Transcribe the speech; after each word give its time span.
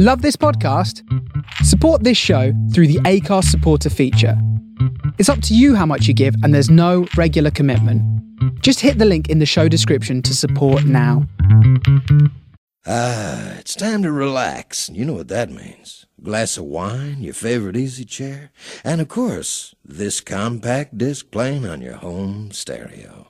Love 0.00 0.22
this 0.22 0.36
podcast? 0.36 1.02
Support 1.64 2.04
this 2.04 2.16
show 2.16 2.52
through 2.72 2.86
the 2.86 3.00
ACARS 3.00 3.46
supporter 3.46 3.90
feature. 3.90 4.40
It's 5.18 5.28
up 5.28 5.42
to 5.42 5.56
you 5.56 5.74
how 5.74 5.86
much 5.86 6.06
you 6.06 6.14
give, 6.14 6.36
and 6.44 6.54
there's 6.54 6.70
no 6.70 7.08
regular 7.16 7.50
commitment. 7.50 8.00
Just 8.62 8.78
hit 8.78 8.98
the 8.98 9.04
link 9.04 9.28
in 9.28 9.40
the 9.40 9.44
show 9.44 9.66
description 9.66 10.22
to 10.22 10.36
support 10.36 10.84
now. 10.84 11.26
Ah, 12.86 13.56
it's 13.58 13.74
time 13.74 14.04
to 14.04 14.12
relax. 14.12 14.88
You 14.88 15.04
know 15.04 15.14
what 15.14 15.26
that 15.28 15.50
means. 15.50 16.06
Glass 16.22 16.56
of 16.56 16.66
wine, 16.66 17.16
your 17.18 17.34
favorite 17.34 17.76
easy 17.76 18.04
chair, 18.04 18.52
and 18.84 19.00
of 19.00 19.08
course, 19.08 19.74
this 19.84 20.20
compact 20.20 20.96
disc 20.96 21.32
playing 21.32 21.66
on 21.66 21.80
your 21.80 21.96
home 21.96 22.52
stereo. 22.52 23.27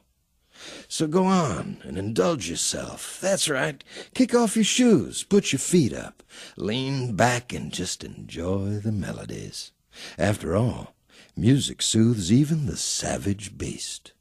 So 0.89 1.07
go 1.07 1.25
on 1.25 1.79
and 1.85 1.99
indulge 1.99 2.49
yourself. 2.49 3.19
That's 3.21 3.49
right. 3.49 3.85
Kick 4.15 4.35
off 4.35 4.57
your 4.57 4.65
shoes, 4.65 5.23
put 5.23 5.53
your 5.53 5.61
feet 5.61 5.93
up, 5.93 6.23
lean 6.57 7.15
back, 7.15 7.53
and 7.53 7.73
just 7.73 8.05
enjoy 8.05 8.81
the 8.83 8.93
melodies. 8.93 9.73
After 10.19 10.57
all, 10.57 10.95
music 11.37 11.83
soothes 11.83 12.33
even 12.33 12.67
the 12.67 12.77
savage 12.77 13.57
beast. 13.57 14.13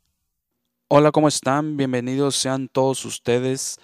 Hola, 0.89 1.11
¿cómo 1.11 1.27
están? 1.27 1.75
Bienvenidos 1.75 2.35
sean 2.35 2.69
todos 2.69 3.03
ustedes 3.05 3.77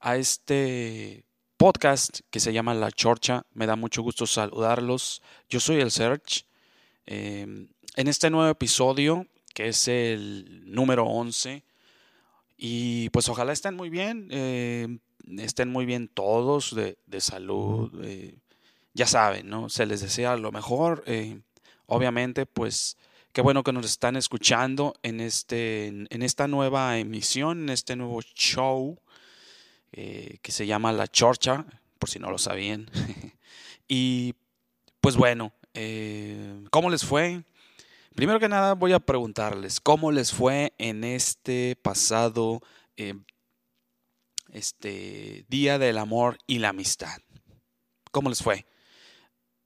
a 0.00 0.16
este 0.16 1.24
podcast 1.56 2.20
que 2.30 2.40
se 2.40 2.52
llama 2.52 2.74
La 2.74 2.90
Chorcha. 2.90 3.46
Me 3.54 3.66
da 3.66 3.76
mucho 3.76 4.02
gusto 4.02 4.26
saludarlos. 4.26 5.22
Yo 5.48 5.60
soy 5.60 5.80
el 5.80 5.90
Serge. 5.90 6.46
Eh, 7.06 7.68
en 7.96 8.08
este 8.08 8.30
nuevo 8.30 8.50
episodio, 8.50 9.26
que 9.54 9.68
es 9.68 9.88
el 9.88 10.62
número 10.66 11.04
11, 11.04 11.64
y 12.60 13.08
pues 13.10 13.28
ojalá 13.28 13.52
estén 13.52 13.76
muy 13.76 13.88
bien, 13.88 14.26
eh, 14.32 14.98
estén 15.38 15.70
muy 15.70 15.86
bien 15.86 16.08
todos 16.08 16.74
de, 16.74 17.20
salud. 17.20 17.92
Eh, 18.02 18.34
ya 18.94 19.06
saben, 19.06 19.48
¿no? 19.48 19.68
Se 19.68 19.86
les 19.86 20.00
desea 20.00 20.36
lo 20.36 20.50
mejor. 20.50 21.04
Eh, 21.06 21.40
obviamente, 21.86 22.46
pues 22.46 22.96
qué 23.32 23.42
bueno 23.42 23.62
que 23.62 23.72
nos 23.72 23.86
están 23.86 24.16
escuchando 24.16 24.94
en, 25.04 25.20
este, 25.20 25.86
en 25.86 26.22
esta 26.22 26.48
nueva 26.48 26.98
emisión, 26.98 27.62
en 27.62 27.68
este 27.70 27.94
nuevo 27.94 28.20
show 28.22 28.98
que 29.90 30.52
se 30.52 30.66
llama 30.66 30.92
La 30.92 31.08
Chorcha, 31.08 31.64
por 31.98 32.10
si 32.10 32.18
no 32.18 32.30
lo 32.30 32.38
sabían. 32.38 32.90
y 33.88 34.34
pues 35.00 35.16
bueno, 35.16 35.52
¿cómo 36.70 36.90
les 36.90 37.04
fue? 37.04 37.44
Primero 38.18 38.40
que 38.40 38.48
nada 38.48 38.74
voy 38.74 38.92
a 38.94 38.98
preguntarles 38.98 39.78
cómo 39.78 40.10
les 40.10 40.32
fue 40.32 40.74
en 40.78 41.04
este 41.04 41.78
pasado 41.80 42.60
eh, 42.96 43.14
este 44.50 45.46
Día 45.48 45.78
del 45.78 45.98
Amor 45.98 46.36
y 46.44 46.58
la 46.58 46.70
Amistad. 46.70 47.16
¿Cómo 48.10 48.28
les 48.28 48.42
fue? 48.42 48.66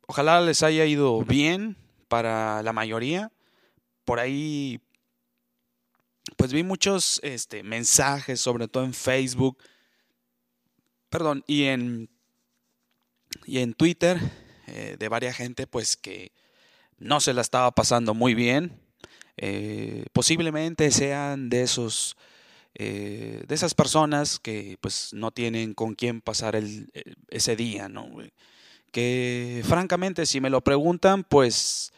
Ojalá 0.06 0.42
les 0.42 0.62
haya 0.62 0.84
ido 0.84 1.22
bien 1.25 1.78
para 2.09 2.62
la 2.62 2.75
mayoría. 2.75 3.33
Por 4.05 4.20
ahí, 4.20 4.83
pues 6.37 6.53
vi 6.53 6.62
muchos 6.62 7.20
este, 7.22 7.62
mensajes, 7.62 8.39
sobre 8.39 8.69
todo 8.69 8.84
en 8.84 8.92
Facebook, 8.92 9.56
perdón, 11.09 11.42
y 11.47 11.64
en, 11.64 12.11
y 13.47 13.61
en 13.61 13.72
Twitter, 13.72 14.19
eh, 14.66 14.97
de 14.98 15.09
varias 15.09 15.37
gente, 15.39 15.66
pues 15.66 15.97
que 15.97 16.33
no 17.03 17.20
se 17.20 17.34
la 17.34 17.41
estaba 17.41 17.70
pasando 17.72 18.14
muy 18.14 18.34
bien. 18.34 18.81
Eh, 19.36 20.06
posiblemente 20.12 20.91
sean 20.91 21.48
de 21.48 21.62
esos 21.62 22.17
eh, 22.75 23.44
de 23.47 23.55
esas 23.55 23.75
personas 23.75 24.39
que 24.39 24.78
pues 24.81 25.11
no 25.12 25.31
tienen 25.31 25.75
con 25.75 25.94
quién 25.94 26.20
pasar 26.22 26.56
el, 26.56 26.91
ese 27.28 27.55
día, 27.56 27.89
¿no? 27.89 28.09
Que 28.91 29.62
francamente 29.64 30.25
si 30.27 30.41
me 30.41 30.50
lo 30.50 30.62
preguntan 30.62 31.25
pues 31.25 31.92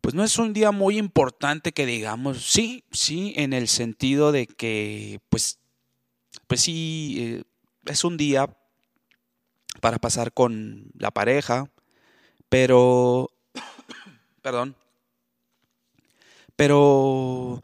pues 0.00 0.16
no 0.16 0.24
es 0.24 0.36
un 0.38 0.52
día 0.52 0.72
muy 0.72 0.98
importante 0.98 1.70
que 1.70 1.86
digamos, 1.86 2.44
sí, 2.44 2.84
sí, 2.90 3.34
en 3.36 3.52
el 3.52 3.68
sentido 3.68 4.32
de 4.32 4.48
que 4.48 5.20
pues 5.28 5.60
pues 6.48 6.60
sí 6.60 7.16
eh, 7.20 7.42
es 7.86 8.04
un 8.04 8.16
día 8.16 8.48
para 9.80 9.98
pasar 9.98 10.32
con 10.32 10.90
la 10.98 11.10
pareja, 11.12 11.70
pero 12.48 13.30
Perdón. 14.42 14.76
Pero, 16.56 17.62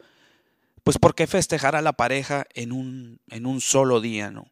pues, 0.83 0.97
¿por 0.97 1.13
qué 1.13 1.27
festejar 1.27 1.75
a 1.75 1.81
la 1.81 1.93
pareja 1.93 2.45
en 2.53 2.71
un, 2.71 3.19
en 3.29 3.45
un 3.45 3.61
solo 3.61 4.01
día, 4.01 4.31
no? 4.31 4.51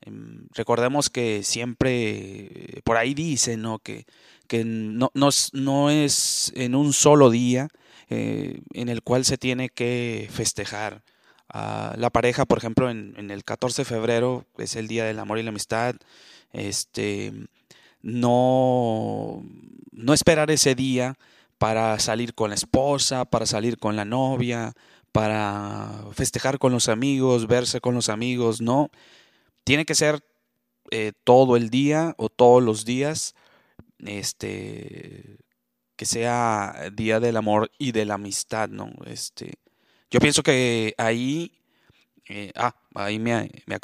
Em, 0.00 0.48
recordemos 0.54 1.10
que 1.10 1.42
siempre, 1.42 2.80
por 2.84 2.96
ahí 2.96 3.14
dice, 3.14 3.56
¿no? 3.56 3.78
Que, 3.80 4.06
que 4.48 4.64
no, 4.64 5.10
no, 5.14 5.90
es 5.90 6.52
en 6.54 6.74
un 6.74 6.92
solo 6.92 7.30
día 7.30 7.68
eh, 8.10 8.60
en 8.72 8.88
el 8.88 9.02
cual 9.02 9.24
se 9.24 9.38
tiene 9.38 9.68
que 9.68 10.28
festejar. 10.30 11.02
a 11.48 11.94
la 11.98 12.10
pareja, 12.10 12.46
por 12.46 12.58
ejemplo, 12.58 12.90
en, 12.90 13.14
en, 13.16 13.30
el 13.30 13.44
14 13.44 13.82
de 13.82 13.86
febrero, 13.86 14.46
es 14.58 14.76
el 14.76 14.88
Día 14.88 15.04
del 15.04 15.18
Amor 15.18 15.38
y 15.38 15.42
la 15.42 15.50
Amistad, 15.50 15.96
este, 16.52 17.32
no, 18.02 19.42
no 19.92 20.14
esperar 20.14 20.50
ese 20.50 20.74
día 20.74 21.16
para 21.64 21.98
salir 21.98 22.34
con 22.34 22.50
la 22.50 22.56
esposa, 22.56 23.24
para 23.24 23.46
salir 23.46 23.78
con 23.78 23.96
la 23.96 24.04
novia, 24.04 24.74
para 25.12 26.04
festejar 26.12 26.58
con 26.58 26.72
los 26.72 26.90
amigos, 26.90 27.46
verse 27.46 27.80
con 27.80 27.94
los 27.94 28.10
amigos, 28.10 28.60
no. 28.60 28.90
Tiene 29.64 29.86
que 29.86 29.94
ser 29.94 30.22
eh, 30.90 31.12
todo 31.24 31.56
el 31.56 31.70
día 31.70 32.14
o 32.18 32.28
todos 32.28 32.62
los 32.62 32.84
días, 32.84 33.34
este, 33.96 35.38
que 35.96 36.04
sea 36.04 36.90
día 36.92 37.18
del 37.18 37.38
amor 37.38 37.70
y 37.78 37.92
de 37.92 38.04
la 38.04 38.16
amistad, 38.16 38.68
¿no? 38.68 38.90
Este, 39.06 39.54
yo 40.10 40.20
pienso 40.20 40.42
que 40.42 40.94
ahí, 40.98 41.50
eh, 42.28 42.52
ah, 42.56 42.76
ahí 42.94 43.18
me, 43.18 43.50
me, 43.64 43.76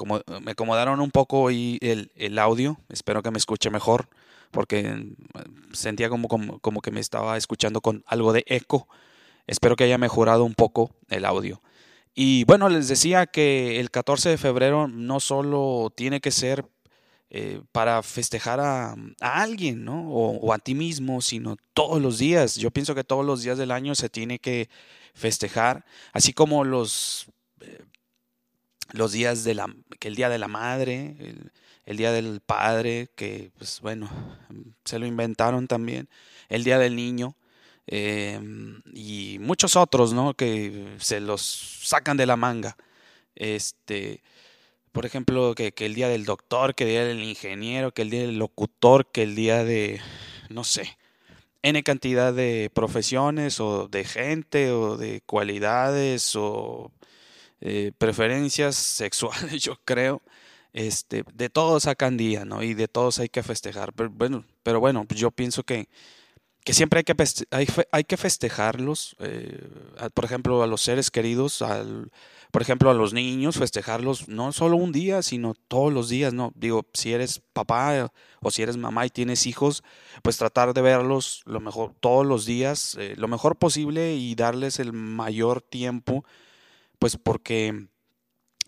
acomodaron 0.51 1.01
un 1.01 1.11
poco 1.11 1.49
el, 1.49 2.13
el 2.15 2.39
audio, 2.39 2.79
espero 2.91 3.23
que 3.23 3.31
me 3.31 3.39
escuche 3.39 3.71
mejor 3.71 4.11
porque 4.51 5.15
sentía 5.73 6.09
como, 6.09 6.29
como, 6.29 6.81
que 6.81 6.91
me 6.91 7.01
estaba 7.01 7.37
escuchando 7.37 7.81
con 7.81 8.03
algo 8.07 8.33
de 8.33 8.45
eco. 8.47 8.89
Espero 9.47 9.77
que 9.77 9.85
haya 9.85 9.99
mejorado 9.99 10.45
un 10.45 10.55
poco 10.55 10.95
el 11.09 11.25
audio. 11.25 11.63
Y 12.15 12.45
bueno, 12.45 12.69
les 12.69 12.89
decía 12.89 13.27
que 13.27 13.81
el 13.81 13.91
14 13.91 14.31
de 14.31 14.39
febrero 14.39 14.89
no 14.89 15.21
solo 15.21 15.93
tiene 15.95 16.21
que 16.21 16.31
ser 16.31 16.67
eh, 17.31 17.63
para 17.71 18.03
festejar 18.03 18.59
a, 18.59 18.97
alguien, 19.21 19.85
¿no? 19.85 20.11
O, 20.11 20.53
a 20.53 20.59
ti 20.59 20.75
mismo, 20.75 21.21
sino 21.21 21.57
todos 21.75 22.03
los 22.03 22.19
días. 22.19 22.57
Yo 22.57 22.73
pienso 22.73 22.95
que 22.95 23.05
todos 23.05 23.25
los 23.25 23.43
días 23.43 23.57
del 23.57 23.71
año 23.71 23.95
se 23.95 24.09
tiene 24.09 24.41
que 24.41 24.69
festejar, 25.15 25.85
así 26.13 26.33
como 26.33 26.65
los, 26.65 27.27
eh, 27.61 27.85
los 28.93 29.13
días 29.13 29.45
de 29.45 29.55
la, 29.55 29.73
que 30.01 30.09
el 30.09 30.17
día 30.17 30.29
de 30.29 30.39
la 30.39 30.49
madre, 30.49 31.17
el 31.91 31.97
Día 31.97 32.13
del 32.13 32.41
Padre, 32.41 33.09
que 33.17 33.51
pues 33.59 33.81
bueno, 33.81 34.09
se 34.85 35.01
lo 35.01 35.07
inventaron 35.07 35.67
también, 35.67 36.09
el 36.49 36.63
Día 36.63 36.79
del 36.79 36.95
Niño, 36.95 37.37
em, 37.89 38.81
y 38.95 39.39
muchos 39.41 39.75
otros, 39.75 40.13
¿no? 40.13 40.35
Que 40.35 40.87
se 41.01 41.19
los 41.19 41.43
sacan 41.43 42.17
de 42.17 42.27
la 42.27 42.37
manga. 42.37 42.77
Este, 43.35 44.23
por 44.93 45.05
ejemplo, 45.05 45.57
que, 45.57 45.75
el 45.79 45.95
Día 45.95 46.09
del 46.09 46.27
Doctor, 46.27 46.77
que 46.77 46.85
el 46.85 46.91
Día 46.91 47.05
del 47.05 47.25
Ingeniero, 47.25 47.93
que 47.93 48.03
el 48.03 48.11
Día 48.11 48.21
del 48.21 48.39
Locutor, 48.39 49.11
que 49.11 49.25
el 49.25 49.35
Día 49.35 49.65
de, 49.65 50.01
no 50.49 50.63
sé, 50.63 50.97
N 51.63 51.83
cantidad 51.83 52.33
de 52.33 52.71
profesiones 52.73 53.59
o 53.61 53.89
de 53.89 54.05
gente 54.05 54.71
o 54.71 54.97
de 54.97 55.23
cualidades 55.27 56.37
o 56.37 56.93
eh, 57.61 57.91
preferencias 57.99 58.77
sexuales, 58.77 59.61
yo 59.63 59.81
creo 59.85 60.23
este, 60.73 61.25
de 61.35 61.51
todos 61.51 61.85
sacan 61.85 62.17
día, 62.17 62.45
¿no? 62.45 62.63
Y 62.63 62.75
de 62.75 62.89
todos 62.89 63.19
hay 63.19 63.29
que 63.29 63.43
festejar. 63.43 63.93
Pero 63.93 64.11
bueno, 64.11 64.45
pero 64.63 64.81
bueno 64.81 65.05
pues 65.07 65.19
yo 65.21 65.31
pienso 65.31 65.63
que, 65.65 65.89
que 66.65 66.75
siempre 66.75 66.99
hay 66.99 67.05
que, 67.05 67.15
hay, 67.51 67.67
hay 67.91 68.05
que 68.05 68.17
festejarlos, 68.17 69.17
eh, 69.19 69.69
por 70.15 70.25
ejemplo, 70.25 70.63
a 70.63 70.67
los 70.67 70.83
seres 70.83 71.11
queridos, 71.11 71.63
al, 71.63 72.11
por 72.51 72.63
ejemplo, 72.63 72.91
a 72.91 72.95
los 72.95 73.13
niños, 73.13 73.57
festejarlos 73.57 74.29
no 74.29 74.53
solo 74.53 74.77
un 74.77 74.93
día, 74.93 75.23
sino 75.23 75.55
todos 75.55 75.93
los 75.93 76.09
días, 76.09 76.35
¿no? 76.35 76.53
Digo, 76.55 76.87
si 76.93 77.13
eres 77.13 77.41
papá 77.53 78.13
o 78.41 78.51
si 78.51 78.63
eres 78.63 78.77
mamá 78.77 79.07
y 79.07 79.11
tienes 79.11 79.47
hijos, 79.47 79.83
pues 80.23 80.37
tratar 80.37 80.75
de 80.75 80.83
verlos 80.83 81.43
lo 81.47 81.61
mejor 81.61 81.95
todos 82.01 82.27
los 82.27 82.45
días, 82.45 82.97
eh, 83.01 83.15
lo 83.17 83.29
mejor 83.29 83.57
posible 83.57 84.15
y 84.15 84.35
darles 84.35 84.81
el 84.81 84.93
mayor 84.93 85.63
tiempo, 85.63 86.25
pues 86.99 87.17
porque, 87.17 87.87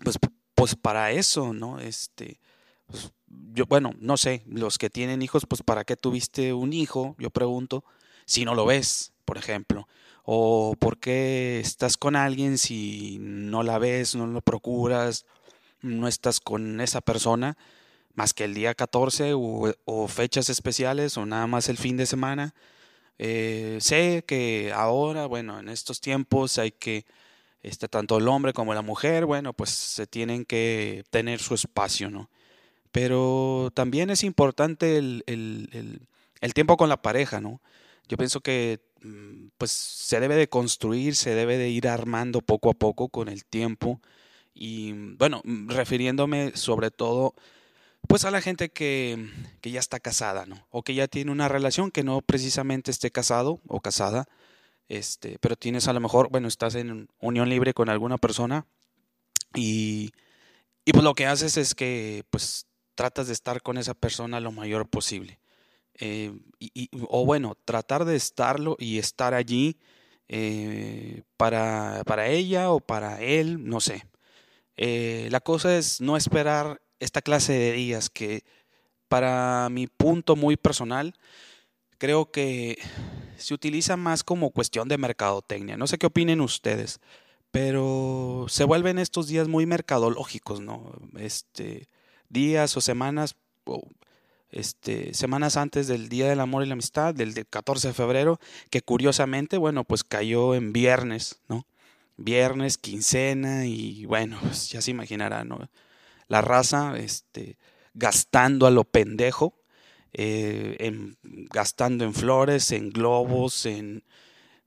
pues 0.03 0.19
pues 0.55 0.77
para 0.77 1.11
eso, 1.13 1.53
¿no? 1.53 1.79
Este, 1.79 2.41
pues, 2.87 3.13
yo, 3.55 3.67
bueno, 3.67 3.95
no 3.99 4.17
sé, 4.17 4.43
los 4.47 4.79
que 4.79 4.91
tienen 4.91 5.23
hijos, 5.23 5.47
pues 5.49 5.63
para 5.63 5.85
qué 5.85 5.97
tuviste 5.97 6.53
un 6.53 6.73
hijo, 6.73 7.17
yo 7.19 7.31
pregunto, 7.31 7.85
si 8.27 8.45
no 8.45 8.55
lo 8.55 8.67
ves, 8.67 9.13
por 9.25 9.39
ejemplo, 9.39 9.89
o 10.25 10.77
por 10.79 10.99
qué 10.99 11.61
estás 11.61 11.97
con 11.97 12.17
alguien 12.17 12.59
si 12.59 13.19
no 13.21 13.63
la 13.63 13.79
ves, 13.79 14.15
no 14.15 14.27
lo 14.27 14.41
procuras, 14.41 15.27
no 15.81 16.07
estás 16.09 16.41
con 16.41 16.81
esa 16.81 17.01
persona, 17.01 17.57
más 18.15 18.35
que 18.35 18.45
el 18.45 18.55
día 18.55 18.75
14 18.75 19.33
o, 19.35 20.09
fechas 20.09 20.51
especiales 20.51 21.17
o 21.17 21.27
nada 21.27 21.47
más 21.47 21.69
el 21.69 21.79
fin 21.79 21.97
de 21.97 22.07
semana. 22.07 22.55
Eh, 23.19 23.79
sé 23.81 24.25
que 24.27 24.73
ahora, 24.75 25.27
bueno, 25.27 25.59
en 25.61 25.69
estos 25.69 26.01
tiempos 26.01 26.59
hay 26.59 26.73
que, 26.73 27.05
este, 27.63 27.89
tanto 27.89 28.19
el 28.19 28.29
hombre 28.29 28.53
como 28.53 28.75
la 28.75 28.83
mujer, 28.83 29.27
bueno, 29.27 29.53
pues 29.53 29.71
se 29.71 30.07
tienen 30.07 30.45
que 30.45 31.05
tener 31.11 31.41
su 31.41 31.55
espacio, 31.55 32.11
¿no? 32.11 32.31
Pero 32.91 33.71
también 33.75 34.11
es 34.11 34.25
importante 34.25 34.99
el, 34.99 35.25
el 35.27 36.55
tiempo 36.55 36.77
con 36.77 36.89
la 36.89 37.01
pareja, 37.01 37.41
¿no? 37.41 37.61
Yo 38.09 38.17
pienso 38.19 38.41
que 38.41 38.81
mm, 39.03 39.49
pues 39.57 39.71
se 39.71 40.21
debe 40.21 40.37
de 40.37 40.49
construir, 40.49 41.15
se 41.17 41.35
debe 41.35 41.57
de 41.57 41.71
ir 41.71 41.89
armando 41.89 42.43
poco 42.43 42.71
a 42.71 42.75
poco 42.75 43.09
con 43.09 43.29
el 43.29 43.45
tiempo 43.45 44.01
y 44.55 44.93
bueno, 44.93 45.41
mm, 45.45 45.71
refiriéndome 45.71 46.53
sobre 46.57 46.91
todo 46.91 47.35
pues 48.09 48.25
a 48.25 48.33
la 48.33 48.41
gente 48.41 48.69
que, 48.69 49.31
que, 49.61 49.71
ya 49.71 49.79
está 49.79 50.01
casada, 50.01 50.45
¿no? 50.45 50.67
O 50.71 50.83
que 50.83 50.95
ya 50.95 51.07
tiene 51.07 51.31
una 51.31 51.49
relación 51.49 51.93
que 51.93 52.03
no 52.03 52.21
precisamente 52.21 52.91
esté 52.91 53.13
casado 53.13 53.61
o 53.69 53.81
casada, 53.81 54.29
este, 54.89 55.39
pero 55.41 55.57
tienes 55.57 55.89
a 55.89 55.93
lo 55.93 56.01
mejor, 56.01 56.29
bueno, 56.31 56.49
estás 56.49 56.75
en 56.75 57.09
unión 57.21 57.49
libre 57.49 57.75
con 57.75 57.89
alguna 57.89 58.19
persona 58.19 58.67
y, 59.55 60.13
y 60.85 60.93
pues 60.93 61.05
lo 61.05 61.15
que 61.15 61.27
haces 61.27 61.57
es 61.57 61.75
que 61.75 62.25
pues 62.31 62.67
tratas 62.95 63.27
de 63.27 63.33
estar 63.33 63.63
con 63.63 63.79
esa 63.79 63.95
persona 63.95 64.41
lo 64.41 64.53
mayor 64.53 64.89
posible. 64.89 65.39
Eh, 65.95 66.33
o 67.09 67.25
bueno, 67.27 67.57
tratar 67.65 68.05
de 68.05 68.17
estarlo 68.17 68.77
y 68.79 68.99
estar 68.99 69.35
allí 69.35 69.79
eh, 70.29 71.23
para, 71.37 72.03
para, 72.07 72.29
ella 72.29 72.71
o 72.71 72.81
para 72.81 73.21
él, 73.21 73.69
no 73.69 73.81
sé. 73.81 74.07
Eh, 74.77 75.29
la 75.31 75.41
cosa 75.41 75.77
es 75.77 76.01
no 76.01 76.17
esperar 76.17 76.81
esta 76.99 77.21
clase 77.23 77.53
de 77.53 77.73
días 77.73 78.09
que 78.09 78.45
para 79.09 79.69
mi 79.71 79.87
punto 79.87 80.37
muy 80.37 80.57
personal, 80.57 81.15
creo 81.99 82.31
que 82.31 82.79
se 83.43 83.55
utiliza 83.55 83.97
más 83.97 84.25
como 84.25 84.51
cuestión 84.51 84.89
de 84.89 84.99
mercadotecnia. 84.99 85.77
No 85.77 85.87
sé 85.87 85.99
qué 85.99 86.07
opinen 86.07 86.41
ustedes, 86.41 87.01
pero 87.51 88.47
se 88.49 88.65
vuelven 88.65 88.99
estos 88.99 89.29
días 89.29 89.49
muy 89.49 89.67
mercadológicos, 89.67 90.61
¿no? 90.61 90.93
Este, 91.17 91.89
días 92.29 92.77
o 92.77 92.81
semanas 92.81 93.37
este, 94.53 95.15
semanas 95.15 95.57
antes 95.57 95.89
del 95.89 96.09
Día 96.09 96.29
del 96.29 96.41
Amor 96.41 96.63
y 96.63 96.67
la 96.67 96.75
Amistad, 96.75 97.15
del, 97.15 97.35
14 97.47 97.89
de 97.89 97.95
febrero, 97.95 98.39
que 98.71 98.83
curiosamente, 98.83 99.57
bueno, 99.57 99.85
pues 99.85 100.05
cayó 100.05 100.55
en 100.55 100.73
viernes, 100.73 101.41
¿no? 101.49 101.67
Viernes, 102.19 102.77
quincena 102.77 103.67
y 103.67 104.05
bueno, 104.05 104.39
pues 104.43 104.69
ya 104.71 104.83
se 104.83 104.91
imaginará, 104.91 105.45
¿no? 105.45 105.71
La 106.29 106.43
raza, 106.43 106.99
este, 106.99 107.57
gastando 107.95 108.67
a 108.67 108.71
lo 108.71 108.85
pendejo, 108.85 109.55
eh, 110.13 110.77
en, 110.81 111.17
gastando 111.23 112.05
en 112.05 112.15
flores, 112.15 112.71
en 112.73 112.91
globos, 112.91 113.67
en, 113.67 114.05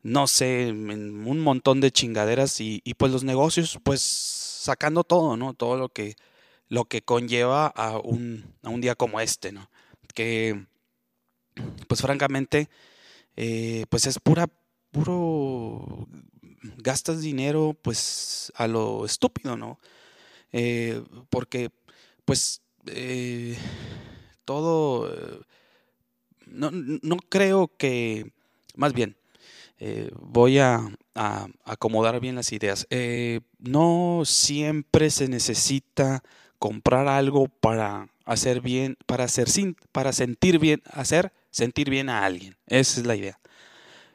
no 0.04 0.28
sé, 0.28 0.70
en 0.70 1.28
un 1.28 1.40
montón 1.40 1.82
de 1.82 1.92
chingaderas 1.92 2.60
y, 2.62 2.82
pues 2.98 3.12
los 3.12 3.24
negocios, 3.24 3.80
pues 3.84 4.02
sacando 4.02 5.04
todo, 5.04 5.38
¿no? 5.38 5.54
Todo 5.54 5.78
lo 5.78 5.90
que 5.90 6.16
lo 6.68 6.86
que 6.86 7.04
conlleva 7.04 7.68
a 7.68 8.00
un, 8.00 8.56
a 8.64 8.70
un 8.70 8.82
día 8.82 8.96
como 8.96 9.20
este, 9.20 9.52
¿no? 9.52 9.70
Que, 10.16 10.66
pues 11.88 12.02
francamente, 12.02 12.70
eh, 13.36 13.86
pues 13.90 14.08
es 14.08 14.20
pura, 14.20 14.48
puro, 14.92 16.08
gastas 16.78 17.22
dinero, 17.22 17.78
pues 17.82 18.52
a 18.56 18.68
lo 18.68 19.06
estúpido, 19.06 19.58
¿no? 19.58 19.80
Eh, 20.52 21.04
porque, 21.30 21.70
pues, 22.26 22.62
todo, 24.46 25.12
no, 26.46 26.72
no, 26.72 27.18
creo 27.30 27.72
que, 27.78 28.32
más 28.76 28.94
bien, 28.94 29.18
voy 30.20 30.60
a, 30.60 30.88
acomodar 31.64 32.20
bien 32.20 32.36
las 32.36 32.52
ideas. 32.52 32.88
no 33.60 34.24
siempre 34.26 35.10
se 35.10 35.28
necesita 35.28 36.24
comprar 36.60 37.08
algo 37.08 37.48
para 37.48 38.10
hacer 38.26 38.62
bien, 38.62 38.98
para 39.06 39.26
hacer 39.26 39.48
para 39.92 40.12
sentir 40.14 40.60
bien, 40.60 40.82
hacer 40.86 41.32
sentir 41.52 41.90
bien 41.90 42.10
a 42.10 42.26
alguien. 42.26 42.58
Esa 42.68 43.00
es 43.00 43.06
la 43.06 43.16
idea. 43.16 43.40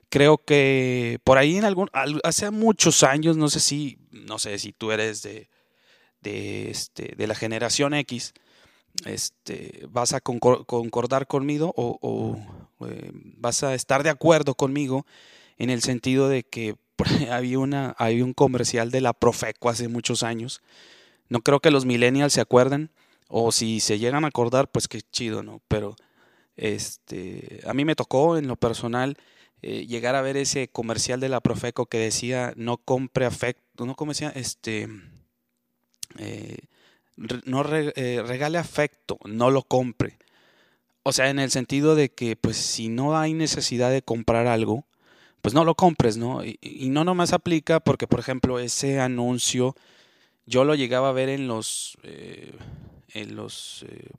Creo 0.08 0.38
que 0.38 1.20
por 1.24 1.38
ahí 1.38 1.56
en 1.56 1.64
algún 1.64 1.88
hace 2.24 2.50
muchos 2.50 3.04
años, 3.04 3.36
no 3.36 3.48
sé 3.48 3.60
si 3.60 3.98
no 4.10 4.38
sé 4.38 4.58
si 4.58 4.72
tú 4.72 4.90
eres 4.90 5.22
de 5.22 5.48
de 6.20 6.70
este 6.70 7.14
de 7.16 7.26
la 7.26 7.34
generación 7.34 7.94
X, 7.94 8.34
este 9.04 9.86
vas 9.90 10.12
a 10.12 10.20
concordar 10.20 11.26
conmigo 11.26 11.72
o, 11.76 12.38
eh, 12.86 13.10
vas 13.36 13.62
a 13.62 13.74
estar 13.74 14.02
de 14.02 14.10
acuerdo 14.10 14.54
conmigo 14.54 15.06
en 15.58 15.70
el 15.70 15.82
sentido 15.82 16.28
de 16.28 16.42
que 16.42 16.76
había 17.30 17.58
una 17.58 17.90
había 17.98 18.24
un 18.24 18.34
comercial 18.34 18.90
de 18.90 19.00
la 19.00 19.12
Profeco 19.12 19.68
hace 19.68 19.88
muchos 19.88 20.22
años 20.22 20.60
no 21.30 21.40
creo 21.42 21.60
que 21.60 21.70
los 21.70 21.86
millennials 21.86 22.34
se 22.34 22.42
acuerden, 22.42 22.90
o 23.28 23.52
si 23.52 23.80
se 23.80 23.98
llegan 23.98 24.24
a 24.24 24.28
acordar, 24.28 24.68
pues 24.68 24.88
qué 24.88 25.00
chido, 25.00 25.42
¿no? 25.42 25.62
Pero 25.68 25.96
este, 26.56 27.60
a 27.64 27.72
mí 27.72 27.84
me 27.86 27.94
tocó 27.94 28.36
en 28.36 28.48
lo 28.48 28.56
personal 28.56 29.16
eh, 29.62 29.86
llegar 29.86 30.16
a 30.16 30.22
ver 30.22 30.36
ese 30.36 30.68
comercial 30.68 31.20
de 31.20 31.28
la 31.28 31.40
Profeco 31.40 31.86
que 31.86 31.98
decía 31.98 32.52
no 32.56 32.78
compre 32.78 33.24
afecto, 33.24 33.86
no 33.86 33.94
como 33.94 34.10
decía, 34.10 34.30
este, 34.34 34.88
eh, 36.18 36.58
no 37.44 37.64
eh, 37.72 38.22
regale 38.26 38.58
afecto, 38.58 39.18
no 39.24 39.50
lo 39.50 39.62
compre. 39.62 40.18
O 41.02 41.12
sea, 41.12 41.30
en 41.30 41.38
el 41.38 41.50
sentido 41.50 41.94
de 41.94 42.10
que, 42.10 42.36
pues, 42.36 42.56
si 42.56 42.88
no 42.88 43.18
hay 43.18 43.34
necesidad 43.34 43.90
de 43.90 44.02
comprar 44.02 44.46
algo, 44.46 44.86
pues 45.42 45.54
no 45.54 45.64
lo 45.64 45.74
compres, 45.74 46.16
¿no? 46.16 46.44
Y, 46.44 46.58
y 46.60 46.90
no 46.90 47.04
nomás 47.04 47.32
aplica 47.32 47.80
porque, 47.80 48.06
por 48.06 48.20
ejemplo, 48.20 48.58
ese 48.58 49.00
anuncio 49.00 49.74
yo 50.50 50.64
lo 50.64 50.74
llegaba 50.74 51.10
a 51.10 51.12
ver 51.12 51.28
en 51.28 51.46
los, 51.46 51.96
eh, 52.02 52.52
en 53.14 53.36
los, 53.36 53.84
eh, 53.88 54.10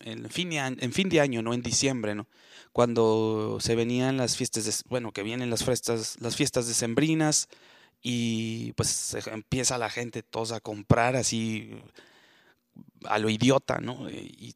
en, 0.00 0.28
fin 0.28 0.50
de, 0.50 0.58
en 0.58 0.92
fin 0.92 1.08
de 1.08 1.20
año, 1.20 1.42
¿no? 1.42 1.54
En 1.54 1.62
diciembre, 1.62 2.14
¿no? 2.14 2.28
Cuando 2.72 3.58
se 3.60 3.74
venían 3.74 4.18
las 4.18 4.36
fiestas, 4.36 4.66
de, 4.66 4.72
bueno, 4.88 5.12
que 5.12 5.22
vienen 5.22 5.50
las 5.50 5.64
fiestas, 5.64 6.18
las 6.20 6.36
fiestas 6.36 6.68
decembrinas 6.68 7.48
y 8.02 8.72
pues 8.72 9.16
empieza 9.26 9.78
la 9.78 9.88
gente 9.88 10.22
todos 10.22 10.52
a 10.52 10.60
comprar 10.60 11.16
así 11.16 11.70
a 13.08 13.18
lo 13.18 13.30
idiota, 13.30 13.78
¿no? 13.80 14.08
Y, 14.10 14.54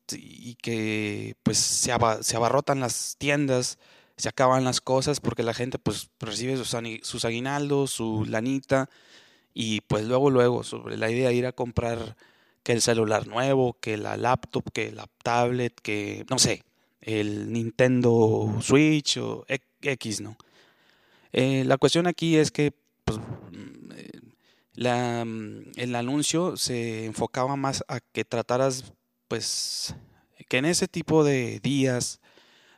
que 0.63 1.37
pues 1.43 1.59
se, 1.59 1.93
se, 2.21 2.37
abarrotan 2.37 2.81
las 2.81 3.17
tiendas, 3.19 3.79
se 4.17 4.29
acaban 4.29 4.65
las 4.65 4.81
cosas 4.81 5.21
porque 5.21 5.43
la 5.43 5.55
gente 5.55 5.79
pues 5.79 6.11
recibe 6.21 6.57
sus, 6.57 6.75
sus 7.03 7.25
aguinaldos, 7.25 7.91
su 7.91 8.25
lanita 8.25 8.89
y 9.55 9.81
pues 9.83 10.05
luego, 10.05 10.31
luego, 10.31 10.65
sobre 10.65 10.97
la 10.97 11.11
idea 11.11 11.29
de 11.29 11.35
ir 11.35 11.47
a 11.47 11.53
comprar 11.53 12.17
que 12.63 12.73
el 12.73 12.83
celular 12.83 13.27
nuevo, 13.27 13.77
que 13.81 13.97
la 13.97 14.17
laptop, 14.17 14.71
que 14.73 14.93
la 14.93 15.07
tablet, 15.23 15.73
que 15.81 16.27
no 16.29 16.39
sé, 16.39 16.63
el 17.01 17.53
Nintendo 17.53 18.57
Switch 18.61 19.19
o 19.19 19.47
X, 19.81 20.21
¿no? 20.21 20.37
Eh, 21.33 21.65
la 21.65 21.79
cuestión 21.79 22.07
aquí 22.07 22.37
es 22.37 22.51
que 22.51 22.73
pues, 23.05 23.19
eh, 23.19 23.23
la, 24.77 25.25
mm, 25.25 25.73
el 25.77 25.95
anuncio 25.97 26.57
se 26.57 27.07
enfocaba 27.07 27.57
más 27.57 27.85
a 27.89 28.01
que 28.01 28.25
trataras, 28.25 28.93
pues, 29.29 29.95
que 30.49 30.59
en 30.59 30.67
ese 30.67 30.87
tipo 30.87 31.25
de 31.25 31.59
días 31.61 32.21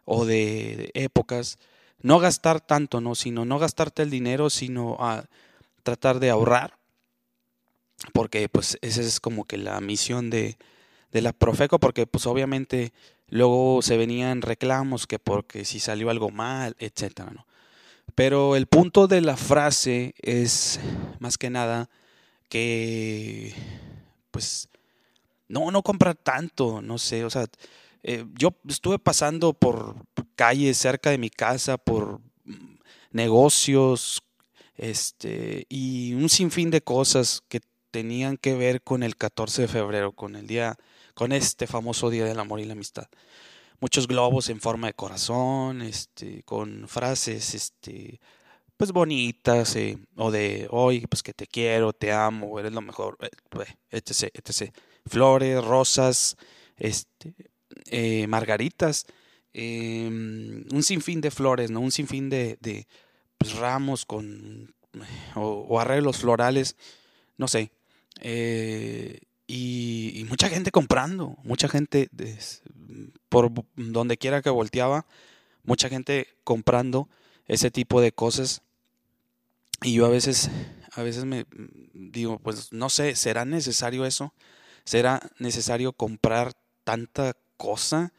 o 0.04 0.24
de 0.24 0.90
épocas, 0.94 1.58
no 2.00 2.18
gastar 2.18 2.60
tanto, 2.60 3.00
¿no? 3.00 3.14
Sino 3.14 3.44
no 3.44 3.58
gastarte 3.58 4.02
el 4.02 4.10
dinero, 4.10 4.48
sino 4.48 4.96
a 5.00 5.26
tratar 5.82 6.20
de 6.20 6.30
ahorrar, 6.30 6.78
porque 8.12 8.48
pues 8.48 8.78
esa 8.80 9.00
es 9.00 9.20
como 9.20 9.44
que 9.44 9.58
la 9.58 9.80
misión 9.80 10.30
de, 10.30 10.56
de 11.12 11.22
la 11.22 11.32
Profeco, 11.32 11.78
porque 11.80 12.06
pues 12.06 12.26
obviamente 12.26 12.92
luego 13.28 13.82
se 13.82 13.96
venían 13.96 14.42
reclamos 14.42 15.06
que 15.06 15.18
porque 15.18 15.64
si 15.64 15.80
salió 15.80 16.10
algo 16.10 16.30
mal, 16.30 16.76
etcétera, 16.78 17.30
¿no? 17.32 17.46
Pero 18.14 18.56
el 18.56 18.66
punto 18.66 19.06
de 19.06 19.20
la 19.20 19.36
frase 19.36 20.14
es 20.20 20.80
más 21.20 21.38
que 21.38 21.50
nada 21.50 21.88
que 22.48 23.54
pues 24.30 24.68
no, 25.48 25.70
no 25.70 25.82
tanto, 26.22 26.82
no 26.82 26.98
sé, 26.98 27.24
o 27.24 27.30
sea, 27.30 27.46
eh, 28.02 28.24
yo 28.38 28.54
estuve 28.68 28.98
pasando 28.98 29.54
por 29.54 29.96
calles 30.36 30.76
cerca 30.76 31.10
de 31.10 31.18
mi 31.18 31.30
casa, 31.30 31.78
por 31.78 32.20
negocios, 33.10 34.22
este, 34.76 35.66
y 35.68 36.14
un 36.14 36.28
sinfín 36.28 36.70
de 36.70 36.82
cosas 36.82 37.42
que 37.48 37.60
tenían 37.90 38.36
que 38.36 38.54
ver 38.54 38.82
con 38.82 39.02
el 39.02 39.16
14 39.16 39.62
de 39.62 39.68
febrero, 39.68 40.12
con 40.12 40.36
el 40.36 40.46
día, 40.46 40.76
con 41.14 41.32
este 41.32 41.66
famoso 41.66 42.10
día 42.10 42.24
del 42.24 42.38
amor 42.38 42.60
y 42.60 42.64
la 42.64 42.74
amistad. 42.74 43.08
Muchos 43.80 44.08
globos 44.08 44.48
en 44.48 44.60
forma 44.60 44.88
de 44.88 44.94
corazón, 44.94 45.82
este, 45.82 46.42
con 46.42 46.88
frases, 46.88 47.54
este, 47.54 48.20
pues 48.76 48.92
bonitas, 48.92 49.76
eh, 49.76 49.98
o 50.16 50.30
de 50.30 50.66
hoy, 50.70 51.06
pues 51.06 51.22
que 51.22 51.32
te 51.32 51.46
quiero, 51.46 51.92
te 51.92 52.12
amo, 52.12 52.58
eres 52.58 52.72
lo 52.72 52.80
mejor, 52.80 53.16
eh, 53.20 53.30
etc, 53.90 54.30
etc. 54.34 54.72
Flores, 55.06 55.64
rosas, 55.64 56.36
este, 56.76 57.34
eh, 57.86 58.26
margaritas, 58.26 59.06
em, 59.52 60.64
un 60.72 60.82
sinfín 60.82 61.20
de 61.20 61.30
flores, 61.30 61.70
¿no? 61.70 61.80
Un 61.80 61.92
sinfín 61.92 62.30
de, 62.30 62.58
pues, 63.38 63.54
ramos 63.56 64.04
con 64.04 64.74
o, 65.34 65.80
arreglos 65.80 66.18
florales, 66.18 66.76
no 67.36 67.48
sé. 67.48 67.70
Eh, 68.20 69.20
y, 69.46 70.24
mucha 70.28 70.48
gente 70.48 70.70
comprando, 70.70 71.36
mucha 71.42 71.68
gente 71.68 72.08
por 73.28 73.50
donde 73.76 74.16
quiera 74.16 74.42
que 74.42 74.50
volteaba, 74.50 75.06
mucha 75.64 75.88
gente 75.88 76.28
comprando 76.44 77.08
ese 77.46 77.70
tipo 77.70 78.00
de 78.00 78.12
cosas. 78.12 78.62
Y 79.82 79.94
yo 79.94 80.06
a 80.06 80.10
veces, 80.10 80.50
a 80.92 81.02
veces 81.02 81.24
me 81.24 81.46
digo, 81.92 82.38
pues 82.38 82.72
no 82.72 82.90
sé, 82.90 83.14
¿será 83.16 83.44
necesario 83.44 84.04
eso? 84.04 84.32
¿Será 84.84 85.20
necesario 85.38 85.92
comprar 85.92 86.54
tanta 86.84 87.36
cosa 87.56 88.12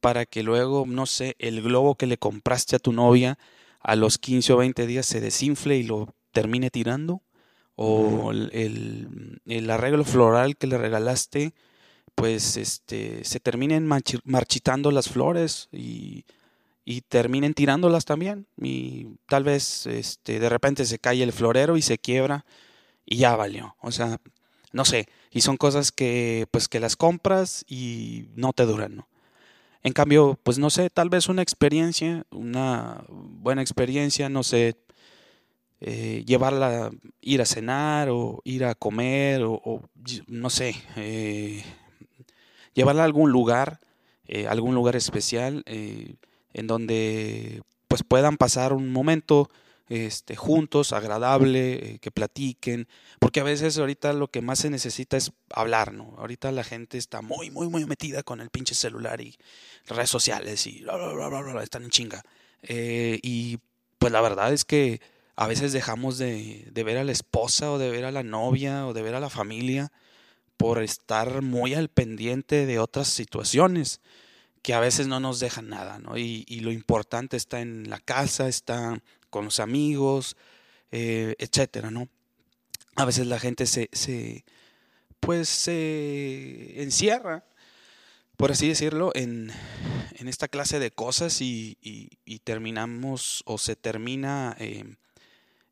para 0.00 0.26
que 0.26 0.42
luego, 0.42 0.84
no 0.86 1.06
sé, 1.06 1.36
el 1.38 1.62
globo 1.62 1.94
que 1.94 2.06
le 2.06 2.18
compraste 2.18 2.76
a 2.76 2.78
tu 2.78 2.92
novia 2.92 3.38
a 3.80 3.96
los 3.96 4.18
15 4.18 4.52
o 4.52 4.56
20 4.58 4.86
días 4.86 5.06
se 5.06 5.20
desinfle 5.20 5.76
y 5.76 5.82
lo 5.82 6.14
termine 6.32 6.70
tirando? 6.70 7.22
¿O 7.76 8.30
el, 8.32 9.40
el 9.46 9.70
arreglo 9.70 10.04
floral 10.04 10.58
que 10.58 10.66
le 10.66 10.76
regalaste, 10.76 11.54
pues 12.20 12.56
este, 12.56 13.24
se 13.24 13.40
terminen 13.40 13.88
marchitando 14.24 14.90
las 14.90 15.08
flores 15.08 15.68
y 15.72 16.24
y 16.84 17.02
terminen 17.02 17.54
tirándolas 17.54 18.04
también. 18.04 18.46
Y 18.60 19.06
tal 19.26 19.44
vez 19.44 19.86
este 19.86 20.40
de 20.40 20.48
repente 20.48 20.84
se 20.84 20.98
cae 20.98 21.22
el 21.22 21.32
florero 21.32 21.76
y 21.76 21.82
se 21.82 21.98
quiebra 21.98 22.44
y 23.04 23.16
ya 23.18 23.36
valió. 23.36 23.76
O 23.80 23.92
sea 23.92 24.20
no 24.72 24.84
sé. 24.84 25.08
Y 25.30 25.42
son 25.42 25.56
cosas 25.56 25.92
que 25.92 26.46
pues 26.50 26.68
que 26.68 26.80
las 26.80 26.96
compras 26.96 27.64
y 27.68 28.26
no 28.34 28.52
te 28.52 28.66
duran 28.66 28.96
¿no? 28.96 29.08
en 29.82 29.92
cambio 29.92 30.38
pues 30.42 30.58
no 30.58 30.70
sé 30.70 30.90
tal 30.90 31.08
vez 31.08 31.28
una 31.28 31.42
experiencia 31.42 32.24
una 32.30 33.04
buena 33.08 33.62
experiencia 33.62 34.28
no 34.28 34.42
sé 34.42 34.76
eh, 35.80 36.22
llevarla 36.26 36.90
ir 37.22 37.40
a 37.40 37.46
cenar 37.46 38.08
o 38.10 38.42
ir 38.44 38.64
a 38.64 38.74
comer 38.74 39.42
o, 39.42 39.82
no 40.26 40.50
sé 40.50 40.74
eh, 40.96 41.64
llevarla 42.80 43.02
a 43.02 43.06
algún 43.06 43.30
lugar 43.30 43.80
eh, 44.26 44.46
algún 44.46 44.74
lugar 44.74 44.94
especial 44.96 45.64
en 45.66 46.66
donde 46.66 47.62
pues 47.88 48.04
puedan 48.04 48.36
pasar 48.36 48.72
un 48.72 48.92
momento 48.92 49.50
este, 49.88 50.36
juntos, 50.36 50.92
agradable, 50.92 51.72
eh, 51.72 51.98
que 51.98 52.12
platiquen, 52.12 52.86
porque 53.18 53.40
a 53.40 53.42
veces 53.42 53.76
ahorita 53.76 54.12
lo 54.12 54.28
que 54.28 54.40
más 54.40 54.60
se 54.60 54.70
necesita 54.70 55.16
es 55.16 55.32
hablar, 55.52 55.92
¿no? 55.92 56.14
Ahorita 56.18 56.52
la 56.52 56.62
gente 56.62 56.96
está 56.96 57.22
muy, 57.22 57.50
muy, 57.50 57.68
muy 57.68 57.84
metida 57.86 58.22
con 58.22 58.40
el 58.40 58.50
pinche 58.50 58.76
celular 58.76 59.20
y 59.20 59.36
redes 59.88 60.08
sociales 60.08 60.64
y 60.68 60.82
bla, 60.82 60.96
bla, 60.96 61.28
bla, 61.28 61.40
bla, 61.40 61.62
están 61.64 61.82
en 61.82 61.90
chinga. 61.90 62.22
Eh, 62.62 63.18
y 63.24 63.58
pues 63.98 64.12
la 64.12 64.20
verdad 64.20 64.52
es 64.52 64.64
que 64.64 65.00
a 65.34 65.48
veces 65.48 65.72
dejamos 65.72 66.18
de, 66.18 66.68
de 66.70 66.84
ver 66.84 66.98
a 66.98 67.04
la 67.04 67.12
esposa 67.12 67.72
o 67.72 67.78
de 67.78 67.90
ver 67.90 68.04
a 68.04 68.12
la 68.12 68.22
novia 68.22 68.86
o 68.86 68.92
de 68.92 69.02
ver 69.02 69.16
a 69.16 69.20
la 69.20 69.30
familia 69.30 69.90
por 70.60 70.82
estar 70.82 71.40
muy 71.40 71.72
al 71.72 71.88
pendiente 71.88 72.66
de 72.66 72.78
otras 72.78 73.08
situaciones 73.08 74.02
que 74.60 74.74
a 74.74 74.80
veces 74.80 75.06
no 75.06 75.18
nos 75.18 75.40
dejan 75.40 75.70
nada, 75.70 75.98
¿no? 75.98 76.18
Y, 76.18 76.44
lo 76.60 76.70
importante 76.70 77.38
está 77.38 77.62
en 77.62 77.88
la 77.88 77.98
casa, 77.98 78.46
está 78.46 79.02
con 79.30 79.46
los 79.46 79.58
amigos, 79.58 80.36
eh, 80.92 81.34
etcétera, 81.38 81.90
¿no? 81.90 82.10
A 82.94 83.06
veces 83.06 83.26
la 83.26 83.40
gente 83.40 83.64
se, 83.64 83.88
se 83.92 84.44
pues 85.18 85.48
se 85.48 86.82
encierra, 86.82 87.46
por 88.36 88.52
así 88.52 88.68
decirlo, 88.68 89.12
en, 89.14 89.50
en 90.18 90.28
esta 90.28 90.46
clase 90.46 90.78
de 90.78 90.90
cosas 90.90 91.40
y, 91.40 91.78
terminamos 92.44 93.42
o 93.46 93.56
se 93.56 93.76
termina 93.76 94.54
eh, 94.58 94.84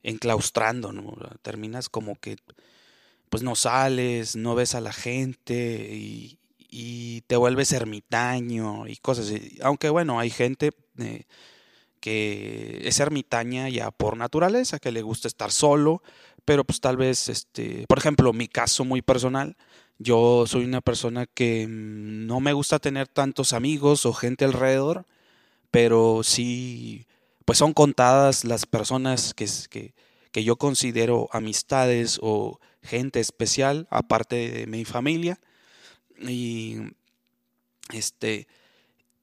enclaustrando, 0.02 0.92
¿no? 0.95 1.14
Terminas 1.42 1.90
como 1.90 2.16
que 2.16 2.38
pues 3.31 3.43
no 3.43 3.55
sales, 3.55 4.37
no 4.37 4.55
ves 4.55 4.75
a 4.75 4.81
la 4.81 4.93
gente 4.93 5.91
y, 5.93 6.39
y 6.71 7.23
te 7.23 7.37
vuelves 7.37 7.73
ermitaño 7.73 8.87
y 8.87 8.97
cosas 8.97 9.27
así. 9.27 9.59
Aunque 9.63 9.89
bueno, 9.91 10.21
hay 10.21 10.31
gente 10.31 10.73
eh, 10.99 11.25
que 12.01 12.81
es 12.85 13.01
ermitaña 13.01 13.69
ya 13.69 13.91
por 13.91 14.17
naturaleza, 14.17 14.79
que 14.79 14.93
le 14.93 15.03
gusta 15.03 15.29
estar 15.29 15.51
solo, 15.51 16.03
pero 16.45 16.65
pues 16.65 16.81
tal 16.81 16.97
vez, 16.97 17.29
este, 17.29 17.87
por 17.89 17.99
ejemplo, 17.99 18.33
mi 18.33 18.49
caso 18.49 18.85
muy 18.85 19.03
personal, 19.03 19.57
yo 19.99 20.47
soy 20.47 20.65
una 20.65 20.81
persona 20.81 21.27
que 21.27 21.67
mm, 21.67 22.27
no 22.27 22.41
me 22.41 22.53
gusta 22.53 22.79
tener 22.79 23.09
tantos 23.09 23.53
amigos 23.53 24.07
o 24.07 24.13
gente 24.13 24.45
alrededor, 24.45 25.07
pero 25.71 26.23
sí, 26.23 27.07
pues 27.45 27.59
son 27.59 27.75
contadas 27.75 28.45
las 28.45 28.67
personas 28.67 29.35
que, 29.35 29.47
que, 29.71 29.95
que 30.33 30.45
yo 30.45 30.57
considero 30.57 31.29
amistades 31.33 32.19
o 32.23 32.61
gente 32.83 33.21
especial, 33.21 33.87
aparte 33.91 34.51
de 34.51 34.67
mi 34.67 34.85
familia. 34.85 35.41
Y 36.21 36.79
este, 37.93 38.49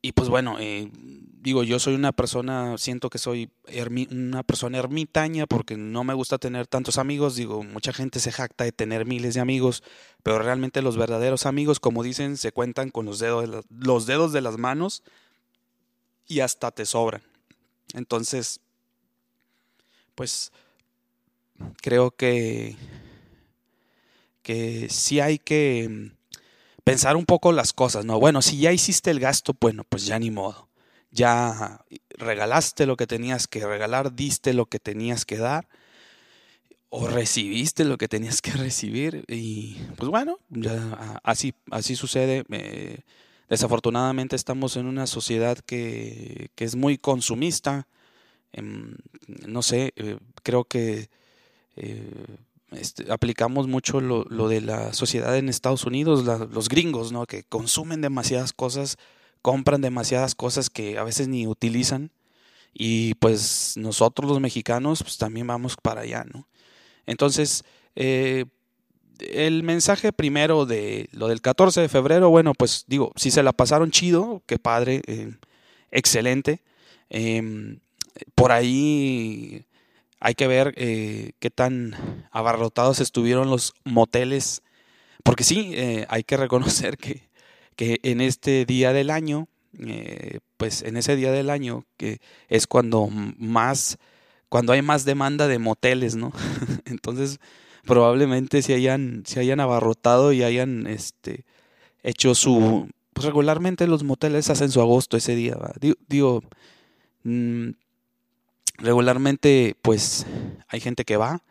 y 0.02 0.12
pues 0.12 0.30
bueno, 0.30 0.58
eh, 0.60 0.92
digo, 0.94 1.64
yo 1.64 1.80
soy 1.80 1.96
una 1.96 2.12
persona, 2.12 2.78
siento 2.78 3.10
que 3.10 3.18
soy 3.18 3.50
una 4.12 4.44
persona 4.44 4.78
ermitaña 4.78 5.48
porque 5.48 5.78
no 5.78 6.04
me 6.04 6.14
gusta 6.14 6.38
tener 6.38 6.68
tantos 6.68 6.98
amigos. 6.98 7.36
Digo, 7.36 7.64
mucha 7.64 7.92
gente 7.92 8.20
se 8.20 8.32
jacta 8.32 8.64
de 8.64 8.72
tener 8.72 9.06
miles 9.06 9.34
de 9.34 9.42
amigos, 9.42 9.84
pero 10.22 10.40
realmente 10.40 10.84
los 10.84 10.96
verdaderos 10.96 11.46
amigos, 11.46 11.80
como 11.80 12.04
dicen, 12.04 12.38
se 12.38 12.52
cuentan 12.52 12.92
con 12.92 13.06
los 13.06 13.18
dedos 13.18 13.50
de, 13.50 13.64
los 13.70 14.06
dedos 14.06 14.32
de 14.32 14.42
las 14.42 14.58
manos 14.58 15.02
y 16.28 16.42
hasta 16.42 16.70
te 16.72 16.86
sobran. 16.86 17.24
Entonces, 17.94 18.60
pues 20.14 20.52
creo 21.82 22.12
que, 22.12 22.76
que 24.46 24.90
sí 24.92 25.20
hay 25.20 25.40
que 25.40 26.12
pensar 26.84 27.16
un 27.16 27.26
poco 27.26 27.52
las 27.52 27.74
cosas, 27.74 28.06
¿no? 28.06 28.20
Bueno, 28.20 28.44
si 28.44 28.60
ya 28.60 28.72
hiciste 28.72 29.10
el 29.10 29.20
gasto, 29.20 29.58
bueno, 29.60 29.84
pues 29.90 30.06
ya 30.06 30.20
ni 30.20 30.30
modo. 30.30 30.70
Ya 31.10 31.84
regalaste 32.10 32.86
lo 32.86 32.96
que 32.96 33.08
tenías 33.08 33.48
que 33.48 33.66
regalar, 33.66 34.14
diste 34.14 34.54
lo 34.54 34.68
que 34.68 34.78
tenías 34.80 35.26
que 35.26 35.38
dar, 35.38 35.68
o 36.90 37.08
recibiste 37.08 37.86
lo 37.86 37.98
que 37.98 38.08
tenías 38.08 38.40
que 38.44 38.52
recibir, 38.68 39.26
y 39.28 39.78
pues 39.98 40.10
bueno, 40.12 40.38
ya 40.50 41.20
así, 41.24 41.56
así 41.72 41.96
sucede. 41.96 42.44
Eh, 42.52 43.00
desafortunadamente 43.50 44.36
estamos 44.36 44.78
en 44.78 44.86
una 44.86 45.08
sociedad 45.08 45.58
que, 45.58 46.52
que 46.54 46.66
es 46.66 46.76
muy 46.76 47.00
consumista. 47.00 47.88
Em, 48.54 48.96
no 49.48 49.64
sé, 49.64 49.92
eh, 49.96 50.20
creo 50.44 50.66
que 50.66 51.10
eh, 51.78 52.38
este, 52.72 53.12
aplicamos 53.12 53.68
mucho 53.68 54.02
lo, 54.02 54.48
de 54.48 54.62
la 54.62 54.94
sociedad 54.94 55.38
en 55.38 55.50
Estados 55.50 55.86
Unidos, 55.86 56.24
los 56.52 56.70
gringos, 56.70 57.12
¿no? 57.12 57.26
Que 57.26 57.44
consumen 57.44 58.02
demasiadas 58.02 58.54
cosas, 58.54 58.98
compran 59.42 59.82
demasiadas 59.82 60.36
cosas 60.36 60.70
que 60.70 60.98
a 60.98 61.04
veces 61.04 61.28
ni 61.28 61.48
utilizan. 61.48 62.12
Y 62.74 63.14
pues 63.16 63.76
nosotros 63.78 64.30
los 64.30 64.42
mexicanos, 64.42 65.02
pues 65.02 65.18
también 65.18 65.48
vamos 65.48 65.78
para 65.82 66.02
allá, 66.02 66.26
¿no? 66.26 66.48
Entonces, 67.06 67.64
eh, 67.96 68.46
el 69.20 69.64
mensaje 69.64 70.12
primero 70.12 70.66
de 70.66 71.08
lo 71.12 71.28
del 71.28 71.42
14 71.42 71.82
de 71.82 71.90
febrero, 71.90 72.30
bueno, 72.30 72.54
pues 72.54 72.86
digo, 72.88 73.14
si 73.16 73.32
se 73.32 73.44
la 73.44 73.54
pasaron 73.54 73.92
chido, 73.92 74.44
qué 74.46 74.60
padre, 74.60 75.02
eh, 75.08 75.36
excelente. 75.92 76.62
Em, 77.10 77.80
por 78.36 78.52
ahí 78.52 79.66
hay 80.20 80.36
que 80.36 80.48
ver 80.48 80.74
eh, 80.78 81.34
qué 81.40 81.50
tan 81.50 82.25
abarrotados 82.36 83.00
estuvieron 83.00 83.50
los 83.50 83.74
moteles, 83.86 84.62
porque 85.24 85.46
sí, 85.46 85.72
eh, 85.74 86.06
hay 86.10 86.24
que 86.26 86.36
reconocer 86.36 86.98
que, 86.98 87.30
que, 87.78 88.00
en 88.04 88.20
este 88.20 88.66
día 88.66 88.92
del 88.92 89.10
año, 89.10 89.48
eh, 89.80 90.40
pues 90.58 90.82
en 90.82 90.98
ese 90.98 91.16
día 91.16 91.32
del 91.32 91.50
año, 91.50 91.86
que 91.96 92.20
es 92.50 92.68
cuando 92.68 93.08
más, 93.08 93.98
cuando 94.50 94.74
hay 94.74 94.82
más 94.82 95.06
demanda 95.06 95.48
de 95.48 95.60
moteles, 95.60 96.18
¿no? 96.18 96.34
Entonces, 96.86 97.40
probablemente 97.86 98.62
se 98.62 98.74
hayan, 98.74 99.24
hayan 99.38 99.62
abarrotado 99.62 100.34
y 100.34 100.44
hayan 100.44 100.88
este, 100.88 101.46
hecho 102.04 102.36
su... 102.36 102.90
Pues 103.14 103.26
regularmente 103.26 103.88
los 103.88 104.04
moteles 104.04 104.50
hacen 104.50 104.72
su 104.72 104.82
agosto 104.82 105.16
ese 105.16 105.36
día, 105.36 105.56
digo, 105.80 105.96
digo 106.10 106.44
mm, 107.24 107.70
regularmente 108.80 109.78
pues 109.82 110.26
hay 110.68 110.82
gente 110.82 111.06
que 111.06 111.16
va 111.16 111.42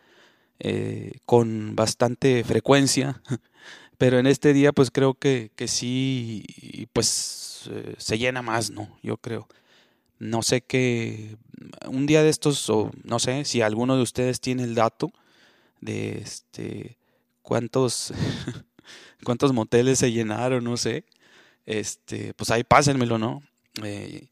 eh, 0.61 1.19
con 1.27 1.77
bastante 1.77 2.45
frecuencia, 2.45 3.23
pero 3.99 4.19
en 4.19 4.27
este 4.27 4.53
día 4.53 4.73
pues 4.73 4.91
creo 4.91 5.15
que, 5.15 5.51
que 5.57 5.69
sí 5.69 6.89
pues 6.93 7.69
eh, 7.71 7.95
se 7.99 8.19
llena 8.19 8.43
más, 8.43 8.71
¿no? 8.71 8.99
Yo 9.03 9.17
creo. 9.17 9.49
No 10.19 10.43
sé 10.43 10.63
qué, 10.63 11.37
un 11.89 12.07
día 12.07 12.23
de 12.23 12.31
estos, 12.31 12.71
o 12.71 12.91
no 13.03 13.19
sé 13.19 13.45
si 13.45 13.63
alguno 13.63 13.97
de 13.97 14.03
ustedes 14.03 14.41
tiene 14.41 14.63
el 14.65 14.75
dato 14.75 15.13
de 15.81 16.19
este 16.19 16.97
cuántos, 17.43 18.13
cuántos 19.25 19.53
moteles 19.53 19.99
se 20.01 20.13
llenaron, 20.13 20.65
no 20.65 20.77
sé. 20.77 21.05
este, 21.67 22.35
pues 22.35 22.51
ahí 22.51 22.65
pásenmelo, 22.65 23.19
¿no? 23.19 23.43
Eh, 23.83 24.29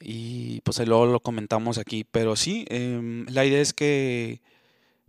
y 0.00 0.60
pues 0.62 0.78
luego 0.86 1.06
lo 1.06 1.20
comentamos 1.20 1.78
aquí. 1.78 2.04
Pero 2.04 2.36
sí, 2.36 2.64
em, 2.68 3.26
la 3.28 3.44
idea 3.44 3.60
es 3.60 3.72
que, 3.74 4.40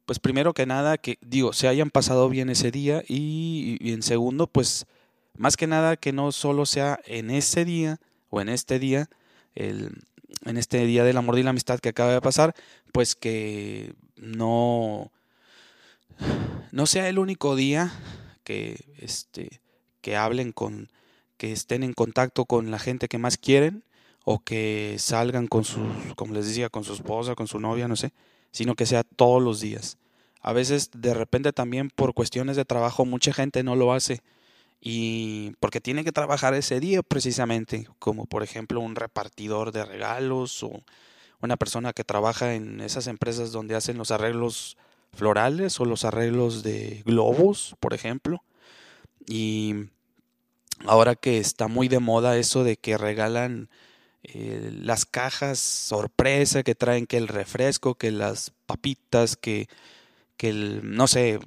pues 0.05 0.20
primero 0.20 0.53
que 0.53 0.65
nada, 0.65 0.98
que 0.98 1.17
digo, 1.22 1.53
se 1.53 1.67
hayan 1.67 1.89
pasado 1.89 2.29
bien 2.29 2.50
ese 2.50 2.72
día 2.72 3.03
y, 3.08 3.77
en 3.91 4.03
segundo, 4.03 4.48
pues 4.48 4.86
más 5.38 5.58
que 5.58 5.67
nada 5.67 5.98
que 5.98 6.13
no 6.13 6.31
solo 6.31 6.65
sea 6.65 7.00
en 7.05 7.31
ese 7.31 7.65
día 7.65 8.00
o 8.29 8.41
en 8.41 8.50
este 8.50 8.79
día, 8.79 9.10
el, 9.55 10.03
en 10.46 10.58
este 10.58 10.86
día 10.86 11.03
del 11.03 11.17
amor 11.17 11.39
y 11.39 11.43
la 11.43 11.51
amistad 11.51 11.79
que 11.79 11.89
acaba 11.89 12.13
de 12.13 12.22
pasar, 12.22 12.55
pues 12.91 13.15
que 13.15 13.93
no, 14.17 15.12
no 16.72 16.86
sea 16.86 17.08
el 17.08 17.20
único 17.20 17.55
día 17.55 17.91
que, 18.43 18.86
este, 18.98 19.62
que 20.01 20.15
hablen 20.15 20.51
con, 20.51 20.89
que 21.38 21.51
estén 21.51 21.84
en 21.84 21.93
contacto 21.93 22.46
con 22.46 22.72
la 22.72 22.79
gente 22.79 23.08
que 23.08 23.17
más 23.17 23.38
quieren 23.38 23.84
o 24.24 24.43
que 24.43 24.96
salgan 25.00 25.48
con 25.48 25.63
sus, 25.63 25.88
como 26.15 26.34
les 26.34 26.48
decía, 26.48 26.70
con 26.70 26.84
su 26.84 26.93
esposa, 26.93 27.36
con 27.36 27.48
su 27.48 27.60
novia, 27.60 27.88
no 27.88 27.96
sé, 27.96 28.12
sino 28.51 28.75
que 28.75 28.86
sea 28.86 29.03
todos 29.03 29.41
los 29.41 29.62
días. 29.62 29.98
A 30.41 30.53
veces 30.53 30.89
de 30.93 31.13
repente 31.13 31.53
también 31.53 31.89
por 31.89 32.13
cuestiones 32.13 32.55
de 32.55 32.65
trabajo 32.65 33.05
mucha 33.05 33.34
gente 33.34 33.63
no 33.63 33.75
lo 33.75 33.93
hace 33.93 34.22
y 34.81 35.51
porque 35.60 35.79
tiene 35.79 36.03
que 36.03 36.12
trabajar 36.12 36.55
ese 36.55 36.79
día 36.79 37.03
precisamente, 37.03 37.88
como 38.00 38.25
por 38.25 38.41
ejemplo 38.41 38.79
un 38.79 38.96
repartidor 38.96 39.72
de 39.72 39.86
regalos 39.86 40.63
o 40.63 40.81
una 41.41 41.58
persona 41.58 41.93
que 41.93 42.03
trabaja 42.03 42.55
en 42.55 42.81
esas 42.81 43.05
empresas 43.08 43.51
donde 43.51 43.75
hacen 43.75 43.98
los 43.98 44.10
arreglos 44.10 44.77
florales 45.13 45.79
o 45.79 45.86
los 45.86 46.03
arreglos 46.03 46.63
de 46.63 47.03
globos, 47.05 47.75
por 47.79 47.93
ejemplo. 47.93 48.43
Y 49.27 49.75
ahora 50.86 51.15
que 51.15 51.38
está 51.38 51.67
muy 51.67 51.88
de 51.88 52.00
moda 52.00 52.38
eso 52.38 52.63
de 52.63 52.77
que 52.77 52.98
regalan 52.98 53.70
eh, 54.23 54.71
las 54.81 55.05
cajas 55.05 55.59
sorpresa 55.59 56.63
que 56.63 56.75
traen 56.75 57.07
que 57.07 57.17
el 57.17 57.27
refresco, 57.27 57.95
que 57.95 58.11
las 58.11 58.51
papitas, 58.65 59.35
que, 59.35 59.67
que 60.37 60.49
el, 60.49 60.95
no 60.95 61.07
sé, 61.07 61.39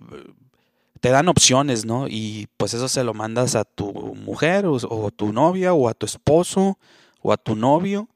te 1.00 1.10
dan 1.10 1.28
opciones, 1.28 1.84
¿no? 1.84 2.08
Y 2.08 2.48
pues 2.56 2.74
eso 2.74 2.88
se 2.88 3.04
lo 3.04 3.14
mandas 3.14 3.54
a 3.54 3.64
tu 3.64 3.92
mujer 3.92 4.66
o, 4.66 5.06
a 5.06 5.10
tu 5.10 5.32
novia 5.32 5.74
o 5.74 5.88
a 5.88 5.94
tu 5.94 6.06
esposo 6.06 6.78
o 7.20 7.32
a 7.32 7.36
tu 7.36 7.56
novio 7.56 8.08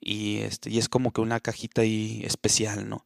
y, 0.00 0.38
este, 0.38 0.70
y 0.70 0.78
es 0.78 0.88
como 0.88 1.12
que 1.12 1.20
una 1.20 1.40
cajita 1.40 1.82
ahí 1.82 2.22
especial, 2.24 2.88
¿no? 2.88 3.04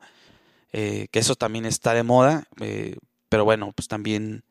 Eh, 0.73 1.09
que 1.11 1.19
eso 1.19 1.35
también 1.35 1.65
está 1.65 1.95
de 1.95 2.03
moda, 2.03 2.49
eh, 2.61 2.97
pero 3.29 3.45
bueno, 3.45 3.73
pues 3.75 3.89
también 3.89 4.45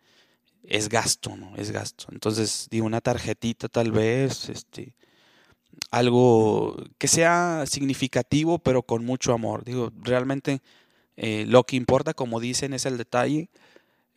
es 0.63 0.89
gasto, 0.89 1.37
¿no? 1.37 1.55
Es 1.55 1.71
gasto. 1.71 2.07
Entonces, 2.11 2.67
digo, 2.69 2.85
una 2.85 2.99
tarjetita 2.99 3.69
tal 3.69 3.91
vez, 3.91 4.49
este, 4.49 4.95
algo 5.91 6.77
que 6.97 7.07
sea 7.07 7.65
significativo, 7.67 8.59
pero 8.59 8.83
con 8.83 9.05
mucho 9.05 9.33
amor. 9.33 9.63
Digo, 9.63 9.91
realmente 10.01 10.61
eh, 11.17 11.45
lo 11.47 11.65
que 11.65 11.75
importa, 11.75 12.13
como 12.13 12.39
dicen, 12.39 12.73
es 12.73 12.85
el 12.85 12.97
detalle 12.97 13.49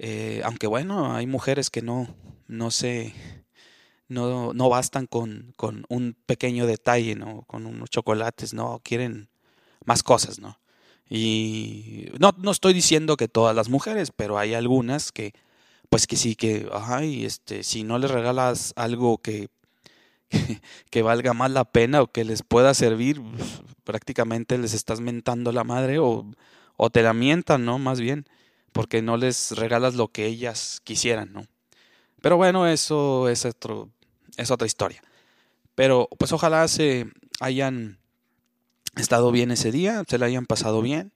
eh, 0.05 0.43
aunque 0.45 0.67
bueno, 0.67 1.15
hay 1.15 1.29
mujeres 1.29 1.71
que 1.71 1.81
no, 1.81 2.09
no 2.49 2.73
se, 2.73 3.15
no, 4.09 4.53
no 4.53 4.69
bastan 4.69 5.07
con, 5.07 5.53
con, 5.57 5.87
un 5.89 6.17
pequeño 6.27 6.67
detalle, 6.67 7.15
¿no? 7.15 7.43
Con 7.47 7.67
unos 7.67 7.89
chocolates, 7.89 8.53
no, 8.53 8.81
quieren 8.83 9.29
más 9.85 10.03
cosas, 10.03 10.41
¿no? 10.41 10.59
Y 11.09 12.07
no, 12.19 12.35
no 12.39 12.51
estoy 12.51 12.73
diciendo 12.73 13.17
que 13.17 13.29
todas 13.29 13.55
las 13.55 13.69
mujeres, 13.69 14.11
pero 14.11 14.39
hay 14.39 14.55
algunas 14.55 15.13
que, 15.13 15.35
pues 15.89 16.09
que 16.09 16.17
sí, 16.17 16.35
que, 16.35 16.69
ay, 16.73 17.25
este, 17.25 17.63
si 17.63 17.85
no 17.85 17.99
les 17.99 18.11
regalas 18.11 18.73
algo 18.75 19.19
que, 19.19 19.51
que, 20.91 21.03
valga 21.03 21.33
más 21.33 21.51
la 21.51 21.65
pena 21.65 22.03
o 22.03 22.07
que 22.11 22.25
les 22.25 22.43
pueda 22.43 22.75
servir, 22.75 23.21
prácticamente 23.85 24.59
les 24.59 24.75
estás 24.75 25.01
mentando 25.01 25.53
la 25.53 25.65
madre 25.65 25.99
o, 25.99 26.27
o 26.77 26.91
te 26.91 27.03
la 27.03 27.13
mientan, 27.13 27.65
¿no? 27.65 27.79
Más 27.79 28.01
bien 28.01 28.27
porque 28.73 29.03
no 29.03 29.17
les 29.17 29.53
regalas 29.53 29.95
lo 29.95 30.09
que 30.09 30.27
ellas 30.27 30.81
quisieran, 30.83 31.33
¿no? 31.33 31.47
Pero 32.21 32.37
bueno, 32.37 32.67
eso 32.67 33.29
es, 33.29 33.45
otro, 33.45 33.91
es 34.37 34.51
otra 34.51 34.67
historia. 34.67 35.03
Pero 35.75 36.09
pues 36.19 36.33
ojalá 36.33 36.67
se 36.69 37.07
hayan 37.41 37.99
estado 38.97 39.31
bien 39.31 39.51
ese 39.51 39.73
día, 39.73 40.05
se 40.09 40.19
la 40.19 40.27
hayan 40.27 40.47
pasado 40.47 40.83
bien. 40.83 41.13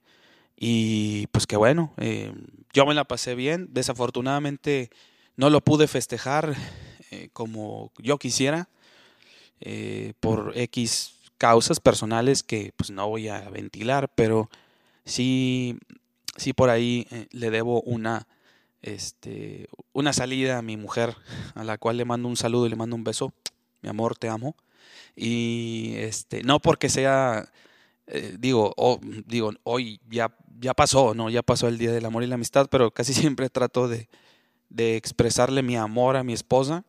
Y 0.56 1.26
pues 1.28 1.46
que 1.46 1.56
bueno, 1.56 1.92
eh, 1.98 2.32
yo 2.72 2.86
me 2.86 2.94
la 2.94 3.04
pasé 3.04 3.34
bien. 3.34 3.68
Desafortunadamente 3.70 4.90
no 5.36 5.50
lo 5.50 5.60
pude 5.60 5.86
festejar 5.86 6.54
eh, 7.10 7.28
como 7.32 7.92
yo 7.98 8.18
quisiera 8.18 8.68
eh, 9.60 10.12
por 10.20 10.52
X 10.54 11.14
causas 11.38 11.80
personales 11.80 12.42
que 12.42 12.72
pues 12.76 12.90
no 12.90 13.08
voy 13.08 13.28
a 13.28 13.48
ventilar, 13.50 14.10
pero 14.14 14.50
sí 15.04 15.78
sí 16.36 16.52
por 16.52 16.70
ahí 16.70 17.06
eh, 17.10 17.26
le 17.32 17.50
debo 17.50 17.82
una, 17.82 18.26
este, 18.82 19.68
una 19.92 20.12
salida 20.12 20.58
a 20.58 20.62
mi 20.62 20.76
mujer, 20.76 21.16
a 21.54 21.64
la 21.64 21.78
cual 21.78 21.96
le 21.96 22.04
mando 22.04 22.28
un 22.28 22.36
saludo 22.36 22.66
y 22.66 22.70
le 22.70 22.76
mando 22.76 22.96
un 22.96 23.04
beso. 23.04 23.32
Mi 23.82 23.88
amor, 23.88 24.16
te 24.16 24.28
amo. 24.28 24.56
Y 25.14 25.94
este, 25.96 26.42
no 26.42 26.60
porque 26.60 26.88
sea, 26.88 27.50
eh, 28.06 28.36
digo, 28.38 28.74
digo, 29.26 29.52
hoy 29.64 30.00
ya, 30.10 30.34
ya 30.60 30.74
pasó, 30.74 31.14
¿no? 31.14 31.30
Ya 31.30 31.42
pasó 31.42 31.68
el 31.68 31.78
Día 31.78 31.92
del 31.92 32.04
Amor 32.04 32.22
y 32.22 32.26
la 32.26 32.34
Amistad, 32.34 32.68
pero 32.70 32.90
casi 32.90 33.14
siempre 33.14 33.48
trato 33.50 33.88
de, 33.88 34.08
de 34.68 34.96
expresarle 34.96 35.62
mi 35.62 35.76
amor 35.76 36.16
a 36.16 36.24
mi 36.24 36.32
esposa. 36.32 36.84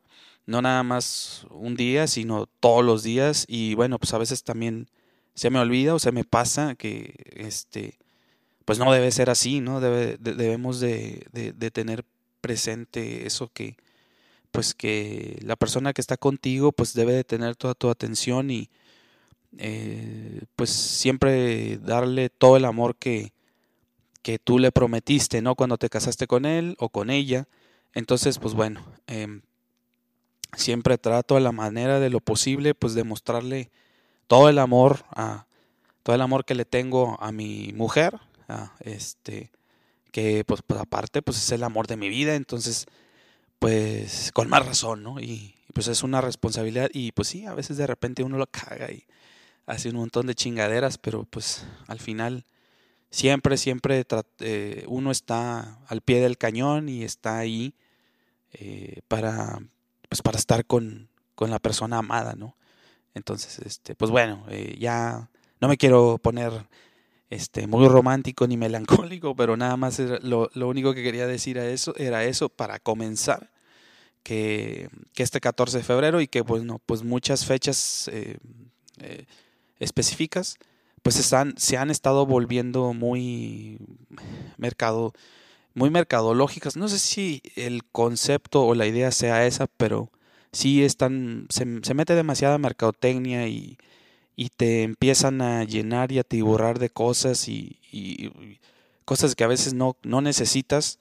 No 0.48 0.62
nada 0.64 0.82
más 0.82 1.46
un 1.52 1.76
día, 1.76 2.08
sino 2.08 2.48
todos 2.60 2.84
los 2.84 3.04
días. 3.04 3.46
Y 3.48 3.76
bueno, 3.76 4.00
pues 4.00 4.14
a 4.16 4.18
veces 4.18 4.44
también 4.44 4.90
se 5.36 5.52
me 5.52 5.60
olvida 5.60 5.94
o 5.94 6.00
se 6.00 6.12
me 6.12 6.24
pasa 6.24 6.74
que 6.74 7.14
este 7.36 8.00
pues 8.68 8.80
no 8.80 8.92
debe 8.92 9.10
ser 9.12 9.30
así, 9.30 9.62
¿no? 9.62 9.80
debemos 9.80 10.82
de, 10.82 11.26
tener 11.72 12.04
presente 12.42 13.26
eso 13.26 13.50
que, 13.54 13.78
pues 14.52 14.74
que 14.74 15.40
la 15.42 15.56
persona 15.56 15.94
que 15.94 16.02
está 16.02 16.18
contigo, 16.18 16.74
pues 16.74 16.94
debe 16.94 17.14
de 17.14 17.24
tener 17.24 17.56
toda 17.56 17.76
tu 17.76 17.90
atención 17.90 18.52
y 18.52 18.70
eh, 19.58 20.42
pues 20.58 20.70
siempre 20.70 21.78
darle 21.78 22.30
todo 22.30 22.58
el 22.58 22.66
amor 22.66 22.98
que, 22.98 23.32
que 24.22 24.38
tú 24.38 24.60
le 24.60 24.74
prometiste, 24.74 25.42
¿no? 25.42 25.56
Cuando 25.56 25.78
te 25.78 25.88
casaste 25.88 26.28
con 26.28 26.46
él 26.46 26.76
o 26.78 26.90
con 26.90 27.10
ella. 27.10 27.48
Entonces, 27.94 28.38
pues 28.38 28.54
bueno, 28.54 28.84
em, 29.08 29.44
siempre 30.56 30.98
trato 30.98 31.36
a 31.36 31.40
la 31.40 31.52
manera 31.52 32.00
de 32.00 32.10
lo 32.10 32.20
posible, 32.20 32.74
pues 32.76 32.94
de 32.94 33.04
mostrarle 33.04 33.72
todo 34.28 34.50
el 34.50 34.60
amor 34.60 35.06
a 35.12 35.46
todo 36.04 36.16
el 36.16 36.22
amor 36.22 36.46
que 36.46 36.56
le 36.56 36.64
tengo 36.64 37.22
a 37.22 37.34
mi 37.34 37.74
mujer, 37.76 38.18
Ah, 38.48 38.72
este, 38.80 39.52
que 40.12 40.44
pues, 40.46 40.62
pues, 40.66 40.80
aparte 40.80 41.22
pues 41.22 41.38
es 41.38 41.52
el 41.52 41.64
amor 41.64 41.88
de 41.88 41.98
mi 41.98 42.10
vida, 42.10 42.36
entonces 42.36 42.86
pues 43.60 44.32
con 44.34 44.50
más 44.50 44.66
razón, 44.66 45.04
¿no? 45.04 45.20
Y, 45.20 45.56
pues 45.74 45.88
es 45.90 46.04
una 46.04 46.22
responsabilidad 46.22 46.90
y 46.94 47.12
pues 47.12 47.28
sí, 47.28 47.46
a 47.46 47.54
veces 47.54 47.78
de 47.78 47.86
repente 47.86 48.24
uno 48.24 48.38
lo 48.38 48.48
caga 48.48 48.92
y 48.92 49.06
hace 49.68 49.90
un 49.90 49.98
montón 49.98 50.28
de 50.28 50.36
chingaderas, 50.36 50.98
pero 50.98 51.26
pues 51.26 51.66
al 51.88 52.00
final 52.00 52.46
siempre, 53.12 53.58
siempre 53.58 54.04
eh, 54.40 54.86
uno 54.88 55.12
está 55.12 55.80
al 55.88 56.02
pie 56.02 56.20
del 56.22 56.38
cañón 56.38 56.90
y 56.90 57.04
está 57.04 57.38
ahí 57.38 57.76
eh, 58.54 59.02
para, 59.08 59.60
pues 60.10 60.22
para 60.22 60.38
estar 60.38 60.66
con, 60.66 61.10
con, 61.36 61.50
la 61.52 61.60
persona 61.60 61.98
amada, 61.98 62.36
¿no? 62.36 62.56
Entonces, 63.14 63.60
este, 63.60 63.96
pues 63.96 64.12
bueno, 64.12 64.46
eh, 64.50 64.78
ya 64.80 65.30
no 65.60 65.68
me 65.68 65.78
quiero 65.78 66.18
poner 66.18 66.52
este, 67.30 67.68
muy 67.68 67.88
romántico 67.88 68.48
ni 68.48 68.58
melancólico, 68.58 69.36
pero 69.36 69.58
nada 69.58 69.78
más 69.78 70.00
lo, 70.00 70.50
único 70.56 70.94
que 70.94 71.04
quería 71.04 71.28
decir 71.28 71.60
a 71.60 71.68
eso, 71.68 71.96
era 71.98 72.24
eso 72.24 72.50
para 72.50 72.80
comenzar, 72.80 73.52
que, 74.24 74.90
este 75.16 75.40
14 75.40 75.80
de 75.80 75.84
febrero 75.84 76.22
y 76.22 76.28
que 76.28 76.42
bueno, 76.42 76.82
pues 76.86 77.04
muchas 77.04 77.46
fechas 77.46 78.10
eh, 78.14 78.38
eh, 79.00 79.26
específicas 79.80 80.58
pues 81.02 81.20
están, 81.20 81.54
se 81.58 81.78
han 81.78 81.90
estado 81.90 82.26
volviendo 82.26 82.94
muy 82.94 83.78
mercado, 84.58 85.14
muy 85.78 85.92
mercadológicas. 85.92 86.76
No 86.76 86.88
sé 86.88 86.98
si 86.98 87.44
el 87.56 87.84
concepto 87.86 88.66
o 88.66 88.74
la 88.74 88.88
idea 88.88 89.12
sea 89.12 89.46
esa, 89.46 89.68
pero 89.68 90.10
sí 90.52 90.84
están, 90.84 91.46
se, 91.50 91.66
se 91.84 91.94
mete 91.94 92.16
demasiada 92.16 92.58
mercadotecnia 92.58 93.48
y, 93.48 93.78
y 94.36 94.50
te 94.50 94.82
empiezan 94.82 95.40
a 95.42 95.64
llenar 95.66 96.12
y 96.12 96.18
a 96.18 96.24
tiburrar 96.24 96.80
de 96.80 96.90
cosas 96.90 97.48
y, 97.48 97.80
cosas 99.06 99.36
que 99.36 99.44
a 99.44 99.48
veces 99.48 99.76
no, 99.76 99.98
no 100.02 100.22
necesitas 100.22 100.98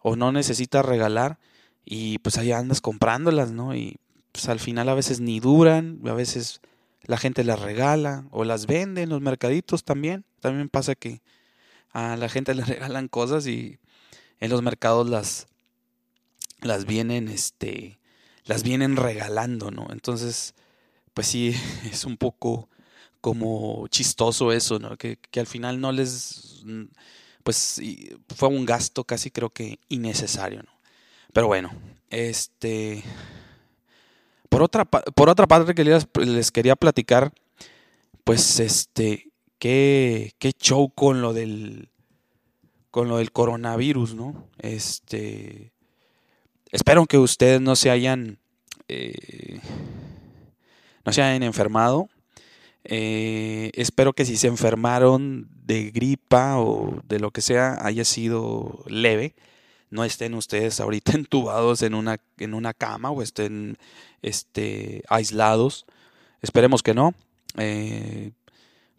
o 0.00 0.16
no 0.16 0.32
necesitas 0.32 0.84
regalar 0.86 1.38
y 1.84 2.18
pues 2.18 2.38
ahí 2.38 2.50
andas 2.50 2.80
comprándolas, 2.80 3.52
¿no? 3.52 3.76
Y 3.76 3.98
pues 4.32 4.48
al 4.48 4.58
final 4.58 4.88
a 4.88 4.94
veces 4.94 5.20
ni 5.20 5.38
duran, 5.38 6.00
a 6.06 6.14
veces 6.14 6.62
la 7.02 7.18
gente 7.18 7.44
las 7.44 7.60
regala 7.60 8.24
o 8.30 8.44
las 8.44 8.66
vende 8.66 9.02
en 9.02 9.10
los 9.10 9.20
mercaditos 9.20 9.84
también. 9.84 10.24
También 10.40 10.70
pasa 10.70 10.94
que 10.94 11.20
a 11.90 12.16
la 12.16 12.30
gente 12.30 12.54
le 12.54 12.64
regalan 12.64 13.08
cosas 13.08 13.46
y 13.46 13.78
en 14.40 14.50
los 14.50 14.62
mercados 14.62 15.08
las 15.08 15.46
las 16.60 16.86
vienen 16.86 17.28
este 17.28 17.98
las 18.44 18.62
vienen 18.62 18.96
regalando, 18.96 19.70
¿no? 19.70 19.86
Entonces, 19.90 20.54
pues 21.14 21.26
sí, 21.26 21.54
es 21.90 22.04
un 22.04 22.16
poco 22.16 22.68
como 23.20 23.86
chistoso 23.88 24.52
eso, 24.52 24.78
¿no? 24.78 24.96
Que, 24.96 25.16
que 25.16 25.40
al 25.40 25.46
final 25.46 25.80
no 25.80 25.92
les, 25.92 26.62
pues 27.42 27.80
fue 28.34 28.48
un 28.48 28.66
gasto 28.66 29.04
casi 29.04 29.30
creo 29.30 29.50
que 29.50 29.78
innecesario, 29.88 30.62
¿no? 30.62 30.72
Pero 31.32 31.46
bueno, 31.46 31.72
este, 32.10 33.02
por 34.48 34.62
otra, 34.62 34.84
por 34.84 35.28
otra 35.28 35.46
parte 35.46 35.74
que 35.74 35.84
les, 35.84 36.06
les 36.16 36.52
quería 36.52 36.76
platicar, 36.76 37.32
pues 38.24 38.60
este, 38.60 39.32
qué, 39.58 40.34
qué 40.38 40.52
show 40.52 40.92
con 40.94 41.22
lo 41.22 41.32
del, 41.32 41.88
con 42.94 43.08
lo 43.08 43.16
del 43.16 43.32
coronavirus, 43.32 44.14
¿no? 44.14 44.48
Este, 44.60 45.72
espero 46.70 47.06
que 47.06 47.18
ustedes 47.18 47.60
no 47.60 47.74
se 47.74 47.90
hayan, 47.90 48.38
eh, 48.86 49.58
no 51.04 51.12
se 51.12 51.20
hayan 51.20 51.42
enfermado. 51.42 52.08
Eh, 52.84 53.72
espero 53.74 54.12
que 54.12 54.24
si 54.24 54.36
se 54.36 54.46
enfermaron 54.46 55.48
de 55.66 55.90
gripa 55.90 56.60
o 56.60 57.00
de 57.08 57.18
lo 57.18 57.32
que 57.32 57.40
sea 57.40 57.84
haya 57.84 58.04
sido 58.04 58.84
leve. 58.86 59.34
No 59.90 60.04
estén 60.04 60.34
ustedes 60.34 60.78
ahorita 60.78 61.12
entubados 61.14 61.82
en 61.82 61.94
una, 61.94 62.18
en 62.38 62.54
una 62.54 62.74
cama 62.74 63.10
o 63.10 63.22
estén 63.22 63.76
este, 64.22 65.02
aislados. 65.08 65.84
Esperemos 66.42 66.84
que 66.84 66.94
no. 66.94 67.12
Eh, 67.58 68.30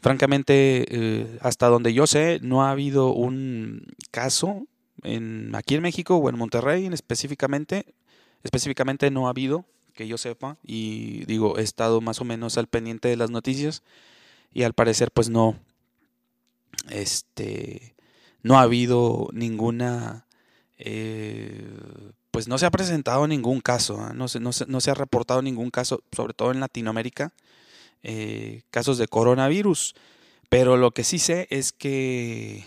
francamente, 0.06 1.40
hasta 1.42 1.66
donde 1.66 1.92
yo 1.92 2.06
sé, 2.06 2.38
no 2.44 2.64
ha 2.64 2.70
habido 2.70 3.12
un 3.12 3.88
caso 4.12 4.68
aquí 5.02 5.74
en 5.74 5.82
México 5.82 6.18
o 6.18 6.30
en 6.30 6.38
Monterrey 6.38 6.86
en 6.86 6.94
específicamente. 6.94 7.96
Específicamente 8.44 9.10
no 9.10 9.26
ha 9.26 9.32
habido 9.32 9.66
que 9.96 10.08
yo 10.08 10.20
sepa 10.20 10.60
y 10.64 11.26
digo, 11.26 11.58
he 11.58 11.64
estado 11.64 12.02
más 12.02 12.22
o 12.22 12.24
menos 12.24 12.60
al 12.60 12.68
pendiente 12.68 13.08
de 13.08 13.16
las 13.16 13.32
noticias 13.32 13.82
y 14.54 14.62
al 14.62 14.74
parecer 14.74 15.10
pues 15.10 15.32
no, 15.32 15.58
este, 16.92 17.96
no 18.44 18.60
ha 18.60 18.62
habido 18.62 19.30
ninguna, 19.34 20.28
eh, 20.78 21.68
pues 22.30 22.48
no 22.48 22.60
se 22.60 22.68
ha 22.68 22.72
presentado 22.72 23.28
ningún 23.28 23.60
caso, 23.60 24.00
¿ah? 24.00 24.14
no, 24.14 24.28
se, 24.28 24.40
no, 24.40 24.54
se, 24.54 24.68
no, 24.68 24.82
se, 24.82 24.92
ha 24.92 24.94
reportado 24.94 25.42
ningún 25.42 25.72
caso, 25.72 26.04
sobre 26.12 26.36
todo 26.36 26.52
en 26.52 26.60
Latinoamérica, 26.60 27.34
eh, 28.08 28.62
casos 28.70 29.00
de 29.00 29.08
coronavirus. 29.08 29.96
Pero 30.48 30.78
lo 30.78 30.92
que 30.92 31.04
sí 31.04 31.18
sé 31.18 31.48
es 31.50 31.74
que 31.74 32.64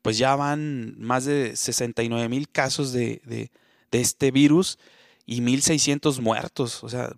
pues 0.00 0.18
ya 0.18 0.34
van 0.34 0.94
más 0.98 1.24
de 1.24 1.56
69 1.56 2.28
mil 2.28 2.48
casos 2.48 2.92
de, 2.92 3.20
de, 3.24 3.50
este 3.92 4.32
virus 4.32 4.78
y 5.24 5.40
1.600 5.40 6.20
muertos. 6.20 6.82
O 6.82 6.88
sea, 6.88 7.12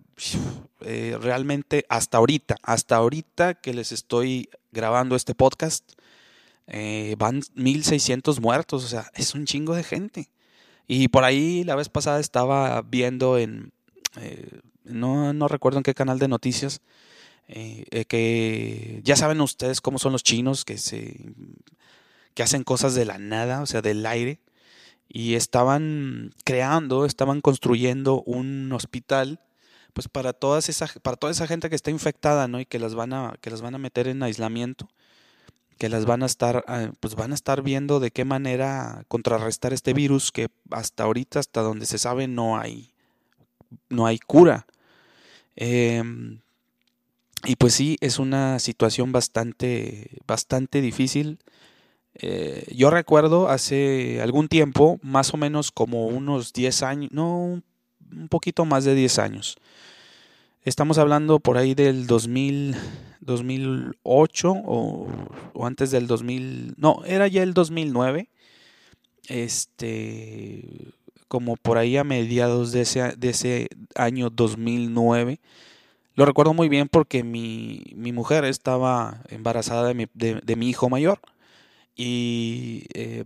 eh, 0.81 1.17
realmente 1.19 1.85
hasta 1.89 2.17
ahorita, 2.17 2.55
hasta 2.61 2.97
ahorita 2.97 3.55
que 3.55 3.73
les 3.73 3.91
estoy 3.91 4.49
grabando 4.71 5.15
este 5.15 5.33
podcast, 5.33 5.93
eh, 6.67 7.15
van 7.17 7.41
1.600 7.41 8.39
muertos. 8.41 8.85
O 8.85 8.87
sea, 8.87 9.09
es 9.15 9.33
un 9.33 9.45
chingo 9.45 9.73
de 9.75 9.83
gente. 9.83 10.29
Y 10.87 11.07
por 11.07 11.23
ahí 11.23 11.63
la 11.63 11.75
vez 11.75 11.89
pasada 11.89 12.19
estaba 12.19 12.81
viendo 12.83 13.37
en, 13.37 13.71
eh, 14.21 14.59
no, 14.89 15.33
no, 15.33 15.47
recuerdo 15.47 15.79
en 15.79 15.83
qué 15.83 15.93
canal 15.93 16.19
de 16.19 16.27
noticias, 16.27 16.81
eh, 17.47 18.05
que 18.05 19.01
ya 19.03 19.15
saben 19.15 19.41
ustedes 19.41 19.81
cómo 19.81 19.99
son 19.99 20.11
los 20.11 20.23
chinos 20.23 20.65
que 20.65 20.77
se 20.77 21.33
que 22.33 22.43
hacen 22.43 22.63
cosas 22.63 22.93
de 22.93 23.05
la 23.05 23.17
nada, 23.17 23.61
o 23.61 23.65
sea, 23.65 23.81
del 23.81 24.05
aire 24.05 24.39
y 25.09 25.35
estaban 25.35 26.33
creando, 26.43 27.05
estaban 27.05 27.41
construyendo 27.41 28.21
un 28.23 28.71
hospital 28.73 29.41
pues 29.93 30.07
para 30.07 30.33
todas 30.33 30.69
para 31.01 31.17
toda 31.17 31.31
esa 31.31 31.47
gente 31.47 31.69
que 31.69 31.75
está 31.75 31.89
infectada, 31.89 32.47
¿no? 32.47 32.59
y 32.59 32.65
que 32.65 32.79
las 32.79 32.93
van 32.93 33.13
a 33.13 33.35
que 33.41 33.49
las 33.49 33.61
van 33.61 33.75
a 33.75 33.79
meter 33.79 34.07
en 34.07 34.21
aislamiento, 34.21 34.89
que 35.79 35.89
las 35.89 36.05
van 36.05 36.21
a 36.23 36.27
estar 36.27 36.63
ah, 36.67 36.91
pues 36.99 37.15
van 37.15 37.31
a 37.31 37.35
estar 37.35 37.63
viendo 37.63 37.99
de 37.99 38.11
qué 38.11 38.25
manera 38.25 39.03
contrarrestar 39.07 39.73
este 39.73 39.93
virus 39.93 40.31
que 40.31 40.49
hasta 40.71 41.03
ahorita 41.03 41.39
hasta 41.39 41.61
donde 41.61 41.85
se 41.87 41.97
sabe 41.97 42.27
no 42.27 42.57
hay 42.59 42.93
no 43.89 44.05
hay 44.05 44.19
cura. 44.19 44.67
Em, 45.57 46.39
y 47.43 47.55
pues 47.57 47.73
sí, 47.73 47.97
es 47.99 48.19
una 48.19 48.59
situación 48.59 49.11
bastante, 49.11 50.19
bastante 50.27 50.81
difícil. 50.81 51.39
Eh, 52.15 52.71
yo 52.75 52.89
recuerdo 52.89 53.49
hace 53.49 54.21
algún 54.21 54.47
tiempo, 54.47 54.99
más 55.03 55.33
o 55.33 55.37
menos 55.37 55.71
como 55.71 56.07
unos 56.07 56.53
10 56.53 56.83
años, 56.83 57.11
no, 57.11 57.61
un 58.11 58.27
poquito 58.29 58.65
más 58.65 58.85
de 58.85 58.95
10 58.95 59.19
años. 59.19 59.57
Estamos 60.63 60.97
hablando 60.97 61.39
por 61.39 61.57
ahí 61.57 61.73
del 61.75 62.07
2000, 62.07 62.75
2008 63.21 64.51
o, 64.51 65.07
o, 65.53 65.65
antes 65.65 65.91
del 65.91 66.07
2000, 66.07 66.75
no, 66.77 67.03
era 67.05 67.27
ya 67.27 67.43
el 67.43 67.53
2009. 67.53 68.29
Este, 69.27 70.93
como 71.27 71.55
por 71.57 71.77
ahí 71.77 71.97
a 71.97 72.03
mediados 72.03 72.71
de 72.71 72.81
ese, 72.81 73.15
de 73.17 73.29
ese 73.29 73.69
año 73.95 74.29
2009. 74.29 75.39
Lo 76.15 76.25
recuerdo 76.25 76.53
muy 76.53 76.69
bien 76.69 76.87
porque 76.89 77.23
mi, 77.23 77.83
mi 77.95 78.11
mujer 78.11 78.45
estaba 78.45 79.21
embarazada 79.29 79.87
de 79.87 79.93
mi, 79.93 80.07
de, 80.13 80.41
de 80.43 80.55
mi 80.55 80.69
hijo 80.69 80.89
mayor. 80.89 81.19
Y 81.95 82.85
eh, 82.93 83.25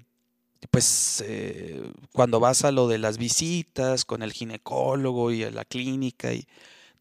pues 0.69 1.23
eh, 1.27 1.81
cuando 2.13 2.39
vas 2.39 2.63
a 2.65 2.71
lo 2.71 2.87
de 2.87 2.97
las 2.99 3.17
visitas 3.17 4.05
con 4.05 4.21
el 4.23 4.31
ginecólogo 4.33 5.31
y 5.31 5.43
a 5.43 5.51
la 5.51 5.65
clínica 5.65 6.33
y 6.33 6.45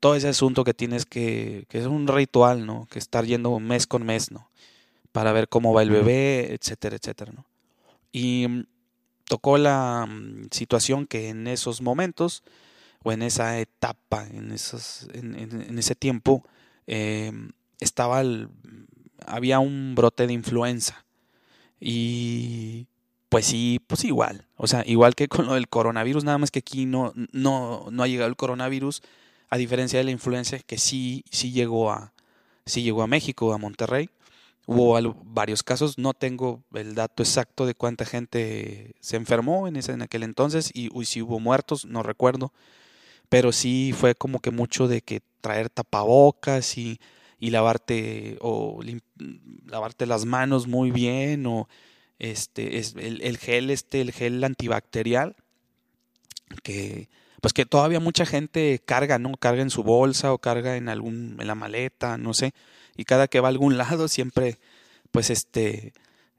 todo 0.00 0.14
ese 0.14 0.28
asunto 0.28 0.64
que 0.64 0.74
tienes 0.74 1.06
que, 1.06 1.66
que 1.68 1.78
es 1.78 1.86
un 1.86 2.08
ritual, 2.08 2.66
¿no? 2.66 2.86
Que 2.90 2.98
estar 2.98 3.26
yendo 3.26 3.58
mes 3.60 3.86
con 3.86 4.04
mes, 4.04 4.32
¿no? 4.32 4.50
Para 5.12 5.32
ver 5.32 5.48
cómo 5.48 5.74
va 5.74 5.82
el 5.82 5.90
bebé, 5.90 6.54
etcétera, 6.54 6.96
etcétera, 6.96 7.32
¿no? 7.32 7.44
Y 8.12 8.46
tocó 9.30 9.58
la 9.58 10.06
mm, 10.08 10.48
situación 10.50 11.06
que 11.06 11.28
en 11.28 11.46
esos 11.46 11.82
momentos 11.82 12.42
o 13.04 13.12
en 13.12 13.22
esa 13.22 13.60
etapa, 13.60 14.26
en, 14.26 14.50
esos, 14.50 15.08
en, 15.14 15.78
ese 15.78 15.94
tiempo, 15.94 16.44
eh, 16.88 17.30
estaba 17.78 18.22
el, 18.22 18.48
había 19.24 19.60
un 19.60 19.94
brote 19.94 20.26
de 20.26 20.32
influenza. 20.32 21.06
Y 21.78 22.88
pues 23.28 23.46
sí, 23.46 23.80
pues 23.86 24.04
igual. 24.04 24.48
O 24.56 24.66
sea, 24.66 24.82
igual 24.84 25.14
que 25.14 25.28
con 25.28 25.46
lo 25.46 25.54
del 25.54 25.68
coronavirus, 25.68 26.24
nada 26.24 26.38
más 26.38 26.50
que 26.50 26.58
aquí 26.58 26.84
no, 26.84 27.12
no, 27.30 27.86
no 27.88 28.02
ha 28.02 28.08
llegado 28.08 28.28
el 28.28 28.36
coronavirus, 28.36 29.00
a 29.48 29.56
diferencia 29.58 30.00
de 30.00 30.04
la 30.04 30.10
influenza 30.10 30.58
que 30.58 30.76
sí, 30.76 31.24
sí 31.30 31.52
llegó 31.52 31.92
a, 31.92 32.12
sí 32.66 32.82
llegó 32.82 33.02
a 33.02 33.06
México, 33.06 33.54
a 33.54 33.58
Monterrey. 33.58 34.10
Hubo 34.72 35.14
varios 35.24 35.64
casos, 35.64 35.98
no 35.98 36.14
tengo 36.14 36.62
el 36.74 36.94
dato 36.94 37.24
exacto 37.24 37.66
de 37.66 37.74
cuánta 37.74 38.04
gente 38.04 38.94
se 39.00 39.16
enfermó 39.16 39.66
en, 39.66 39.74
ese, 39.74 39.90
en 39.90 40.02
aquel 40.02 40.22
entonces 40.22 40.70
y 40.72 40.88
uy, 40.92 41.06
si 41.06 41.22
hubo 41.22 41.40
muertos, 41.40 41.86
no 41.86 42.04
recuerdo, 42.04 42.52
pero 43.28 43.50
sí 43.50 43.92
fue 43.92 44.14
como 44.14 44.38
que 44.38 44.52
mucho 44.52 44.86
de 44.86 45.02
que 45.02 45.22
traer 45.40 45.70
tapabocas 45.70 46.78
y 46.78 47.00
y 47.40 47.50
lavarte 47.50 48.36
o 48.42 48.80
lavarte 49.66 50.06
las 50.06 50.26
manos 50.26 50.68
muy 50.68 50.90
bien 50.90 51.46
o 51.46 51.68
este 52.18 52.78
es 52.78 52.94
el, 52.96 53.22
el, 53.22 53.38
gel 53.38 53.70
este 53.70 54.02
el 54.02 54.12
gel 54.12 54.44
antibacterial 54.44 55.34
que 56.62 57.08
pues 57.40 57.54
que 57.54 57.64
todavía 57.64 57.98
mucha 57.98 58.26
gente 58.26 58.78
carga 58.84 59.18
no 59.18 59.32
carga 59.38 59.62
en 59.62 59.70
su 59.70 59.82
bolsa 59.82 60.34
o 60.34 60.38
carga 60.38 60.76
en 60.76 60.90
algún 60.90 61.38
en 61.40 61.46
la 61.46 61.54
maleta 61.54 62.18
no 62.18 62.34
sé 62.34 62.52
y 62.96 63.04
cada 63.04 63.28
que 63.28 63.40
va 63.40 63.48
a 63.48 63.50
algún 63.50 63.78
lado 63.78 64.08
siempre 64.08 64.58
pues 65.10 65.30
este 65.30 65.92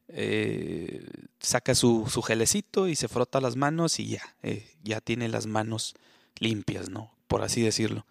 eh, 0.08 1.06
saca 1.40 1.76
su, 1.76 2.08
su, 2.10 2.22
gelecito 2.22 2.88
y 2.88 2.96
se 2.96 3.08
frota 3.08 3.40
las 3.40 3.56
manos 3.56 4.00
y 4.00 4.08
ya 4.08 4.36
eh, 4.44 4.70
ya 4.84 5.00
tiene 5.02 5.30
las 5.30 5.48
manos 5.48 5.96
limpias 6.40 6.90
no 6.90 7.12
por 7.28 7.44
así 7.44 7.62
decirlo 7.62 8.06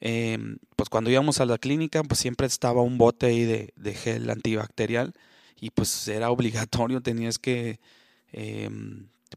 eh, 0.00 0.38
pues 0.76 0.88
cuando 0.88 1.10
íbamos 1.10 1.40
a 1.40 1.46
la 1.46 1.58
clínica, 1.58 2.02
pues 2.04 2.20
siempre 2.20 2.46
estaba 2.46 2.82
un 2.82 2.98
bote 2.98 3.26
ahí 3.26 3.44
de, 3.44 3.72
de 3.76 3.94
gel 3.94 4.30
antibacterial 4.30 5.12
y 5.60 5.70
pues 5.70 6.06
era 6.08 6.30
obligatorio, 6.30 7.00
tenías 7.00 7.38
que 7.38 7.80
eh, 8.32 8.70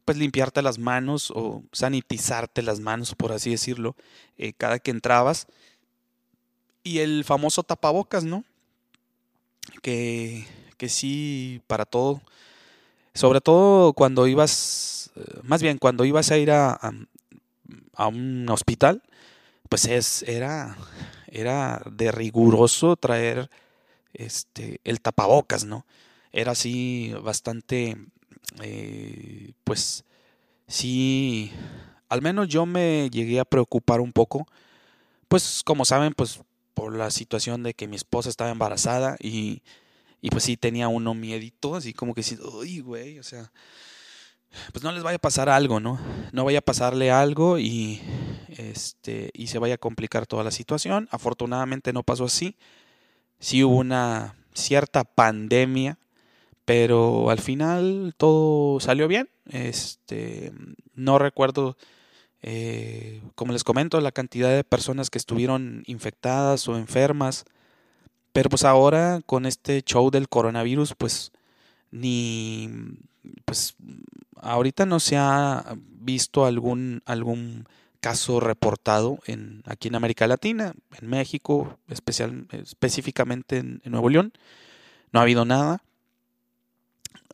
pues 0.04 0.18
limpiarte 0.18 0.62
las 0.62 0.78
manos 0.78 1.32
o 1.34 1.64
sanitizarte 1.72 2.62
las 2.62 2.80
manos, 2.80 3.14
por 3.14 3.32
así 3.32 3.50
decirlo, 3.50 3.96
eh, 4.38 4.52
cada 4.52 4.78
que 4.78 4.90
entrabas. 4.90 5.46
Y 6.82 6.98
el 6.98 7.24
famoso 7.24 7.62
tapabocas, 7.62 8.24
¿no? 8.24 8.44
Que, 9.82 10.46
que 10.76 10.88
sí, 10.88 11.62
para 11.66 11.84
todo. 11.84 12.20
Sobre 13.14 13.40
todo 13.40 13.92
cuando 13.92 14.26
ibas, 14.26 15.12
eh, 15.16 15.40
más 15.42 15.62
bien 15.62 15.78
cuando 15.78 16.04
ibas 16.04 16.30
a 16.30 16.38
ir 16.38 16.50
a, 16.50 16.78
a, 17.94 18.06
un 18.08 18.48
hospital, 18.48 19.02
pues 19.68 19.84
es, 19.84 20.22
era, 20.24 20.76
era 21.28 21.82
de 21.90 22.10
riguroso 22.10 22.96
traer 22.96 23.50
este, 24.14 24.80
el 24.84 25.00
tapabocas, 25.00 25.64
¿no? 25.64 25.86
Era 26.32 26.52
así 26.52 27.14
bastante, 27.22 27.96
eh, 28.62 29.52
pues 29.64 30.04
sí, 30.66 31.52
al 32.08 32.22
menos 32.22 32.48
yo 32.48 32.66
me 32.66 33.10
llegué 33.10 33.40
a 33.40 33.44
preocupar 33.44 34.00
un 34.00 34.12
poco, 34.12 34.46
pues 35.28 35.62
como 35.64 35.84
saben, 35.84 36.14
pues 36.14 36.40
por 36.74 36.96
la 36.96 37.10
situación 37.10 37.62
de 37.62 37.74
que 37.74 37.88
mi 37.88 37.96
esposa 37.96 38.28
estaba 38.28 38.50
embarazada 38.50 39.16
y, 39.20 39.62
y 40.20 40.30
pues 40.30 40.44
sí 40.44 40.56
tenía 40.56 40.88
uno 40.88 41.14
miedito, 41.14 41.74
así 41.74 41.92
como 41.92 42.14
que 42.14 42.22
sí, 42.22 42.38
uy, 42.40 42.80
güey, 42.80 43.18
o 43.18 43.22
sea, 43.22 43.52
pues 44.72 44.82
no 44.84 44.92
les 44.92 45.02
vaya 45.02 45.16
a 45.16 45.20
pasar 45.20 45.48
algo, 45.48 45.80
¿no? 45.80 45.98
No 46.32 46.44
vaya 46.44 46.58
a 46.58 46.62
pasarle 46.62 47.10
algo 47.10 47.58
y 47.58 48.00
este 48.48 49.30
y 49.32 49.46
se 49.46 49.58
vaya 49.58 49.74
a 49.74 49.78
complicar 49.78 50.26
toda 50.26 50.44
la 50.44 50.50
situación. 50.50 51.08
Afortunadamente 51.10 51.92
no 51.92 52.02
pasó 52.02 52.24
así. 52.24 52.56
Sí 53.38 53.64
hubo 53.64 53.76
una 53.76 54.36
cierta 54.54 55.04
pandemia, 55.04 55.98
pero 56.64 57.30
al 57.30 57.40
final 57.40 58.14
todo 58.16 58.78
salió 58.80 59.08
bien. 59.08 59.28
Este, 59.50 60.52
no 60.94 61.18
recuerdo 61.18 61.76
eh, 62.42 63.22
como 63.34 63.52
les 63.52 63.64
comento, 63.64 64.00
la 64.00 64.12
cantidad 64.12 64.50
de 64.50 64.64
personas 64.64 65.10
que 65.10 65.18
estuvieron 65.18 65.84
infectadas 65.86 66.68
o 66.68 66.76
enfermas. 66.76 67.44
Pero 68.32 68.50
pues 68.50 68.64
ahora 68.64 69.20
con 69.26 69.46
este 69.46 69.82
show 69.82 70.10
del 70.10 70.28
coronavirus, 70.28 70.94
pues 70.96 71.32
ni 71.90 72.70
pues 73.44 73.76
ahorita 74.36 74.86
no 74.86 74.98
se 74.98 75.16
ha 75.16 75.76
visto 76.00 76.44
algún 76.46 77.02
algún 77.06 77.66
caso 78.02 78.40
reportado 78.40 79.20
en 79.26 79.62
aquí 79.64 79.88
en 79.88 79.94
América 79.94 80.26
Latina, 80.26 80.74
en 81.00 81.08
México, 81.08 81.78
especial, 81.88 82.48
específicamente 82.50 83.58
en, 83.58 83.80
Nuevo 83.84 84.10
León. 84.10 84.32
No 85.12 85.20
ha 85.20 85.22
habido 85.22 85.44
nada. 85.44 85.82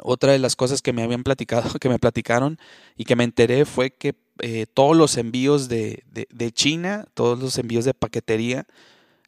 Otra 0.03 0.33
de 0.33 0.39
las 0.39 0.57
cosas 0.57 0.83
que 0.83 0.93
me 0.93 1.03
habían 1.03 1.23
platicado, 1.23 1.63
que 1.81 1.89
me 1.89 1.99
platicaron 1.99 2.59
y 2.97 3.05
que 3.05 3.17
me 3.17 3.25
enteré 3.25 3.65
fue 3.65 3.91
que 3.91 4.15
eh, 4.41 4.67
todos 4.73 4.97
los 4.97 5.17
envíos 5.17 5.69
de, 5.69 6.05
de, 6.11 6.53
China, 6.53 7.07
todos 7.15 7.39
los 7.39 7.59
envíos 7.59 7.85
de 7.85 7.95
paquetería, 7.95 8.67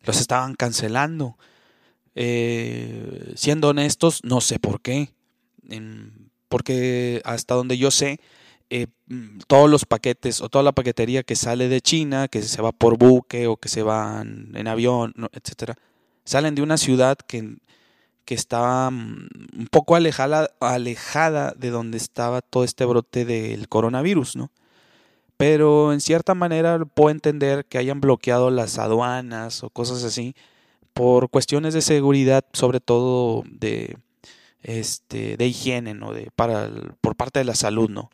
los 0.05 0.21
estaban 0.21 0.55
cancelando. 0.55 1.37
Eh, 2.15 3.33
siendo 3.37 3.69
honestos, 3.69 4.21
no 4.25 4.41
sé 4.41 4.59
por 4.59 4.81
qué 4.81 5.11
porque 6.51 7.23
hasta 7.25 7.55
donde 7.55 7.79
yo 7.79 7.91
sé, 7.91 8.21
eh, 8.71 8.89
todos 9.47 9.71
los 9.71 9.85
paquetes 9.85 10.41
o 10.41 10.49
toda 10.49 10.65
la 10.65 10.73
paquetería 10.73 11.23
que 11.23 11.37
sale 11.37 11.69
de 11.69 11.81
China, 11.81 12.29
que 12.29 12.43
se 12.43 12.61
va 12.61 12.73
por 12.73 12.99
buque 12.99 13.47
o 13.47 13.57
que 13.57 13.69
se 13.69 13.83
va 13.83 14.21
en, 14.23 14.69
avión, 14.69 15.15
etcétera, 15.33 15.77
salen 16.25 16.57
de 16.57 16.63
una 16.63 16.77
ciudad 16.77 17.17
que, 17.17 17.57
que 18.25 18.35
está 18.35 18.91
mm, 18.91 19.29
un 19.59 19.69
poco 19.71 19.95
alejada, 19.97 20.51
alejada 20.61 21.55
de 21.57 21.71
donde 21.71 21.99
estaba 21.99 22.43
todo 22.43 22.65
este 22.65 22.85
brote 22.85 23.25
del 23.25 23.69
coronavirus, 23.69 24.37
¿no? 24.37 24.51
Pero 25.41 25.95
en 25.95 26.03
cierta 26.03 26.35
manera 26.35 26.85
puedo 26.85 27.09
entender 27.09 27.65
que 27.65 27.79
hayan 27.79 28.03
bloqueado 28.03 28.51
las 28.51 28.79
aduanas 28.79 29.65
o 29.65 29.71
cosas 29.71 30.05
así 30.05 30.35
por 30.93 31.31
cuestiones 31.31 31.73
de 31.73 31.81
seguridad, 31.81 32.45
sobre 32.53 32.79
todo 32.79 33.45
de, 33.51 33.97
este, 34.63 35.39
de 35.39 35.47
higiene, 35.47 35.95
¿no? 35.95 36.13
De, 36.13 36.31
para, 36.37 36.69
por 37.01 37.17
parte 37.17 37.39
de 37.39 37.47
la 37.47 37.55
salud, 37.55 37.89
¿no? 37.89 38.11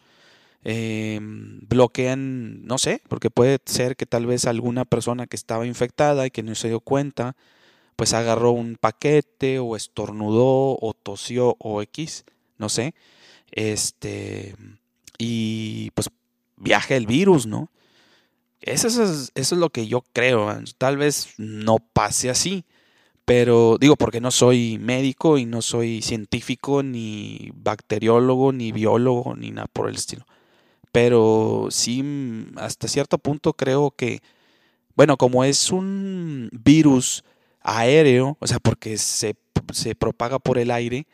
Em, 0.63 1.59
bloquean, 1.67 2.65
no 2.65 2.79
sé, 2.79 3.03
porque 3.09 3.29
puede 3.29 3.59
ser 3.67 3.97
que 3.97 4.07
tal 4.07 4.25
vez 4.25 4.47
alguna 4.47 4.85
persona 4.85 5.27
que 5.27 5.35
estaba 5.35 5.67
infectada 5.67 6.27
y 6.27 6.31
que 6.31 6.45
no 6.45 6.55
se 6.55 6.69
dio 6.69 6.79
cuenta, 6.79 7.35
pues 7.97 8.15
agarró 8.15 8.53
un 8.53 8.77
paquete 8.77 9.59
o 9.59 9.75
estornudó 9.75 10.79
o 10.81 10.95
tosió 10.95 11.57
o 11.59 11.83
X, 11.83 12.25
no 12.57 12.69
sé, 12.69 12.95
este, 13.51 14.55
y 15.19 15.91
pues 15.91 16.09
viaja 16.57 16.97
el 16.97 17.07
virus, 17.07 17.47
¿no? 17.47 17.71
Eso 18.61 18.89
es, 18.89 19.33
eso 19.35 19.55
es 19.55 19.61
lo 19.61 19.71
que 19.71 19.87
yo 19.87 20.03
creo, 20.13 20.49
tal 20.79 20.97
vez 20.97 21.35
no 21.39 21.79
pase 21.79 22.31
así, 22.31 22.65
pero 23.27 23.77
digo, 23.79 23.97
porque 23.97 24.21
no 24.21 24.31
soy 24.31 24.79
médico 24.79 25.37
y 25.37 25.47
no 25.47 25.61
soy 25.63 26.01
científico, 26.01 26.83
ni 26.83 27.51
bacteriólogo, 27.55 28.53
ni 28.53 28.73
biólogo, 28.73 29.35
ni 29.37 29.51
nada 29.51 29.67
por 29.73 29.89
el 29.89 29.97
estilo. 29.97 30.25
Pero 30.93 31.69
sí, 31.71 32.03
mm, 32.03 32.59
hasta 32.59 32.89
cierto 32.89 33.19
punto 33.19 33.53
creo 33.53 33.91
que, 33.91 34.21
bueno, 34.95 35.17
como 35.19 35.45
es 35.45 35.71
un 35.73 36.51
virus 36.53 37.25
aéreo, 37.61 38.37
o 38.41 38.47
sea, 38.47 38.61
porque 38.61 38.97
se, 38.97 39.37
se 39.73 39.95
propaga 39.95 40.39
por 40.39 40.59
el 40.59 40.71
aire, 40.71 41.07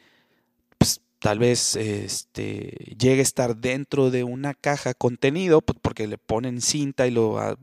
tal 1.23 1.39
vez 1.39 1.77
este, 1.77 2.95
llegue 2.99 3.21
a 3.21 3.23
estar 3.23 3.57
dentro 3.57 4.11
de 4.11 4.25
una 4.25 4.55
caja 4.55 4.93
contenido, 4.93 5.63
pues 5.63 5.79
porque 5.81 6.07
le 6.07 6.19
ponen 6.19 6.61
cinta 6.61 7.07
y 7.07 7.13
lo 7.13 7.39
a, 7.39 7.57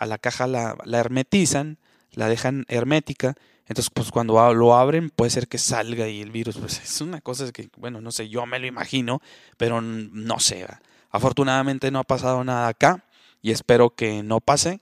la 0.00 0.18
caja 0.18 0.46
la, 0.46 0.76
hermetizan, 0.86 1.78
la 2.12 2.28
dejan 2.28 2.64
hermética 2.68 3.36
entonces, 3.70 3.92
pues 3.94 4.10
cuando 4.10 4.52
lo 4.52 4.74
abren 4.74 5.10
puede 5.10 5.30
ser 5.30 5.46
que 5.46 5.56
salga 5.56 6.08
y 6.08 6.20
el 6.20 6.32
virus, 6.32 6.58
pues 6.58 6.82
es 6.82 7.00
una 7.00 7.20
cosa 7.20 7.52
que, 7.52 7.70
bueno, 7.76 8.00
no 8.00 8.10
sé, 8.10 8.28
yo 8.28 8.44
me 8.44 8.58
lo 8.58 8.66
imagino, 8.66 9.22
pero 9.56 9.80
no 9.80 10.40
sé. 10.40 10.66
Afortunadamente 11.08 11.92
no 11.92 12.00
ha 12.00 12.04
pasado 12.04 12.42
nada 12.42 12.66
acá 12.66 13.04
y 13.40 13.52
espero 13.52 13.94
que 13.94 14.24
no 14.24 14.40
pase. 14.40 14.80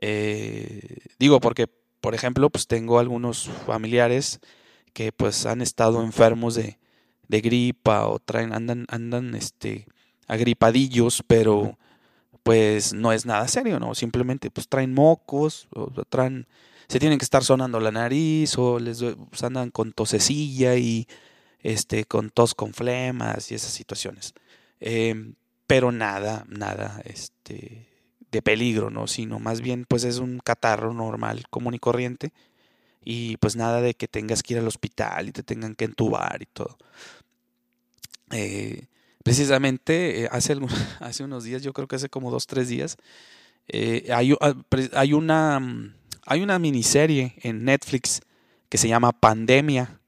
Eh, 0.00 0.98
digo 1.20 1.38
porque, 1.38 1.68
por 2.00 2.16
ejemplo, 2.16 2.50
pues 2.50 2.66
tengo 2.66 2.98
algunos 2.98 3.48
familiares 3.64 4.40
que 4.92 5.12
pues 5.12 5.46
han 5.46 5.62
estado 5.62 6.02
enfermos 6.02 6.56
de, 6.56 6.80
de 7.28 7.40
gripa 7.40 8.06
o 8.06 8.18
traen, 8.18 8.52
andan, 8.52 8.86
andan, 8.88 9.34
este, 9.34 9.86
agripadillos, 10.26 11.22
pero 11.26 11.78
pues 12.42 12.92
no 12.92 13.12
es 13.12 13.26
nada 13.26 13.48
serio, 13.48 13.80
¿no? 13.80 13.94
Simplemente 13.94 14.50
pues 14.50 14.68
traen 14.68 14.94
mocos 14.94 15.68
o 15.74 15.90
traen 16.08 16.46
se 16.88 17.00
tienen 17.00 17.18
que 17.18 17.24
estar 17.24 17.42
sonando 17.42 17.80
la 17.80 17.90
nariz 17.90 18.56
o 18.58 18.78
les 18.78 19.02
pues, 19.02 19.42
andan 19.42 19.70
con 19.70 19.92
tosecilla 19.92 20.76
y 20.76 21.08
este, 21.60 22.04
con 22.04 22.30
tos 22.30 22.54
con 22.54 22.74
flemas 22.74 23.50
y 23.50 23.56
esas 23.56 23.72
situaciones. 23.72 24.34
Em, 24.78 25.34
pero 25.66 25.90
nada, 25.90 26.44
nada 26.48 27.00
este, 27.04 27.88
de 28.30 28.42
peligro, 28.42 28.90
¿no? 28.90 29.08
Sino 29.08 29.40
más 29.40 29.60
bien 29.60 29.84
pues 29.88 30.04
es 30.04 30.18
un 30.18 30.38
catarro 30.38 30.94
normal, 30.94 31.44
común 31.50 31.74
y 31.74 31.78
corriente. 31.78 32.32
Y 33.08 33.36
pues 33.36 33.54
nada 33.54 33.80
de 33.80 33.94
que 33.94 34.08
tengas 34.08 34.42
que 34.42 34.54
ir 34.54 34.58
al 34.58 34.66
hospital 34.66 35.28
y 35.28 35.32
te 35.32 35.44
tengan 35.44 35.76
que 35.76 35.84
entubar 35.84 36.42
y 36.42 36.46
todo. 36.46 36.76
Eh, 38.32 38.88
precisamente 39.22 40.24
eh, 40.24 40.28
hace, 40.32 40.56
hace 41.00 41.22
unos 41.22 41.44
días, 41.44 41.62
yo 41.62 41.72
creo 41.72 41.86
que 41.86 41.94
hace 41.94 42.08
como 42.08 42.32
dos, 42.32 42.48
tres 42.48 42.68
días, 42.68 42.96
eh, 43.68 44.08
hay, 44.12 44.34
ah, 44.40 44.54
hay, 44.94 45.12
una 45.12 45.60
mm, 45.60 45.94
hay 46.26 46.42
una 46.42 46.58
miniserie 46.58 47.36
en 47.42 47.64
Netflix 47.64 48.22
que 48.68 48.76
se 48.76 48.88
llama 48.88 49.12
Pandemia. 49.12 50.00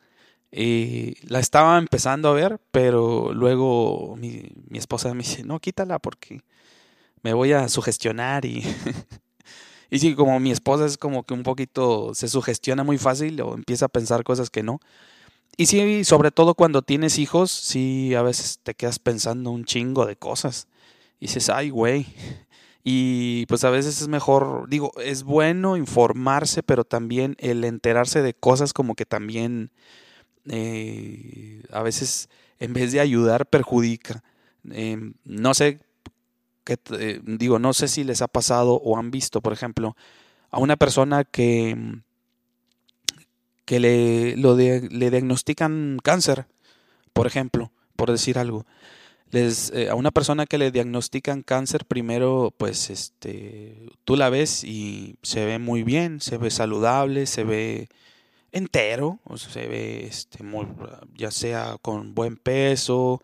La 0.51 1.39
estaba 1.39 1.79
empezando 1.79 2.31
a 2.31 2.33
ver, 2.33 2.61
pero 2.73 3.33
luego 3.33 4.17
mi, 4.17 4.43
esposa 4.73 5.15
me 5.15 5.23
dice, 5.23 5.45
no, 5.45 5.61
quítala 5.61 6.01
porque 6.01 6.41
me 7.23 7.33
voy 7.33 7.53
a 7.53 7.69
sugestionar 7.69 8.45
y... 8.45 8.65
y 9.91 9.99
sí, 9.99 10.15
como 10.15 10.39
mi 10.41 10.51
esposa 10.51 10.87
es 10.87 10.99
como 10.99 11.25
que 11.25 11.35
un 11.35 11.43
poquito 11.43 12.15
se 12.15 12.29
sugestiona 12.29 12.85
muy 12.85 12.99
fácil 12.99 13.41
o 13.41 13.55
empieza 13.55 13.87
a 13.87 13.89
pensar 13.89 14.25
cosas 14.25 14.51
que 14.51 14.63
no. 14.63 14.81
Y 15.57 15.67
sí, 15.67 16.05
sobre 16.05 16.31
todo 16.31 16.55
cuando 16.55 16.83
tienes 16.83 17.19
hijos, 17.19 17.51
sí, 17.51 18.15
a 18.15 18.23
veces 18.23 18.61
te 18.63 18.75
quedas 18.75 18.99
pensando 18.99 19.51
un 19.51 19.65
chingo 19.65 20.07
de 20.07 20.17
cosas. 20.17 20.69
Y 21.21 21.27
dices, 21.27 21.49
ay, 21.51 21.71
güey, 21.71 22.07
y 22.85 23.45
pues 23.47 23.65
a 23.65 23.71
veces 23.71 24.01
es 24.01 24.09
mejor, 24.09 24.69
digo, 24.69 24.93
es 25.03 25.25
bueno 25.25 25.77
informarse, 25.77 26.63
pero 26.63 26.85
también 26.85 27.37
el 27.39 27.65
enterarse 27.65 28.23
de 28.23 28.35
cosas 28.35 28.73
como 28.73 28.95
que 28.95 29.05
también 29.05 29.73
eh, 30.49 31.63
a 31.71 31.83
veces 31.83 32.29
en 32.59 32.73
vez 32.73 32.93
de 32.93 33.01
ayudar 33.01 33.47
perjudica. 33.47 34.23
Em, 34.71 35.15
no 35.25 35.55
sé, 35.55 35.81
eh, 36.75 37.21
digo, 37.25 37.59
no 37.59 37.73
sé 37.73 37.89
si 37.89 38.05
les 38.05 38.23
ha 38.23 38.29
pasado 38.29 38.75
o 38.75 38.97
han 38.99 39.11
visto, 39.11 39.41
por 39.41 39.53
ejemplo, 39.53 39.97
a 40.51 40.59
una 40.59 40.77
persona 40.77 41.25
que, 41.25 41.77
que 43.65 43.81
le, 43.81 44.37
lo 44.37 44.57
le 44.57 45.11
diagnostican 45.11 45.99
cáncer, 46.03 46.47
por 47.13 47.27
ejemplo, 47.27 47.71
por 47.97 48.11
decir 48.11 48.39
algo. 48.39 48.67
Les, 49.31 49.71
eh, 49.73 49.91
a 49.91 49.95
una 49.95 50.11
persona 50.11 50.47
que 50.47 50.57
le 50.57 50.71
diagnostican 50.71 51.43
cáncer, 51.43 51.85
primero, 51.85 52.55
pues, 52.57 52.89
este, 52.89 53.91
tú 54.05 54.17
la 54.17 54.31
ves 54.31 54.65
y 54.65 55.17
se 55.23 55.45
ve 55.45 55.59
muy 55.59 55.83
bien, 55.83 56.21
se 56.21 56.39
ve 56.39 56.51
saludable, 56.51 57.27
se 57.27 57.45
ve 57.45 57.89
entero, 58.53 59.21
se 59.37 59.67
ve, 59.67 60.07
este, 60.07 60.43
muy, 60.43 60.67
ya 61.15 61.31
sea 61.31 61.77
con 61.83 62.15
buen 62.15 62.37
peso, 62.37 63.23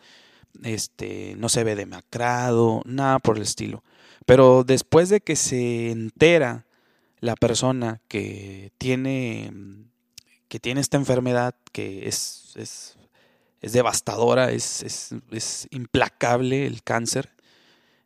este, 0.63 1.35
no 1.37 1.49
se 1.49 1.65
ve 1.65 1.75
demacrado, 1.77 2.83
nada 2.85 3.19
por 3.19 3.37
el 3.37 3.43
estilo. 3.43 3.83
Pero 4.27 4.65
después 4.65 5.09
de 5.09 5.21
que 5.21 5.37
se 5.37 5.91
entera 5.91 6.67
la 7.21 7.37
persona 7.37 8.01
que 8.09 8.73
tiene, 8.79 9.53
que 10.49 10.61
tiene 10.61 10.81
esta 10.81 10.97
enfermedad, 10.97 11.55
que 11.73 12.09
es, 12.09 12.53
es 12.57 12.97
es 13.65 13.73
devastadora, 13.73 14.51
es, 14.53 14.83
es, 15.31 15.69
implacable 15.71 16.67
el 16.67 16.83
cáncer. 16.83 17.31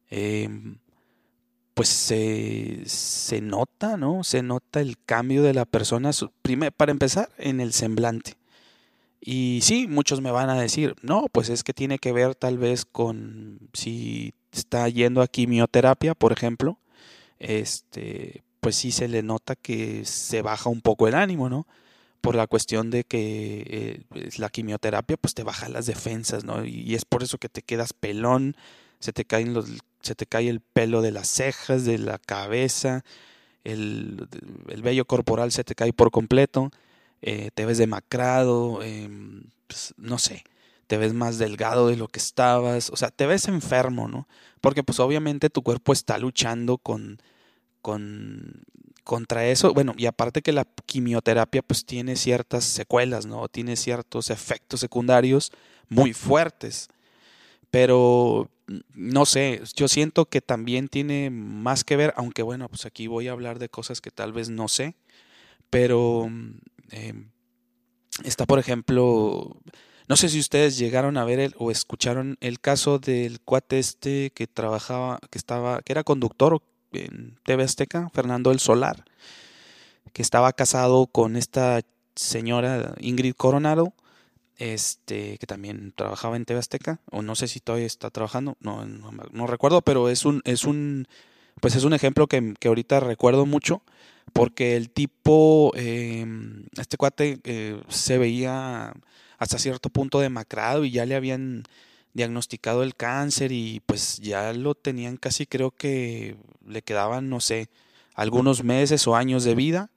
Em, 0.08 0.78
pues 1.74 1.88
se, 1.88 2.82
se 2.86 3.40
nota, 3.40 3.96
¿no? 3.96 4.22
Se 4.22 4.42
nota 4.42 4.80
el 4.80 4.96
cambio 5.04 5.42
de 5.42 5.54
la 5.54 5.64
persona, 5.64 6.12
para 6.76 6.92
empezar, 6.92 7.30
en 7.38 7.60
el 7.60 7.72
semblante. 7.72 8.36
Y 9.20 9.60
sí, 9.62 9.86
muchos 9.88 10.20
me 10.20 10.30
van 10.30 10.50
a 10.50 10.60
decir, 10.60 10.94
no, 11.02 11.26
pues 11.32 11.48
es 11.48 11.64
que 11.64 11.74
tiene 11.74 11.98
que 11.98 12.12
ver 12.12 12.34
tal 12.34 12.58
vez 12.58 12.84
con 12.84 13.58
si 13.72 14.34
está 14.52 14.88
yendo 14.88 15.22
a 15.22 15.28
quimioterapia, 15.28 16.14
por 16.14 16.32
ejemplo, 16.32 16.78
este, 17.38 18.44
pues 18.60 18.76
sí 18.76 18.92
se 18.92 19.08
le 19.08 19.22
nota 19.22 19.56
que 19.56 20.04
se 20.04 20.42
baja 20.42 20.70
un 20.70 20.80
poco 20.80 21.08
el 21.08 21.14
ánimo, 21.14 21.48
¿no? 21.48 21.66
Por 22.20 22.34
la 22.34 22.46
cuestión 22.46 22.90
de 22.90 23.04
que 23.04 24.04
eh, 24.14 24.30
la 24.38 24.48
quimioterapia 24.50 25.16
pues 25.16 25.34
te 25.34 25.42
baja 25.42 25.68
las 25.68 25.86
defensas, 25.86 26.44
¿no? 26.44 26.64
Y, 26.64 26.94
es 26.94 27.04
por 27.04 27.22
eso 27.22 27.38
que 27.38 27.48
te 27.48 27.62
quedas 27.62 27.92
pelón, 27.92 28.56
se 29.00 29.12
te 29.12 29.24
caen 29.24 29.54
los, 29.54 29.66
se 30.00 30.14
te 30.14 30.26
cae 30.26 30.48
el 30.48 30.60
pelo 30.60 31.02
de 31.02 31.12
las 31.12 31.28
cejas, 31.28 31.84
de 31.84 31.98
la 31.98 32.18
cabeza, 32.18 33.04
el, 33.64 34.28
el 34.68 34.82
vello 34.82 35.04
corporal 35.06 35.52
se 35.52 35.64
te 35.64 35.74
cae 35.74 35.92
por 35.92 36.10
completo, 36.10 36.70
eh, 37.22 37.50
te 37.54 37.66
ves 37.66 37.78
demacrado, 37.78 38.82
em, 38.82 39.44
pues, 39.66 39.94
no 39.96 40.18
sé, 40.18 40.44
te 40.86 40.96
ves 40.96 41.14
más 41.14 41.38
delgado 41.38 41.88
de 41.88 41.96
lo 41.96 42.08
que 42.08 42.18
estabas, 42.18 42.90
o 42.90 42.96
sea, 42.96 43.10
te 43.10 43.26
ves 43.26 43.48
enfermo, 43.48 44.08
¿no? 44.08 44.28
Porque 44.60 44.82
pues 44.82 45.00
obviamente 45.00 45.50
tu 45.50 45.62
cuerpo 45.62 45.92
está 45.92 46.18
luchando 46.18 46.78
con, 46.78 47.20
con 47.82 48.64
contra 49.08 49.46
eso, 49.46 49.72
bueno, 49.72 49.94
y 49.96 50.04
aparte 50.04 50.42
que 50.42 50.52
la 50.52 50.66
quimioterapia 50.84 51.62
pues 51.62 51.86
tiene 51.86 52.14
ciertas 52.14 52.64
secuelas, 52.64 53.24
¿no? 53.24 53.48
Tiene 53.48 53.76
ciertos 53.76 54.28
efectos 54.28 54.80
secundarios 54.80 55.50
muy 55.88 56.12
fuertes. 56.12 56.88
Pero 57.70 58.50
no 58.94 59.24
sé, 59.24 59.62
yo 59.74 59.88
siento 59.88 60.26
que 60.26 60.42
también 60.42 60.88
tiene 60.88 61.30
más 61.30 61.84
que 61.84 61.96
ver, 61.96 62.12
aunque 62.16 62.42
bueno, 62.42 62.68
pues 62.68 62.84
aquí 62.84 63.06
voy 63.06 63.28
a 63.28 63.32
hablar 63.32 63.58
de 63.58 63.70
cosas 63.70 64.02
que 64.02 64.10
tal 64.10 64.32
vez 64.34 64.50
no 64.50 64.68
sé, 64.68 64.94
pero 65.70 66.30
eh, 66.90 67.14
está 68.24 68.46
por 68.46 68.58
ejemplo, 68.58 69.56
no 70.08 70.16
sé 70.16 70.28
si 70.28 70.40
ustedes 70.40 70.78
llegaron 70.78 71.16
a 71.16 71.24
ver 71.24 71.40
el, 71.40 71.54
o 71.58 71.70
escucharon 71.70 72.36
el 72.40 72.60
caso 72.60 72.98
del 72.98 73.40
cuate 73.40 73.78
este 73.78 74.30
que 74.30 74.46
trabajaba, 74.46 75.20
que 75.30 75.38
estaba, 75.38 75.82
que 75.82 75.92
era 75.92 76.04
conductor 76.04 76.62
en 76.92 77.38
TV 77.44 77.64
Azteca, 77.64 78.10
Fernando 78.14 78.50
el 78.50 78.60
Solar, 78.60 79.04
que 80.12 80.22
estaba 80.22 80.52
casado 80.52 81.06
con 81.06 81.36
esta 81.36 81.82
señora 82.14 82.94
Ingrid 83.00 83.34
Coronado, 83.34 83.94
este, 84.56 85.38
que 85.38 85.46
también 85.46 85.92
trabajaba 85.94 86.36
en 86.36 86.44
TV 86.44 86.58
Azteca, 86.58 87.00
o 87.10 87.22
no 87.22 87.36
sé 87.36 87.46
si 87.46 87.60
todavía 87.60 87.86
está 87.86 88.10
trabajando, 88.10 88.56
no, 88.60 88.84
no, 88.86 89.46
recuerdo, 89.46 89.82
pero 89.82 90.08
es 90.08 90.24
un, 90.24 90.42
es 90.44 90.64
un, 90.64 91.06
pues 91.60 91.74
es 91.76 91.84
un 91.84 91.92
ejemplo 91.92 92.26
que, 92.26 92.54
que 92.58 92.68
ahorita 92.68 93.00
recuerdo 93.00 93.46
mucho, 93.46 93.82
porque 94.32 94.76
el 94.76 94.90
tipo, 94.90 95.72
em, 95.74 96.66
este 96.78 96.96
cuate 96.96 97.40
eh, 97.44 97.80
se 97.88 98.18
veía 98.18 98.92
hasta 99.38 99.58
cierto 99.58 99.90
punto 99.90 100.20
demacrado 100.20 100.84
y 100.84 100.90
ya 100.90 101.06
le 101.06 101.14
habían 101.14 101.64
diagnosticado 102.12 102.82
el 102.82 102.94
cáncer 102.96 103.52
y 103.52 103.80
pues 103.86 104.18
ya 104.18 104.52
lo 104.52 104.74
tenían 104.74 105.16
casi 105.16 105.46
creo 105.46 105.70
que 105.70 106.36
le 106.66 106.82
quedaban, 106.82 107.28
no 107.28 107.40
sé, 107.40 107.68
algunos 108.14 108.64
meses 108.64 109.06
o 109.06 109.14
años 109.14 109.44
de 109.44 109.54
vida 109.54 109.90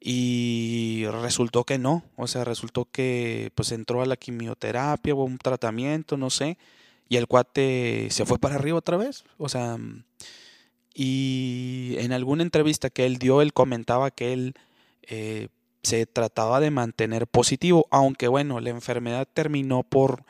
y 0.00 1.04
resultó 1.22 1.64
que 1.64 1.78
no, 1.78 2.02
o 2.16 2.26
sea, 2.26 2.44
resultó 2.44 2.86
que 2.90 3.52
pues 3.54 3.72
entró 3.72 4.00
a 4.00 4.06
la 4.06 4.16
quimioterapia 4.16 5.14
o 5.14 5.24
un 5.24 5.36
tratamiento, 5.36 6.16
no 6.16 6.30
sé, 6.30 6.56
y 7.08 7.16
el 7.16 7.26
cuate 7.26 8.08
se 8.10 8.24
fue 8.24 8.38
para 8.38 8.54
arriba 8.54 8.78
otra 8.78 8.96
vez, 8.96 9.24
o 9.36 9.48
sea, 9.50 9.76
y 10.94 11.94
en 11.98 12.12
alguna 12.12 12.42
entrevista 12.42 12.90
que 12.90 13.06
él 13.06 13.18
dio, 13.18 13.42
él 13.42 13.52
comentaba 13.52 14.10
que 14.10 14.32
él 14.32 14.54
eh, 15.02 15.48
se 15.82 16.06
trataba 16.06 16.60
de 16.60 16.70
mantener 16.70 17.26
positivo, 17.26 17.86
aunque 17.90 18.28
bueno, 18.28 18.60
la 18.60 18.70
enfermedad 18.70 19.28
terminó 19.32 19.82
por 19.82 20.24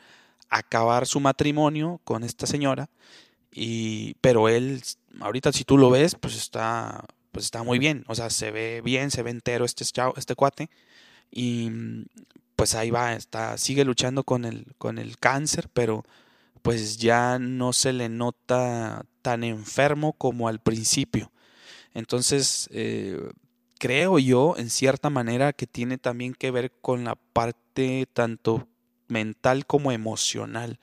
acabar 0.49 1.07
su 1.07 1.19
matrimonio 1.19 2.01
con 2.03 2.23
esta 2.23 2.45
señora 2.45 2.89
y 3.51 4.15
pero 4.21 4.49
él 4.49 4.81
ahorita 5.19 5.51
si 5.51 5.63
tú 5.63 5.77
lo 5.77 5.89
ves 5.89 6.15
pues 6.15 6.35
está 6.35 7.05
pues 7.31 7.45
está 7.45 7.63
muy 7.63 7.79
bien 7.79 8.03
o 8.07 8.15
sea 8.15 8.29
se 8.29 8.51
ve 8.51 8.81
bien 8.83 9.11
se 9.11 9.23
ve 9.23 9.31
entero 9.31 9.65
este 9.65 9.85
este 10.15 10.35
cuate 10.35 10.69
y 11.31 11.71
pues 12.55 12.75
ahí 12.75 12.91
va 12.91 13.13
está 13.13 13.57
sigue 13.57 13.85
luchando 13.85 14.23
con 14.23 14.45
el 14.45 14.65
con 14.77 14.97
el 14.97 15.17
cáncer 15.17 15.69
pero 15.73 16.03
pues 16.61 16.97
ya 16.97 17.39
no 17.39 17.73
se 17.73 17.93
le 17.93 18.09
nota 18.09 19.05
tan 19.21 19.43
enfermo 19.43 20.13
como 20.13 20.47
al 20.47 20.59
principio 20.59 21.31
entonces 21.93 22.69
eh, 22.71 23.19
creo 23.79 24.19
yo 24.19 24.55
en 24.57 24.69
cierta 24.69 25.09
manera 25.09 25.53
que 25.53 25.67
tiene 25.67 25.97
también 25.97 26.33
que 26.33 26.51
ver 26.51 26.71
con 26.81 27.03
la 27.03 27.15
parte 27.15 28.07
tanto 28.13 28.67
mental 29.07 29.65
como 29.65 29.91
emocional. 29.91 30.79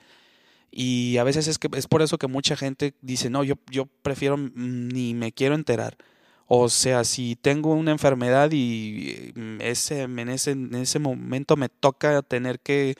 Y 0.71 1.17
a 1.17 1.23
veces 1.23 1.47
es, 1.47 1.57
que, 1.57 1.69
es 1.75 1.87
por 1.87 2.03
eso 2.03 2.19
que 2.19 2.27
mucha 2.27 2.55
gente 2.55 2.93
dice, 3.01 3.29
no, 3.29 3.43
yo, 3.43 3.55
yo 3.71 3.87
prefiero 3.87 4.37
ni 4.37 5.15
me 5.15 5.31
quiero 5.31 5.55
enterar. 5.55 5.97
O 6.45 6.69
sea, 6.69 7.03
si 7.03 7.35
tengo 7.35 7.73
una 7.73 7.91
enfermedad 7.91 8.51
y 8.51 9.33
mm, 9.35 9.61
ese, 9.61 10.01
en, 10.01 10.29
ese, 10.29 10.51
en 10.51 10.75
ese 10.75 10.99
momento 10.99 11.55
me 11.55 11.69
toca 11.69 12.21
tener 12.21 12.59
que 12.59 12.95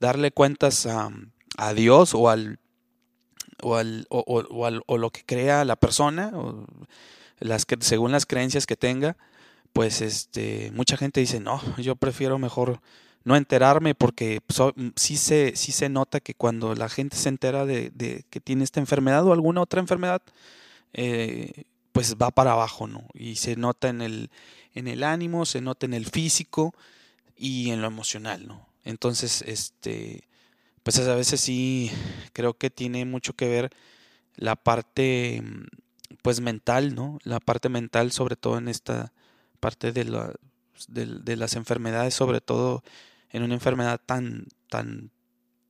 darle 0.00 0.32
cuentas 0.32 0.86
a, 0.86 1.10
a 1.56 1.74
Dios 1.74 2.14
o 2.14 2.30
al, 2.30 2.58
o, 3.64 3.76
al, 3.76 4.06
o, 4.10 4.20
o, 4.20 4.82
o, 4.86 4.98
lo 4.98 5.10
que 5.10 5.24
crea 5.24 5.64
la 5.64 5.76
persona, 5.76 6.30
o 6.34 6.66
las 7.40 7.64
que, 7.66 7.76
según 7.80 8.12
las 8.12 8.26
creencias 8.26 8.66
que 8.66 8.76
tenga, 8.76 9.16
pues 9.72 10.00
este, 10.02 10.70
mucha 10.72 10.96
gente 10.96 11.20
dice, 11.20 11.40
no, 11.40 11.60
yo 11.78 11.96
prefiero 11.96 12.38
mejor 12.38 12.80
no 13.24 13.36
enterarme 13.36 13.94
porque 13.94 14.40
mm, 14.76 14.88
sí, 14.96 15.16
se, 15.16 15.56
sí 15.56 15.72
se 15.72 15.88
nota 15.88 16.20
que 16.20 16.34
cuando 16.34 16.74
la 16.74 16.88
gente 16.88 17.16
se 17.16 17.30
entera 17.30 17.64
de, 17.64 17.90
de 17.90 18.24
que 18.30 18.40
tiene 18.40 18.64
esta 18.64 18.80
enfermedad 18.80 19.26
o 19.26 19.32
alguna 19.32 19.62
otra 19.62 19.80
enfermedad, 19.80 20.22
eh, 20.92 21.64
pues 21.92 22.16
va 22.16 22.30
para 22.30 22.52
abajo, 22.52 22.86
¿no? 22.86 23.06
Y 23.14 23.36
se 23.36 23.56
nota 23.56 23.88
en 23.88 24.02
el, 24.02 24.30
en 24.74 24.88
el 24.88 25.02
ánimo, 25.02 25.46
se 25.46 25.60
nota 25.60 25.86
en 25.86 25.94
el 25.94 26.06
físico 26.06 26.74
y 27.36 27.70
en 27.70 27.80
lo 27.80 27.86
emocional, 27.86 28.46
¿no? 28.46 28.68
Entonces, 28.84 29.42
este, 29.42 30.24
pues 30.84 30.98
a 31.00 31.16
veces 31.16 31.40
sí 31.40 31.90
creo 32.32 32.54
que 32.56 32.70
tiene 32.70 33.04
mucho 33.06 33.32
que 33.32 33.48
ver 33.48 33.70
la 34.36 34.54
parte, 34.56 35.42
mm, 35.42 35.66
pues 36.22 36.40
mental, 36.40 36.94
¿no? 36.94 37.18
La 37.24 37.40
parte 37.40 37.68
mental, 37.68 38.12
sobre 38.12 38.36
todo 38.36 38.58
en 38.58 38.68
esta 38.68 39.12
parte 39.60 39.92
de, 39.92 40.04
la, 40.04 40.34
de, 40.88 41.06
de 41.06 41.36
las 41.36 41.56
enfermedades, 41.56 42.14
sobre 42.14 42.40
todo 42.40 42.84
en 43.30 43.42
una 43.42 43.54
enfermedad 43.54 44.00
tan, 44.04 44.46
tan, 44.68 45.10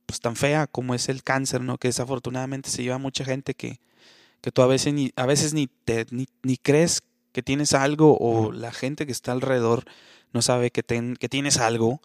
pues, 0.05 0.19
tan 0.19 0.35
fea 0.35 0.67
como 0.67 0.95
es 0.95 1.09
el 1.09 1.23
cáncer, 1.23 1.61
¿no? 1.61 1.77
Que 1.77 1.87
desafortunadamente 1.87 2.69
se 2.69 2.83
lleva 2.83 2.97
mucha 2.97 3.25
gente 3.25 3.55
que, 3.55 3.79
que 4.41 4.51
tú 4.51 4.61
a 4.61 4.67
veces 4.67 4.93
ni, 4.93 5.11
a 5.15 5.25
veces 5.25 5.53
ni, 5.53 5.67
te, 5.67 6.05
ni, 6.11 6.57
crees 6.57 7.01
que 7.31 7.41
tienes 7.41 7.73
algo 7.73 8.17
o 8.19 8.51
la 8.51 8.71
gente 8.71 9.05
que 9.05 9.11
está 9.11 9.31
alrededor 9.31 9.85
no 10.33 10.41
sabe 10.41 10.71
que, 10.71 10.83
que 10.83 11.29
tienes 11.29 11.57
algo 11.57 12.01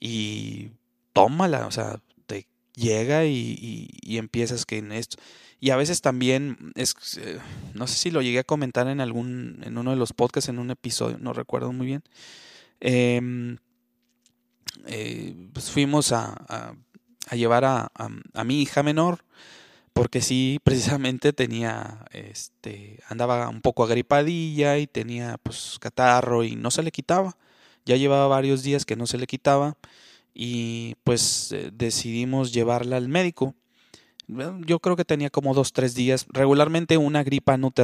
y 0.00 0.70
tómala, 1.12 1.66
o 1.66 1.70
sea, 1.70 2.00
llega 2.74 3.24
y, 3.24 3.88
y, 4.02 4.18
empiezas 4.18 4.66
que 4.66 4.78
en 4.78 4.92
esto. 4.92 5.16
Y 5.60 5.70
a 5.70 5.76
veces 5.76 6.00
también 6.00 6.72
es, 6.74 6.94
eh, 7.18 7.38
no 7.72 7.86
sé 7.86 7.96
si 7.96 8.10
lo 8.10 8.20
llegué 8.22 8.40
a 8.40 8.44
comentar 8.44 8.88
en 8.88 9.00
algún, 9.00 9.60
en 9.64 9.78
uno 9.78 9.90
de 9.90 9.96
los 9.96 10.12
podcasts, 10.12 10.48
en 10.48 10.58
un 10.58 10.70
episodio, 10.70 11.18
no 11.18 11.32
recuerdo 11.32 11.72
muy 11.72 11.86
bien. 11.86 12.02
Eh, 12.80 13.56
eh, 14.86 15.34
pues 15.52 15.70
fuimos 15.70 16.12
a, 16.12 16.74
a, 17.28 17.36
llevar 17.36 17.64
a, 17.64 17.90
a, 17.94 18.44
mi 18.44 18.60
hija 18.60 18.82
menor 18.82 19.24
porque 19.92 20.20
sí 20.20 20.58
precisamente 20.64 21.32
tenía 21.32 22.04
este 22.12 23.00
andaba 23.08 23.48
un 23.48 23.62
poco 23.62 23.84
agripadilla 23.84 24.78
y 24.78 24.86
tenía 24.86 25.38
pues 25.42 25.78
catarro 25.80 26.44
y 26.44 26.56
no 26.56 26.70
se 26.70 26.82
le 26.82 26.90
quitaba 26.90 27.36
ya 27.86 27.96
llevaba 27.96 28.26
varios 28.26 28.62
días 28.62 28.84
que 28.84 28.96
no 28.96 29.06
se 29.06 29.16
le 29.16 29.26
quitaba 29.26 29.76
y 30.34 30.96
pues 31.04 31.52
eh, 31.52 31.70
decidimos 31.72 32.52
llevarla 32.52 32.96
al 32.96 33.08
médico. 33.08 33.54
Yo 34.66 34.80
creo 34.80 34.96
que 34.96 35.04
tenía 35.04 35.30
como 35.30 35.54
dos 35.54 35.72
tres 35.72 35.94
días. 35.94 36.26
Regularmente 36.30 36.96
una 36.96 37.22
gripa 37.22 37.56
no 37.56 37.70
te 37.70 37.82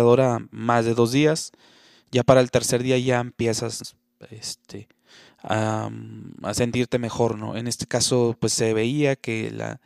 más 0.50 0.84
de 0.84 0.94
dos 0.94 1.12
días. 1.12 1.52
Ya 2.10 2.24
para 2.24 2.40
el 2.40 2.50
tercer 2.50 2.82
día 2.82 2.98
ya 2.98 3.20
empiezas 3.20 3.94
este 4.30 4.88
a, 5.42 5.90
sentirte 6.52 6.98
mejor, 6.98 7.38
¿no? 7.38 7.56
En 7.56 7.66
este 7.66 7.86
caso, 7.86 8.36
pues 8.38 8.52
se 8.52 8.74
veía 8.74 9.16
que 9.16 9.50
la, 9.50 9.80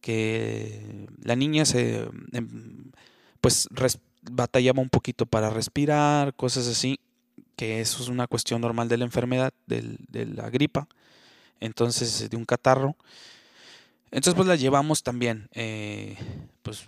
que 0.00 1.08
la 1.22 1.36
niña 1.36 1.64
se, 1.64 2.08
em, 2.32 2.92
pues 3.40 3.68
batallaba 4.30 4.80
un 4.80 4.88
poquito 4.88 5.26
para 5.26 5.50
respirar, 5.50 6.34
cosas 6.34 6.66
así, 6.68 7.00
que 7.56 7.80
eso 7.80 8.02
es 8.02 8.08
una 8.08 8.26
cuestión 8.26 8.60
normal 8.60 8.88
de 8.88 8.98
la 8.98 9.04
enfermedad, 9.04 9.52
del, 9.66 9.98
de 10.08 10.26
la 10.26 10.50
gripa, 10.50 10.88
entonces 11.60 12.28
de 12.28 12.36
un 12.36 12.44
catarro. 12.44 12.96
Entonces 14.10 14.34
pues 14.34 14.48
la 14.48 14.56
llevamos 14.56 15.02
también, 15.02 15.48
eh, 15.52 16.16
pues 16.62 16.86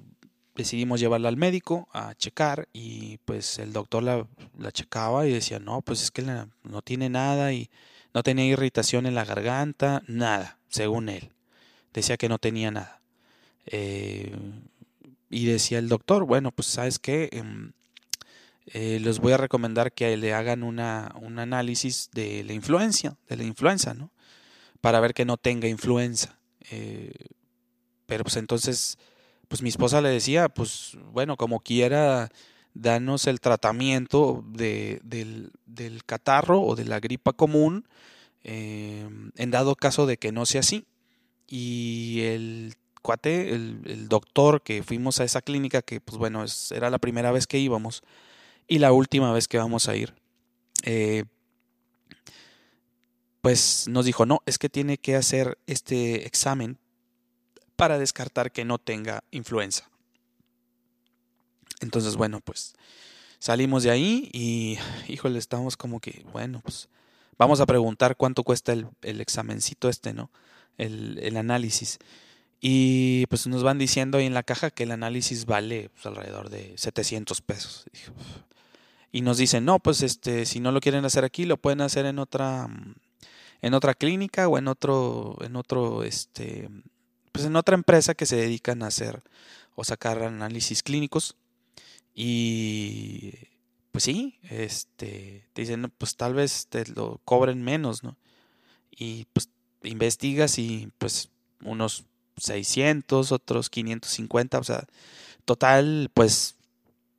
decidimos 0.54 1.00
llevarla 1.00 1.28
al 1.28 1.36
médico 1.36 1.88
a 1.92 2.14
checar 2.14 2.68
y 2.72 3.18
pues 3.18 3.58
el 3.58 3.72
doctor 3.72 4.02
la, 4.02 4.26
la 4.58 4.72
checaba 4.72 5.26
y 5.26 5.32
decía, 5.32 5.58
no, 5.58 5.82
pues 5.82 6.02
es 6.02 6.10
que 6.10 6.22
no 6.22 6.82
tiene 6.82 7.08
nada 7.10 7.52
y 7.52 7.70
no 8.14 8.22
tenía 8.22 8.46
irritación 8.46 9.06
en 9.06 9.14
la 9.14 9.24
garganta, 9.24 10.02
nada, 10.06 10.58
según 10.68 11.08
él. 11.08 11.30
Decía 11.92 12.16
que 12.16 12.28
no 12.28 12.38
tenía 12.38 12.70
nada. 12.70 13.00
Eh, 13.66 14.36
y 15.30 15.46
decía 15.46 15.78
el 15.78 15.88
doctor, 15.88 16.24
bueno, 16.24 16.52
pues 16.52 16.68
sabes 16.68 16.98
qué, 16.98 17.28
em, 17.32 17.72
eh, 18.66 18.98
les 19.00 19.18
voy 19.20 19.32
a 19.32 19.36
recomendar 19.36 19.92
que 19.92 20.16
le 20.16 20.34
hagan 20.34 20.62
una, 20.62 21.12
un 21.20 21.38
análisis 21.38 22.10
de 22.12 22.44
la 22.44 22.52
influencia, 22.54 23.16
de 23.28 23.36
la 23.36 23.44
influenza, 23.44 23.94
¿no? 23.94 24.10
Para 24.80 25.00
ver 25.00 25.14
que 25.14 25.24
no 25.24 25.36
tenga 25.36 25.68
influenza. 25.68 26.38
Eh, 26.70 27.12
pero 28.06 28.24
pues 28.24 28.36
entonces, 28.36 28.98
pues 29.48 29.62
mi 29.62 29.68
esposa 29.68 30.00
le 30.00 30.08
decía, 30.08 30.48
pues 30.48 30.96
bueno, 31.12 31.36
como 31.36 31.60
quiera, 31.60 32.30
danos 32.74 33.26
el 33.26 33.40
tratamiento 33.40 34.44
de, 34.48 35.00
del, 35.02 35.52
del, 35.66 36.04
catarro 36.04 36.62
o 36.62 36.76
de 36.76 36.84
la 36.84 37.00
gripa 37.00 37.32
común, 37.32 37.86
eh, 38.44 39.08
en 39.36 39.50
dado 39.50 39.74
caso 39.74 40.06
de 40.06 40.16
que 40.16 40.32
no 40.32 40.46
sea 40.46 40.60
así. 40.60 40.84
Y 41.46 42.20
el 42.22 42.74
cuate, 43.02 43.54
el, 43.54 43.80
el, 43.86 44.08
doctor 44.08 44.62
que 44.62 44.82
fuimos 44.82 45.20
a 45.20 45.24
esa 45.24 45.42
clínica, 45.42 45.82
que 45.82 46.00
pues 46.00 46.18
bueno, 46.18 46.44
es, 46.44 46.72
era 46.72 46.90
la 46.90 46.98
primera 46.98 47.32
vez 47.32 47.46
que 47.46 47.58
íbamos, 47.58 48.02
y 48.66 48.78
la 48.78 48.92
última 48.92 49.32
vez 49.32 49.48
que 49.48 49.58
vamos 49.58 49.88
a 49.88 49.96
ir, 49.96 50.14
eh, 50.84 51.24
pues 53.40 53.86
nos 53.88 54.04
dijo, 54.04 54.26
no, 54.26 54.42
es 54.46 54.58
que 54.58 54.68
tiene 54.68 54.98
que 54.98 55.16
hacer 55.16 55.58
este 55.66 56.26
examen 56.26 56.78
para 57.76 57.98
descartar 57.98 58.50
que 58.52 58.64
no 58.64 58.78
tenga 58.78 59.22
influenza. 59.30 59.88
Entonces, 61.80 62.16
bueno, 62.16 62.40
pues 62.40 62.74
salimos 63.38 63.84
de 63.84 63.90
ahí 63.90 64.30
y, 64.32 64.78
híjole, 65.08 65.38
estamos 65.38 65.76
como 65.76 66.00
que, 66.00 66.24
bueno, 66.32 66.60
pues 66.62 66.88
vamos 67.38 67.60
a 67.60 67.66
preguntar 67.66 68.16
cuánto 68.16 68.42
cuesta 68.42 68.72
el, 68.72 68.88
el 69.02 69.20
examencito 69.20 69.88
este, 69.88 70.12
¿no? 70.12 70.30
El, 70.76 71.18
el, 71.22 71.36
análisis. 71.36 71.98
Y 72.60 73.26
pues 73.26 73.46
nos 73.46 73.62
van 73.62 73.78
diciendo 73.78 74.18
ahí 74.18 74.26
en 74.26 74.34
la 74.34 74.42
caja 74.42 74.70
que 74.70 74.82
el 74.82 74.90
análisis 74.90 75.46
vale 75.46 75.90
pues, 75.90 76.06
alrededor 76.06 76.50
de 76.50 76.74
700 76.76 77.40
pesos 77.42 77.86
y 79.10 79.22
nos 79.22 79.38
dicen, 79.38 79.64
no, 79.64 79.78
pues 79.78 80.02
este, 80.02 80.44
si 80.46 80.60
no 80.60 80.72
lo 80.72 80.80
quieren 80.80 81.04
hacer 81.04 81.24
aquí, 81.24 81.44
lo 81.44 81.56
pueden 81.56 81.80
hacer 81.80 82.06
en 82.06 82.18
otra, 82.18 82.68
en 83.62 83.74
otra 83.74 83.94
clínica 83.94 84.48
o 84.48 84.58
en 84.58 84.68
otro, 84.68 85.36
en 85.40 85.56
otro, 85.56 86.04
este, 86.04 86.68
pues 87.32 87.44
en 87.44 87.56
otra 87.56 87.74
empresa 87.74 88.14
que 88.14 88.26
se 88.26 88.36
dedican 88.36 88.82
a 88.82 88.88
hacer 88.88 89.22
o 89.74 89.84
sacar 89.84 90.22
análisis 90.22 90.82
clínicos. 90.82 91.36
Y 92.14 93.34
pues 93.92 94.04
sí, 94.04 94.38
este, 94.50 95.46
te 95.52 95.62
dicen, 95.62 95.92
pues 95.98 96.16
tal 96.16 96.34
vez 96.34 96.66
te 96.68 96.86
lo 96.86 97.20
cobren 97.24 97.62
menos, 97.62 98.02
¿no? 98.02 98.16
Y 98.90 99.26
pues 99.32 99.50
investigas 99.82 100.58
y 100.58 100.90
pues 100.98 101.30
unos 101.62 102.04
600, 102.36 103.32
otros 103.32 103.70
550, 103.70 104.58
o 104.58 104.64
sea, 104.64 104.86
total, 105.44 106.10
pues 106.14 106.58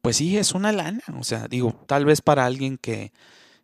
pues 0.01 0.17
sí, 0.17 0.37
es 0.37 0.53
una 0.53 0.71
lana. 0.71 1.01
O 1.17 1.23
sea, 1.23 1.47
digo, 1.47 1.73
tal 1.87 2.05
vez 2.05 2.21
para 2.21 2.45
alguien 2.45 2.77
que, 2.77 3.11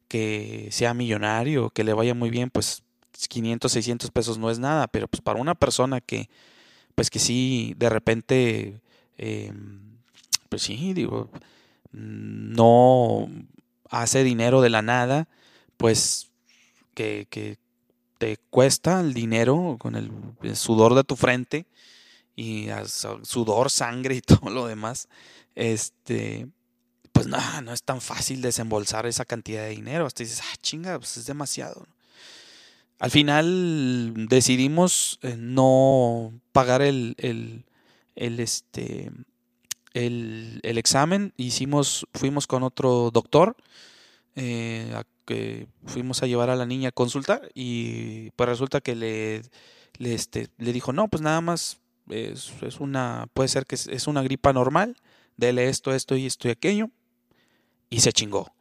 que 0.08 0.70
sea 0.72 0.94
millonario, 0.94 1.70
que 1.70 1.84
le 1.84 1.94
vaya 1.94 2.14
muy 2.14 2.30
bien, 2.30 2.50
pues 2.50 2.84
500, 3.30 3.72
600 3.72 4.12
pesos 4.12 4.38
no 4.38 4.50
es 4.52 4.60
nada, 4.60 4.88
pero 4.88 5.08
pues 5.08 5.22
para 5.22 5.40
una 5.40 5.56
persona 5.56 6.02
que, 6.02 6.30
pues 6.96 7.10
que 7.10 7.20
sí, 7.20 7.74
de 7.78 7.90
repente, 7.90 8.82
eh, 9.18 9.52
pues 10.50 10.64
sí, 10.64 10.94
digo, 10.94 11.30
no 11.92 13.30
hace 13.90 14.24
dinero 14.24 14.62
de 14.62 14.70
la 14.70 14.82
nada, 14.82 15.28
pues 15.78 16.32
que, 16.94 17.28
que 17.30 17.58
te 18.18 18.38
cuesta 18.50 19.00
el 19.02 19.14
dinero 19.14 19.78
con 19.80 19.96
el, 19.96 20.12
el 20.42 20.56
sudor 20.56 20.96
de 20.96 21.04
tu 21.04 21.16
frente 21.16 21.66
y 22.36 22.68
sudor, 23.24 23.72
sangre 23.72 24.16
y 24.16 24.22
todo 24.22 24.50
lo 24.50 24.68
demás, 24.68 25.08
este, 25.56 26.48
pues 27.16 27.28
no, 27.28 27.38
no 27.62 27.72
es 27.72 27.82
tan 27.82 28.02
fácil 28.02 28.42
desembolsar 28.42 29.06
esa 29.06 29.24
cantidad 29.24 29.64
de 29.64 29.70
dinero. 29.70 30.06
Hasta 30.06 30.24
dices, 30.24 30.42
ah, 30.44 30.56
chinga, 30.62 31.00
pues 31.00 31.16
es 31.16 31.26
demasiado. 31.26 31.88
Al 33.00 33.10
final 33.10 34.28
decidimos 34.28 35.18
eh, 35.22 35.36
no 35.38 36.34
pagar 36.52 36.82
el, 36.82 37.16
el, 37.18 38.40
este, 38.40 39.12
el, 39.94 40.60
el, 40.64 40.78
examen. 40.78 41.34
Hicimos, 41.38 42.06
fuimos 42.14 42.48
con 42.48 42.64
otro 42.64 43.12
doctor, 43.12 43.56
eh, 44.36 44.92
a 44.94 45.04
que 45.26 45.68
fuimos 45.86 46.22
a 46.22 46.28
llevar 46.28 46.50
a 46.50 46.58
la 46.58 46.66
niña 46.66 46.90
a 46.90 46.92
consultar 46.92 47.50
y 47.54 48.30
pues 48.32 48.50
resulta 48.50 48.82
que 48.82 48.96
le, 48.96 49.42
le, 50.00 50.14
este, 50.14 50.50
le 50.58 50.74
dijo, 50.74 50.92
no, 50.92 51.08
pues 51.08 51.22
nada 51.22 51.40
más 51.40 51.80
es, 52.10 52.52
es 52.62 52.82
una, 52.82 53.28
puede 53.34 53.48
ser 53.48 53.66
que 53.66 53.76
es, 53.76 53.88
es 53.88 54.08
una 54.08 54.22
gripa 54.22 54.52
normal 54.52 54.98
dele 55.38 55.70
esto, 55.70 55.94
esto 55.94 56.16
y 56.16 56.26
esto 56.26 56.48
y 56.48 56.52
aquello. 56.52 56.90
Y 57.90 58.00
se 58.02 58.12
chingó. 58.12 58.52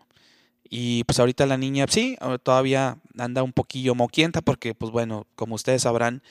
Y 0.68 1.04
pues 1.04 1.20
ahorita 1.20 1.46
la 1.46 1.56
niña, 1.56 1.86
sí, 1.88 2.16
todavía 2.42 2.98
anda 3.18 3.42
un 3.42 3.52
poquillo 3.52 3.94
moquienta 3.94 4.40
porque, 4.40 4.74
pues 4.74 4.90
bueno, 4.90 5.26
como 5.36 5.54
ustedes 5.54 5.82
sabrán, 5.82 6.22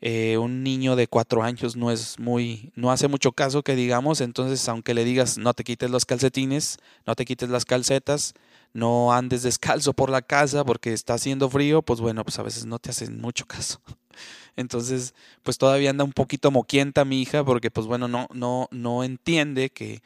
eh, 0.00 0.38
un 0.38 0.62
niño 0.62 0.94
de 0.94 1.08
cuatro 1.08 1.42
años 1.42 1.74
no 1.74 1.90
es 1.90 2.20
muy, 2.20 2.72
no 2.76 2.92
hace 2.92 3.08
mucho 3.08 3.32
caso 3.32 3.62
que 3.64 3.74
digamos, 3.74 4.20
entonces 4.20 4.68
aunque 4.68 4.94
le 4.94 5.04
digas 5.04 5.38
no 5.38 5.54
te 5.54 5.64
quites 5.64 5.90
los 5.90 6.04
calcetines, 6.06 6.78
no 7.04 7.16
te 7.16 7.24
quites 7.24 7.48
las 7.48 7.64
calcetas, 7.64 8.34
no 8.72 9.12
andes 9.12 9.42
descalzo 9.42 9.94
por 9.94 10.10
la 10.10 10.22
casa 10.22 10.64
porque 10.64 10.92
está 10.92 11.14
haciendo 11.14 11.50
frío, 11.50 11.82
pues 11.82 12.00
bueno, 12.00 12.22
pues 12.24 12.38
a 12.38 12.44
veces 12.44 12.64
no 12.66 12.78
te 12.78 12.90
hacen 12.90 13.20
mucho 13.20 13.44
caso. 13.46 13.80
Entonces, 14.56 15.14
pues 15.42 15.58
todavía 15.58 15.90
anda 15.90 16.04
un 16.04 16.12
poquito 16.12 16.50
moquienta 16.52 17.04
mi 17.04 17.20
hija 17.22 17.44
porque 17.44 17.70
pues 17.70 17.86
bueno, 17.86 18.06
no 18.06 18.28
no 18.32 18.68
no 18.70 19.02
entiende 19.02 19.70
que 19.70 20.02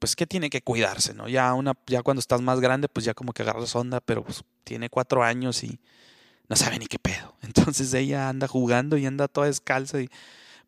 pues 0.00 0.16
que 0.16 0.26
tiene 0.26 0.50
que 0.50 0.62
cuidarse, 0.62 1.14
¿no? 1.14 1.28
Ya 1.28 1.54
una 1.54 1.74
ya 1.86 2.02
cuando 2.02 2.20
estás 2.20 2.40
más 2.40 2.58
grande, 2.58 2.88
pues 2.88 3.04
ya 3.04 3.14
como 3.14 3.32
que 3.32 3.42
agarras 3.42 3.76
onda, 3.76 4.00
pero 4.00 4.24
pues 4.24 4.42
tiene 4.64 4.88
cuatro 4.88 5.22
años 5.22 5.62
y 5.62 5.78
no 6.48 6.56
sabe 6.56 6.78
ni 6.78 6.86
qué 6.86 6.98
pedo. 6.98 7.36
Entonces 7.42 7.94
ella 7.94 8.28
anda 8.28 8.48
jugando 8.48 8.96
y 8.96 9.06
anda 9.06 9.28
toda 9.28 9.46
descalza 9.46 10.00
y 10.00 10.08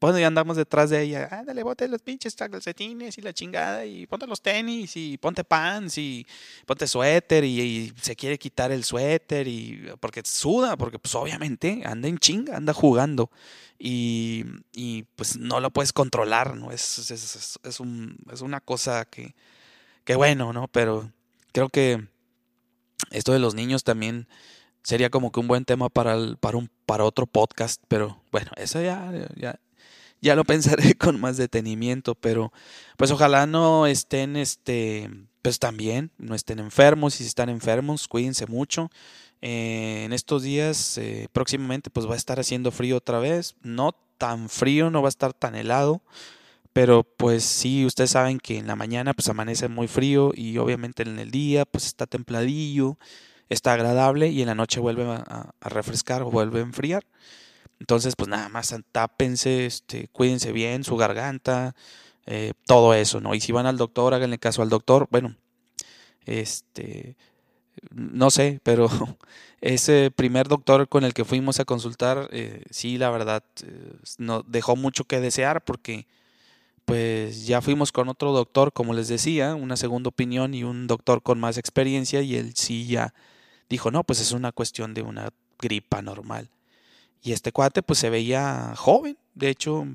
bueno, 0.02 0.18
ya 0.18 0.26
andamos 0.26 0.56
detrás 0.56 0.90
de 0.90 1.00
ella. 1.00 1.28
Ándale, 1.30 1.62
bote 1.62 1.86
los 1.86 2.02
pinches 2.02 2.34
calcetines 2.34 3.18
y 3.18 3.22
la 3.22 3.32
chingada. 3.32 3.86
Y 3.86 4.06
ponte 4.08 4.26
los 4.26 4.42
tenis 4.42 4.96
y 4.96 5.16
ponte 5.16 5.44
pants 5.44 5.96
y 5.96 6.26
ponte 6.66 6.88
suéter. 6.88 7.44
Y, 7.44 7.92
se 8.00 8.16
quiere 8.16 8.36
quitar 8.36 8.72
el 8.72 8.82
suéter. 8.82 9.46
y 9.46 9.92
Porque 10.00 10.22
suda, 10.24 10.76
porque 10.76 10.98
pues 10.98 11.14
obviamente 11.14 11.82
anda 11.84 12.08
en 12.08 12.18
chinga, 12.18 12.56
anda 12.56 12.72
jugando. 12.72 13.30
Y, 13.78 14.44
y 14.72 15.04
pues 15.14 15.36
no 15.36 15.60
lo 15.60 15.70
puedes 15.70 15.92
controlar, 15.92 16.56
¿no? 16.56 16.72
Es, 16.72 16.98
es, 17.10 17.58
es, 17.62 17.80
un, 17.80 18.16
una 18.40 18.60
cosa 18.60 19.04
que, 19.04 19.36
que 20.04 20.16
bueno, 20.16 20.52
¿no? 20.52 20.66
Pero 20.66 21.12
creo 21.52 21.68
que 21.68 22.08
esto 23.12 23.32
de 23.32 23.38
los 23.38 23.54
niños 23.54 23.84
también 23.84 24.26
sería 24.82 25.10
como 25.10 25.30
que 25.30 25.38
un 25.38 25.46
buen 25.46 25.64
tema 25.64 25.88
para, 25.88 26.14
el, 26.14 26.36
para, 26.38 26.56
un, 26.56 26.70
para 26.86 27.04
otro 27.04 27.26
podcast, 27.26 27.80
pero 27.88 28.20
bueno, 28.32 28.50
eso 28.56 28.82
ya, 28.82 29.12
ya 30.22 30.36
lo 30.36 30.44
pensaré 30.44 30.94
con 30.96 31.20
más 31.20 31.36
detenimiento, 31.36 32.14
pero 32.14 32.52
pues 32.96 33.10
ojalá 33.10 33.46
no 33.46 33.86
estén, 33.86 34.36
este, 34.36 35.10
pues 35.42 35.58
también, 35.58 36.12
no 36.16 36.34
estén 36.34 36.60
enfermos, 36.60 37.16
y 37.16 37.24
si 37.24 37.28
están 37.28 37.50
enfermos, 37.50 38.08
cuídense 38.08 38.46
mucho. 38.46 38.90
Eh, 39.42 40.04
en 40.04 40.12
estos 40.12 40.44
días, 40.44 40.96
eh, 40.98 41.28
próximamente, 41.32 41.90
pues 41.90 42.08
va 42.08 42.14
a 42.14 42.16
estar 42.16 42.38
haciendo 42.38 42.70
frío 42.70 42.96
otra 42.96 43.18
vez, 43.18 43.56
no 43.62 43.92
tan 44.16 44.48
frío, 44.48 44.90
no 44.90 45.02
va 45.02 45.08
a 45.08 45.10
estar 45.10 45.32
tan 45.34 45.56
helado, 45.56 46.00
pero 46.72 47.02
pues 47.02 47.42
sí, 47.44 47.84
ustedes 47.84 48.12
saben 48.12 48.38
que 48.38 48.58
en 48.58 48.68
la 48.68 48.76
mañana 48.76 49.14
pues 49.14 49.28
amanece 49.28 49.68
muy 49.68 49.88
frío 49.88 50.32
y 50.34 50.58
obviamente 50.58 51.02
en 51.02 51.18
el 51.18 51.30
día 51.32 51.64
pues 51.66 51.86
está 51.86 52.06
templadillo, 52.06 52.98
está 53.48 53.72
agradable 53.74 54.28
y 54.28 54.40
en 54.40 54.46
la 54.46 54.54
noche 54.54 54.80
vuelve 54.80 55.04
a, 55.04 55.52
a 55.60 55.68
refrescar 55.68 56.22
o 56.22 56.30
vuelve 56.30 56.60
a 56.60 56.62
enfriar. 56.62 57.04
Entonces, 57.82 58.14
pues 58.14 58.28
nada 58.28 58.48
más 58.48 58.72
tápense, 58.92 59.66
este, 59.66 60.06
cuídense 60.12 60.52
bien, 60.52 60.84
su 60.84 60.96
garganta, 60.96 61.74
eh, 62.26 62.52
todo 62.64 62.94
eso, 62.94 63.20
¿no? 63.20 63.34
Y 63.34 63.40
si 63.40 63.50
van 63.50 63.66
al 63.66 63.76
doctor, 63.76 64.14
háganle 64.14 64.38
caso 64.38 64.62
al 64.62 64.68
doctor. 64.68 65.08
Bueno, 65.10 65.34
este, 66.24 67.16
no 67.90 68.30
sé, 68.30 68.60
pero 68.62 68.88
ese 69.60 70.12
primer 70.14 70.46
doctor 70.46 70.88
con 70.88 71.02
el 71.02 71.12
que 71.12 71.24
fuimos 71.24 71.58
a 71.58 71.64
consultar, 71.64 72.28
eh, 72.30 72.62
sí, 72.70 72.98
la 72.98 73.10
verdad, 73.10 73.42
eh, 73.64 73.94
nos 74.18 74.44
dejó 74.46 74.76
mucho 74.76 75.02
que 75.02 75.18
desear 75.18 75.64
porque 75.64 76.06
pues 76.84 77.46
ya 77.48 77.62
fuimos 77.62 77.90
con 77.90 78.08
otro 78.08 78.30
doctor, 78.32 78.72
como 78.72 78.94
les 78.94 79.08
decía, 79.08 79.56
una 79.56 79.76
segunda 79.76 80.08
opinión 80.10 80.54
y 80.54 80.62
un 80.62 80.86
doctor 80.86 81.20
con 81.22 81.40
más 81.40 81.58
experiencia 81.58 82.22
y 82.22 82.36
él 82.36 82.54
sí 82.54 82.86
ya 82.86 83.12
dijo, 83.68 83.90
no, 83.90 84.04
pues 84.04 84.20
es 84.20 84.30
una 84.30 84.52
cuestión 84.52 84.94
de 84.94 85.02
una 85.02 85.30
gripa 85.58 86.00
normal. 86.00 86.48
Y 87.22 87.32
este 87.32 87.52
cuate 87.52 87.82
pues 87.82 87.98
se 88.00 88.10
veía 88.10 88.74
joven, 88.76 89.16
de 89.34 89.48
hecho 89.48 89.86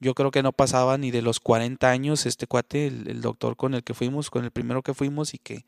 Yo 0.00 0.14
creo 0.14 0.30
que 0.30 0.42
no 0.42 0.52
pasaba 0.52 0.96
ni 0.98 1.10
de 1.10 1.22
los 1.22 1.40
40 1.40 1.90
años 1.90 2.26
este 2.26 2.46
cuate, 2.46 2.86
el, 2.86 3.20
doctor 3.20 3.56
con 3.56 3.74
el 3.74 3.82
que 3.84 3.94
fuimos, 3.94 4.30
con 4.30 4.44
el 4.44 4.50
primero 4.50 4.82
que 4.82 4.94
fuimos 4.94 5.34
y 5.34 5.38
que 5.38 5.64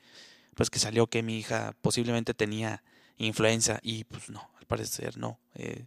pues 0.55 0.71
que 0.71 0.79
salió 0.79 1.09
que 1.09 1.23
mi 1.23 1.39
hija 1.39 1.75
posiblemente 1.83 2.33
tenía 2.33 2.83
influenza 3.19 3.81
y 3.83 4.05
pues 4.05 4.31
no, 4.31 4.49
al 4.59 4.67
parecer 4.67 5.19
no, 5.19 5.39
eh, 5.55 5.87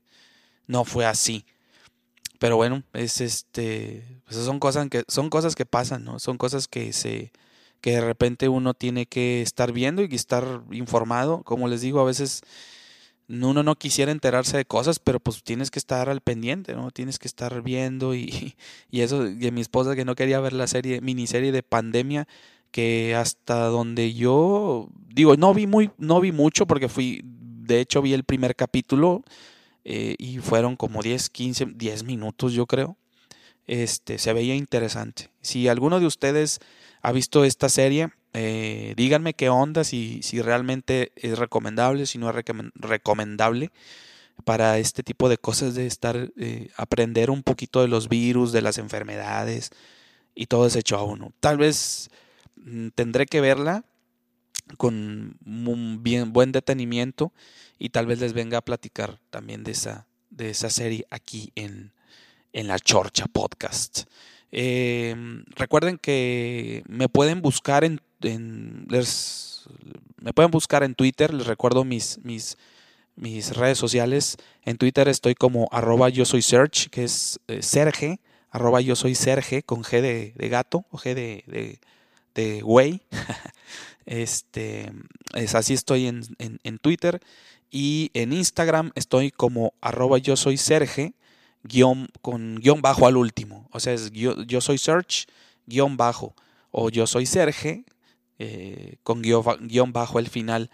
no 0.67 0.83
fue 0.83 1.05
así. 1.05 1.45
Pero 2.39 2.55
bueno, 2.55 2.83
es 2.93 3.21
este, 3.21 4.03
pues 4.25 4.37
son 4.37 4.59
cosas 4.59 4.89
que 4.89 5.03
son 5.07 5.29
cosas 5.29 5.55
que 5.55 5.65
pasan, 5.65 6.03
¿no? 6.03 6.19
Son 6.19 6.37
cosas 6.37 6.67
que 6.67 6.93
se 6.93 7.31
que 7.81 7.91
de 7.91 8.01
repente 8.01 8.49
uno 8.49 8.73
tiene 8.73 9.05
que 9.05 9.41
estar 9.41 9.71
viendo 9.71 10.03
y 10.03 10.13
estar 10.13 10.63
informado. 10.71 11.43
Como 11.43 11.67
les 11.67 11.81
digo, 11.81 11.99
a 11.99 12.05
veces 12.05 12.41
uno 13.29 13.63
no 13.63 13.75
quisiera 13.75 14.11
enterarse 14.11 14.57
de 14.57 14.65
cosas, 14.65 14.99
pero 14.99 15.19
pues 15.19 15.43
tienes 15.43 15.71
que 15.71 15.79
estar 15.79 16.09
al 16.09 16.21
pendiente, 16.21 16.73
¿no? 16.73 16.91
Tienes 16.91 17.19
que 17.19 17.27
estar 17.27 17.61
viendo 17.61 18.15
y, 18.15 18.55
y 18.91 19.01
eso, 19.01 19.27
y 19.27 19.51
mi 19.51 19.61
esposa 19.61 19.95
que 19.95 20.05
no 20.05 20.15
quería 20.15 20.39
ver 20.39 20.53
la 20.53 20.67
serie, 20.67 21.01
miniserie 21.01 21.51
de 21.51 21.63
pandemia, 21.63 22.27
que 22.71 23.15
hasta 23.15 23.65
donde 23.65 24.13
yo, 24.13 24.89
digo, 25.09 25.35
no 25.35 25.53
vi 25.53 25.67
muy, 25.67 25.91
no 25.97 26.19
vi 26.21 26.31
mucho 26.31 26.67
porque 26.67 26.89
fui, 26.89 27.21
de 27.23 27.79
hecho 27.79 28.01
vi 28.01 28.13
el 28.13 28.23
primer 28.23 28.55
capítulo 28.55 29.23
eh, 29.83 30.15
y 30.19 30.39
fueron 30.39 30.75
como 30.75 31.01
10, 31.01 31.29
15, 31.29 31.65
10 31.75 32.03
minutos 32.03 32.53
yo 32.53 32.65
creo. 32.65 32.97
Este, 33.67 34.17
se 34.17 34.31
veía 34.31 34.55
interesante. 34.55 35.29
Si 35.41 35.67
alguno 35.67 35.99
de 35.99 36.05
ustedes 36.05 36.59
ha 37.01 37.11
visto 37.11 37.43
esta 37.43 37.67
serie, 37.67 38.09
eh, 38.39 38.93
díganme 38.95 39.33
qué 39.33 39.49
onda, 39.49 39.83
si, 39.83 40.21
si 40.21 40.41
realmente 40.41 41.11
es 41.15 41.39
recomendable, 41.39 42.05
si 42.05 42.19
no 42.19 42.29
es 42.29 42.35
recomendable 42.75 43.71
para 44.45 44.77
este 44.77 45.01
tipo 45.01 45.27
de 45.27 45.39
cosas 45.39 45.73
de 45.73 45.87
estar, 45.87 46.31
eh, 46.37 46.69
aprender 46.77 47.31
un 47.31 47.41
poquito 47.41 47.81
de 47.81 47.87
los 47.87 48.09
virus, 48.09 48.51
de 48.51 48.61
las 48.61 48.77
enfermedades 48.77 49.71
y 50.35 50.45
todo 50.45 50.67
ese 50.67 50.83
show, 50.83 51.09
uno 51.09 51.33
Tal 51.39 51.57
vez 51.57 52.11
mm, 52.57 52.89
tendré 52.89 53.25
que 53.25 53.41
verla 53.41 53.85
con 54.77 55.37
un 55.43 56.03
bien, 56.03 56.31
buen 56.31 56.51
detenimiento 56.51 57.33
y 57.79 57.89
tal 57.89 58.05
vez 58.05 58.19
les 58.19 58.33
venga 58.33 58.59
a 58.59 58.65
platicar 58.65 59.19
también 59.31 59.63
de 59.63 59.71
esa, 59.71 60.05
de 60.29 60.51
esa 60.51 60.69
serie 60.69 61.07
aquí 61.09 61.51
en, 61.55 61.91
en 62.53 62.67
la 62.67 62.77
Chorcha 62.77 63.25
Podcast. 63.25 64.03
Em, 64.51 65.43
recuerden 65.55 65.97
que 65.97 66.83
me 66.87 67.09
pueden 67.09 67.41
buscar 67.41 67.83
en, 67.83 68.01
me 70.21 70.33
pueden 70.33 70.51
buscar 70.51 70.83
en 70.83 70.95
Twitter, 70.95 71.33
les 71.33 71.47
recuerdo 71.47 71.83
mis, 71.83 72.19
mis, 72.23 72.57
mis 73.15 73.55
redes 73.55 73.77
sociales. 73.77 74.37
En 74.63 74.77
Twitter 74.77 75.07
estoy 75.07 75.35
como 75.35 75.67
arroba 75.71 76.09
yo 76.09 76.25
soy 76.25 76.41
que 76.91 77.03
es 77.03 77.39
eh, 77.47 77.61
Serge, 77.61 78.19
yo 78.81 78.95
soy 78.95 79.15
con 79.63 79.83
G 79.83 80.01
de, 80.01 80.49
gato 80.49 80.85
o 80.91 80.97
G 80.97 81.13
de, 81.13 81.43
de, 81.47 81.79
de 82.33 82.61
güey. 82.61 83.01
este, 84.05 84.91
es 85.35 85.55
así 85.55 85.73
estoy 85.73 86.07
en, 86.07 86.21
en, 86.39 86.59
en, 86.63 86.77
Twitter. 86.77 87.19
Y 87.69 88.11
en 88.13 88.31
Instagram 88.31 88.91
estoy 88.95 89.31
como 89.31 89.73
arroba 89.81 90.17
yo 90.19 90.37
soy 90.37 90.55
Serge 90.55 91.13
guion, 91.63 92.09
con 92.21 92.55
guion 92.57 92.81
bajo 92.81 93.07
al 93.07 93.17
último. 93.17 93.67
O 93.71 93.79
sea, 93.79 93.93
es 93.93 94.11
yo, 94.11 94.61
soy 94.61 94.77
Search, 94.77 95.27
guion 95.65 95.97
bajo. 95.97 96.35
O 96.71 96.89
yo 96.89 97.07
soy 97.07 97.25
Serge, 97.25 97.85
eh, 98.39 98.97
con 99.03 99.21
guion, 99.21 99.93
bajo 99.93 100.19
al 100.19 100.27
final. 100.27 100.69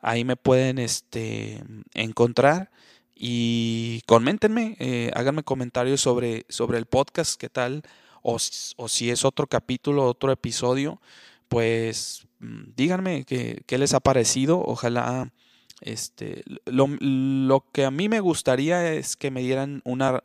Ahí 0.00 0.24
me 0.24 0.36
pueden 0.36 0.78
este, 0.78 1.62
encontrar 1.94 2.70
y 3.14 4.02
coméntenme, 4.06 4.76
eh, 4.78 5.10
háganme 5.14 5.42
comentarios 5.42 6.00
sobre, 6.00 6.46
sobre 6.48 6.78
el 6.78 6.86
podcast, 6.86 7.40
qué 7.40 7.48
tal, 7.48 7.82
o, 8.22 8.36
o, 8.76 8.88
si 8.88 9.10
es 9.10 9.24
otro 9.24 9.48
capítulo, 9.48 10.04
otro 10.06 10.30
episodio, 10.30 11.00
pues 11.48 12.28
mm, 12.38 12.74
díganme 12.76 13.24
qué, 13.24 13.62
qué 13.66 13.78
les 13.78 13.94
ha 13.94 14.00
parecido. 14.00 14.62
Ojalá 14.64 15.32
este, 15.80 16.42
lo, 16.64 16.88
lo, 17.00 17.64
que 17.72 17.84
a 17.84 17.90
mí 17.90 18.08
me 18.08 18.20
gustaría 18.20 18.92
es 18.92 19.16
que 19.16 19.30
me 19.30 19.40
dieran 19.40 19.80
una 19.84 20.22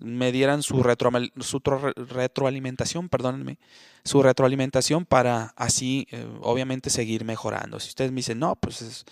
me 0.00 0.32
dieran 0.32 0.64
su, 0.64 0.82
retro, 0.82 1.12
su 1.38 1.60
retroalimentación, 1.96 3.08
perdónenme, 3.08 3.58
su 4.04 4.20
retroalimentación 4.20 5.04
para 5.04 5.54
así, 5.56 6.08
eh, 6.10 6.26
obviamente, 6.40 6.90
seguir 6.90 7.24
mejorando. 7.24 7.78
Si 7.78 7.90
ustedes 7.90 8.10
me 8.10 8.16
dicen, 8.16 8.40
no, 8.40 8.56
pues 8.56 9.04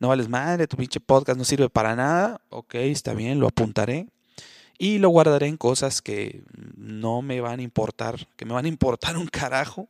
no 0.00 0.08
vales 0.08 0.28
madre, 0.28 0.66
tu 0.66 0.76
pinche 0.76 0.98
podcast 0.98 1.38
no 1.38 1.44
sirve 1.44 1.70
para 1.70 1.94
nada, 1.94 2.40
ok, 2.50 2.74
está 2.74 3.14
bien, 3.14 3.38
lo 3.38 3.46
apuntaré 3.46 4.08
y 4.78 4.98
lo 4.98 5.08
guardaré 5.08 5.46
en 5.46 5.56
cosas 5.56 6.02
que 6.02 6.42
no 6.76 7.22
me 7.22 7.40
van 7.40 7.60
a 7.60 7.62
importar, 7.62 8.26
que 8.36 8.44
me 8.44 8.52
van 8.52 8.64
a 8.64 8.68
importar 8.68 9.16
un 9.16 9.26
carajo. 9.28 9.88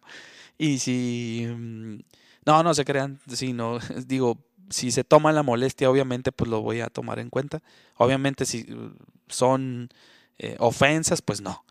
Y 0.58 0.78
si... 0.78 1.46
Mm, 1.48 1.98
no, 2.46 2.62
no 2.62 2.74
se 2.74 2.84
crean, 2.84 3.18
si 3.26 3.52
no, 3.52 3.78
digo, 4.06 4.38
si 4.70 4.90
se 4.90 5.04
toma 5.04 5.32
la 5.32 5.42
molestia, 5.42 5.90
obviamente, 5.90 6.32
pues 6.32 6.50
lo 6.50 6.60
voy 6.60 6.80
a 6.80 6.88
tomar 6.88 7.18
en 7.18 7.30
cuenta. 7.30 7.62
Obviamente, 7.96 8.44
si 8.44 8.66
son 9.28 9.88
eh, 10.38 10.56
ofensas, 10.58 11.22
pues 11.22 11.40
no. 11.40 11.64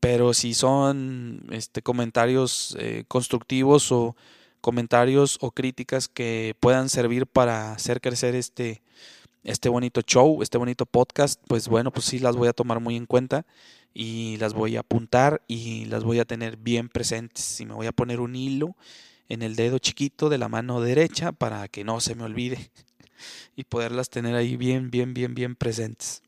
Pero 0.00 0.34
si 0.34 0.54
son 0.54 1.46
este, 1.50 1.82
comentarios 1.82 2.76
eh, 2.78 3.04
constructivos 3.08 3.90
o 3.92 4.16
comentarios 4.60 5.38
o 5.40 5.50
críticas 5.50 6.08
que 6.08 6.56
puedan 6.60 6.88
servir 6.88 7.26
para 7.26 7.72
hacer 7.72 8.00
crecer 8.00 8.34
este, 8.34 8.82
este 9.44 9.68
bonito 9.68 10.02
show, 10.02 10.42
este 10.42 10.58
bonito 10.58 10.86
podcast, 10.86 11.40
pues 11.46 11.68
bueno, 11.68 11.92
pues 11.92 12.06
sí 12.06 12.18
las 12.18 12.36
voy 12.36 12.48
a 12.48 12.52
tomar 12.52 12.80
muy 12.80 12.96
en 12.96 13.06
cuenta 13.06 13.46
y 13.94 14.36
las 14.38 14.54
voy 14.54 14.76
a 14.76 14.80
apuntar 14.80 15.42
y 15.46 15.86
las 15.86 16.04
voy 16.04 16.18
a 16.18 16.24
tener 16.24 16.56
bien 16.56 16.88
presentes. 16.88 17.60
Y 17.60 17.66
me 17.66 17.74
voy 17.74 17.86
a 17.86 17.92
poner 17.92 18.20
un 18.20 18.36
hilo 18.36 18.76
en 19.28 19.42
el 19.42 19.56
dedo 19.56 19.78
chiquito 19.78 20.28
de 20.28 20.38
la 20.38 20.48
mano 20.48 20.80
derecha 20.80 21.32
para 21.32 21.68
que 21.68 21.84
no 21.84 22.00
se 22.00 22.14
me 22.14 22.24
olvide 22.24 22.70
y 23.56 23.64
poderlas 23.64 24.10
tener 24.10 24.34
ahí 24.34 24.56
bien, 24.56 24.90
bien, 24.90 25.14
bien, 25.14 25.34
bien 25.34 25.56
presentes. 25.56 26.22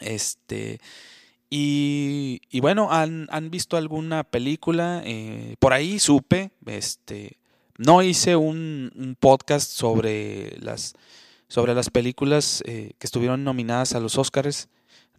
Este, 0.00 0.80
y, 1.48 2.40
y 2.50 2.60
bueno, 2.60 2.92
¿han, 2.92 3.28
¿han, 3.30 3.50
visto 3.50 3.76
alguna 3.76 4.24
película? 4.24 5.02
Eh, 5.04 5.56
por 5.58 5.72
ahí 5.72 5.98
supe, 5.98 6.50
este, 6.66 7.38
no 7.78 8.02
hice 8.02 8.36
un, 8.36 9.16
podcast 9.20 9.70
sobre 9.70 10.58
las, 10.60 10.94
sobre 11.48 11.74
las 11.74 11.90
películas 11.90 12.62
eh, 12.66 12.92
que 12.98 13.06
estuvieron 13.06 13.44
nominadas 13.44 13.94
a 13.94 14.00
los 14.00 14.18
Oscars 14.18 14.68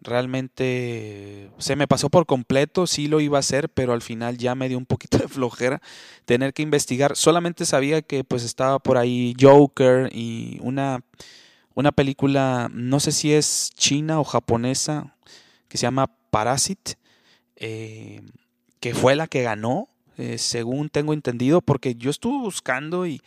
realmente 0.02 1.50
se 1.58 1.76
me 1.76 1.88
pasó 1.88 2.10
por 2.10 2.26
completo, 2.26 2.88
sí 2.88 3.08
lo 3.08 3.20
iba 3.20 3.38
a 3.38 3.40
hacer, 3.40 3.70
pero 3.70 3.94
al 3.94 4.02
final 4.02 4.38
ya 4.38 4.56
me 4.56 4.70
dio 4.70 4.78
un 4.78 4.86
poquito 4.86 5.18
de 5.18 5.28
flojera 5.28 5.82
tener 6.26 6.54
que 6.54 6.62
investigar. 6.62 7.16
Solamente 7.16 7.66
sabía 7.66 8.02
que 8.02 8.24
pues 8.24 8.44
estaba 8.44 8.80
por 8.80 8.98
ahí 8.98 9.36
Joker 9.40 10.10
y 10.14 10.60
una, 10.62 11.02
una 11.74 11.92
película, 11.92 12.70
no 12.74 13.00
sé 13.00 13.12
si 13.12 13.34
es 13.34 13.72
china 13.76 14.20
o 14.20 14.24
japonesa, 14.24 15.16
que 15.68 15.78
se 15.78 15.84
llama 15.84 16.12
Parasite, 16.30 16.96
eh, 17.56 18.22
que 18.80 18.94
fue 18.94 19.16
la 19.16 19.28
que 19.28 19.42
ganó, 19.42 19.90
eh, 20.18 20.38
según 20.38 20.90
tengo 20.90 21.14
entendido, 21.14 21.62
porque 21.62 21.96
yo 21.96 22.10
estuve 22.10 22.40
buscando 22.40 23.06
y 23.06 23.22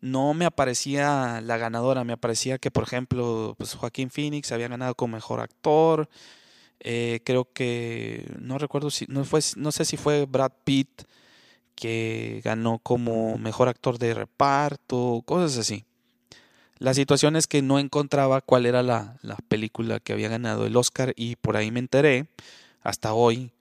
no 0.00 0.34
me 0.34 0.44
aparecía 0.46 1.40
la 1.42 1.56
ganadora, 1.58 2.04
me 2.04 2.14
aparecía 2.14 2.58
que, 2.58 2.70
por 2.70 2.84
ejemplo, 2.84 3.54
pues 3.58 3.74
Joaquín 3.74 4.10
Phoenix 4.10 4.52
había 4.52 4.68
ganado 4.68 4.94
como 4.94 5.16
mejor 5.16 5.40
actor. 5.40 6.08
Eh, 6.80 7.20
creo 7.24 7.46
que 7.52 8.26
no 8.40 8.58
recuerdo 8.58 8.90
si 8.90 9.04
no 9.08 9.24
fue 9.24 9.40
no 9.56 9.70
sé 9.70 9.84
si 9.84 9.98
fue 9.98 10.24
Brad 10.24 10.52
Pitt 10.64 11.02
que 11.74 12.40
ganó 12.44 12.78
como 12.78 13.38
mejor 13.38 13.68
actor 13.68 13.98
de 13.98 14.14
reparto, 14.14 15.22
cosas 15.26 15.58
así. 15.58 15.84
La 16.78 16.94
situación 16.94 17.36
es 17.36 17.46
que 17.46 17.62
no 17.62 17.78
encontraba 17.78 18.40
cuál 18.40 18.66
era 18.66 18.82
la, 18.82 19.18
la 19.22 19.36
película 19.48 20.00
que 20.00 20.14
había 20.14 20.28
ganado 20.28 20.66
el 20.66 20.76
Oscar 20.76 21.12
y 21.16 21.36
por 21.36 21.56
ahí 21.56 21.70
me 21.70 21.80
enteré, 21.80 22.26
hasta 22.82 23.12
hoy, 23.12 23.52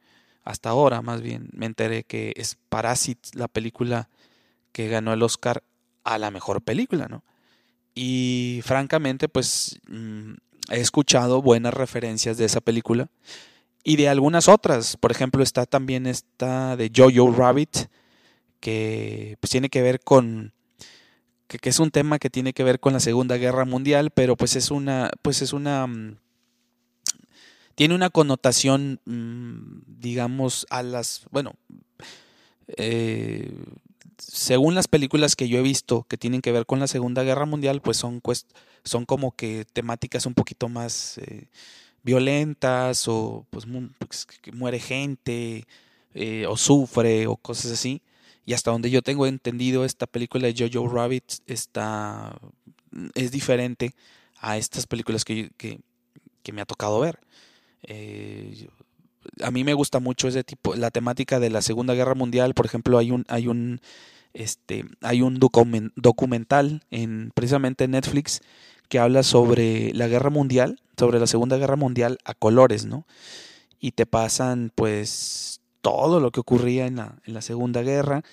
hasta 0.43 0.69
ahora 0.69 1.01
más 1.01 1.21
bien, 1.21 1.49
me 1.53 1.65
enteré 1.65 2.03
que 2.03 2.33
es 2.37 2.57
Parasite 2.69 3.29
la 3.33 3.47
película 3.49 4.09
que 4.71 4.87
ganó 4.87 5.13
el 5.13 5.23
Oscar 5.23 5.63
a 6.09 6.17
la 6.17 6.31
mejor 6.31 6.61
película, 6.61 7.07
¿no? 7.07 7.23
Y 7.93 8.61
francamente, 8.63 9.29
pues 9.29 9.79
mm, 9.87 10.33
he 10.71 10.79
escuchado 10.79 11.41
buenas 11.41 11.73
referencias 11.73 12.37
de 12.37 12.45
esa 12.45 12.61
película 12.61 13.09
y 13.83 13.95
de 13.95 14.09
algunas 14.09 14.47
otras. 14.47 14.97
Por 14.97 15.11
ejemplo, 15.11 15.43
está 15.43 15.65
también 15.65 16.07
esta 16.07 16.75
de 16.75 16.91
Jojo 16.95 17.31
Rabbit, 17.31 17.89
que 18.59 19.37
pues 19.39 19.51
tiene 19.51 19.69
que 19.69 19.81
ver 19.81 19.99
con 19.99 20.53
que, 21.47 21.69
es 21.69 21.79
un 21.79 21.91
tema 21.91 22.19
que 22.19 22.29
tiene 22.29 22.53
que 22.53 22.63
ver 22.63 22.79
con 22.79 22.93
la 22.93 22.99
Segunda 22.99 23.37
Guerra 23.37 23.65
Mundial, 23.65 24.11
pero 24.11 24.35
pues 24.35 24.55
es 24.55 24.71
una 24.71 25.11
pues 25.21 25.41
es 25.41 25.53
una 25.53 25.87
mm, 25.87 26.17
tiene 27.75 27.95
una 27.95 28.09
connotación 28.09 28.99
mm, 29.05 29.81
digamos 29.85 30.65
a 30.69 30.83
las 30.83 31.25
bueno 31.31 31.53
eh, 32.77 33.51
según 34.19 34.75
las 34.75 34.87
películas 34.87 35.35
que 35.35 35.47
yo 35.47 35.59
he 35.59 35.61
visto 35.61 36.05
que 36.09 36.17
tienen 36.17 36.41
que 36.41 36.51
ver 36.51 36.65
con 36.65 36.79
la 36.79 36.87
Segunda 36.87 37.23
Guerra 37.23 37.45
Mundial, 37.45 37.81
pues 37.81 37.97
son, 37.97 38.21
son 38.83 39.05
como 39.05 39.31
que 39.31 39.65
temáticas 39.73 40.25
un 40.25 40.33
poquito 40.33 40.69
más 40.69 41.17
eh, 41.19 41.47
violentas 42.03 43.07
o 43.07 43.45
pues, 43.49 43.65
pues 43.97 44.25
que 44.25 44.51
muere 44.51 44.79
gente 44.79 45.65
eh, 46.13 46.45
o 46.47 46.57
sufre 46.57 47.27
o 47.27 47.37
cosas 47.37 47.71
así. 47.71 48.01
Y 48.45 48.53
hasta 48.53 48.71
donde 48.71 48.89
yo 48.89 49.01
tengo 49.01 49.27
entendido, 49.27 49.85
esta 49.85 50.07
película 50.07 50.47
de 50.47 50.69
Jojo 50.71 50.89
Rabbit 50.89 51.23
está, 51.45 52.35
es 53.13 53.31
diferente 53.31 53.93
a 54.39 54.57
estas 54.57 54.87
películas 54.87 55.23
que, 55.23 55.51
que, 55.57 55.79
me 56.51 56.61
ha 56.61 56.65
tocado 56.65 56.99
ver. 56.99 57.19
Eh, 57.83 58.67
a 59.41 59.51
mí 59.51 59.63
me 59.63 59.73
gusta 59.73 59.99
mucho 59.99 60.27
ese 60.27 60.43
tipo, 60.43 60.75
la 60.75 60.91
temática 60.91 61.39
de 61.39 61.49
la 61.49 61.61
Segunda 61.61 61.93
Guerra 61.93 62.15
Mundial. 62.15 62.53
Por 62.53 62.65
ejemplo, 62.65 62.97
hay 62.97 63.11
un, 63.11 63.25
hay 63.27 63.47
un, 63.47 63.81
este, 64.33 64.85
hay 65.01 65.21
un 65.21 65.39
documental 65.39 66.83
en 66.91 67.31
precisamente 67.33 67.85
en 67.85 67.91
Netflix 67.91 68.41
que 68.89 68.99
habla 68.99 69.23
sobre 69.23 69.93
la 69.93 70.07
guerra 70.07 70.29
mundial, 70.29 70.81
sobre 70.97 71.19
la 71.19 71.27
Segunda 71.27 71.57
Guerra 71.57 71.75
Mundial 71.75 72.17
a 72.25 72.33
colores, 72.33 72.85
¿no? 72.85 73.05
Y 73.79 73.91
te 73.91 74.05
pasan, 74.05 74.71
pues, 74.73 75.61
todo 75.81 76.19
lo 76.19 76.31
que 76.31 76.39
ocurría 76.39 76.87
en 76.87 76.97
la, 76.97 77.15
en 77.25 77.33
la 77.33 77.41
Segunda 77.41 77.81
Guerra. 77.83 78.23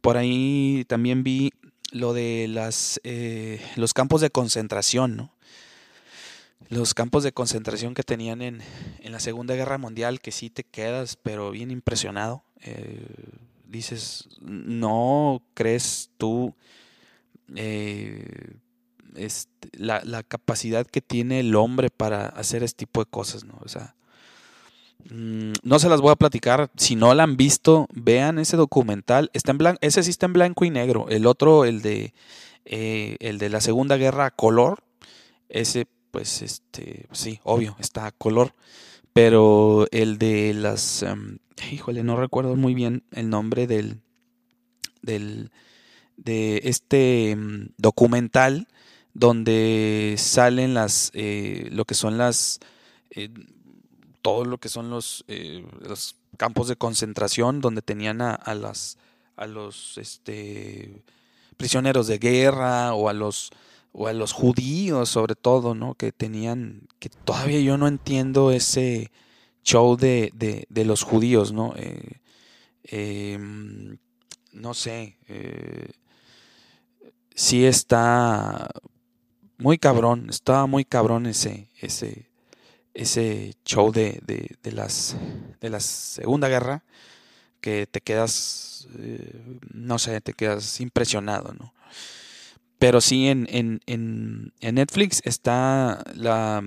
Por 0.00 0.16
ahí 0.16 0.84
también 0.88 1.24
vi 1.24 1.52
lo 1.90 2.12
de 2.12 2.46
las, 2.48 3.00
eh, 3.04 3.60
los 3.76 3.92
campos 3.92 4.20
de 4.20 4.30
concentración, 4.30 5.16
¿no? 5.16 5.34
Los 6.68 6.94
campos 6.94 7.22
de 7.22 7.32
concentración 7.32 7.94
que 7.94 8.02
tenían 8.02 8.40
en, 8.40 8.60
en, 9.00 9.12
la 9.12 9.20
Segunda 9.20 9.54
Guerra 9.54 9.78
Mundial, 9.78 10.20
que 10.20 10.32
sí 10.32 10.50
te 10.50 10.64
quedas, 10.64 11.16
pero 11.16 11.50
bien 11.50 11.70
impresionado. 11.70 12.42
Eh, 12.62 13.06
dices, 13.66 14.28
no 14.40 15.42
crees 15.54 16.10
tú 16.16 16.54
eh, 17.54 18.56
este, 19.14 19.68
la, 19.76 20.00
la, 20.04 20.22
capacidad 20.22 20.86
que 20.86 21.00
tiene 21.00 21.40
el 21.40 21.54
hombre 21.54 21.90
para 21.90 22.26
hacer 22.26 22.62
este 22.62 22.78
tipo 22.78 23.04
de 23.04 23.10
cosas, 23.10 23.44
¿no? 23.44 23.58
O 23.62 23.68
sea, 23.68 23.94
mm, 25.10 25.52
no 25.62 25.78
se 25.78 25.88
las 25.88 26.00
voy 26.00 26.10
a 26.10 26.16
platicar. 26.16 26.70
Si 26.76 26.96
no 26.96 27.14
la 27.14 27.22
han 27.22 27.36
visto, 27.36 27.86
vean 27.92 28.38
ese 28.38 28.56
documental. 28.56 29.30
Está 29.34 29.52
en 29.52 29.58
blanco, 29.58 29.78
ese 29.82 30.02
sí 30.02 30.10
está 30.10 30.26
en 30.26 30.32
blanco 30.32 30.64
y 30.64 30.70
negro. 30.70 31.06
El 31.08 31.26
otro, 31.26 31.64
el 31.64 31.82
de, 31.82 32.12
eh, 32.64 33.16
el 33.20 33.38
de 33.38 33.50
la 33.50 33.60
Segunda 33.60 33.96
Guerra 33.96 34.30
color, 34.30 34.82
ese, 35.48 35.86
pues, 36.14 36.42
este, 36.42 37.08
sí, 37.10 37.40
obvio, 37.42 37.74
está 37.80 38.06
a 38.06 38.12
color. 38.12 38.54
Pero 39.12 39.88
el 39.90 40.16
de 40.16 40.54
las, 40.54 41.02
em, 41.02 41.38
híjole, 41.72 42.04
no 42.04 42.14
recuerdo 42.16 42.54
muy 42.54 42.72
bien 42.72 43.02
el 43.10 43.30
nombre 43.30 43.66
del, 43.66 44.00
del 45.02 45.50
de 46.16 46.60
este 46.62 47.32
em, 47.32 47.70
documental 47.78 48.68
donde 49.12 50.14
salen 50.18 50.72
las, 50.72 51.10
eh, 51.14 51.68
lo 51.72 51.84
que 51.84 51.96
son 51.96 52.16
las, 52.16 52.60
eh, 53.10 53.30
todo 54.22 54.44
lo 54.44 54.58
que 54.58 54.68
son 54.68 54.90
los, 54.90 55.24
eh, 55.26 55.66
los, 55.80 56.14
campos 56.36 56.68
de 56.68 56.76
concentración 56.76 57.60
donde 57.60 57.82
tenían 57.82 58.20
a, 58.20 58.34
a 58.34 58.54
las, 58.54 58.98
a 59.34 59.46
los, 59.48 59.98
este, 59.98 61.02
prisioneros 61.56 62.06
de 62.06 62.18
guerra 62.18 62.94
o 62.94 63.08
a 63.08 63.12
los, 63.12 63.50
o 63.94 64.08
a 64.08 64.12
los 64.12 64.32
judíos 64.32 65.08
sobre 65.08 65.34
todo, 65.36 65.74
¿no? 65.74 65.94
Que 65.94 66.12
tenían, 66.12 66.88
que 66.98 67.08
todavía 67.08 67.60
yo 67.60 67.78
no 67.78 67.88
entiendo 67.88 68.50
ese 68.50 69.10
show 69.62 69.96
de, 69.96 70.30
de, 70.34 70.66
de 70.68 70.84
los 70.84 71.02
judíos, 71.02 71.52
¿no? 71.52 71.74
Em, 72.84 73.96
no 74.52 74.74
sé, 74.74 75.16
sí 77.34 77.64
está 77.64 78.68
muy 79.58 79.78
cabrón, 79.78 80.28
estaba 80.30 80.66
muy 80.66 80.84
cabrón 80.84 81.26
ese, 81.26 81.68
ese, 81.80 82.28
ese 82.92 83.54
show 83.64 83.92
de, 83.92 84.20
de, 84.62 84.72
las, 84.72 85.16
de 85.60 85.70
la 85.70 85.80
Segunda 85.80 86.48
Guerra, 86.48 86.84
que 87.60 87.86
te 87.86 88.00
quedas, 88.00 88.88
eh, 88.98 89.42
no 89.72 89.98
sé, 89.98 90.20
te 90.20 90.34
quedas 90.34 90.80
impresionado, 90.80 91.54
¿no? 91.54 91.72
Pero 92.84 93.00
sí, 93.00 93.28
en, 93.28 93.46
en, 93.48 93.80
en, 93.86 94.52
en 94.60 94.74
Netflix 94.74 95.22
está 95.24 96.04
la, 96.14 96.62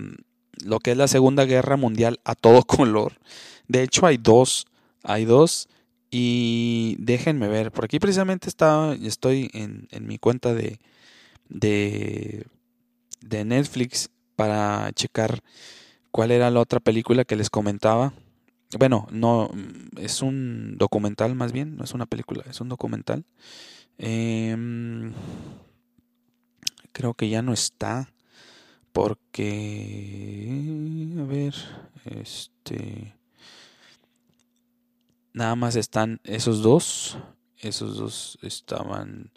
lo 0.65 0.79
que 0.79 0.89
es 0.89 0.97
la 0.97 1.07
Segunda 1.07 1.45
Guerra 1.45 1.77
Mundial 1.77 2.19
a 2.23 2.33
todo 2.33 2.63
color. 2.65 3.13
De 3.67 3.83
hecho, 3.83 4.07
hay 4.07 4.17
dos, 4.17 4.65
hay 5.03 5.25
dos. 5.25 5.69
Y 6.09 6.95
déjenme 6.97 7.47
ver, 7.49 7.71
por 7.71 7.85
aquí 7.85 7.99
precisamente 7.99 8.49
estaba, 8.49 8.95
estoy 8.95 9.51
en, 9.53 9.87
en 9.91 10.07
mi 10.07 10.17
cuenta 10.17 10.55
de, 10.55 10.79
de 11.49 12.47
de 13.21 13.45
Netflix 13.45 14.09
para 14.35 14.91
checar 14.93 15.41
cuál 16.09 16.31
era 16.31 16.49
la 16.49 16.61
otra 16.61 16.79
película 16.79 17.25
que 17.25 17.35
les 17.35 17.51
comentaba. 17.51 18.11
Bueno, 18.79 19.07
no, 19.11 19.51
es 19.97 20.23
un 20.23 20.79
documental 20.79 21.35
más 21.35 21.51
bien, 21.51 21.77
no 21.77 21.83
es 21.83 21.93
una 21.93 22.07
película, 22.07 22.43
es 22.49 22.59
un 22.59 22.69
documental. 22.69 23.23
Em, 23.99 25.13
creo 26.97 27.13
que 27.13 27.29
ya 27.29 27.43
no 27.43 27.53
está 27.53 28.11
porque, 28.91 30.49
a 31.19 31.23
ver, 31.25 31.53
este, 32.05 33.13
nada 35.31 35.55
más 35.55 35.75
están 35.75 36.19
esos 36.23 36.63
dos, 36.63 37.19
esos 37.59 37.97
dos 37.97 38.39
estaban... 38.41 39.29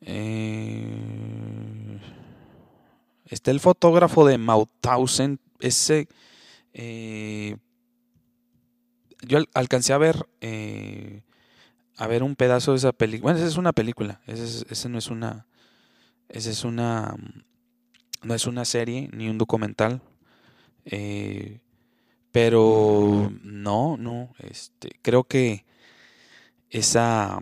Eh, 0.00 0.94
Está 3.26 3.50
el 3.50 3.60
fotógrafo 3.60 4.26
de 4.26 4.38
Mauthausen. 4.38 5.40
Ese. 5.58 6.08
Eh, 6.72 7.56
yo 9.22 9.38
alcancé 9.54 9.92
a 9.92 9.98
ver. 9.98 10.28
Eh, 10.40 11.22
a 11.96 12.06
ver 12.06 12.22
un 12.22 12.36
pedazo 12.36 12.72
de 12.72 12.78
esa 12.78 12.92
película. 12.92 13.32
Bueno, 13.32 13.38
esa 13.38 13.48
es 13.48 13.56
una 13.56 13.72
película. 13.72 14.20
Ese, 14.26 14.88
no 14.88 14.98
es 14.98 15.08
una. 15.08 15.46
Esa 16.28 16.50
es 16.50 16.64
una. 16.64 17.14
No 18.22 18.34
es 18.34 18.46
una 18.46 18.64
serie 18.64 19.10
ni 19.12 19.28
un 19.28 19.38
documental. 19.38 20.00
Eh, 20.84 21.60
pero 22.32 23.32
no, 23.42 23.96
no. 23.96 24.34
Este, 24.38 24.90
creo 25.02 25.24
que 25.24 25.64
esa 26.70 27.38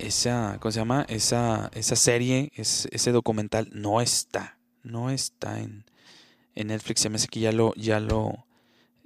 esa, 0.00 0.56
¿cómo 0.60 0.72
se 0.72 0.80
llama? 0.80 1.04
Esa, 1.08 1.70
esa 1.74 1.96
serie, 1.96 2.50
ese 2.54 3.12
documental 3.12 3.68
no 3.72 4.00
está, 4.00 4.58
no 4.82 5.10
está 5.10 5.60
en, 5.60 5.84
en 6.54 6.68
Netflix. 6.68 7.00
Se 7.00 7.10
me 7.10 7.16
hace 7.16 7.28
que 7.28 7.40
ya 7.40 7.52
lo, 7.52 7.74
ya 7.74 8.00
lo, 8.00 8.46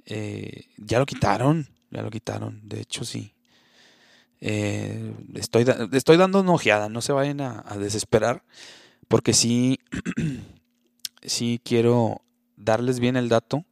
eh, 0.06 0.66
ya 0.76 0.98
lo 0.98 1.06
quitaron, 1.06 1.68
ya 1.90 2.02
lo 2.02 2.10
quitaron. 2.10 2.60
De 2.68 2.80
hecho, 2.80 3.04
sí. 3.04 3.33
Eh, 4.46 5.14
estoy, 5.34 5.64
estoy 5.92 6.18
dando 6.18 6.40
una 6.40 6.52
ojeada, 6.52 6.90
no 6.90 7.00
se 7.00 7.14
vayan 7.14 7.40
a, 7.40 7.62
desesperar, 7.78 8.44
porque 9.08 9.32
sí, 9.32 9.80
sí 11.22 11.60
quiero 11.64 12.20
darles 12.56 13.00
bien 13.00 13.16
el 13.16 13.30
dato. 13.30 13.64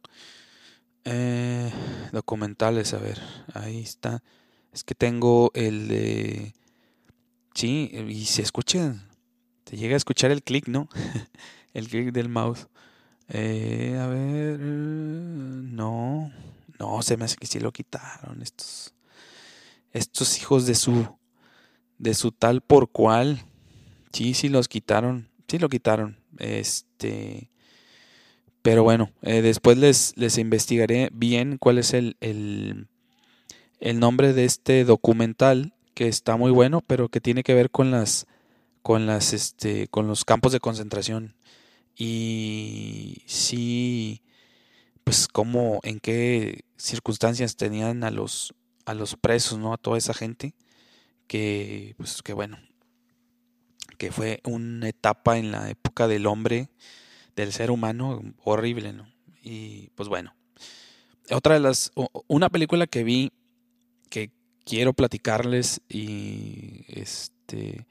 Eh, 1.05 1.71
documentales, 2.11 2.93
a 2.93 2.97
ver, 2.97 3.21
ahí 3.53 3.81
está. 3.81 4.23
Es 4.71 4.83
que 4.83 4.95
tengo 4.95 5.51
el 5.53 5.87
de 5.87 6.53
Sí, 7.53 7.91
y 8.07 8.25
se 8.25 8.41
escucha, 8.41 8.95
se 9.65 9.77
llega 9.77 9.93
a 9.93 9.97
escuchar 9.97 10.31
el 10.31 10.41
clic, 10.41 10.67
¿no? 10.67 10.89
el 11.73 11.87
clic 11.87 12.11
del 12.11 12.29
mouse. 12.29 12.67
Eh, 13.29 13.97
a 14.01 14.07
ver, 14.07 14.59
no, 14.59 16.31
no, 16.79 17.01
se 17.03 17.15
me 17.15 17.25
hace 17.25 17.37
que 17.37 17.45
sí 17.45 17.59
lo 17.59 17.71
quitaron 17.71 18.41
estos, 18.41 18.92
estos 19.93 20.37
hijos 20.39 20.65
de 20.65 20.75
su, 20.75 21.07
de 21.97 22.13
su 22.13 22.31
tal 22.31 22.61
por 22.61 22.91
cual. 22.91 23.45
Sí, 24.11 24.33
sí 24.33 24.49
los 24.49 24.67
quitaron, 24.67 25.29
sí 25.47 25.59
lo 25.59 25.69
quitaron. 25.69 26.19
Este, 26.37 27.49
pero 28.61 28.83
bueno, 28.83 29.11
eh, 29.21 29.41
después 29.41 29.77
les, 29.77 30.13
les 30.17 30.37
investigaré 30.37 31.09
bien 31.13 31.57
cuál 31.57 31.77
es 31.77 31.93
el, 31.93 32.17
el, 32.19 32.87
el 33.79 33.99
nombre 33.99 34.33
de 34.33 34.45
este 34.45 34.83
documental 34.83 35.73
que 35.93 36.07
está 36.07 36.37
muy 36.37 36.51
bueno, 36.51 36.81
pero 36.81 37.09
que 37.09 37.21
tiene 37.21 37.43
que 37.43 37.53
ver 37.53 37.69
con 37.69 37.91
las 37.91 38.27
con 38.81 39.05
las 39.05 39.33
este 39.33 39.87
con 39.87 40.07
los 40.07 40.25
campos 40.25 40.51
de 40.51 40.59
concentración 40.59 41.35
y 41.95 43.23
sí 43.27 44.21
pues 45.03 45.27
cómo 45.27 45.79
en 45.83 45.99
qué 45.99 46.65
circunstancias 46.77 47.55
tenían 47.55 48.03
a 48.03 48.11
los 48.11 48.53
a 48.85 48.93
los 48.93 49.15
presos, 49.15 49.59
¿no? 49.59 49.73
A 49.73 49.77
toda 49.77 49.97
esa 49.97 50.13
gente 50.13 50.53
que 51.27 51.95
pues 51.97 52.21
que 52.21 52.33
bueno, 52.33 52.57
que 53.97 54.11
fue 54.11 54.41
una 54.43 54.89
etapa 54.89 55.37
en 55.37 55.51
la 55.51 55.69
época 55.69 56.07
del 56.07 56.25
hombre, 56.25 56.69
del 57.35 57.53
ser 57.53 57.71
humano 57.71 58.21
horrible, 58.43 58.93
¿no? 58.93 59.07
Y 59.41 59.89
pues 59.95 60.09
bueno, 60.09 60.35
otra 61.31 61.55
de 61.55 61.59
las 61.61 61.91
una 62.27 62.49
película 62.49 62.87
que 62.87 63.03
vi 63.03 63.31
que 64.09 64.31
quiero 64.65 64.93
platicarles 64.93 65.81
y 65.89 66.85
este 66.87 67.87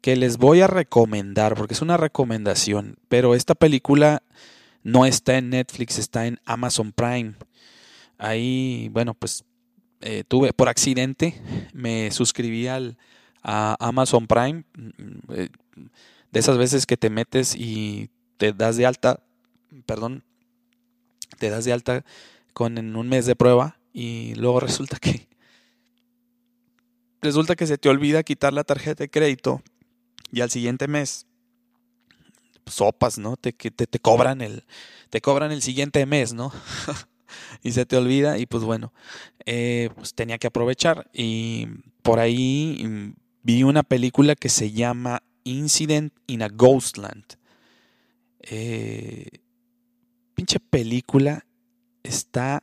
que 0.00 0.16
les 0.16 0.36
voy 0.36 0.60
a 0.60 0.66
recomendar 0.66 1.54
porque 1.54 1.74
es 1.74 1.82
una 1.82 1.96
recomendación, 1.96 2.96
pero 3.08 3.34
esta 3.34 3.54
película 3.54 4.22
no 4.82 5.06
está 5.06 5.38
en 5.38 5.50
Netflix, 5.50 5.98
está 5.98 6.26
en 6.26 6.40
Amazon 6.44 6.92
Prime. 6.92 7.34
Ahí, 8.18 8.88
bueno, 8.92 9.14
pues 9.14 9.44
eh, 10.02 10.24
tuve 10.26 10.52
por 10.52 10.68
accidente, 10.68 11.40
me 11.72 12.10
suscribí 12.10 12.66
al, 12.66 12.98
a 13.42 13.76
Amazon 13.80 14.26
Prime, 14.26 14.64
mm, 14.74 15.32
eh, 15.32 15.48
de 16.30 16.40
esas 16.40 16.58
veces 16.58 16.86
que 16.86 16.96
te 16.96 17.10
metes 17.10 17.54
y 17.54 18.10
te 18.36 18.52
das 18.52 18.76
de 18.76 18.86
alta, 18.86 19.20
perdón, 19.86 20.24
te 21.38 21.50
das 21.50 21.64
de 21.64 21.72
alta 21.72 22.04
con 22.52 22.78
en 22.78 22.96
un 22.96 23.08
mes 23.08 23.26
de 23.26 23.36
prueba 23.36 23.78
y 23.92 24.34
luego 24.34 24.60
resulta 24.60 24.98
que 24.98 25.28
resulta 27.20 27.54
que 27.56 27.66
se 27.66 27.78
te 27.78 27.88
olvida 27.88 28.22
quitar 28.22 28.52
la 28.52 28.64
tarjeta 28.64 29.04
de 29.04 29.10
crédito 29.10 29.62
y 30.30 30.40
al 30.40 30.50
siguiente 30.50 30.88
mes 30.88 31.26
sopas, 32.66 33.18
¿no? 33.18 33.36
Te, 33.36 33.52
te, 33.52 33.86
te 33.86 33.98
cobran 33.98 34.40
el 34.40 34.64
te 35.10 35.20
cobran 35.20 35.52
el 35.52 35.62
siguiente 35.62 36.06
mes, 36.06 36.32
¿no? 36.32 36.52
y 37.62 37.72
se 37.72 37.86
te 37.86 37.96
olvida 37.96 38.38
y 38.38 38.46
pues 38.46 38.64
bueno, 38.64 38.92
eh, 39.46 39.90
pues 39.94 40.14
tenía 40.14 40.38
que 40.38 40.46
aprovechar 40.46 41.10
y 41.12 41.68
por 42.02 42.18
ahí 42.18 42.84
mm, 42.84 43.14
vi 43.42 43.62
una 43.62 43.82
película 43.82 44.34
que 44.34 44.48
se 44.48 44.72
llama 44.72 45.22
Incident 45.44 46.12
in 46.26 46.42
a 46.42 46.48
Ghostland. 46.48 47.24
Eh, 48.40 49.26
pinche 50.34 50.58
película 50.60 51.46
está 52.02 52.62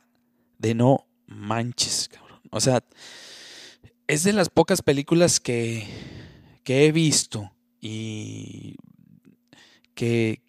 de 0.58 0.74
no 0.74 1.06
manches, 1.26 2.08
cabrón. 2.08 2.40
O 2.50 2.60
sea, 2.60 2.82
es 4.06 4.24
de 4.24 4.32
las 4.32 4.48
pocas 4.48 4.82
películas 4.82 5.40
que, 5.40 5.86
que 6.64 6.86
he 6.86 6.92
visto 6.92 7.52
y 7.80 8.76
que, 9.94 10.42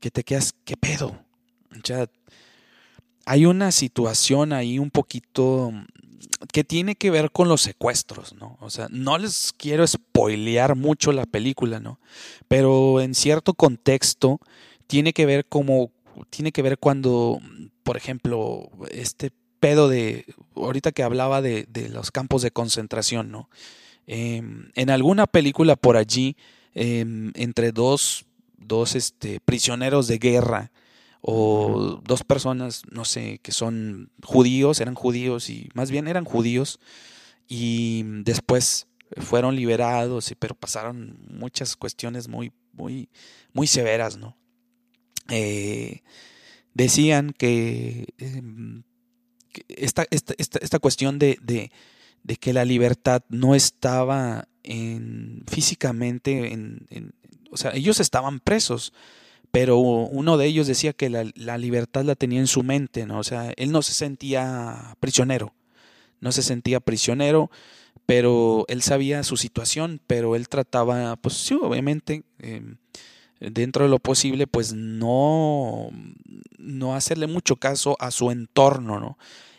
que 0.00 0.10
te 0.10 0.24
quedas, 0.24 0.54
¿qué 0.64 0.76
pedo? 0.76 1.24
Hay 3.26 3.44
una 3.44 3.72
situación 3.72 4.52
ahí 4.52 4.78
un 4.78 4.90
poquito 4.90 5.72
que 6.52 6.64
tiene 6.64 6.94
que 6.94 7.10
ver 7.10 7.32
con 7.32 7.48
los 7.48 7.60
secuestros, 7.60 8.34
¿no? 8.34 8.56
O 8.60 8.70
sea, 8.70 8.86
no 8.90 9.18
les 9.18 9.52
quiero 9.52 9.86
spoilear 9.86 10.76
mucho 10.76 11.12
la 11.12 11.26
película, 11.26 11.80
¿no? 11.80 11.98
Pero 12.46 13.00
en 13.00 13.14
cierto 13.14 13.54
contexto 13.54 14.40
tiene 14.86 15.12
que 15.12 15.26
ver 15.26 15.46
como, 15.46 15.90
tiene 16.30 16.52
que 16.52 16.62
ver 16.62 16.78
cuando, 16.78 17.40
por 17.82 17.96
ejemplo, 17.96 18.70
este 18.90 19.32
pedo 19.58 19.88
de, 19.88 20.24
ahorita 20.54 20.92
que 20.92 21.02
hablaba 21.02 21.42
de, 21.42 21.66
los 21.90 22.12
campos 22.12 22.42
de 22.42 22.52
concentración, 22.52 23.32
¿no? 23.32 23.50
Em, 24.06 24.70
en 24.74 24.90
alguna 24.90 25.26
película 25.26 25.74
por 25.74 25.96
allí, 25.96 26.36
em, 26.74 27.32
entre 27.34 27.72
dos, 27.72 28.26
dos 28.56 28.94
este, 28.94 29.40
prisioneros 29.40 30.06
de 30.06 30.18
guerra, 30.18 30.70
o 31.28 32.00
dos 32.04 32.22
personas, 32.22 32.82
no 32.88 33.04
sé, 33.04 33.40
que 33.42 33.50
son 33.50 34.12
judíos, 34.22 34.80
eran 34.80 34.94
judíos 34.94 35.50
y 35.50 35.68
más 35.74 35.90
bien 35.90 36.06
eran 36.06 36.24
judíos 36.24 36.78
y 37.48 38.04
después 38.22 38.86
fueron 39.16 39.56
liberados, 39.56 40.32
pero 40.38 40.54
pasaron 40.54 41.18
muchas 41.28 41.74
cuestiones 41.74 42.28
muy, 42.28 42.52
muy, 42.72 43.08
muy 43.52 43.66
severas, 43.66 44.16
¿no? 44.16 44.36
Eh, 45.28 46.02
decían 46.74 47.34
que, 47.36 48.06
em, 48.18 48.84
esta, 49.66 50.06
esta, 50.12 50.32
esta, 50.38 50.78
cuestión 50.78 51.18
de, 51.18 51.40
de, 51.42 51.72
de, 52.22 52.36
que 52.36 52.52
la 52.52 52.64
libertad 52.64 53.24
no 53.28 53.56
estaba 53.56 54.46
en, 54.62 55.42
físicamente, 55.48 56.52
en, 56.52 56.86
en, 56.90 57.14
o 57.50 57.56
sea, 57.56 57.72
ellos 57.74 57.98
estaban 57.98 58.38
presos, 58.38 58.92
pero 59.56 59.78
uno 59.78 60.36
de 60.36 60.44
ellos 60.44 60.66
decía 60.66 60.92
que 60.92 61.08
la, 61.08 61.56
libertad 61.56 62.04
la 62.04 62.14
tenía 62.14 62.40
en 62.40 62.46
su 62.46 62.62
mente, 62.62 63.06
¿no? 63.06 63.18
O 63.18 63.24
sea, 63.24 63.54
él 63.56 63.72
no 63.72 63.80
se 63.80 63.94
sentía 63.94 64.98
prisionero, 65.00 65.54
no 66.20 66.30
se 66.30 66.42
sentía 66.42 66.78
prisionero, 66.78 67.50
pero 68.04 68.66
él 68.68 68.82
sabía 68.82 69.22
su 69.22 69.38
situación, 69.38 69.98
pero 70.06 70.36
él 70.36 70.50
trataba, 70.50 71.16
pues 71.16 71.36
sí, 71.38 71.54
obviamente, 71.54 72.24
em, 72.38 72.76
dentro 73.40 73.84
de 73.84 73.88
lo 73.88 73.98
posible, 73.98 74.46
pues 74.46 74.74
no, 74.74 75.88
no 76.58 76.94
hacerle 76.94 77.26
mucho 77.26 77.56
caso 77.56 77.96
a 77.98 78.10
su 78.10 78.30
entorno, 78.30 79.00
¿no? 79.00 79.16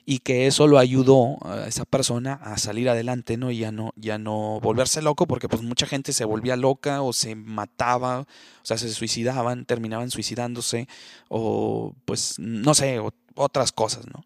Y 0.10 0.20
que 0.20 0.48
eso 0.48 0.68
lo 0.68 0.80
ayudó 0.80 1.36
a 1.46 1.68
esa 1.68 1.84
persona 1.84 2.36
a 2.36 2.58
salir 2.58 2.88
adelante, 2.88 3.36
¿no? 3.36 3.52
Y 3.52 3.58
ya 3.58 3.74
no, 3.74 3.92
ya 3.98 4.18
no 4.18 4.58
volverse 4.62 5.02
loco, 5.02 5.28
porque 5.28 5.50
pues 5.50 5.62
mucha 5.62 5.86
gente 5.86 6.14
se 6.14 6.24
volvía 6.24 6.56
loca 6.56 7.02
o 7.02 7.12
se 7.12 7.36
mataba, 7.36 8.22
o 8.22 8.26
sea, 8.64 8.78
se 8.78 8.88
suicidaban, 8.88 9.66
terminaban 9.66 10.10
suicidándose, 10.10 10.88
o 11.28 11.94
pues, 12.06 12.36
no 12.40 12.74
sé, 12.74 13.02
otras 13.36 13.74
cosas, 13.74 14.06
¿no? 14.08 14.24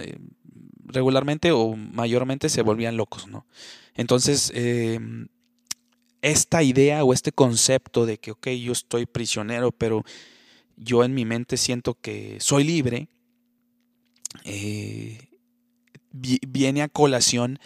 Eh, 0.00 0.18
regularmente 0.84 1.50
o 1.50 1.74
mayormente 1.76 2.50
se 2.50 2.60
volvían 2.60 2.98
locos, 2.98 3.26
¿no? 3.26 3.46
Entonces, 3.94 4.52
em, 4.54 5.28
esta 6.20 6.62
idea 6.62 7.04
o 7.04 7.14
este 7.14 7.32
concepto 7.32 8.04
de 8.04 8.18
que, 8.18 8.32
ok, 8.32 8.48
yo 8.48 8.72
estoy 8.72 9.06
prisionero, 9.06 9.72
pero 9.72 10.04
yo 10.76 11.04
en 11.04 11.14
mi 11.14 11.24
mente 11.24 11.56
siento 11.56 11.94
que 11.94 12.36
soy 12.38 12.64
libre, 12.64 13.08
eh, 14.44 15.18
viene 16.12 16.82
a 16.82 16.88
colación 16.88 17.58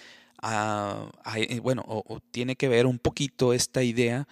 a, 0.42 1.10
eh, 1.36 1.60
bueno, 1.60 1.82
o, 1.86 2.20
tiene 2.30 2.56
que 2.56 2.68
ver 2.68 2.86
un 2.86 2.98
poquito 2.98 3.54
esta 3.54 3.82
idea 3.82 4.28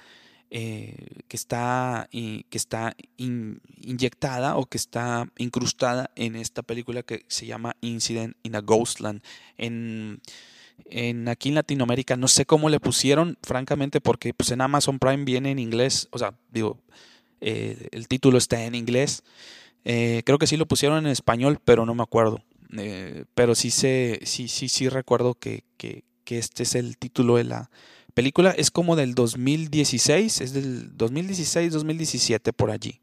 eh, 0.51 1.23
que 1.29 1.37
está, 1.37 2.09
que 2.11 2.45
está 2.59 2.95
inyectada 3.17 4.57
o 4.57 4.67
que 4.67 4.77
está 4.77 5.31
incrustada 5.39 6.11
en 6.15 6.37
esta 6.37 6.63
película 6.63 7.03
que 7.03 7.25
se 7.29 7.47
llama 7.47 7.77
Incident 7.81 8.37
in 8.43 8.57
a 8.57 8.61
Ghostland. 8.61 9.23
En, 9.57 10.21
en 10.85 11.29
aquí 11.29 11.49
en 11.49 11.55
Latinoamérica 11.55 12.19
no 12.19 12.29
sé 12.29 12.45
cómo 12.45 12.69
le 12.69 12.81
pusieron, 12.81 13.39
francamente, 13.43 14.03
porque 14.03 14.35
pues 14.35 14.51
en 14.51 14.61
Amazon 14.61 14.99
Prime 14.99 15.25
viene 15.25 15.53
en 15.53 15.59
inglés, 15.59 16.09
o 16.11 16.19
sea, 16.19 16.35
digo, 16.51 16.79
el 17.41 18.07
título 18.09 18.37
está 18.37 18.63
en 18.65 18.75
inglés. 18.75 19.25
Eh, 19.85 20.23
creo 20.25 20.39
que 20.39 20.47
sí 20.47 20.57
lo 20.57 20.67
pusieron 20.67 21.07
en 21.07 21.13
español, 21.13 21.59
pero 21.65 21.87
no 21.87 21.95
me 21.95 22.03
acuerdo. 22.03 22.43
Eh, 22.77 23.25
pero 23.35 23.55
sí 23.55 23.71
sé, 23.71 24.21
sí, 24.25 24.49
sí, 24.49 24.69
sí 24.69 24.89
recuerdo 24.89 25.35
que, 25.35 25.65
que, 25.77 26.05
este 26.29 26.63
es 26.63 26.75
el 26.75 26.97
título 26.97 27.37
de 27.37 27.45
la 27.45 27.71
película. 28.15 28.53
Es 28.53 28.71
como 28.71 28.97
del 28.97 29.15
2016, 29.15 30.41
es 30.41 30.53
del 30.55 30.97
2016-2017 30.97 32.55
por 32.55 32.71
allí. 32.71 33.01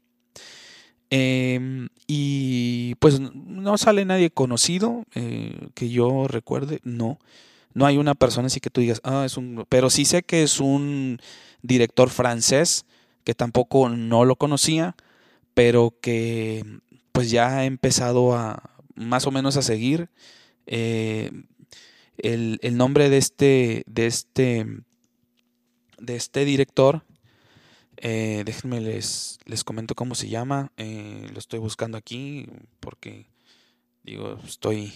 Em, 1.10 1.88
y 2.08 2.96
pues 2.96 3.20
no 3.20 3.78
sale 3.78 4.04
nadie 4.04 4.30
conocido 4.30 5.04
eh, 5.14 5.68
que 5.74 5.90
yo 5.90 6.26
recuerde, 6.26 6.80
no. 6.82 7.20
No 7.72 7.86
hay 7.86 7.98
una 7.98 8.16
persona 8.16 8.46
así 8.46 8.58
que 8.58 8.70
tú 8.70 8.80
digas, 8.80 9.00
ah, 9.04 9.22
es 9.24 9.36
un. 9.36 9.64
Pero 9.68 9.90
sí 9.90 10.04
sé 10.04 10.24
que 10.24 10.42
es 10.42 10.58
un 10.58 11.20
director 11.62 12.10
francés 12.10 12.84
que 13.22 13.34
tampoco 13.34 13.88
no 13.88 14.24
lo 14.24 14.34
conocía 14.34 14.96
pero 15.60 15.94
que 16.00 16.64
pues 17.12 17.30
ya 17.30 17.58
ha 17.58 17.64
empezado 17.66 18.32
a 18.32 18.62
más 18.94 19.26
o 19.26 19.30
menos 19.30 19.58
a 19.58 19.62
seguir. 19.62 20.08
Eh, 20.64 21.30
el, 22.16 22.58
nombre 22.78 23.10
de 23.10 23.18
este, 23.18 23.82
de 23.86 24.06
este, 24.06 24.64
de 25.98 26.16
este 26.16 26.46
director, 26.46 27.04
eh, 27.98 28.42
déjenme 28.46 28.80
les, 28.80 29.38
les 29.44 29.62
comento 29.62 29.94
cómo 29.94 30.14
se 30.14 30.30
llama. 30.30 30.72
Eh, 30.78 31.28
lo 31.30 31.38
estoy 31.38 31.58
buscando 31.58 31.98
aquí 31.98 32.46
porque 32.80 33.26
digo, 34.02 34.38
estoy 34.42 34.94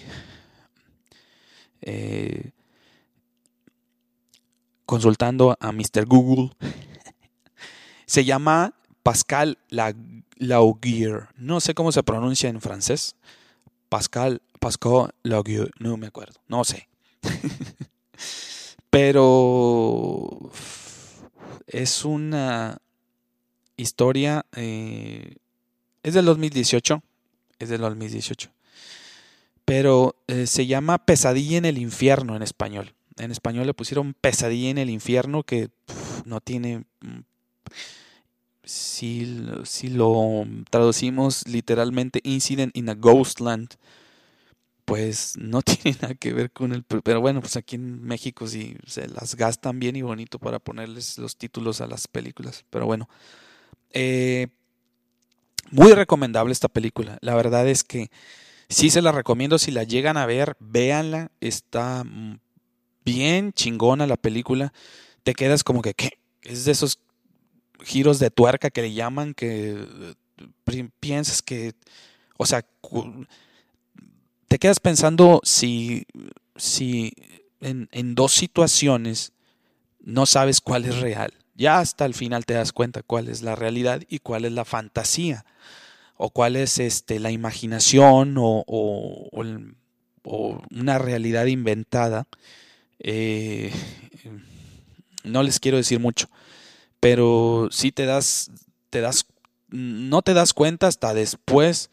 consultando 4.86 5.58
a 5.60 5.72
Mr. 5.72 6.06
Google. 6.06 6.52
se 8.06 8.24
llama 8.24 8.74
Pascal 9.04 9.58
Laugier. 9.68 11.28
No 11.36 11.60
sé 11.60 11.74
cómo 11.74 11.92
se 11.92 12.02
pronuncia 12.02 12.48
en 12.48 12.62
francés. 12.62 13.16
Pascal, 13.90 14.40
Pascal 14.58 15.14
Laugier. 15.22 15.70
No 15.78 15.98
me 15.98 16.06
acuerdo. 16.06 16.40
No 16.48 16.64
sé. 16.64 16.88
Pero 18.90 20.50
es 21.66 22.04
una 22.06 22.78
historia. 23.76 24.46
Eh, 24.56 25.36
es 26.02 26.14
del 26.14 26.24
2018. 26.24 27.02
Es 27.58 27.68
del 27.68 27.82
2018. 27.82 28.50
Pero 29.66 30.16
eh, 30.28 30.46
se 30.46 30.66
llama 30.66 31.04
Pesadilla 31.04 31.58
en 31.58 31.66
el 31.66 31.76
infierno 31.76 32.36
en 32.36 32.42
español. 32.42 32.94
En 33.18 33.30
español 33.30 33.66
le 33.66 33.74
pusieron 33.74 34.14
Pesadilla 34.14 34.70
en 34.70 34.78
el 34.78 34.88
infierno 34.88 35.42
que 35.42 35.68
no 36.24 36.40
tiene 36.40 36.86
mm, 37.00 37.20
si, 38.64 39.42
si 39.64 39.88
lo 39.88 40.46
traducimos 40.70 41.46
literalmente 41.48 42.20
Incident 42.24 42.76
in 42.76 42.88
a 42.88 42.94
Ghostland, 42.94 43.74
pues 44.84 45.34
no 45.38 45.62
tiene 45.62 45.96
nada 46.00 46.14
que 46.14 46.32
ver 46.32 46.50
con 46.50 46.72
el... 46.72 46.84
Pero 46.84 47.20
bueno, 47.20 47.40
pues 47.40 47.56
aquí 47.56 47.76
en 47.76 48.02
México 48.02 48.46
sí 48.46 48.76
se 48.86 49.08
las 49.08 49.34
gastan 49.34 49.78
bien 49.78 49.96
y 49.96 50.02
bonito 50.02 50.38
para 50.38 50.58
ponerles 50.58 51.18
los 51.18 51.36
títulos 51.36 51.80
a 51.80 51.86
las 51.86 52.08
películas. 52.08 52.64
Pero 52.70 52.86
bueno. 52.86 53.08
Eh, 53.90 54.48
muy 55.70 55.92
recomendable 55.92 56.52
esta 56.52 56.68
película. 56.68 57.18
La 57.20 57.34
verdad 57.34 57.66
es 57.68 57.84
que 57.84 58.10
sí 58.68 58.90
se 58.90 59.02
la 59.02 59.12
recomiendo. 59.12 59.58
Si 59.58 59.70
la 59.70 59.84
llegan 59.84 60.16
a 60.16 60.26
ver, 60.26 60.56
véanla. 60.60 61.30
Está 61.40 62.04
bien 63.04 63.52
chingona 63.52 64.06
la 64.06 64.16
película. 64.16 64.72
Te 65.22 65.34
quedas 65.34 65.64
como 65.64 65.80
que, 65.80 65.94
¿qué? 65.94 66.18
Es 66.42 66.66
de 66.66 66.72
esos 66.72 66.98
giros 67.84 68.18
de 68.18 68.30
tuerca 68.30 68.70
que 68.70 68.82
le 68.82 68.92
llaman 68.92 69.34
que 69.34 69.76
piensas 71.00 71.42
que, 71.42 71.74
o 72.36 72.46
sea, 72.46 72.64
te 74.48 74.58
quedas 74.58 74.80
pensando 74.80 75.40
si, 75.44 76.06
si 76.56 77.12
en, 77.60 77.88
en 77.92 78.14
dos 78.14 78.32
situaciones 78.32 79.32
no 80.00 80.26
sabes 80.26 80.60
cuál 80.60 80.84
es 80.84 80.98
real. 81.00 81.32
Ya 81.54 81.78
hasta 81.78 82.04
el 82.04 82.14
final 82.14 82.44
te 82.44 82.54
das 82.54 82.72
cuenta 82.72 83.02
cuál 83.02 83.28
es 83.28 83.42
la 83.42 83.54
realidad 83.54 84.02
y 84.08 84.18
cuál 84.18 84.44
es 84.44 84.52
la 84.52 84.64
fantasía 84.64 85.44
o 86.16 86.30
cuál 86.30 86.56
es 86.56 86.78
este, 86.78 87.20
la 87.20 87.30
imaginación 87.30 88.36
o, 88.38 88.64
o, 88.66 90.62
una 90.70 90.98
realidad 90.98 91.46
inventada. 91.46 92.26
Eh, 92.98 93.72
no 95.22 95.42
les 95.42 95.60
quiero 95.60 95.76
decir 95.76 96.00
mucho, 96.00 96.28
pero 97.04 97.68
sí 97.70 97.92
te 97.92 98.06
das, 98.06 98.50
te 98.88 99.02
das, 99.02 99.26
no 99.68 100.22
te 100.22 100.32
das 100.32 100.54
cuenta 100.54 100.86
hasta 100.86 101.12
después 101.12 101.90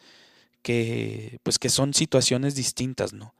que, 0.61 1.37
pues 1.43 1.59
que 1.59 1.67
son 1.67 1.93
situaciones 1.93 2.55
distintas, 2.55 3.11
¿no? 3.11 3.35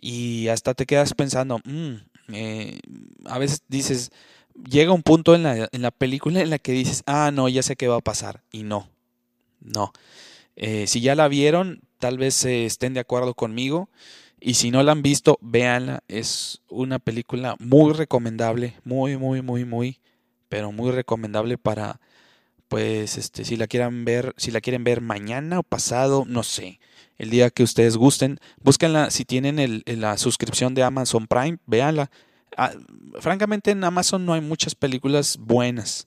Y 0.00 0.46
hasta 0.46 0.74
te 0.74 0.86
quedas 0.86 1.14
pensando, 1.14 1.58
mm, 1.64 1.94
eh, 2.34 2.78
a 3.24 3.36
veces 3.38 3.62
dices, 3.66 4.12
llega 4.70 4.92
un 4.92 5.02
punto 5.02 5.34
en 5.34 5.42
la, 5.42 5.68
en 5.72 5.82
la, 5.82 5.90
película 5.90 6.40
en 6.40 6.50
la 6.50 6.60
que 6.60 6.70
dices, 6.70 7.02
ah, 7.06 7.32
no, 7.32 7.48
ya 7.48 7.64
sé 7.64 7.74
qué 7.74 7.88
va 7.88 7.96
a 7.96 8.00
pasar. 8.00 8.44
Y 8.52 8.62
no, 8.62 8.88
no. 9.58 9.92
Eh, 10.54 10.86
si 10.86 11.00
ya 11.00 11.16
la 11.16 11.26
vieron, 11.26 11.80
tal 11.98 12.16
vez 12.16 12.44
estén 12.44 12.94
de 12.94 13.00
acuerdo 13.00 13.34
conmigo. 13.34 13.90
Y 14.38 14.54
si 14.54 14.70
no 14.70 14.84
la 14.84 14.92
han 14.92 15.02
visto, 15.02 15.36
véanla. 15.40 16.04
Es 16.06 16.62
una 16.68 17.00
película 17.00 17.56
muy 17.58 17.92
recomendable, 17.92 18.74
muy, 18.84 19.16
muy, 19.16 19.42
muy, 19.42 19.64
muy, 19.64 19.98
pero 20.48 20.72
muy 20.72 20.90
recomendable 20.90 21.58
para, 21.58 22.00
pues, 22.68 23.18
este, 23.18 23.44
si 23.44 23.56
la 23.56 23.66
quieran 23.66 24.04
ver, 24.04 24.34
si 24.36 24.50
la 24.50 24.60
quieren 24.60 24.84
ver 24.84 25.00
mañana 25.00 25.58
o 25.60 25.62
pasado, 25.62 26.24
no 26.26 26.42
sé, 26.42 26.80
el 27.18 27.30
día 27.30 27.50
que 27.50 27.62
ustedes 27.64 27.96
gusten, 27.96 28.38
búsquenla. 28.62 29.10
Si 29.10 29.24
tienen 29.24 29.58
el, 29.58 29.82
la 29.86 30.16
suscripción 30.16 30.74
de 30.74 30.84
Amazon 30.84 31.26
Prime, 31.26 31.58
véanla. 31.66 32.10
Ah, 32.56 32.72
francamente, 33.20 33.72
en 33.72 33.84
Amazon 33.84 34.24
no 34.24 34.32
hay 34.32 34.40
muchas 34.40 34.74
películas 34.74 35.36
buenas. 35.38 36.06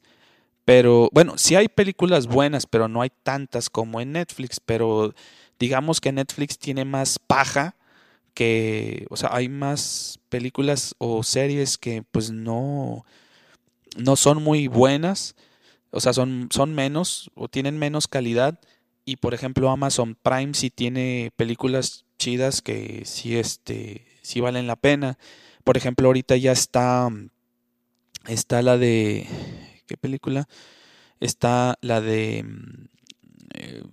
Pero 0.63 1.09
bueno, 1.11 1.37
sí 1.37 1.55
hay 1.55 1.67
películas 1.67 2.27
buenas, 2.27 2.65
pero 2.65 2.87
no 2.87 3.01
hay 3.01 3.11
tantas 3.23 3.69
como 3.69 3.99
en 3.99 4.13
Netflix. 4.13 4.59
Pero 4.59 5.13
digamos 5.59 5.99
que 5.99 6.11
Netflix 6.11 6.57
tiene 6.57 6.85
más 6.85 7.19
paja 7.19 7.75
que, 8.33 9.05
o 9.09 9.17
sea, 9.17 9.29
hay 9.33 9.49
más 9.49 10.19
películas 10.29 10.95
o 10.97 11.23
series 11.23 11.77
que 11.77 12.03
pues 12.03 12.31
no, 12.31 13.05
no 13.97 14.15
son 14.15 14.41
muy 14.43 14.67
buenas, 14.67 15.35
o 15.91 15.99
sea, 15.99 16.13
son, 16.13 16.49
son 16.51 16.73
menos 16.73 17.31
o 17.35 17.47
tienen 17.47 17.77
menos 17.77 18.07
calidad. 18.07 18.59
Y 19.05 19.17
por 19.17 19.33
ejemplo, 19.33 19.69
Amazon 19.69 20.15
Prime 20.21 20.53
sí 20.53 20.69
tiene 20.69 21.31
películas 21.35 22.05
chidas 22.17 22.61
que 22.61 23.03
sí, 23.05 23.37
este, 23.37 24.07
sí 24.21 24.39
valen 24.39 24.67
la 24.67 24.75
pena. 24.75 25.17
Por 25.63 25.77
ejemplo, 25.77 26.07
ahorita 26.07 26.37
ya 26.37 26.51
está, 26.51 27.09
está 28.27 28.61
la 28.61 28.77
de, 28.77 29.27
¿qué 29.87 29.97
película? 29.97 30.47
Está 31.19 31.77
la 31.81 31.99
de, 32.01 32.45
eh, 33.53 33.83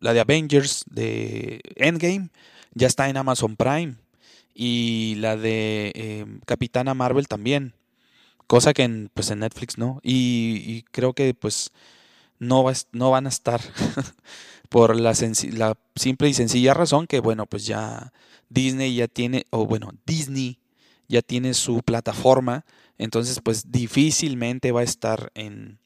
la 0.00 0.12
de 0.14 0.20
Avengers 0.20 0.84
de 0.88 1.60
Endgame 1.76 2.30
ya 2.74 2.86
está 2.86 3.08
en 3.08 3.16
Amazon 3.16 3.56
Prime. 3.56 3.94
Y 4.54 5.14
la 5.16 5.36
de 5.36 5.92
eh, 5.94 6.26
Capitana 6.44 6.94
Marvel 6.94 7.28
también. 7.28 7.74
Cosa 8.52 8.74
que 8.74 8.82
en, 8.82 9.10
pues 9.14 9.30
en 9.30 9.38
Netflix 9.38 9.78
no. 9.78 9.98
Y, 10.02 10.82
creo 10.90 11.14
que 11.14 11.32
pues 11.32 11.72
no, 12.38 12.62
va, 12.62 12.74
no 12.92 13.10
van 13.10 13.24
a 13.24 13.30
estar. 13.30 13.62
por 14.68 14.94
la, 14.94 15.14
simple 15.14 16.28
y 16.28 16.34
sencilla 16.34 16.74
razón 16.74 17.06
que, 17.06 17.20
bueno, 17.20 17.46
pues 17.46 17.64
ya 17.64 18.12
Disney 18.50 18.94
ya 18.94 19.08
tiene, 19.08 19.46
o 19.48 19.64
bueno, 19.64 19.92
Disney 20.04 20.58
ya 21.08 21.22
tiene 21.22 21.54
su 21.54 21.80
plataforma. 21.80 22.66
Entonces, 22.98 23.40
pues 23.42 23.72
difícilmente 23.72 24.70
va 24.70 24.80
a 24.80 24.84
estar 24.84 25.32
en, 25.34 25.78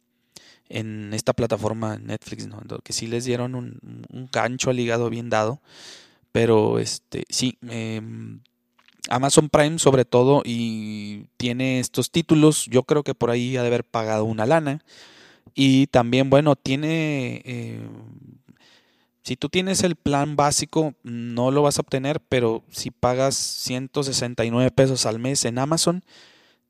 en 0.69 1.15
esta 1.15 1.35
plataforma 1.35 1.99
Netflix, 1.99 2.49
¿no? 2.49 2.61
Que 2.83 2.93
sí 2.93 3.07
les 3.07 3.27
dieron 3.27 3.55
un, 3.55 3.79
un 4.11 4.29
gancho 4.33 4.71
al 4.71 4.81
hígado 4.81 5.09
bien 5.09 5.31
dado. 5.31 5.61
Pero 6.33 6.81
este, 6.81 7.27
sí, 7.29 7.59
em, 7.69 8.41
Amazon 9.09 9.49
Prime 9.49 9.79
sobre 9.79 10.05
todo 10.05 10.43
y 10.45 11.27
tiene 11.37 11.81
estos 11.81 12.11
títulos. 12.11 12.67
Yo 12.67 12.83
creo 12.83 13.03
que 13.03 13.15
por 13.15 13.31
ahí 13.31 13.57
ha 13.57 13.63
de 13.63 13.69
haber 13.69 13.85
pagado 13.85 14.25
una 14.25 14.47
lana. 14.47 14.83
Y 15.55 15.87
también, 15.89 16.31
bueno, 16.31 16.57
tiene... 16.57 17.43
Eh, 17.45 17.81
si 19.23 19.37
tú 19.37 19.49
tienes 19.49 19.83
el 19.83 19.97
plan 19.97 20.37
básico, 20.37 20.95
no 21.03 21.51
lo 21.51 21.63
vas 21.63 21.79
a 21.79 21.81
obtener, 21.81 22.21
pero 22.21 22.63
si 22.71 22.93
pagas 22.93 23.35
169 23.35 24.71
pesos 24.71 25.05
al 25.05 25.19
mes 25.19 25.45
en 25.45 25.59
Amazon, 25.59 26.05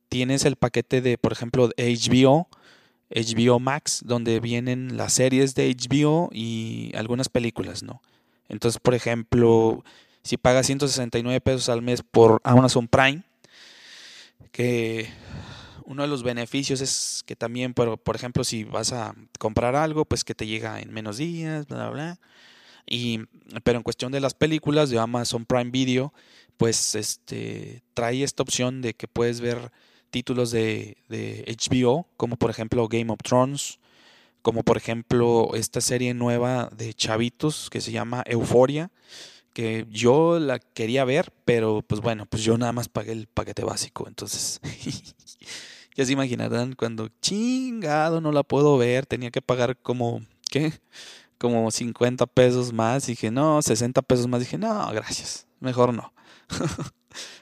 tienes 0.09 0.47
el 0.47 0.57
paquete 0.57 1.03
de, 1.03 1.19
por 1.19 1.33
ejemplo, 1.33 1.69
HBO, 1.77 2.49
HBO 3.11 3.59
Max, 3.59 4.01
donde 4.07 4.41
vienen 4.41 4.97
las 4.97 5.13
series 5.13 5.55
de 5.55 5.75
HBO 5.75 6.31
y 6.33 6.93
algunas 6.97 7.29
películas, 7.29 7.83
¿no? 7.83 8.01
Entonces, 8.49 8.81
por 8.81 8.95
ejemplo, 8.95 9.85
si 10.27 10.37
pagas 10.37 10.67
169 10.67 11.41
pesos 11.41 11.69
al 11.69 11.83
mes 11.83 12.03
por 12.03 12.41
Amazon 12.43 12.89
Prime, 12.89 13.23
que 14.51 15.09
uno 15.85 16.03
de 16.03 16.09
los 16.09 16.25
beneficios 16.25 16.81
es 16.81 17.23
que 17.27 17.37
también, 17.37 17.75
por, 17.75 17.97
por 17.99 18.17
ejemplo, 18.17 18.43
si 18.43 18.65
vas 18.65 18.93
a 18.93 19.15
comprar 19.39 19.77
algo, 19.77 20.05
pues 20.05 20.25
que 20.25 20.35
te 20.35 20.47
llega 20.47 20.81
en 20.81 20.93
menos 20.93 21.19
días, 21.19 21.69
bla, 21.69 21.77
bla, 21.77 21.91
bla. 21.91 22.21
Y, 22.87 23.21
pero 23.63 23.79
en 23.79 23.85
cuestión 23.85 24.11
de 24.11 24.21
las 24.21 24.35
películas 24.35 24.91
de 24.91 24.99
Amazon 24.99 25.45
Prime 25.45 25.71
Video, 25.71 26.13
pues 26.57 26.97
este 26.97 27.83
trae 27.95 28.23
esta 28.25 28.43
opción 28.43 28.83
de 28.83 28.95
que 28.95 29.07
puedes 29.07 29.41
ver 29.41 29.71
títulos 30.11 30.51
de, 30.51 30.97
de 31.09 31.45
HBO, 31.47 32.09
como 32.17 32.37
por 32.37 32.51
ejemplo 32.51 32.89
Game 32.89 33.13
of 33.13 33.19
Thrones, 33.23 33.79
como 34.43 34.65
por 34.65 34.77
ejemplo 34.77 35.51
esta 35.55 35.81
serie 35.81 36.15
nueva 36.15 36.69
de 36.77 36.95
Chavitos 36.95 37.71
que 37.71 37.81
se 37.81 37.93
llama 37.93 38.25
Euforia, 38.27 38.91
que 39.57 39.87
yo 39.89 40.39
la 40.39 40.59
quería 40.59 41.07
ver, 41.07 41.33
pero 41.47 41.81
pues 41.81 42.03
bueno, 42.03 42.27
pues 42.27 42.43
yo 42.43 42.59
nada 42.59 42.73
más 42.73 42.91
pagué 42.91 43.13
el 43.13 43.27
paquete 43.27 43.65
básico, 43.65 44.07
entonces 44.07 44.61
ya 45.97 46.05
se 46.05 46.13
imaginarán 46.13 46.75
cuando 46.75 47.09
chingado 47.23 48.21
no 48.21 48.33
la 48.33 48.43
puedo 48.43 48.77
ver, 48.77 49.07
tenía 49.07 49.31
que 49.31 49.41
pagar 49.41 49.79
como, 49.79 50.21
¿qué? 50.51 50.75
Como 51.39 51.71
50 51.71 52.27
pesos 52.27 52.75
más, 52.75 53.07
dije, 53.07 53.31
no, 53.31 53.63
60 53.63 54.03
pesos 54.03 54.29
más, 54.29 54.41
dije, 54.41 54.59
no, 54.59 54.93
gracias, 54.93 55.47
mejor 55.61 55.95
no. 55.95 56.13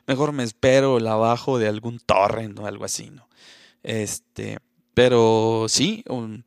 mejor 0.07 0.31
me 0.31 0.45
espero 0.45 1.01
la 1.01 1.17
bajo 1.17 1.59
de 1.59 1.67
algún 1.67 1.99
torrent 1.99 2.57
o 2.61 2.67
algo 2.69 2.85
así, 2.85 3.11
¿no? 3.11 3.29
Este, 3.83 4.59
pero 4.95 5.67
sí, 5.69 6.05
un, 6.09 6.45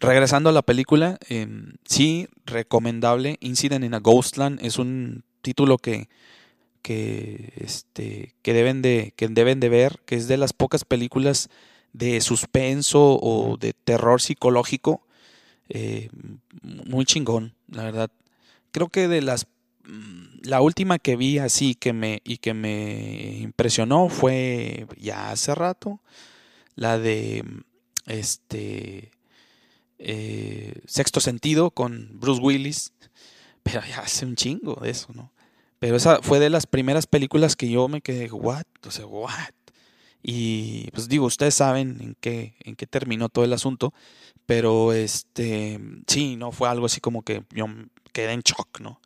Regresando 0.00 0.50
a 0.50 0.52
la 0.52 0.62
película, 0.62 1.18
em, 1.28 1.72
sí, 1.84 2.28
recomendable. 2.46 3.36
Incident 3.40 3.84
in 3.84 3.94
a 3.94 3.98
Ghostland 3.98 4.64
es 4.64 4.78
un 4.78 5.24
título 5.42 5.78
que, 5.78 6.08
que, 6.82 7.52
este, 7.56 8.36
que, 8.42 8.52
deben 8.52 8.80
de, 8.80 9.12
que 9.16 9.28
deben 9.28 9.58
de 9.58 9.68
ver, 9.68 10.00
que 10.06 10.14
es 10.14 10.28
de 10.28 10.36
las 10.36 10.52
pocas 10.52 10.84
películas 10.84 11.50
de 11.92 12.20
suspenso 12.20 13.18
o 13.20 13.56
de 13.56 13.72
terror 13.72 14.20
psicológico. 14.20 15.04
Eh, 15.68 16.10
muy 16.62 17.04
chingón, 17.04 17.54
la 17.68 17.82
verdad. 17.82 18.10
Creo 18.70 18.88
que 18.88 19.08
de 19.08 19.20
las 19.20 19.46
mm, 19.84 20.42
la 20.42 20.60
última 20.60 20.98
que 20.98 21.16
vi 21.16 21.38
así 21.38 21.74
que 21.74 21.92
me 21.92 22.22
y 22.24 22.38
que 22.38 22.54
me 22.54 23.38
impresionó 23.40 24.08
fue 24.08 24.86
ya 24.96 25.30
hace 25.30 25.54
rato 25.54 26.00
la 26.76 26.98
de 26.98 27.44
este 28.06 29.10
eh, 29.98 30.80
Sexto 30.86 31.20
Sentido 31.20 31.70
con 31.70 32.18
Bruce 32.20 32.40
Willis, 32.40 32.92
pero 33.62 33.80
ya 33.88 34.00
hace 34.00 34.26
un 34.26 34.36
chingo 34.36 34.78
de 34.82 34.90
eso, 34.90 35.12
¿no? 35.12 35.32
Pero 35.78 35.96
esa 35.96 36.20
fue 36.22 36.40
de 36.40 36.50
las 36.50 36.66
primeras 36.66 37.06
películas 37.06 37.54
que 37.54 37.70
yo 37.70 37.86
me 37.88 38.00
quedé, 38.00 38.30
what, 38.32 38.64
o 38.86 38.90
sea, 38.90 39.06
what. 39.06 39.52
Y 40.22 40.90
pues 40.90 41.08
digo, 41.08 41.26
ustedes 41.26 41.54
saben 41.54 41.98
en 42.00 42.16
qué, 42.20 42.54
en 42.60 42.74
qué 42.74 42.86
terminó 42.86 43.28
todo 43.28 43.44
el 43.44 43.52
asunto, 43.52 43.94
pero 44.46 44.92
este, 44.92 45.78
sí, 46.08 46.36
no 46.36 46.50
fue 46.50 46.68
algo 46.68 46.86
así 46.86 47.00
como 47.00 47.22
que 47.22 47.44
yo 47.50 47.66
quedé 48.12 48.32
en 48.32 48.40
shock, 48.40 48.80
¿no? 48.80 49.00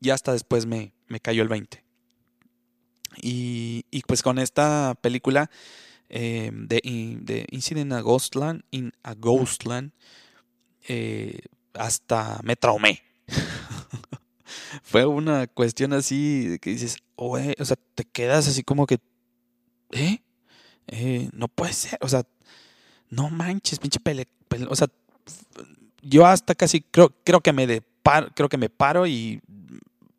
Y 0.00 0.10
hasta 0.10 0.32
después 0.32 0.64
me, 0.64 0.94
me 1.08 1.20
cayó 1.20 1.42
el 1.42 1.48
20. 1.48 1.84
Y, 3.20 3.84
y 3.90 4.02
pues 4.02 4.22
con 4.22 4.38
esta 4.38 4.94
película 5.02 5.50
eh, 6.10 6.50
de, 6.52 6.80
de, 7.22 7.46
Incident 7.50 7.92
a 7.92 8.00
Ghostland, 8.00 8.62
in 8.72 8.92
a 9.02 9.14
Ghostland, 9.14 9.92
eh, 10.88 11.38
hasta 11.74 12.40
me 12.42 12.56
traumé. 12.56 13.02
Fue 14.82 15.06
una 15.06 15.46
cuestión 15.46 15.92
así 15.92 16.58
que 16.60 16.70
dices, 16.70 16.96
o 17.16 17.38
sea, 17.38 17.76
te 17.94 18.04
quedas 18.04 18.48
así 18.48 18.64
como 18.64 18.86
que, 18.86 18.98
¿eh? 19.92 20.22
¿eh? 20.88 21.30
no 21.32 21.46
puede 21.48 21.72
ser, 21.72 21.98
o 22.02 22.08
sea, 22.08 22.24
no 23.08 23.30
manches, 23.30 23.78
pinche 23.78 24.00
pele, 24.00 24.26
o 24.68 24.74
sea, 24.74 24.88
yo 26.02 26.26
hasta 26.26 26.54
casi 26.54 26.80
creo, 26.80 27.14
creo 27.24 27.40
que 27.40 27.52
me 27.52 27.66
de, 27.66 27.82
creo 28.34 28.48
que 28.48 28.58
me 28.58 28.68
paro 28.68 29.06
y 29.06 29.40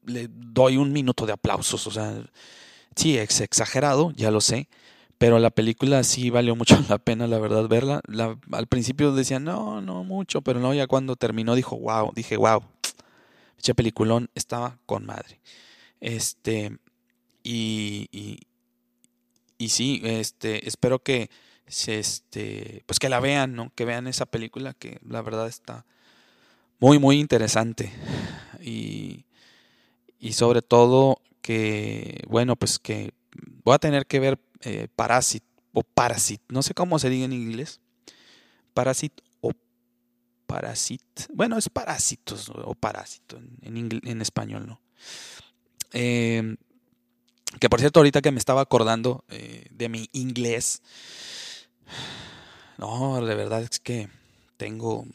le 0.06 0.30
doy 0.30 0.78
un 0.78 0.94
minuto 0.94 1.26
de 1.26 1.34
aplausos, 1.34 1.86
o 1.88 1.92
sea, 1.92 2.24
sí, 2.96 3.18
es 3.18 3.42
exagerado, 3.42 4.12
ya 4.12 4.32
lo 4.32 4.39
sé, 4.42 4.70
pero 5.22 5.38
la 5.38 5.52
película 5.52 6.04
sí 6.04 6.32
valió 6.32 6.56
mucho 6.56 6.76
la 6.90 6.98
pena, 6.98 7.28
la 7.28 7.38
verdad, 7.38 7.68
verla. 7.68 8.02
al 8.54 8.66
principio 8.66 9.14
decía, 9.14 9.40
no, 9.40 9.80
no 9.80 10.04
mucho, 10.04 10.42
pero 10.42 10.60
no, 10.60 10.74
ya 10.74 10.88
cuando 10.88 11.16
terminó 11.16 11.54
dijo, 11.54 11.78
wow, 11.78 12.12
dije, 12.16 12.38
wow, 12.38 12.64
ese 13.56 13.76
peliculón 13.76 14.32
estaba 14.34 14.80
con 14.88 15.06
madre. 15.06 15.40
Este, 16.00 16.76
y, 17.44 18.08
y, 18.12 18.40
y 19.60 19.70
sí, 19.70 20.02
este, 20.04 20.68
espero 20.68 21.04
que, 21.04 21.30
este, 21.68 22.82
pues 22.88 22.98
que 22.98 23.08
la 23.08 23.20
vean, 23.20 23.54
¿no? 23.56 23.72
Que 23.76 23.86
vean 23.86 24.08
esa 24.08 24.26
película 24.26 24.74
que 24.74 24.98
la 25.08 25.22
verdad 25.22 25.46
está 25.46 25.86
muy, 26.80 26.98
muy 26.98 27.20
interesante. 27.20 27.92
Y, 28.60 29.26
y 30.18 30.34
sobre 30.34 30.64
todo 30.64 31.22
que, 31.44 32.24
bueno, 32.28 32.56
pues 32.56 32.80
que 32.80 33.14
voy 33.64 33.76
a 33.76 33.80
tener 33.80 34.08
que 34.08 34.20
ver 34.20 34.40
eh, 34.64 34.88
o 35.74 35.84
Parasite, 35.84 36.43
no 36.49 36.62
sé 36.62 36.74
cómo 36.74 36.99
se 36.99 37.09
diga 37.09 37.26
en 37.26 37.34
inglés. 37.34 37.80
Parasite 38.74 39.24
o 39.41 39.51
Parasite. 40.45 41.28
Bueno, 41.34 41.57
es 41.57 41.70
Parásitos 41.70 42.49
o 42.49 42.74
Parásito 42.76 43.38
en, 43.62 44.01
en 44.03 44.22
español, 44.22 44.68
¿no? 44.68 44.82
Eh, 45.93 46.55
que 47.59 47.70
por 47.70 47.80
cierto, 47.80 47.99
ahorita 47.99 48.22
que 48.22 48.32
me 48.32 48.39
estaba 48.39 48.62
acordando 48.62 49.26
eh, 49.30 49.66
de 49.72 49.89
mi 49.89 50.09
inglés, 50.14 50.82
no, 52.78 53.26
de 53.26 53.36
verdad 53.36 53.64
es 53.64 53.80
que 53.80 54.09
tengo, 54.57 55.05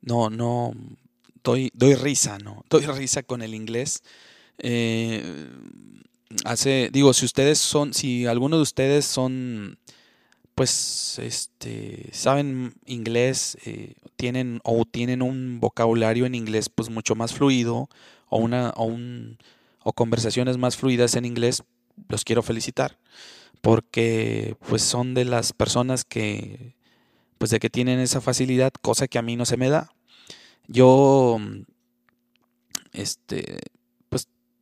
no, 0.00 0.30
no, 0.30 0.72
doy, 1.42 1.70
doy 1.74 1.94
risa, 1.94 2.38
¿no? 2.38 2.64
Doy 2.70 2.86
risa 2.86 3.22
con 3.22 3.42
el 3.42 3.54
inglés. 3.54 4.02
Eh, 4.58 5.50
hace, 6.44 6.90
digo, 6.92 7.12
si 7.12 7.24
ustedes 7.24 7.58
son, 7.58 7.94
si 7.94 8.26
alguno 8.26 8.56
de 8.56 8.62
ustedes 8.62 9.04
son, 9.04 9.78
pues, 10.54 11.18
este, 11.18 12.10
saben 12.12 12.74
inglés, 12.86 13.58
eh, 13.64 13.94
tienen 14.16 14.60
o 14.64 14.84
tienen 14.84 15.22
un 15.22 15.60
vocabulario 15.60 16.26
en 16.26 16.34
inglés, 16.34 16.68
pues, 16.68 16.90
mucho 16.90 17.14
más 17.14 17.34
fluido 17.34 17.88
o 18.28 18.38
una, 18.38 18.70
o 18.70 18.84
un 18.84 19.38
o 19.84 19.92
conversaciones 19.92 20.58
más 20.58 20.76
fluidas 20.76 21.14
en 21.16 21.24
inglés, 21.24 21.62
los 22.08 22.24
quiero 22.24 22.42
felicitar 22.42 22.98
porque 23.60 24.56
pues 24.68 24.82
son 24.82 25.14
de 25.14 25.24
las 25.24 25.52
personas 25.52 26.04
que 26.04 26.74
pues 27.38 27.50
de 27.50 27.60
que 27.60 27.70
tienen 27.70 28.00
esa 28.00 28.20
facilidad, 28.20 28.72
cosa 28.82 29.06
que 29.06 29.18
a 29.18 29.22
mí 29.22 29.36
no 29.36 29.44
se 29.44 29.56
me 29.56 29.68
da. 29.68 29.92
Yo 30.66 31.38
este 32.92 33.58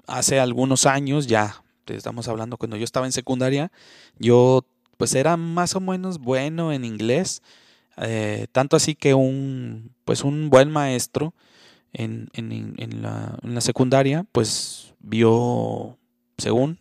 hace 0.06 0.40
algunos 0.40 0.86
años 0.86 1.26
ya, 1.26 1.62
estamos 1.86 2.28
hablando 2.28 2.56
cuando 2.56 2.76
yo 2.76 2.84
estaba 2.84 3.06
en 3.06 3.12
secundaria, 3.12 3.70
yo 4.18 4.66
pues 4.96 5.14
era 5.14 5.36
más 5.36 5.76
o 5.76 5.80
menos 5.80 6.18
bueno 6.18 6.72
en 6.72 6.84
inglés, 6.84 7.42
eh, 7.98 8.46
tanto 8.52 8.76
así 8.76 8.94
que 8.94 9.14
un 9.14 9.92
pues 10.04 10.24
un 10.24 10.50
buen 10.50 10.70
maestro 10.70 11.34
en, 11.92 12.28
en, 12.34 12.74
en, 12.78 13.02
la, 13.02 13.38
en 13.42 13.54
la 13.54 13.60
secundaria 13.60 14.24
pues 14.32 14.94
vio, 15.00 15.98
según, 16.38 16.78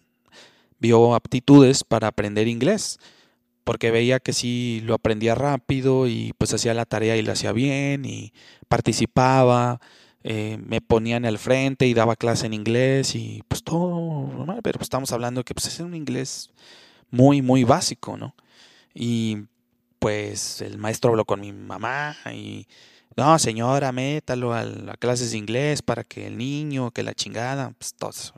vio 0.80 1.16
aptitudes 1.16 1.84
para 1.84 2.08
aprender 2.08 2.48
inglés, 2.48 3.00
porque 3.64 3.92
veía 3.92 4.20
que 4.20 4.34
sí 4.34 4.82
lo 4.84 4.94
aprendía 4.94 5.36
rápido 5.36 6.08
y 6.08 6.34
pues 6.38 6.54
hacía 6.54 6.74
la 6.74 6.86
tarea 6.86 7.18
y 7.18 7.22
la 7.22 7.34
hacía 7.34 7.52
bien 7.52 8.06
y 8.06 8.34
participaba, 8.68 9.80
eh, 10.28 10.58
me 10.66 10.82
ponía 10.82 11.18
en 11.18 11.26
el 11.26 11.38
frente 11.38 11.86
y 11.86 11.94
daba 11.94 12.16
clase 12.16 12.48
en 12.48 12.56
inglés 12.56 13.14
y 13.14 13.44
pues 13.48 13.62
todo 13.64 14.28
normal, 14.34 14.62
pero 14.64 14.80
pues 14.80 14.88
estamos 14.88 15.12
hablando 15.12 15.44
que 15.44 15.54
pues 15.54 15.68
es 15.68 15.80
un 15.80 15.94
inglés 15.94 16.50
muy, 17.12 17.44
muy 17.44 17.64
básico, 17.64 18.18
¿no? 18.18 18.34
Y 18.96 19.44
pues 20.00 20.62
el 20.62 20.80
maestro 20.80 21.12
habló 21.12 21.26
con 21.26 21.42
mi 21.42 21.54
mamá 21.54 22.18
y 22.34 22.66
no, 23.16 23.38
señora, 23.38 23.92
métalo 23.92 24.52
a, 24.52 24.64
las 24.64 24.98
clases 24.98 25.30
de 25.30 25.38
inglés 25.38 25.84
para 25.84 26.04
que 26.04 26.26
el 26.26 26.40
niño, 26.40 26.90
que 26.90 27.04
la 27.04 27.14
chingada, 27.14 27.76
pues 27.78 27.94
todo 27.94 28.10
eso. 28.10 28.34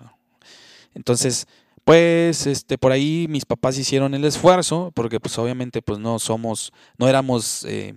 Entonces, 0.94 1.48
pues 1.86 2.48
este 2.48 2.78
por 2.78 2.92
ahí 2.92 3.28
mis 3.30 3.46
papás 3.46 3.78
hicieron 3.78 4.14
el 4.14 4.26
esfuerzo 4.26 4.92
porque 4.94 5.22
pues 5.22 5.38
obviamente 5.38 5.82
pues 5.82 6.00
no 6.00 6.20
somos 6.20 6.74
no 6.98 7.08
éramos 7.08 7.64
eh, 7.64 7.96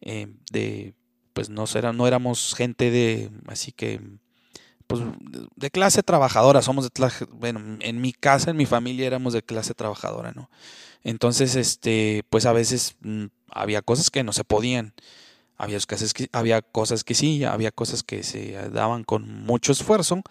eh, 0.00 0.28
de 0.52 0.94
pues 1.36 1.50
no 1.50 1.66
no 1.92 2.06
éramos 2.06 2.54
gente 2.54 2.90
de 2.90 3.30
así 3.46 3.70
que 3.70 4.00
pues 4.86 5.02
de 5.54 5.70
clase 5.70 6.02
trabajadora 6.02 6.62
somos 6.62 6.84
de 6.84 6.90
clase, 6.90 7.26
bueno 7.26 7.60
en 7.80 8.00
mi 8.00 8.14
casa 8.14 8.52
en 8.52 8.56
mi 8.56 8.64
familia 8.64 9.06
éramos 9.06 9.34
de 9.34 9.42
clase 9.42 9.74
trabajadora 9.74 10.32
no 10.32 10.48
entonces 11.04 11.54
este 11.54 12.24
pues 12.30 12.46
a 12.46 12.54
veces 12.54 12.96
mm, 13.02 13.26
había 13.50 13.82
cosas 13.82 14.10
que 14.10 14.24
no 14.24 14.32
se 14.32 14.44
podían 14.44 14.94
había 15.58 15.78
cosas, 15.80 16.14
que, 16.14 16.28
había 16.32 16.62
cosas 16.62 17.04
que 17.04 17.14
sí, 17.14 17.44
había 17.44 17.70
cosas 17.70 18.02
que 18.02 18.22
se 18.22 18.52
daban 18.70 19.04
con 19.04 19.44
mucho 19.44 19.72
esfuerzo 19.72 20.22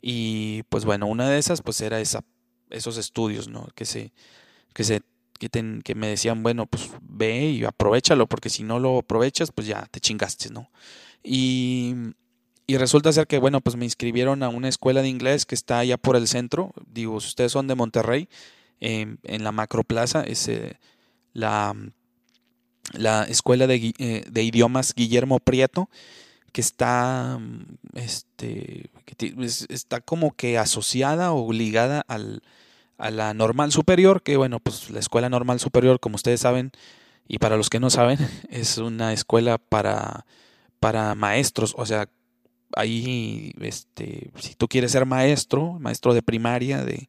y 0.00 0.62
pues 0.70 0.86
bueno, 0.86 1.06
una 1.06 1.28
de 1.28 1.38
esas 1.38 1.60
pues 1.60 1.82
era 1.82 2.00
esa, 2.00 2.24
esos 2.70 2.96
estudios, 2.96 3.48
¿no? 3.48 3.68
Que 3.74 3.84
se, 3.84 4.12
que 4.74 4.84
se, 4.84 5.02
que, 5.38 5.48
que 5.82 5.94
me 5.94 6.08
decían, 6.08 6.42
bueno, 6.42 6.66
pues 6.66 6.90
ve 7.02 7.50
y 7.50 7.64
aprovechalo, 7.64 8.26
porque 8.26 8.50
si 8.50 8.62
no 8.62 8.78
lo 8.78 8.98
aprovechas, 8.98 9.52
pues 9.52 9.66
ya 9.66 9.86
te 9.90 10.00
chingaste, 10.00 10.50
¿no? 10.50 10.70
Y, 11.22 11.94
y 12.66 12.76
resulta 12.76 13.12
ser 13.12 13.26
que, 13.26 13.38
bueno, 13.38 13.60
pues 13.60 13.76
me 13.76 13.84
inscribieron 13.84 14.42
a 14.42 14.48
una 14.48 14.68
escuela 14.68 15.02
de 15.02 15.08
inglés 15.08 15.46
que 15.46 15.54
está 15.54 15.78
allá 15.78 15.96
por 15.96 16.16
el 16.16 16.28
centro, 16.28 16.72
digo, 16.86 17.20
si 17.20 17.28
ustedes 17.28 17.52
son 17.52 17.66
de 17.66 17.74
Monterrey, 17.74 18.28
en 18.78 19.18
la 19.42 19.52
Macroplaza, 19.52 20.22
es 20.22 20.48
eh, 20.48 20.78
la 21.32 21.74
la 22.92 23.24
Escuela 23.24 23.66
de, 23.66 23.94
eh, 23.98 24.24
de, 24.28 24.42
Idiomas 24.42 24.94
Guillermo 24.94 25.40
Prieto, 25.40 25.88
que 26.52 26.60
está, 26.60 27.38
este, 27.94 28.90
está 29.68 30.00
como 30.00 30.34
que 30.34 30.58
asociada 30.58 31.32
o 31.32 31.52
ligada 31.52 32.02
al, 32.08 32.42
a 32.98 33.10
la 33.10 33.34
normal 33.34 33.72
superior, 33.72 34.22
que 34.22 34.36
bueno, 34.36 34.60
pues 34.60 34.90
la 34.90 35.00
Escuela 35.00 35.28
Normal 35.28 35.60
Superior, 35.60 36.00
como 36.00 36.16
ustedes 36.16 36.40
saben, 36.40 36.72
y 37.28 37.38
para 37.38 37.56
los 37.56 37.70
que 37.70 37.80
no 37.80 37.90
saben, 37.90 38.18
es 38.50 38.78
una 38.78 39.12
escuela 39.12 39.58
para, 39.58 40.26
para 40.80 41.14
maestros, 41.14 41.74
o 41.76 41.86
sea, 41.86 42.08
ahí, 42.74 43.52
este, 43.60 44.30
si 44.38 44.54
tú 44.54 44.68
quieres 44.68 44.92
ser 44.92 45.06
maestro, 45.06 45.78
maestro 45.80 46.14
de 46.14 46.22
primaria, 46.22 46.84
de 46.84 47.08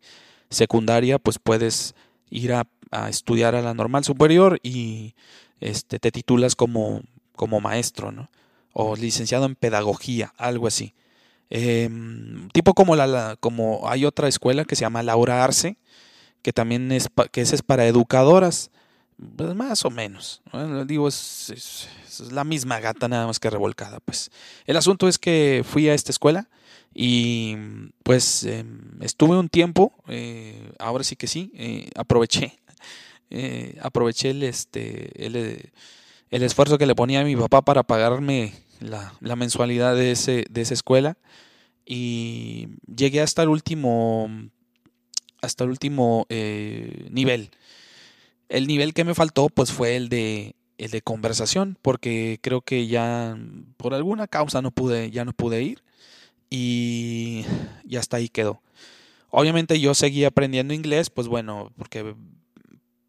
secundaria, 0.50 1.20
pues 1.20 1.40
puedes 1.40 1.96
ir 2.30 2.54
a, 2.54 2.68
estudiar 3.10 3.54
a 3.54 3.62
la 3.62 3.74
normal 3.74 4.06
superior 4.06 4.60
y 4.64 5.14
este, 5.60 6.00
te 6.00 6.10
titulas 6.10 6.56
como, 6.56 7.02
como 7.36 7.60
maestro, 7.60 8.14
¿no? 8.14 8.30
O 8.72 8.96
licenciado 8.96 9.46
en 9.46 9.56
pedagogía, 9.56 10.34
algo 10.38 10.68
así. 10.68 10.94
Em, 11.50 12.50
tipo 12.50 12.74
como, 12.74 12.96
la, 12.96 13.38
como 13.40 13.90
hay 13.90 14.06
otra 14.06 14.28
escuela 14.28 14.66
que 14.66 14.76
se 14.76 14.82
llama 14.82 15.04
Laura 15.04 15.44
Arce, 15.44 15.78
que 16.42 16.54
también 16.54 16.92
es, 16.92 17.08
que 17.32 17.42
es 17.42 17.62
para 17.62 17.86
educadoras, 17.88 18.72
pues 19.36 19.56
más 19.56 19.86
o 19.86 19.90
menos. 19.90 20.42
Digo, 20.86 21.08
es, 21.08 21.50
es, 21.50 22.32
la 22.32 22.44
misma 22.44 22.80
gata, 22.80 23.08
nada 23.08 23.28
más 23.28 23.40
que 23.40 23.50
revolcada. 23.50 24.00
Pues 24.00 24.32
el 24.66 24.78
asunto 24.78 25.08
es 25.08 25.18
que 25.18 25.64
fui 25.68 25.90
a 25.90 25.94
esta 25.94 26.12
escuela 26.12 26.50
y 26.94 27.56
pues 28.04 28.44
em, 28.44 29.02
estuve 29.02 29.38
un 29.38 29.50
tiempo, 29.50 29.94
eh, 30.08 30.72
ahora 30.80 31.04
sí 31.04 31.16
que 31.16 31.28
sí, 31.28 31.52
eh, 31.56 31.90
aproveché 31.96 32.60
eh, 33.30 33.78
aproveché 33.82 34.30
el, 34.30 34.44
este, 34.44 35.26
el, 35.26 35.72
el, 36.30 36.44
esfuerzo 36.44 36.78
que 36.78 36.86
le 36.86 36.96
ponía 36.96 37.22
a 37.22 37.24
mi 37.26 37.36
papá 37.36 37.62
para 37.62 37.84
pagarme 37.84 38.54
la, 38.80 39.14
la 39.22 39.36
mensualidad 39.36 39.96
de, 39.96 40.12
ese, 40.12 40.46
de 40.50 40.62
esa 40.62 40.74
escuela. 40.74 41.18
Y 41.86 42.68
llegué 42.94 43.22
hasta 43.22 43.44
el 43.44 43.50
último 43.50 44.30
hasta 45.42 45.64
el 45.64 45.70
último 45.70 46.26
eh, 46.30 47.08
nivel. 47.12 47.52
El 48.50 48.68
nivel 48.68 48.94
que 48.94 49.04
me 49.04 49.14
faltó 49.14 49.50
pues 49.50 49.72
fue 49.72 49.96
el 49.96 50.10
de 50.10 50.56
el 50.78 50.92
de 50.92 51.02
conversación 51.02 51.78
porque 51.82 52.40
creo 52.42 52.62
que 52.62 52.88
ya 52.88 53.38
por 53.78 53.94
alguna 53.94 54.28
causa 54.28 54.62
no 54.62 54.72
pude 54.72 55.10
ya 55.10 55.26
no 55.26 55.34
pude 55.34 55.64
ir 55.64 55.84
y, 56.50 57.46
y 57.84 57.96
hasta 57.96 58.18
ahí 58.18 58.30
quedó. 58.30 58.62
Obviamente 59.30 59.80
yo 59.80 59.96
seguí 59.96 60.24
aprendiendo 60.24 60.74
inglés 60.74 61.10
pues 61.10 61.28
bueno 61.28 61.72
porque 61.78 62.16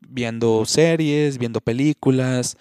viendo 0.00 0.64
series, 0.64 1.38
viendo 1.38 1.60
películas, 1.60 2.56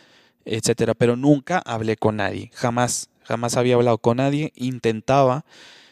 etcétera, 0.47 0.93
pero 0.93 1.15
nunca 1.15 1.59
hablé 1.59 1.97
con 1.97 2.17
nadie, 2.17 2.51
jamás, 2.53 3.09
jamás 3.23 3.57
había 3.57 3.75
hablado 3.75 3.97
con 3.97 4.17
nadie, 4.17 4.53
intentaba, 4.55 5.45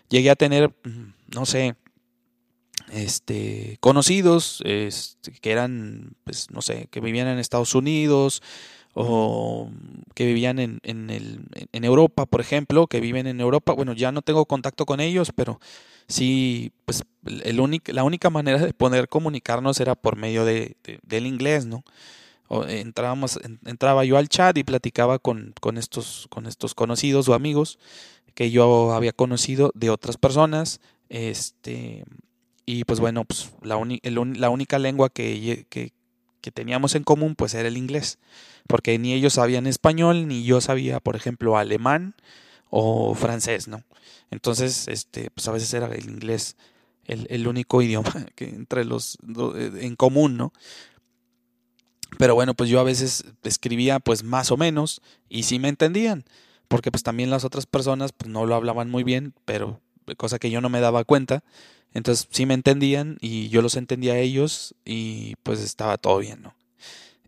llegué 0.10 0.30
a 0.30 0.36
tener, 0.36 0.70
mm, 0.84 1.36
no 1.36 1.46
sé, 1.46 1.76
este, 2.92 3.78
conocidos 3.80 4.62
este, 4.66 5.32
que 5.32 5.52
eran, 5.52 6.16
pues, 6.24 6.52
no 6.52 6.62
sé, 6.62 6.88
que 6.92 7.02
vivían 7.02 7.28
en 7.28 7.40
Estados 7.40 7.76
Unidos 7.76 8.42
o 8.94 9.70
que 10.14 10.26
vivían 10.26 10.60
en, 10.60 10.80
en, 10.84 11.10
el, 11.10 11.42
en 11.72 11.84
Europa, 11.84 12.26
por 12.26 12.42
ejemplo, 12.42 12.88
que 12.88 13.02
viven 13.02 13.28
en 13.28 13.42
Europa. 13.42 13.74
Bueno, 13.74 13.94
ya 13.94 14.12
no 14.12 14.22
tengo 14.22 14.46
contacto 14.46 14.86
con 14.86 15.02
ellos, 15.02 15.32
pero 15.36 15.60
sí, 16.08 16.72
pues 16.86 17.04
el 17.26 17.58
la 17.88 18.04
única 18.04 18.30
manera 18.30 18.60
de 18.60 18.74
poder 18.74 19.10
comunicarnos 19.10 19.80
era 19.80 19.96
por 19.96 20.16
medio 20.16 20.46
de, 20.46 20.78
del 21.04 21.28
inglés, 21.28 21.66
¿no? 21.66 21.84
O 22.48 22.64
entrábamos, 22.66 23.40
entraba 23.66 24.06
yo 24.06 24.18
al 24.18 24.30
chat 24.30 24.58
y 24.58 24.64
platicaba 24.64 25.20
con, 25.20 25.54
con, 25.60 25.78
estos, 25.78 26.28
con 26.30 26.46
estos 26.46 26.76
conocidos 26.76 27.28
o 27.28 27.34
amigos 27.34 27.80
que 28.36 28.52
yo 28.52 28.94
había 28.94 29.14
conocido 29.14 29.72
de 29.74 29.90
otras 29.90 30.18
personas, 30.18 30.82
este, 31.10 32.04
y 32.66 32.84
pues 32.84 33.00
bueno, 33.00 33.24
pues 33.24 33.52
la, 33.62 33.80
la 34.04 34.50
única 34.50 34.78
lengua 34.78 35.10
que, 35.10 35.66
que, 35.70 35.94
que, 36.42 36.52
teníamos 36.52 36.94
en 36.96 37.04
común 37.04 37.36
pues 37.36 37.54
era 37.54 37.68
el 37.68 37.78
inglés, 37.78 38.20
porque 38.68 39.00
ni 39.00 39.14
ellos 39.14 39.34
sabían 39.34 39.68
español, 39.68 40.28
ni 40.28 40.44
yo 40.44 40.62
sabía, 40.62 41.00
por 41.00 41.16
ejemplo, 41.16 41.58
alemán 41.58 42.16
o 42.70 43.16
francés, 43.16 43.68
¿no? 43.68 43.84
Entonces, 44.32 44.88
este, 44.90 45.32
pues 45.32 45.48
a 45.48 45.52
veces 45.52 45.74
era 45.74 45.88
el 45.88 46.10
inglés 46.10 46.58
el, 47.06 47.28
el 47.30 47.48
único 47.48 47.82
idioma 47.82 48.12
que 48.36 48.50
entre 48.50 48.86
los 48.86 49.18
eh, 49.56 49.72
en 49.82 49.96
común, 49.96 50.38
¿no? 50.38 50.54
Pero 52.18 52.36
bueno, 52.36 52.54
pues 52.54 52.70
yo 52.70 52.80
a 52.80 52.84
veces 52.84 53.26
escribía 53.44 54.00
pues 54.00 54.24
más 54.24 54.52
o 54.52 54.58
menos 54.58 55.02
y 55.30 55.44
sí 55.44 55.60
me 55.60 55.70
entendían, 55.70 56.24
porque 56.68 56.92
pues 56.92 57.04
también 57.04 57.30
las 57.30 57.44
otras 57.44 57.66
personas 57.66 58.12
pues 58.14 58.30
no 58.30 58.46
lo 58.46 58.56
hablaban 58.56 58.90
muy 58.90 59.04
bien, 59.04 59.34
pero 59.46 59.82
cosa 60.18 60.40
que 60.40 60.52
yo 60.52 60.62
no 60.62 60.70
me 60.70 60.82
daba 60.82 61.04
cuenta 61.04 61.44
entonces 61.96 62.28
sí 62.30 62.46
me 62.46 62.54
entendían 62.54 63.18
y 63.22 63.48
yo 63.48 63.62
los 63.62 63.78
entendía 63.78 64.14
a 64.14 64.20
ellos 64.20 64.76
y 64.84 65.36
pues 65.44 65.62
estaba 65.62 65.98
todo 65.98 66.20
bien, 66.20 66.42
¿no? 66.44 66.54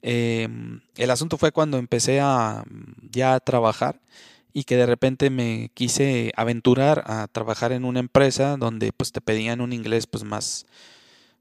Em, 0.02 0.82
el 0.98 1.10
asunto 1.10 1.38
fue 1.38 1.54
cuando 1.54 1.78
empecé 1.78 2.20
a 2.20 2.66
ya 3.10 3.34
a 3.34 3.40
trabajar 3.40 4.02
y 4.54 4.66
que 4.66 4.76
de 4.76 4.86
repente 4.86 5.30
me 5.30 5.72
quise 5.74 6.34
aventurar 6.36 7.04
a 7.08 7.28
trabajar 7.28 7.72
en 7.72 7.86
una 7.86 8.02
empresa 8.02 8.58
donde 8.58 8.92
pues 8.92 9.14
te 9.14 9.22
pedían 9.22 9.62
un 9.62 9.72
inglés 9.72 10.06
pues 10.06 10.26
más 10.26 10.66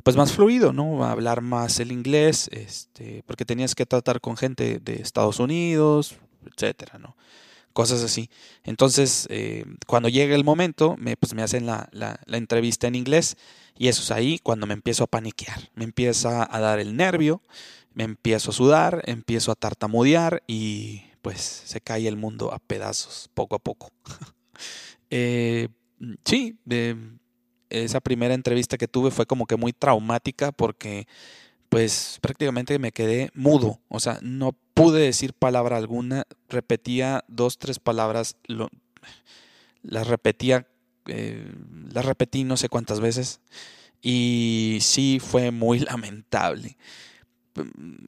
pues 0.06 0.14
más 0.14 0.32
fluido, 0.32 0.72
¿no? 0.72 1.04
hablar 1.04 1.40
más 1.40 1.80
el 1.80 1.90
inglés, 1.90 2.48
este, 2.52 3.24
porque 3.26 3.44
tenías 3.44 3.74
que 3.74 3.86
tratar 3.86 4.20
con 4.20 4.36
gente 4.36 4.78
de 4.78 5.02
Estados 5.02 5.40
Unidos, 5.40 6.14
etcétera, 6.48 7.00
¿no? 7.00 7.16
cosas 7.72 8.04
así. 8.04 8.30
Entonces, 8.62 9.26
eh, 9.30 9.64
cuando 9.88 10.08
llega 10.08 10.36
el 10.36 10.44
momento, 10.44 10.94
me, 10.96 11.16
pues 11.16 11.34
me 11.34 11.42
hacen 11.42 11.66
la, 11.66 11.88
la, 11.90 12.20
entrevista 12.28 12.86
en 12.86 12.94
inglés 12.94 13.36
y 13.76 13.88
eso 13.88 14.00
es 14.00 14.12
ahí 14.12 14.38
cuando 14.38 14.68
me 14.68 14.74
empiezo 14.74 15.02
a 15.02 15.08
paniquear, 15.08 15.70
me 15.74 15.82
empieza 15.82 16.46
a 16.48 16.60
dar 16.60 16.78
el 16.78 16.96
nervio, 16.96 17.42
me 17.92 18.04
empiezo 18.04 18.52
a 18.52 18.54
sudar, 18.54 19.02
empiezo 19.06 19.50
a 19.50 19.56
tartamudear 19.56 20.44
y 20.46 21.02
pues 21.20 21.40
se 21.40 21.80
cae 21.80 22.06
el 22.06 22.16
mundo 22.16 22.54
a 22.54 22.60
pedazos 22.60 23.28
poco 23.34 23.56
a 23.56 23.58
poco. 23.58 23.90
eh, 25.10 25.66
sí, 26.24 26.60
esa 27.70 28.00
primera 28.00 28.34
entrevista 28.34 28.78
que 28.78 28.88
tuve 28.88 29.10
fue 29.10 29.26
como 29.26 29.46
que 29.46 29.56
muy 29.56 29.72
traumática 29.72 30.52
porque 30.52 31.06
pues 31.68 32.18
prácticamente 32.20 32.78
me 32.78 32.92
quedé 32.92 33.30
mudo, 33.34 33.80
o 33.88 34.00
sea, 34.00 34.18
no 34.22 34.56
pude 34.74 35.00
decir 35.00 35.32
palabra 35.32 35.76
alguna, 35.76 36.24
repetía 36.48 37.24
dos, 37.28 37.58
tres 37.58 37.78
palabras, 37.78 38.36
lo, 38.46 38.68
las 39.82 40.06
repetía, 40.06 40.68
eh, 41.06 41.52
las 41.92 42.04
repetí 42.04 42.44
no 42.44 42.56
sé 42.56 42.68
cuántas 42.68 43.00
veces 43.00 43.40
y 44.00 44.78
sí 44.80 45.18
fue 45.20 45.50
muy 45.50 45.78
lamentable 45.80 46.76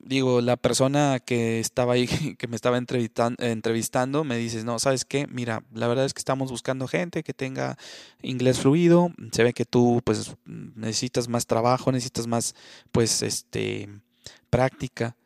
digo, 0.03 0.41
la 0.41 0.57
persona 0.57 1.21
que 1.21 1.61
estaba 1.61 1.95
ahí, 1.95 2.07
que 2.39 2.49
me 2.49 2.57
estaba 2.57 2.79
entrevistando, 2.79 4.25
me 4.25 4.37
dice, 4.37 4.65
no, 4.65 4.79
¿sabes 4.79 5.05
qué? 5.05 5.27
Mira, 5.27 5.63
la 5.73 5.89
verdad 5.89 6.05
es 6.05 6.15
que 6.15 6.21
estamos 6.21 6.51
buscando 6.51 6.89
gente 6.89 7.23
que 7.23 7.35
tenga 7.35 7.77
inglés 8.23 8.61
fluido, 8.61 9.13
se 9.33 9.45
ve 9.45 9.53
que 9.53 9.65
tú, 9.65 10.01
pues, 10.05 10.35
necesitas 10.47 11.29
más 11.29 11.47
trabajo, 11.47 11.93
necesitas 11.93 12.27
más, 12.27 12.55
pues, 12.93 13.23
este, 13.23 13.89
práctica. 14.51 15.17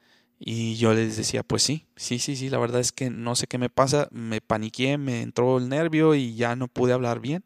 Y 0.45 0.75
yo 0.75 0.93
les 0.93 1.17
decía, 1.17 1.45
pues 1.45 1.63
sí, 1.63 1.87
sí, 1.95 2.19
sí, 2.19 2.35
sí, 2.35 2.51
la 2.51 2.59
verdad 2.59 2.81
es 2.81 2.91
que 2.91 3.11
no 3.11 3.37
sé 3.37 3.47
qué 3.47 3.59
me 3.59 3.71
pasa, 3.71 4.09
me 4.11 4.41
paniqué, 4.41 4.99
me 4.99 5.23
entró 5.23 5.59
el 5.59 5.69
nervio 5.69 6.17
y 6.17 6.35
ya 6.35 6.57
no 6.57 6.67
pude 6.67 6.93
hablar 6.93 7.21
bien. 7.21 7.45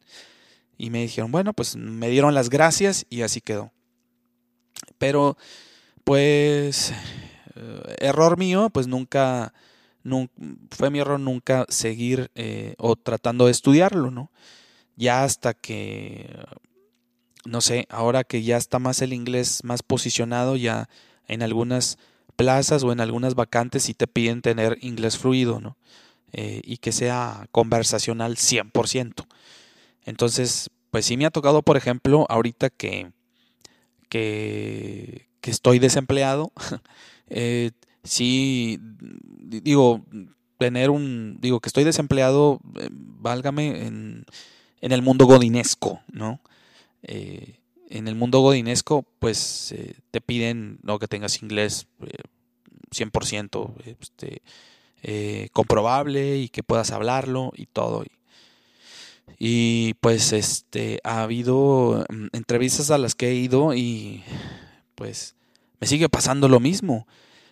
Y 0.79 0.89
me 0.89 1.01
dijeron, 1.01 1.31
bueno, 1.31 1.53
pues 1.53 1.75
me 1.75 2.09
dieron 2.09 2.33
las 2.33 2.49
gracias 2.49 3.05
y 3.09 3.21
así 3.21 3.39
quedó. 3.39 3.71
Pero 4.97 5.37
pues 6.07 6.93
error 7.99 8.37
mío, 8.37 8.69
pues 8.69 8.87
nunca, 8.87 9.53
fue 10.71 10.89
mi 10.89 10.99
error 10.99 11.19
nunca 11.19 11.65
seguir 11.67 12.31
eh, 12.33 12.75
o 12.77 12.95
tratando 12.95 13.47
de 13.47 13.51
estudiarlo, 13.51 14.09
¿no? 14.09 14.31
Ya 14.95 15.25
hasta 15.25 15.53
que, 15.53 16.33
no 17.43 17.59
sé, 17.59 17.87
ahora 17.89 18.23
que 18.23 18.41
ya 18.41 18.55
está 18.55 18.79
más 18.79 19.01
el 19.01 19.11
inglés 19.11 19.65
más 19.65 19.83
posicionado, 19.83 20.55
ya 20.55 20.87
en 21.27 21.43
algunas 21.43 21.97
plazas 22.37 22.83
o 22.83 22.93
en 22.93 23.01
algunas 23.01 23.35
vacantes 23.35 23.83
sí 23.83 23.93
te 23.93 24.07
piden 24.07 24.41
tener 24.41 24.77
inglés 24.79 25.17
fluido, 25.17 25.59
¿no? 25.59 25.75
Eh, 26.31 26.61
y 26.63 26.77
que 26.77 26.93
sea 26.93 27.47
conversacional 27.51 28.37
100%. 28.37 29.27
Entonces, 30.05 30.69
pues 30.89 31.05
sí 31.05 31.17
me 31.17 31.25
ha 31.25 31.31
tocado, 31.31 31.63
por 31.63 31.75
ejemplo, 31.75 32.25
ahorita 32.29 32.69
que, 32.69 33.11
que, 34.07 35.26
que 35.41 35.51
estoy 35.51 35.79
desempleado, 35.79 36.51
eh, 37.29 37.71
sí, 38.03 38.79
digo, 38.81 40.05
tener 40.57 40.89
un, 40.89 41.37
digo, 41.39 41.59
que 41.59 41.69
estoy 41.69 41.83
desempleado, 41.83 42.59
eh, 42.79 42.89
válgame, 42.91 43.85
en, 43.87 44.25
el 44.81 45.01
mundo 45.01 45.25
godinesco, 45.25 46.01
¿no? 46.11 46.39
Eh, 47.03 47.59
en 47.89 48.07
el 48.07 48.15
mundo 48.15 48.39
godinesco, 48.39 49.05
pues 49.19 49.73
te 50.11 50.21
piden 50.21 50.79
¿no? 50.83 50.99
que 50.99 51.07
tengas 51.07 51.41
inglés 51.41 51.87
100% 52.91 53.73
este, 54.01 54.41
comprobable 55.51 56.37
y 56.37 56.49
que 56.49 56.63
puedas 56.63 56.91
hablarlo 56.91 57.53
y 57.55 57.65
todo. 57.65 58.03
Y, 59.39 59.93
pues 59.95 60.33
este 60.33 60.99
ha 61.03 61.21
habido 61.23 62.05
mm, 62.09 62.27
entrevistas 62.33 62.91
a 62.91 62.97
las 62.97 63.15
que 63.15 63.29
he 63.29 63.35
ido 63.35 63.73
y 63.73 64.23
pues 64.97 65.35
me 65.79 65.87
sigue 65.87 66.09
pasando 66.09 66.49
lo 66.49 66.59
mismo. 66.59 67.07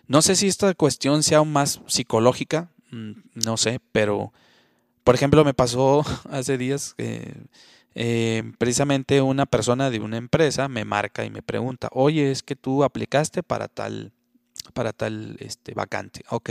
No 0.08 0.20
sé 0.20 0.34
si 0.36 0.48
esta 0.48 0.74
cuestión 0.74 1.22
sea 1.22 1.38
aún 1.38 1.52
más 1.52 1.80
psicológica, 1.86 2.70
mm, 2.90 3.12
no 3.46 3.56
sé, 3.56 3.80
pero 3.92 4.32
por 5.04 5.14
ejemplo 5.14 5.44
me 5.44 5.54
pasó 5.54 6.04
hace 6.30 6.58
días 6.58 6.94
que 6.98 7.34
eh, 7.94 8.42
precisamente 8.58 9.22
una 9.22 9.46
persona 9.46 9.90
de 9.90 10.00
una 10.00 10.16
empresa 10.16 10.68
me 10.68 10.84
marca 10.84 11.24
y 11.24 11.30
me 11.30 11.40
pregunta, 11.40 11.88
oye, 11.92 12.32
es 12.32 12.42
que 12.42 12.56
tú 12.56 12.82
aplicaste 12.82 13.44
para 13.44 13.68
tal, 13.68 14.12
para 14.74 14.92
tal 14.92 15.36
este, 15.38 15.72
vacante. 15.72 16.22
Ok. 16.28 16.50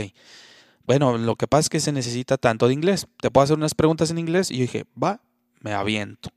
Bueno, 0.86 1.18
lo 1.18 1.36
que 1.36 1.46
pasa 1.46 1.60
es 1.60 1.68
que 1.68 1.80
se 1.80 1.92
necesita 1.92 2.38
tanto 2.38 2.68
de 2.68 2.74
inglés. 2.74 3.06
Te 3.20 3.30
puedo 3.30 3.44
hacer 3.44 3.56
unas 3.56 3.74
preguntas 3.74 4.10
en 4.10 4.18
inglés. 4.18 4.50
Y 4.50 4.58
yo 4.58 4.62
dije, 4.62 4.86
va, 5.02 5.20
me 5.60 5.72
aviento. 5.72 6.30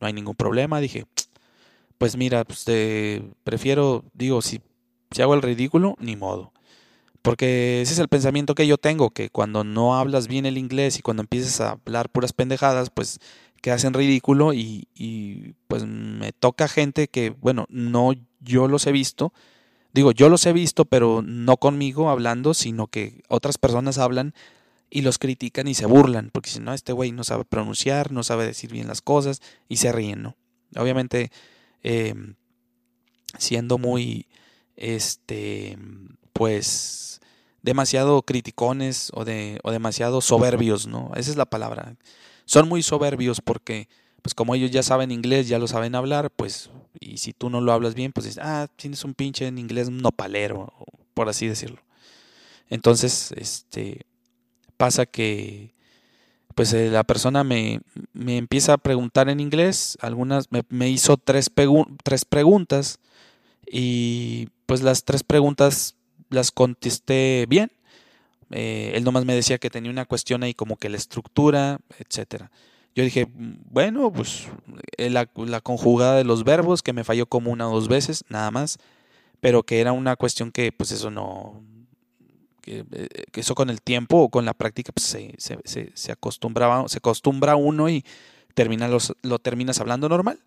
No 0.00 0.08
hay 0.08 0.12
ningún 0.12 0.34
problema. 0.34 0.80
Dije, 0.80 1.06
pues 1.98 2.16
mira, 2.16 2.44
pues 2.44 2.64
prefiero, 3.44 4.04
digo, 4.14 4.42
si, 4.42 4.60
hago 5.20 5.34
el 5.34 5.42
ridículo, 5.42 5.96
ni 6.00 6.16
modo. 6.16 6.52
Porque 7.22 7.82
ese 7.82 7.92
es 7.92 7.98
el 7.98 8.08
pensamiento 8.08 8.54
que 8.54 8.66
yo 8.66 8.78
tengo, 8.78 9.10
que 9.10 9.30
cuando 9.30 9.62
no 9.64 9.96
hablas 9.96 10.26
bien 10.26 10.46
el 10.46 10.58
inglés 10.58 10.98
y 10.98 11.02
cuando 11.02 11.22
empiezas 11.22 11.60
a 11.60 11.70
hablar 11.72 12.10
puras 12.10 12.32
pendejadas, 12.32 12.90
pues 12.90 13.20
que 13.60 13.70
hacen 13.70 13.94
ridículo 13.94 14.52
y, 14.52 14.88
y 14.94 15.54
pues 15.68 15.86
me 15.86 16.32
toca 16.32 16.66
gente 16.66 17.06
que, 17.06 17.30
bueno, 17.30 17.66
no 17.68 18.12
yo 18.40 18.66
los 18.66 18.86
he 18.88 18.92
visto, 18.92 19.32
digo, 19.92 20.10
yo 20.10 20.28
los 20.28 20.44
he 20.46 20.52
visto, 20.52 20.84
pero 20.84 21.22
no 21.24 21.56
conmigo 21.58 22.10
hablando, 22.10 22.54
sino 22.54 22.88
que 22.88 23.22
otras 23.28 23.58
personas 23.58 23.98
hablan 23.98 24.34
y 24.90 25.00
los 25.00 25.18
critican 25.18 25.68
y 25.68 25.74
se 25.74 25.86
burlan, 25.86 26.30
porque 26.32 26.50
si 26.50 26.60
no, 26.60 26.74
este 26.74 26.92
güey 26.92 27.12
no 27.12 27.24
sabe 27.24 27.44
pronunciar, 27.44 28.12
no 28.12 28.22
sabe 28.22 28.44
decir 28.44 28.70
bien 28.70 28.88
las 28.88 29.00
cosas 29.00 29.40
y 29.68 29.76
se 29.76 29.90
ríen, 29.90 30.22
¿no? 30.22 30.36
Obviamente 30.76 31.30
Em, 31.82 32.36
siendo 33.38 33.78
muy, 33.78 34.26
este, 34.76 35.78
pues, 36.32 37.20
demasiado 37.62 38.22
criticones 38.22 39.10
o, 39.14 39.24
de, 39.24 39.58
o 39.62 39.70
demasiado 39.70 40.20
soberbios, 40.20 40.86
¿no? 40.86 41.12
Esa 41.14 41.30
es 41.30 41.36
la 41.36 41.46
palabra. 41.46 41.96
Son 42.44 42.68
muy 42.68 42.82
soberbios 42.82 43.40
porque, 43.40 43.88
pues 44.20 44.34
como 44.34 44.54
ellos 44.54 44.70
ya 44.70 44.82
saben 44.82 45.10
inglés, 45.10 45.48
ya 45.48 45.58
lo 45.58 45.68
saben 45.68 45.94
hablar, 45.94 46.30
pues, 46.30 46.70
y 47.00 47.18
si 47.18 47.32
tú 47.32 47.50
no 47.50 47.60
lo 47.60 47.72
hablas 47.72 47.94
bien, 47.94 48.12
pues 48.12 48.26
dices, 48.26 48.42
ah, 48.42 48.68
tienes 48.76 49.04
un 49.04 49.14
pinche 49.14 49.46
en 49.46 49.58
inglés 49.58 49.90
nopalero, 49.90 50.72
por 51.14 51.28
así 51.28 51.46
decirlo. 51.48 51.82
Entonces, 52.68 53.32
este, 53.36 54.06
pasa 54.76 55.06
que 55.06 55.74
pues 56.52 56.72
eh, 56.72 56.90
la 56.90 57.04
persona 57.04 57.44
me, 57.44 57.80
me, 58.12 58.36
empieza 58.36 58.74
a 58.74 58.78
preguntar 58.78 59.28
en 59.28 59.40
inglés, 59.40 59.98
algunas 60.00 60.48
me, 60.50 60.88
hizo 60.88 61.16
tres, 61.16 61.50
tres 62.02 62.24
preguntas 62.24 62.98
y 63.70 64.48
pues 64.66 64.82
las 64.82 65.04
tres 65.04 65.22
preguntas 65.22 65.96
las 66.30 66.50
contesté 66.50 67.46
bien. 67.48 67.70
Eh, 68.50 68.92
él 68.94 69.04
nomás 69.04 69.24
me 69.24 69.34
decía 69.34 69.58
que 69.58 69.70
tenía 69.70 69.90
una 69.90 70.04
cuestión 70.04 70.42
ahí 70.42 70.54
como 70.54 70.76
que 70.76 70.88
la 70.88 70.96
estructura, 70.96 71.78
etcétera. 71.98 72.50
Yo 72.94 73.04
dije, 73.04 73.26
bueno, 73.34 74.12
pues 74.12 74.48
eh, 74.98 75.08
la, 75.08 75.28
la, 75.34 75.60
conjugada 75.62 76.16
de 76.16 76.24
los 76.24 76.44
verbos, 76.44 76.82
que 76.82 76.92
me 76.92 77.04
falló 77.04 77.26
como 77.26 77.50
una 77.50 77.68
o 77.68 77.74
dos 77.74 77.88
veces, 77.88 78.24
nada 78.28 78.50
más, 78.50 78.78
pero 79.40 79.62
que 79.62 79.80
era 79.80 79.92
una 79.92 80.16
cuestión 80.16 80.52
que 80.52 80.72
pues 80.72 80.92
eso 80.92 81.10
no, 81.10 81.62
que, 82.62 82.86
eh, 82.92 83.08
eso 83.34 83.54
con 83.54 83.68
el 83.68 83.82
tiempo 83.82 84.16
o 84.18 84.28
con 84.30 84.46
la 84.46 84.54
práctica 84.54 84.92
pues 84.92 85.06
se, 85.06 85.34
se, 85.38 85.92
se, 85.94 86.12
acostumbraba, 86.12 86.88
se 86.88 86.98
acostumbra 86.98 87.56
uno 87.56 87.90
y 87.90 88.04
termina 88.54 88.88
los, 88.88 89.14
lo 89.22 89.38
terminas 89.38 89.80
hablando 89.80 90.08
normal. 90.08 90.40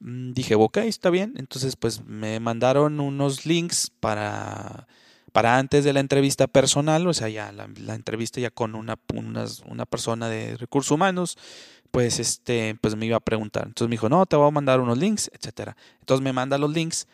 Mm, 0.00 0.32
dije, 0.32 0.54
ok, 0.54 0.78
está 0.78 1.08
bien. 1.08 1.34
Entonces, 1.36 1.76
pues 1.76 2.04
me 2.04 2.40
mandaron 2.40 3.00
unos 3.00 3.46
links 3.46 3.90
para 4.00 4.86
para 5.34 5.58
antes 5.58 5.82
de 5.82 5.92
la 5.92 5.98
entrevista 5.98 6.46
personal, 6.46 7.04
o 7.08 7.12
sea, 7.12 7.28
ya 7.28 7.50
la, 7.50 7.64
entrevista 7.92 8.40
ya 8.40 8.50
con 8.50 8.76
una, 8.76 8.96
una, 9.12 9.84
persona 9.84 10.28
de 10.28 10.56
recursos 10.56 10.92
humanos, 10.92 11.36
pues 11.90 12.20
este, 12.20 12.76
pues 12.80 12.94
me 12.94 13.06
iba 13.06 13.16
a 13.16 13.20
preguntar. 13.20 13.64
Entonces 13.66 13.88
me 13.88 13.94
dijo, 13.94 14.08
no, 14.08 14.26
te 14.26 14.36
voy 14.36 14.46
a 14.46 14.52
mandar 14.52 14.78
unos 14.78 14.96
links, 14.96 15.32
etcétera. 15.34 15.76
Entonces 15.98 16.22
me 16.22 16.32
manda 16.32 16.56
los 16.56 16.72
links. 16.72 17.08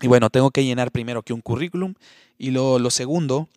Y 0.00 0.08
bueno, 0.08 0.30
tengo 0.30 0.50
que 0.50 0.64
llenar 0.64 0.92
primero 0.92 1.22
que 1.22 1.32
un 1.32 1.40
currículum. 1.40 1.94
Y 2.38 2.50
lo, 2.50 2.78
lo 2.78 2.90
segundo 2.90 3.48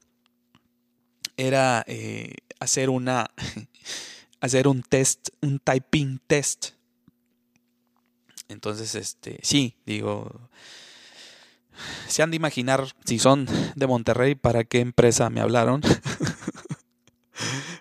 era 1.38 1.84
eh, 1.88 2.36
hacer 2.60 2.90
una 2.90 3.30
hacer 4.42 4.68
un 4.68 4.84
test, 4.84 5.30
un 5.42 5.60
typing 5.60 6.20
test. 6.28 6.72
Entonces, 8.48 8.96
este, 8.96 9.40
sí, 9.44 9.76
digo, 9.86 10.50
se 12.08 12.24
han 12.24 12.32
de 12.32 12.38
imaginar, 12.38 12.88
si 13.06 13.20
son 13.20 13.48
de 13.76 13.88
Monterrey, 13.88 14.36
para 14.36 14.64
qué 14.64 14.80
empresa 14.80 15.30
me 15.30 15.42
hablaron. 15.42 15.82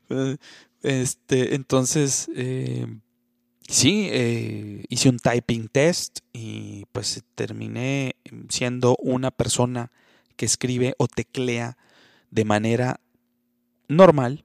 este, 0.82 1.54
entonces, 1.54 2.28
eh, 2.34 2.86
sí, 3.68 4.08
eh, 4.10 4.84
hice 4.88 5.08
un 5.08 5.18
typing 5.18 5.68
test 5.68 6.20
y 6.32 6.86
pues 6.92 7.22
terminé 7.34 8.16
siendo 8.48 8.96
una 9.00 9.30
persona 9.30 9.92
que 10.36 10.46
escribe 10.46 10.94
o 10.98 11.06
teclea 11.06 11.76
de 12.30 12.44
manera 12.44 13.00
normal, 13.88 14.44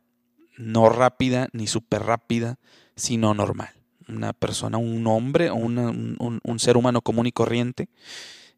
no 0.58 0.90
rápida 0.90 1.50
ni 1.54 1.68
súper 1.68 2.04
rápida, 2.04 2.60
sino 2.96 3.34
normal. 3.34 3.70
Una 4.08 4.34
persona, 4.34 4.78
un 4.78 5.08
hombre 5.08 5.50
un, 5.52 6.60
ser 6.60 6.78
humano 6.78 7.02
común 7.02 7.28
y 7.28 7.32
corriente. 7.32 7.88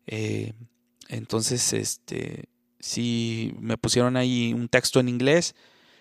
Eh, 0.07 0.53
entonces, 1.07 1.73
este, 1.73 2.45
sí 2.79 3.53
me 3.59 3.77
pusieron 3.77 4.17
ahí 4.17 4.53
un 4.53 4.67
texto 4.67 4.99
en 4.99 5.09
inglés 5.09 5.55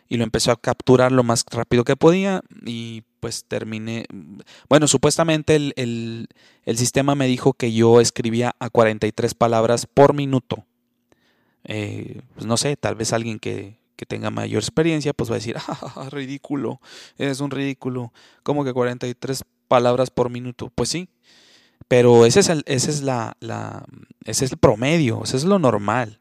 y 0.08 0.16
lo 0.16 0.24
empezó 0.24 0.50
a 0.50 0.60
capturar 0.60 1.12
lo 1.12 1.22
más 1.22 1.44
rápido 1.50 1.84
que 1.84 1.96
podía 1.96 2.42
y 2.64 3.02
pues 3.24 3.46
terminé. 3.46 4.04
Bueno, 4.68 4.86
supuestamente 4.86 5.56
el, 5.56 5.72
el, 6.66 6.76
sistema 6.76 7.14
me 7.14 7.26
dijo 7.26 7.54
que 7.54 7.72
yo 7.72 8.02
escribía 8.02 8.54
a 8.58 8.68
43 8.68 9.32
palabras 9.32 9.86
por 9.86 10.12
minuto. 10.12 10.66
Eh, 11.64 12.20
pues 12.34 12.44
no 12.44 12.58
sé, 12.58 12.76
tal 12.76 12.96
vez 12.96 13.14
alguien 13.14 13.38
que, 13.38 13.78
que, 13.96 14.04
tenga 14.04 14.28
mayor 14.28 14.62
experiencia 14.62 15.14
pues 15.14 15.30
va 15.30 15.36
a 15.36 15.38
decir, 15.38 15.56
ah, 15.68 16.08
ridículo, 16.10 16.82
es 17.16 17.40
un 17.40 17.50
ridículo, 17.50 18.12
¿cómo 18.42 18.62
que 18.62 18.74
43 18.74 19.42
palabras 19.68 20.10
por 20.10 20.28
minuto? 20.28 20.70
Pues 20.74 20.90
sí, 20.90 21.08
pero 21.88 22.26
ese 22.26 22.40
es 22.40 22.50
el, 22.50 22.62
ese 22.66 22.90
es 22.90 23.00
la, 23.00 23.38
la, 23.40 23.86
ese 24.26 24.44
es 24.44 24.52
el 24.52 24.58
promedio, 24.58 25.22
ese 25.24 25.38
es 25.38 25.44
lo 25.44 25.58
normal. 25.58 26.18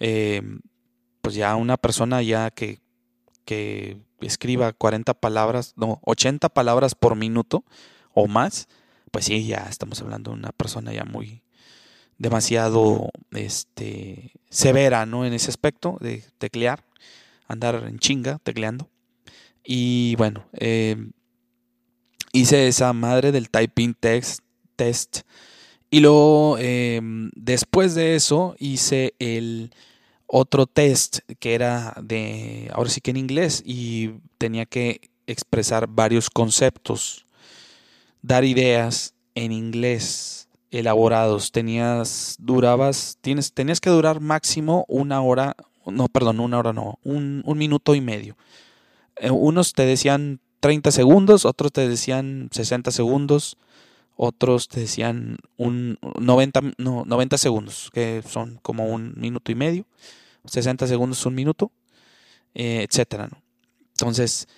Eh, 0.00 0.42
pues 1.20 1.36
ya 1.36 1.54
una 1.54 1.76
persona 1.76 2.20
ya 2.20 2.50
que, 2.50 2.80
que 3.44 3.96
escriba 4.26 4.72
40 4.72 5.14
palabras, 5.14 5.74
no, 5.76 6.00
80 6.04 6.48
palabras 6.48 6.94
por 6.94 7.16
minuto 7.16 7.64
o 8.14 8.26
más, 8.28 8.68
pues 9.10 9.26
sí, 9.26 9.46
ya 9.46 9.66
estamos 9.68 10.00
hablando 10.00 10.30
de 10.30 10.38
una 10.38 10.52
persona 10.52 10.92
ya 10.92 11.04
muy 11.04 11.42
demasiado 12.18 13.10
este, 13.32 14.32
severa, 14.48 15.06
¿no? 15.06 15.24
En 15.26 15.32
ese 15.32 15.50
aspecto 15.50 15.98
de 16.00 16.24
teclear, 16.38 16.84
andar 17.48 17.84
en 17.86 17.98
chinga 17.98 18.38
tecleando. 18.42 18.88
Y 19.64 20.14
bueno, 20.16 20.46
eh, 20.52 20.96
hice 22.32 22.68
esa 22.68 22.92
madre 22.92 23.32
del 23.32 23.50
typing 23.50 23.94
text 23.94 24.40
test. 24.76 25.20
Y 25.90 26.00
luego, 26.00 26.56
em, 26.58 27.30
después 27.34 27.94
de 27.94 28.16
eso, 28.16 28.56
hice 28.58 29.14
el 29.18 29.70
otro 30.34 30.64
test 30.66 31.18
que 31.40 31.54
era 31.54 31.94
de, 32.02 32.70
ahora 32.72 32.88
sí 32.88 33.02
que 33.02 33.10
en 33.10 33.18
inglés, 33.18 33.62
y 33.66 34.12
tenía 34.38 34.64
que 34.64 35.10
expresar 35.26 35.88
varios 35.88 36.30
conceptos, 36.30 37.26
dar 38.22 38.44
ideas 38.44 39.12
en 39.34 39.52
inglés 39.52 40.48
elaborados. 40.70 41.52
Tenías, 41.52 42.36
durabas, 42.38 43.18
tienes, 43.20 43.52
tenías 43.52 43.78
que 43.78 43.90
durar 43.90 44.20
máximo 44.20 44.86
una 44.88 45.20
hora, 45.20 45.54
no, 45.84 46.08
perdón, 46.08 46.40
una 46.40 46.58
hora 46.58 46.72
no, 46.72 46.98
un, 47.04 47.42
un 47.44 47.58
minuto 47.58 47.94
y 47.94 48.00
medio. 48.00 48.38
Eh, 49.16 49.30
unos 49.30 49.74
te 49.74 49.84
decían 49.84 50.40
30 50.60 50.92
segundos, 50.92 51.44
otros 51.44 51.72
te 51.72 51.86
decían 51.86 52.48
60 52.52 52.90
segundos 52.90 53.58
otros 54.16 54.68
te 54.68 54.80
decían 54.80 55.38
un 55.56 55.98
90, 56.20 56.60
no, 56.78 57.04
90 57.06 57.38
segundos, 57.38 57.90
que 57.92 58.22
son 58.26 58.58
como 58.62 58.86
un 58.86 59.14
minuto 59.16 59.50
y 59.50 59.54
medio, 59.54 59.84
60 60.44 60.86
segundos 60.86 61.24
un 61.26 61.34
minuto, 61.34 61.72
eh, 62.54 62.86
etcétera. 62.88 63.28
Entonces, 63.92 64.48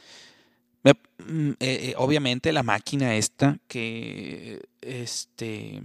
mm, 0.84 1.50
eh, 1.50 1.54
eh, 1.60 1.94
obviamente 1.96 2.52
la 2.52 2.62
máquina 2.62 3.16
esta 3.16 3.58
que 3.68 4.62
este 4.80 5.82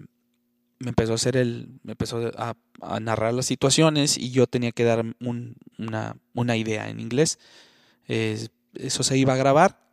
me 0.80 0.90
empezó 0.90 1.14
a 1.14 1.16
hacer 1.16 1.38
el, 1.38 1.80
me 1.84 1.94
empezó 1.94 2.32
a, 2.38 2.56
narrar 3.02 3.34
las 3.34 3.46
situaciones 3.46 4.18
y 4.18 4.32
yo 4.32 4.48
tenía 4.48 4.72
que 4.72 4.86
dar 4.86 5.06
una, 5.20 6.16
una, 6.34 6.56
idea 6.56 6.90
en 6.90 7.02
inglés. 7.02 7.38
eso 8.08 9.04
se 9.04 9.18
iba 9.18 9.34
a 9.34 9.38
grabar 9.38 9.90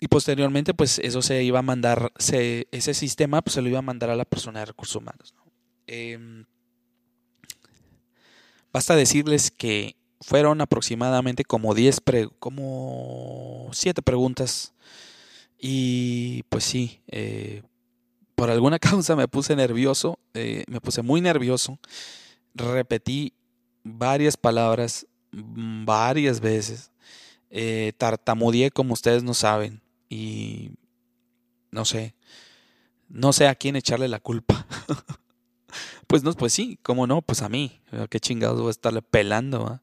y 0.00 0.08
posteriormente, 0.08 0.72
pues 0.72 0.98
eso 0.98 1.20
se 1.20 1.42
iba 1.44 1.58
a 1.58 1.62
mandar, 1.62 2.10
ese 2.18 2.94
sistema 2.94 3.42
pues, 3.42 3.54
se 3.54 3.62
lo 3.62 3.68
iba 3.68 3.80
a 3.80 3.82
mandar 3.82 4.08
a 4.08 4.16
la 4.16 4.24
persona 4.24 4.60
de 4.60 4.66
recursos 4.66 4.96
humanos. 4.96 5.34
Em, 5.86 6.46
basta 8.72 8.96
decirles 8.96 9.50
que 9.50 9.96
fueron 10.20 10.60
aproximadamente 10.60 11.44
como 11.44 11.74
10, 11.74 12.00
como 12.38 13.68
7 13.72 14.02
preguntas. 14.02 14.74
Y 15.58 16.44
pues 16.44 16.64
sí, 16.64 17.00
eh, 17.08 17.62
por 18.34 18.50
alguna 18.50 18.78
causa 18.78 19.16
me 19.16 19.28
puse 19.28 19.56
nervioso, 19.56 20.18
eh, 20.34 20.64
me 20.68 20.80
puse 20.80 21.02
muy 21.02 21.20
nervioso. 21.20 21.78
Repetí 22.54 23.34
varias 23.84 24.36
palabras 24.36 25.06
mm, 25.32 25.84
varias 25.84 26.40
veces. 26.40 26.90
Eh, 27.50 27.92
tartamudeé 27.98 28.70
como 28.70 28.92
ustedes 28.92 29.24
no 29.24 29.34
saben 29.34 29.82
y 30.08 30.70
no 31.72 31.84
sé, 31.84 32.14
no 33.08 33.32
sé 33.32 33.48
a 33.48 33.54
quién 33.54 33.76
echarle 33.76 34.08
la 34.08 34.20
culpa. 34.20 34.66
pues 36.06 36.22
no, 36.22 36.32
pues 36.34 36.52
sí, 36.52 36.78
cómo 36.82 37.06
no, 37.06 37.22
pues 37.22 37.42
a 37.42 37.48
mí, 37.48 37.80
qué 38.08 38.20
chingados 38.20 38.58
voy 38.58 38.68
a 38.68 38.70
estarle 38.70 39.02
pelando, 39.02 39.80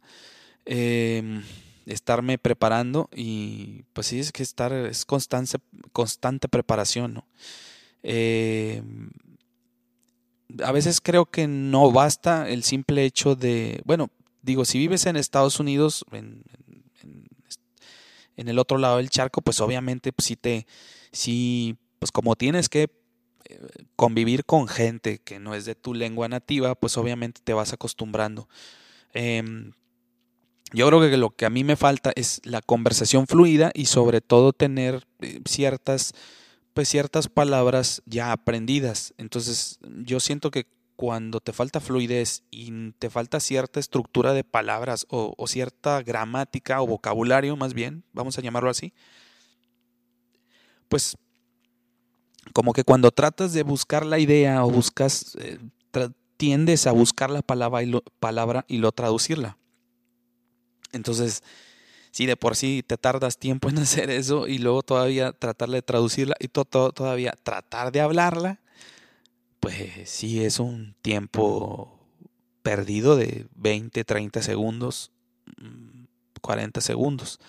em, 0.65 1.43
estarme 1.85 2.38
preparando 2.38 3.09
y 3.15 3.84
pues 3.93 4.07
sí 4.07 4.19
es 4.19 4.31
que 4.31 4.43
estar 4.43 4.73
es 4.73 5.05
constante 5.05 5.57
constante 5.93 6.49
preparación. 6.49 7.23
Em, 8.03 9.09
a 10.64 10.72
veces 10.72 11.01
creo 11.01 11.26
que 11.26 11.47
no 11.47 11.91
basta 11.91 12.49
el 12.49 12.64
simple 12.64 13.03
hecho 13.03 13.35
de, 13.35 13.81
bueno, 13.85 14.09
digo, 14.41 14.65
si 14.65 14.80
vives 14.80 15.05
en 15.05 15.18
Estados 15.18 15.59
Unidos, 15.59 16.05
en, 16.11 16.43
el 18.35 18.59
otro 18.59 18.77
lado 18.77 18.97
del 18.97 19.09
charco, 19.09 19.41
pues 19.41 19.59
obviamente 19.59 20.14
pues, 20.14 20.27
si 20.27 20.35
te, 20.35 20.68
si, 21.11 21.76
pues 21.99 22.11
como 22.11 22.35
tienes 22.35 22.69
que 22.69 22.89
convivir 23.95 24.45
con 24.45 24.67
gente 24.67 25.19
que 25.19 25.39
no 25.39 25.55
es 25.55 25.65
de 25.65 25.75
tu 25.75 25.93
lengua 25.93 26.27
nativa, 26.27 26.75
pues 26.75 26.97
obviamente 26.97 27.41
te 27.43 27.53
vas 27.53 27.73
acostumbrando. 27.73 28.47
Em, 29.13 29.71
yo 30.73 30.87
creo 30.87 30.99
que 31.01 31.17
lo 31.17 31.29
que 31.31 31.45
a 31.45 31.49
mí 31.49 31.63
me 31.63 31.75
falta 31.75 32.11
es 32.15 32.41
la 32.43 32.61
conversación 32.61 33.27
fluida 33.27 33.71
y 33.73 33.85
sobre 33.85 34.21
todo 34.21 34.53
tener 34.53 35.07
eh, 35.21 35.39
ciertas, 35.45 36.13
pues 36.73 36.89
ciertas 36.89 37.27
palabras 37.29 38.01
ya 38.05 38.31
aprendidas. 38.31 39.13
Entonces 39.17 39.79
yo 40.03 40.19
siento 40.19 40.51
que 40.51 40.67
cuando 40.95 41.39
te 41.39 41.53
falta 41.53 41.79
fluidez 41.79 42.43
y 42.49 42.91
te 42.93 43.09
falta 43.09 43.39
cierta 43.39 43.79
estructura 43.79 44.33
de 44.33 44.43
palabras 44.43 45.05
o, 45.09 45.33
o 45.37 45.47
cierta 45.47 46.01
gramática 46.01 46.81
o 46.81 46.87
vocabulario 46.87 47.55
más 47.55 47.73
bien, 47.73 48.03
vamos 48.13 48.37
a 48.37 48.41
llamarlo 48.41 48.69
así, 48.69 48.93
pues 50.89 51.15
como 52.57 52.73
que 52.73 52.84
cuando 52.84 53.11
tratas 53.11 53.53
de 53.53 53.61
buscar 53.61 54.03
la 54.03 54.17
idea 54.17 54.65
o 54.65 54.71
buscas, 54.71 55.38
eh, 55.39 55.59
tiendes 56.38 56.88
a 56.88 56.91
buscar 56.91 57.29
la 57.29 57.43
palabra 57.43 57.84
y, 57.84 57.85
lo, 57.85 58.01
palabra 58.19 58.65
y 58.67 58.79
lo 58.79 58.91
traducirla. 58.91 59.59
Entonces, 60.91 61.43
si 62.09 62.25
de 62.25 62.35
por 62.35 62.55
sí 62.55 62.81
te 62.81 62.97
tardas 62.97 63.38
tiempo 63.38 63.69
en 63.69 63.77
hacer 63.77 64.09
eso 64.09 64.47
y 64.47 64.57
luego 64.57 64.81
todavía 64.81 65.34
tratar 65.34 65.69
de 65.69 65.84
traducirla 65.84 66.35
y 66.39 66.47
todavía 66.47 67.35
tratar 67.43 67.91
de 67.91 68.01
hablarla, 68.01 68.59
pues 69.59 70.09
sí 70.09 70.43
es 70.43 70.59
un 70.59 70.95
tiempo 71.03 71.99
perdido 72.63 73.15
de 73.15 73.45
20, 73.53 74.03
30 74.03 74.41
segundos, 74.41 75.11
40 76.41 76.79
mm, 76.79 76.81
segundos. 76.81 77.39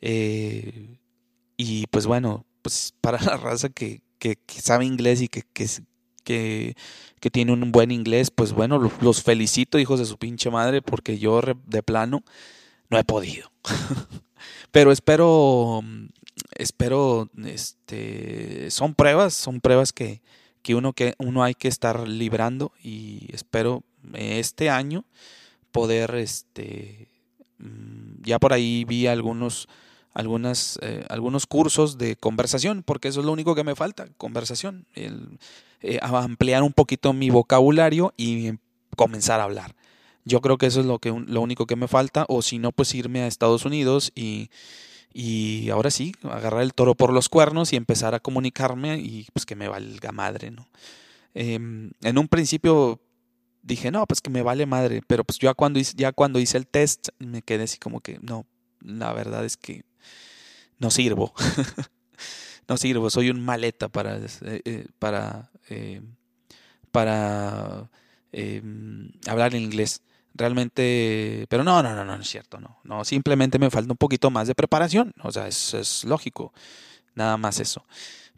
Eh, 0.00 0.96
y 1.58 1.86
pues 1.88 2.06
bueno, 2.06 2.46
pues 2.62 2.94
para 3.02 3.20
la 3.22 3.36
raza 3.36 3.68
que, 3.68 4.00
que, 4.20 4.38
sabe 4.46 4.84
inglés 4.84 5.22
y 5.22 5.28
que, 5.28 5.42
que, 6.22 6.76
que, 7.20 7.30
tiene 7.30 7.52
un 7.52 7.72
buen 7.72 7.90
inglés, 7.90 8.30
pues 8.30 8.52
bueno, 8.52 8.78
los, 9.00 9.22
felicito, 9.22 9.78
hijos 9.78 9.98
de 9.98 10.06
su 10.06 10.18
pinche 10.18 10.50
madre, 10.50 10.82
porque 10.82 11.18
yo 11.18 11.40
de 11.66 11.82
plano 11.82 12.22
no 12.88 12.98
he 12.98 13.04
podido. 13.04 13.50
Pero 14.70 14.92
espero, 14.92 15.82
espero, 16.54 17.28
este, 17.44 18.70
son 18.70 18.94
pruebas, 18.94 19.34
son 19.34 19.60
pruebas 19.60 19.92
que, 19.92 20.22
que 20.62 20.74
uno, 20.74 20.92
que 20.92 21.14
uno 21.18 21.42
hay 21.42 21.54
que 21.54 21.68
estar 21.68 22.06
librando 22.06 22.72
y 22.82 23.28
espero 23.32 23.82
este 24.14 24.70
año 24.70 25.04
poder, 25.72 26.14
este, 26.14 27.08
mm, 27.58 28.22
ya 28.22 28.38
por 28.38 28.52
ahí 28.52 28.84
vi 28.84 29.06
algunos 29.06 29.68
algunas, 30.12 30.78
eh, 30.82 31.04
algunos 31.08 31.46
cursos 31.46 31.98
de 31.98 32.16
conversación, 32.16 32.82
porque 32.82 33.08
eso 33.08 33.20
es 33.20 33.26
lo 33.26 33.32
único 33.32 33.54
que 33.54 33.64
me 33.64 33.74
falta, 33.74 34.08
conversación, 34.16 34.86
eh, 34.94 35.98
ampliar 36.02 36.62
un 36.62 36.72
poquito 36.72 37.12
mi 37.12 37.30
vocabulario 37.30 38.12
y 38.16 38.52
comenzar 38.96 39.40
a 39.40 39.44
hablar. 39.44 39.74
Yo 40.24 40.40
creo 40.40 40.58
que 40.58 40.66
eso 40.66 40.80
es 40.80 40.86
lo, 40.86 40.98
que, 40.98 41.10
lo 41.10 41.40
único 41.40 41.66
que 41.66 41.76
me 41.76 41.88
falta, 41.88 42.26
o 42.28 42.42
si 42.42 42.58
no, 42.58 42.72
pues 42.72 42.94
irme 42.94 43.22
a 43.22 43.26
Estados 43.26 43.64
Unidos 43.64 44.12
y, 44.14 44.50
y 45.12 45.70
ahora 45.70 45.90
sí, 45.90 46.12
agarrar 46.22 46.62
el 46.62 46.74
toro 46.74 46.94
por 46.94 47.12
los 47.12 47.28
cuernos 47.28 47.72
y 47.72 47.76
empezar 47.76 48.14
a 48.14 48.20
comunicarme 48.20 48.98
y 48.98 49.26
pues 49.32 49.46
que 49.46 49.56
me 49.56 49.68
valga 49.68 50.12
madre, 50.12 50.50
¿no? 50.50 50.68
Em, 51.34 51.92
en 52.02 52.18
un 52.18 52.28
principio 52.28 53.00
dije, 53.62 53.90
no, 53.90 54.06
pues 54.06 54.20
que 54.20 54.30
me 54.30 54.42
vale 54.42 54.66
madre, 54.66 55.02
pero 55.06 55.24
pues 55.24 55.38
ya 55.38 55.54
cuando, 55.54 55.80
ya 55.80 56.12
cuando 56.12 56.40
hice 56.40 56.58
el 56.58 56.66
test 56.66 57.08
me 57.18 57.42
quedé 57.42 57.64
así 57.64 57.78
como 57.78 58.00
que, 58.00 58.18
no, 58.20 58.46
la 58.80 59.12
verdad 59.12 59.44
es 59.44 59.56
que 59.56 59.84
no 60.80 60.90
sirvo. 60.90 61.32
no 62.68 62.76
sirvo, 62.76 63.10
soy 63.10 63.30
un 63.30 63.40
maleta 63.40 63.88
para, 63.88 64.16
eh, 64.16 64.28
eh, 64.64 64.86
para, 64.98 65.50
eh, 65.68 66.02
para 66.90 67.88
hablar 69.28 69.54
en 69.54 69.62
inglés. 69.62 70.02
Realmente, 70.34 71.46
pero 71.48 71.64
no, 71.64 71.82
no, 71.82 71.94
no, 71.94 72.04
no, 72.04 72.14
es 72.14 72.28
cierto, 72.28 72.58
no. 72.60 72.78
No, 72.84 73.04
simplemente 73.04 73.58
me 73.58 73.70
falta 73.70 73.92
un 73.92 73.96
poquito 73.96 74.30
más 74.30 74.48
de 74.48 74.54
preparación. 74.54 75.12
O 75.22 75.30
sea, 75.30 75.46
es, 75.48 75.74
es 75.74 76.04
lógico. 76.04 76.52
Nada 77.14 77.36
más 77.36 77.60
eso. 77.60 77.84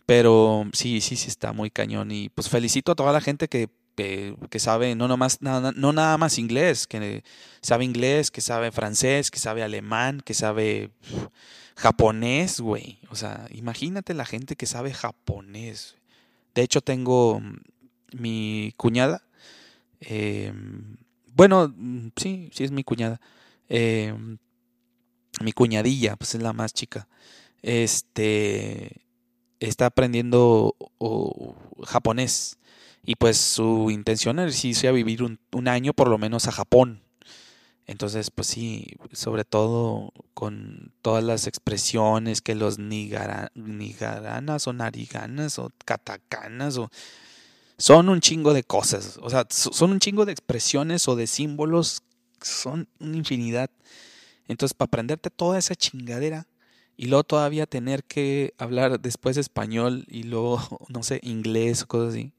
Pero 0.07 0.67
sí, 0.73 1.01
sí, 1.01 1.17
sí 1.17 1.29
está 1.29 1.53
muy 1.53 1.71
cañón. 1.71 2.11
Y 2.11 2.29
pues 2.31 2.49
felicito 2.49 2.93
a 2.93 2.95
toda 2.95 3.13
la 3.13 3.21
gente 3.21 3.49
que 3.49 3.69
que, 3.95 4.59
sabe 4.59 4.95
no, 4.95 5.09
nomás, 5.09 5.43
nada, 5.43 5.73
no 5.75 5.93
nada 5.93 6.19
más 6.19 6.39
inglés, 6.39 6.87
que 6.87 7.23
sabe 7.61 7.85
inglés, 7.85 8.31
que 8.31 8.41
sabe 8.41 8.73
francés, 8.73 9.31
que 9.31 9.39
sabe 9.39 9.63
alemán, 9.63 10.21
que 10.25 10.35
sabe 10.35 10.91
japonés, 11.77 12.61
güey. 12.61 12.99
O 13.11 13.17
sea, 13.17 13.47
imagínate 13.51 14.15
la 14.15 14.25
gente 14.25 14.57
que 14.57 14.67
sabe 14.67 14.93
japonés. 14.93 15.97
De 16.55 16.63
hecho, 16.63 16.81
tengo 16.81 17.41
mm, 17.41 17.57
mi 18.21 18.75
cuñada. 18.77 19.25
Em, 20.01 20.97
bueno, 21.35 21.73
mm, 21.75 22.09
sí, 22.17 22.51
sí 22.53 22.65
es 22.65 22.71
mi 22.73 22.85
cuñada. 22.85 23.21
Em, 23.69 24.39
mi 25.41 25.53
cuñadilla, 25.53 26.17
pues 26.17 26.35
es 26.35 26.43
la 26.43 26.53
más 26.53 26.73
chica. 26.73 27.09
Este 27.63 29.03
está 29.61 29.87
aprendiendo 29.87 30.77
japonés. 31.85 32.59
Y 33.05 33.17
pues 33.17 33.37
su 33.39 33.91
intención 33.91 34.39
es 34.39 34.65
irse 34.65 34.89
a 34.89 34.93
vivir 34.93 35.23
un, 35.23 35.41
un 35.53 35.69
año 35.69 35.93
por 35.93 36.09
lo 36.09 36.19
menos 36.19 36.47
a 36.49 36.53
Japón. 36.53 37.03
Entonces, 37.87 38.31
pues 38.31 38.47
sí, 38.47 38.97
sobre 39.13 39.45
todo 39.45 40.13
con 40.35 40.93
todas 41.03 41.25
las 41.25 41.47
expresiones 41.47 42.41
que 42.41 42.55
los 42.55 42.79
nigaranas 42.79 44.67
o 44.67 44.73
nariganas 44.73 45.59
o 45.59 45.71
katacanas 45.85 46.79
o 46.79 46.91
son 47.79 48.09
un 48.09 48.21
chingo 48.21 48.55
de 48.55 48.63
cosas, 48.63 49.19
o 49.21 49.29
sea, 49.29 49.47
son 49.51 49.91
un 49.93 49.99
chingo 49.99 50.25
de 50.25 50.33
expresiones 50.33 51.09
o 51.09 51.17
de 51.17 51.27
símbolos, 51.27 52.03
son 52.41 52.89
una 53.01 53.17
infinidad. 53.17 53.71
Entonces, 54.47 54.75
para 54.75 54.87
aprenderte 54.87 55.31
toda 55.31 55.59
esa 55.59 55.75
chingadera 55.75 56.47
y 56.97 57.07
luego 57.07 57.25
todavía 57.25 57.67
tener 57.67 58.05
que 58.05 58.55
hablar 58.59 59.01
después 59.01 59.37
español 59.37 60.05
y 60.09 60.23
luego, 60.25 60.61
no 60.89 61.03
sé, 61.03 61.21
inglés 61.25 61.83
o 61.83 61.89
cosas 61.89 62.15
así, 62.15 62.33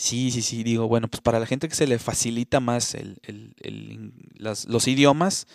Sí, 0.00 0.30
sí, 0.30 0.42
sí, 0.42 0.62
digo, 0.62 0.86
bueno, 0.86 1.08
pues 1.08 1.20
para 1.22 1.40
la 1.40 1.46
gente 1.46 1.68
que 1.68 1.74
se 1.74 1.88
le 1.88 1.98
facilita 1.98 2.60
más 2.60 2.94
el, 2.94 3.18
el, 3.24 3.56
el, 3.58 4.12
los 4.38 4.86
idiomas, 4.86 5.48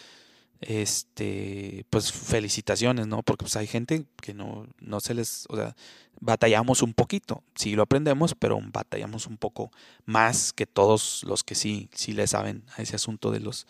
este, 0.60 1.86
pues 1.90 2.12
felicitaciones, 2.12 3.08
¿no? 3.08 3.24
Porque 3.24 3.46
pues 3.46 3.56
hay 3.56 3.68
gente 3.68 4.06
que 4.22 4.34
no, 4.34 4.68
no 4.82 5.00
se 5.00 5.14
les, 5.14 5.46
o 5.48 5.56
sea, 5.56 5.78
batallamos 6.20 6.82
un 6.82 6.94
poquito, 6.94 7.42
sí 7.56 7.76
lo 7.76 7.84
aprendemos, 7.84 8.36
pero 8.36 8.60
batallamos 8.62 9.28
un 9.28 9.38
poco 9.38 9.72
más 10.06 10.52
que 10.52 10.66
todos 10.68 11.24
los 11.24 11.46
que 11.46 11.56
sí, 11.56 11.90
sí 11.94 12.12
le 12.12 12.28
saben 12.28 12.66
a 12.76 12.82
ese 12.82 12.98
asunto 12.98 13.32
de 13.32 13.40
los, 13.40 13.66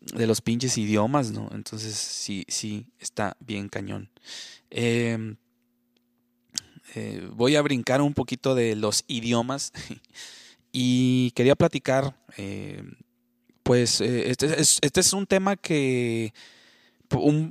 de 0.00 0.26
los 0.26 0.40
pinches 0.40 0.78
idiomas, 0.78 1.30
¿no? 1.32 1.50
Entonces 1.52 1.94
sí, 1.94 2.46
sí, 2.48 2.86
está 3.00 3.36
bien 3.38 3.68
cañón. 3.68 4.08
Eh, 4.70 5.36
eh, 6.94 7.28
voy 7.32 7.56
a 7.56 7.62
brincar 7.62 8.00
un 8.00 8.14
poquito 8.14 8.54
de 8.54 8.76
los 8.76 9.04
idiomas 9.08 9.72
y 10.72 11.32
quería 11.32 11.56
platicar, 11.56 12.16
eh, 12.36 12.84
pues 13.64 14.00
eh, 14.00 14.30
este, 14.30 14.60
es, 14.60 14.78
este, 14.80 15.00
es, 15.00 15.12
un 15.12 15.26
tema 15.26 15.56
que 15.56 16.32
mm, 17.10 17.46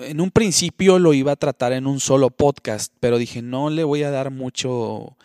en 0.00 0.20
un 0.20 0.30
principio 0.30 0.98
lo 0.98 1.12
iba 1.12 1.32
a 1.32 1.36
tratar 1.36 1.74
en 1.74 1.86
un 1.86 2.00
solo 2.00 2.30
podcast, 2.30 2.92
pero 3.00 3.18
dije 3.18 3.42
no 3.42 3.68
le 3.68 3.84
voy 3.84 4.02
a 4.02 4.10
dar 4.10 4.30
mucho, 4.30 5.18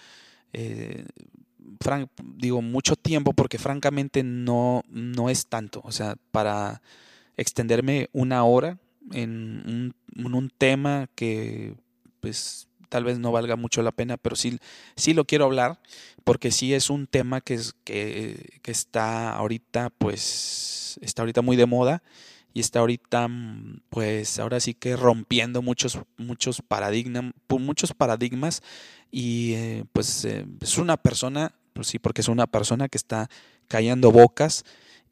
digo 2.36 2.62
mucho 2.62 2.98
tiempo 2.98 3.32
porque 3.32 3.58
francamente 3.58 4.22
no, 4.24 4.84
no 4.90 5.30
es 5.30 5.48
tanto, 5.48 5.82
o 5.86 5.94
sea, 5.94 6.18
para 6.32 6.82
extenderme 7.38 8.10
una 8.12 8.44
hora 8.44 8.80
en 9.14 9.94
un 10.16 10.52
tema 10.58 11.08
que 11.16 11.76
pues 12.26 12.68
tal 12.90 13.04
vez 13.04 13.20
no 13.20 13.32
valga 13.32 13.56
mucho 13.56 13.84
la 13.84 13.92
pena, 13.92 14.18
pero 14.18 14.36
sí, 14.36 14.58
sí 14.96 15.14
lo 15.14 15.26
quiero 15.26 15.46
hablar 15.46 15.80
porque 16.24 16.50
sí 16.50 16.74
es 16.74 16.90
un 16.90 17.06
tema 17.06 17.40
que, 17.40 17.54
es, 17.54 17.76
que, 17.84 18.58
está 18.64 19.36
ahorita, 19.36 19.92
pues, 19.92 20.98
está 21.04 21.22
ahorita 21.22 21.44
muy 21.44 21.56
de 21.56 21.68
moda 21.68 22.02
y 22.52 22.62
está 22.62 22.80
ahorita, 22.80 23.30
pues, 23.92 24.40
ahora 24.40 24.60
sí 24.60 24.74
que 24.74 24.96
rompiendo 24.96 25.62
muchos, 25.62 26.00
muchos, 26.18 26.64
paradigmas, 26.68 27.32
muchos 27.48 27.94
paradigmas 27.94 28.64
y 29.12 29.54
eh, 29.54 29.84
pues 29.94 30.26
eh, 30.26 30.48
es 30.62 30.80
una 30.80 30.98
persona, 30.98 31.54
pues 31.74 31.86
sí, 31.86 32.00
porque 32.00 32.22
es 32.22 32.28
una 32.28 32.48
persona 32.48 32.90
que 32.90 32.98
está 32.98 33.30
callando 33.68 34.12
bocas 34.12 34.66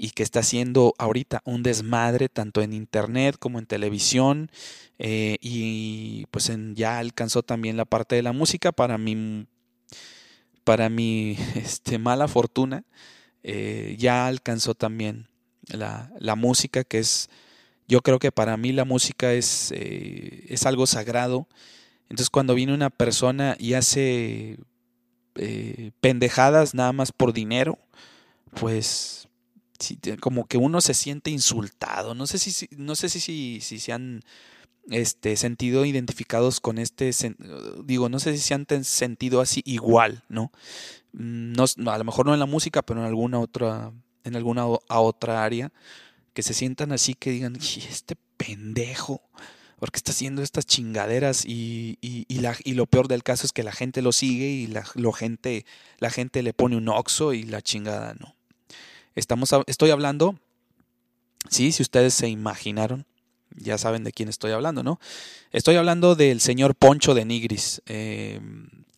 y 0.04 0.10
que 0.10 0.24
está 0.24 0.42
haciendo 0.42 0.94
ahorita 0.98 1.42
un 1.46 1.64
desmadre 1.64 2.28
tanto 2.28 2.62
en 2.62 2.74
internet 2.74 3.38
como 3.40 3.58
en 3.58 3.66
televisión 3.66 4.52
eh, 5.00 5.38
y 5.40 6.26
pues 6.26 6.52
ya 6.74 6.98
alcanzó 6.98 7.42
también 7.42 7.78
la 7.78 7.86
parte 7.86 8.18
de 8.18 8.22
la 8.22 8.34
música 8.34 8.74
para 8.74 8.98
mi 8.98 9.48
para 10.66 10.90
mi 10.90 11.38
este, 11.56 12.00
mala 12.00 12.28
fortuna 12.28 12.84
eh, 13.44 13.96
ya 13.98 14.28
alcanzó 14.28 14.76
también 14.76 15.30
la, 15.70 16.12
la, 16.20 16.36
música 16.36 16.84
que 16.84 17.00
es 17.00 17.30
yo 17.88 18.02
creo 18.02 18.20
que 18.20 18.34
para 18.34 18.58
mí 18.58 18.74
la 18.74 18.84
música 18.84 19.32
es, 19.32 19.72
eh, 19.72 20.46
es 20.50 20.66
algo 20.66 20.86
sagrado. 20.86 21.48
Entonces 22.10 22.30
cuando 22.30 22.56
viene 22.56 22.74
una 22.74 22.90
persona 22.90 23.56
y 23.58 23.76
hace 23.76 24.58
pendejadas 26.02 26.74
nada 26.74 26.92
más 26.92 27.14
por 27.14 27.32
dinero 27.32 27.80
pues 28.54 29.28
como 30.20 30.46
que 30.46 30.58
uno 30.58 30.82
se 30.82 30.94
siente 30.94 31.32
insultado. 31.32 32.16
No 32.16 32.28
sé 32.28 32.38
si, 32.40 32.68
no 32.78 32.96
sé 32.96 33.10
si, 33.10 33.60
si, 33.62 33.80
se 33.80 33.92
han 33.92 34.22
este, 34.90 35.36
sentido 35.36 35.86
identificados 35.86 36.60
con 36.60 36.78
este, 36.78 37.12
digo, 37.84 38.10
no 38.10 38.20
sé 38.20 38.34
si 38.34 38.40
se 38.40 38.54
han 38.54 38.66
sentido 38.84 39.42
así 39.42 39.62
igual, 39.66 40.24
¿no? 40.30 40.52
Mm, 41.14 41.54
¿no? 41.54 41.92
A 41.92 41.98
lo 41.98 42.04
mejor 42.04 42.26
no 42.26 42.34
en 42.34 42.40
la 42.40 42.46
música, 42.46 42.82
pero 42.82 43.00
en 43.00 43.06
alguna 43.06 43.40
otra, 43.40 43.92
en 44.24 44.36
alguna 44.36 44.66
otra 44.66 45.44
área, 45.44 45.72
que 46.34 46.44
se 46.44 46.54
sientan 46.54 46.92
así, 46.92 47.14
que 47.14 47.32
digan, 47.32 47.56
este 47.56 48.16
pendejo, 48.38 49.22
porque 49.80 49.98
está 49.98 50.12
haciendo 50.12 50.42
estas 50.42 50.66
chingaderas 50.66 51.46
y, 51.46 51.98
y, 52.02 52.40
la, 52.40 52.56
y, 52.64 52.74
lo 52.74 52.86
peor 52.86 53.08
del 53.08 53.24
caso 53.24 53.46
es 53.46 53.52
que 53.52 53.64
la 53.64 53.74
gente 53.74 54.02
lo 54.02 54.12
sigue 54.12 54.48
y 54.48 54.68
la, 54.68 54.86
gente, 55.14 55.66
la 56.00 56.10
gente 56.10 56.42
le 56.42 56.54
pone 56.54 56.78
un 56.78 56.88
oxo 56.88 57.34
y 57.34 57.44
la 57.44 57.62
chingada 57.62 58.16
no. 58.20 58.36
Estamos, 59.16 59.52
estoy 59.68 59.92
hablando, 59.92 60.40
sí, 61.50 61.72
si 61.72 61.84
ustedes 61.84 62.14
se 62.14 62.30
imaginaron, 62.30 63.06
ya 63.56 63.78
saben 63.78 64.04
de 64.04 64.12
quién 64.12 64.30
estoy 64.30 64.52
hablando, 64.52 64.84
¿no? 64.84 65.00
Estoy 65.52 65.76
hablando 65.76 66.16
del 66.16 66.42
señor 66.42 66.76
Poncho 66.76 67.14
de 67.14 67.26
Nigris, 67.26 67.82
eh, 67.86 68.40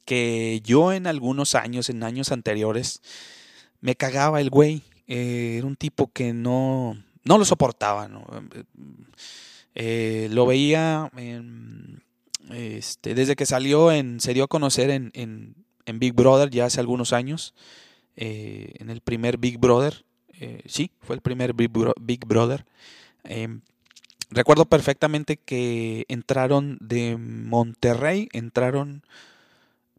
que 0.06 0.62
yo 0.64 0.94
en 0.94 1.08
algunos 1.08 1.56
años, 1.56 1.90
en 1.90 2.04
años 2.04 2.32
anteriores, 2.32 3.02
me 3.82 3.96
cagaba 3.96 4.42
el 4.42 4.50
güey. 4.50 4.84
Eh, 5.08 5.56
era 5.58 5.68
un 5.68 5.76
tipo 5.76 6.12
que 6.12 6.34
no, 6.34 6.98
no 7.24 7.38
lo 7.38 7.46
soportaba, 7.46 8.08
¿no? 8.08 8.26
Eh, 9.76 10.30
lo 10.32 10.46
veía 10.46 11.12
este, 12.52 13.14
desde 13.14 13.36
que 13.36 13.46
salió, 13.46 13.92
en, 13.92 14.20
se 14.20 14.34
dio 14.34 14.46
a 14.46 14.48
conocer 14.48 14.90
en, 14.90 15.12
en, 15.14 15.56
en 15.86 16.00
Big 16.00 16.14
Brother 16.14 16.50
ya 16.50 16.66
hace 16.66 16.80
algunos 16.80 17.14
años, 17.14 17.54
en 18.16 18.90
el 18.90 19.02
primer 19.02 19.38
Big 19.38 19.58
Brother, 19.58 20.05
sí, 20.66 20.91
fue 21.02 21.16
el 21.16 21.22
primer 21.22 21.53
Big, 21.53 22.26
Brother. 22.26 22.66
Em, 23.24 23.62
recuerdo 24.30 24.66
perfectamente 24.66 25.38
que 25.38 26.06
entraron 26.07 26.78
de 26.82 27.18
Monterrey, 27.18 28.30
entraron 28.34 29.03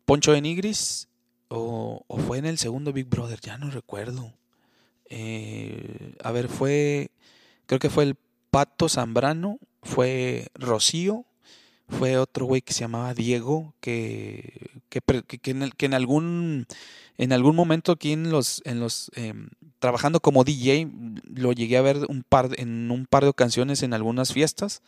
Poncho 0.04 0.32
de 0.32 0.40
Nigris, 0.40 1.08
o, 1.48 2.04
fue 2.26 2.38
en 2.38 2.46
el 2.46 2.58
segundo 2.58 2.92
Big 2.92 3.06
Brother, 3.06 3.40
ya 3.40 3.58
no 3.58 3.70
recuerdo. 3.70 4.32
Eh, 5.08 6.14
a 6.22 6.32
ver, 6.32 6.48
fue, 6.48 7.10
creo 7.66 7.78
que 7.78 7.90
fue 7.90 8.04
el 8.04 8.16
Pato 8.50 8.88
Zambrano, 8.88 9.58
fue 9.82 10.48
Rocío, 10.54 11.24
fue 11.88 12.18
otro 12.18 12.46
güey 12.46 12.62
que 12.62 12.72
se 12.72 12.80
llamaba 12.80 13.14
Diego, 13.14 13.74
que, 13.80 14.70
que, 14.88 15.00
en, 15.50 15.94
algún, 15.94 16.66
en 17.16 17.32
algún 17.32 17.54
momento 17.54 17.92
aquí 17.92 18.12
en 18.12 18.30
los, 18.30 18.62
en 18.64 18.80
los 18.80 19.10
em, 19.14 19.48
trabajando 19.78 20.20
como 20.20 20.44
DJ, 20.44 20.88
lo 21.34 21.52
llegué 21.52 21.76
a 21.76 21.82
ver 21.82 21.98
un 22.08 22.22
par, 22.22 22.50
en 22.58 22.90
un 22.90 23.06
par 23.06 23.24
de 23.24 23.30
ocasiones 23.30 23.82
en 23.82 23.94
algunas 23.94 24.32
fiestas 24.32 24.82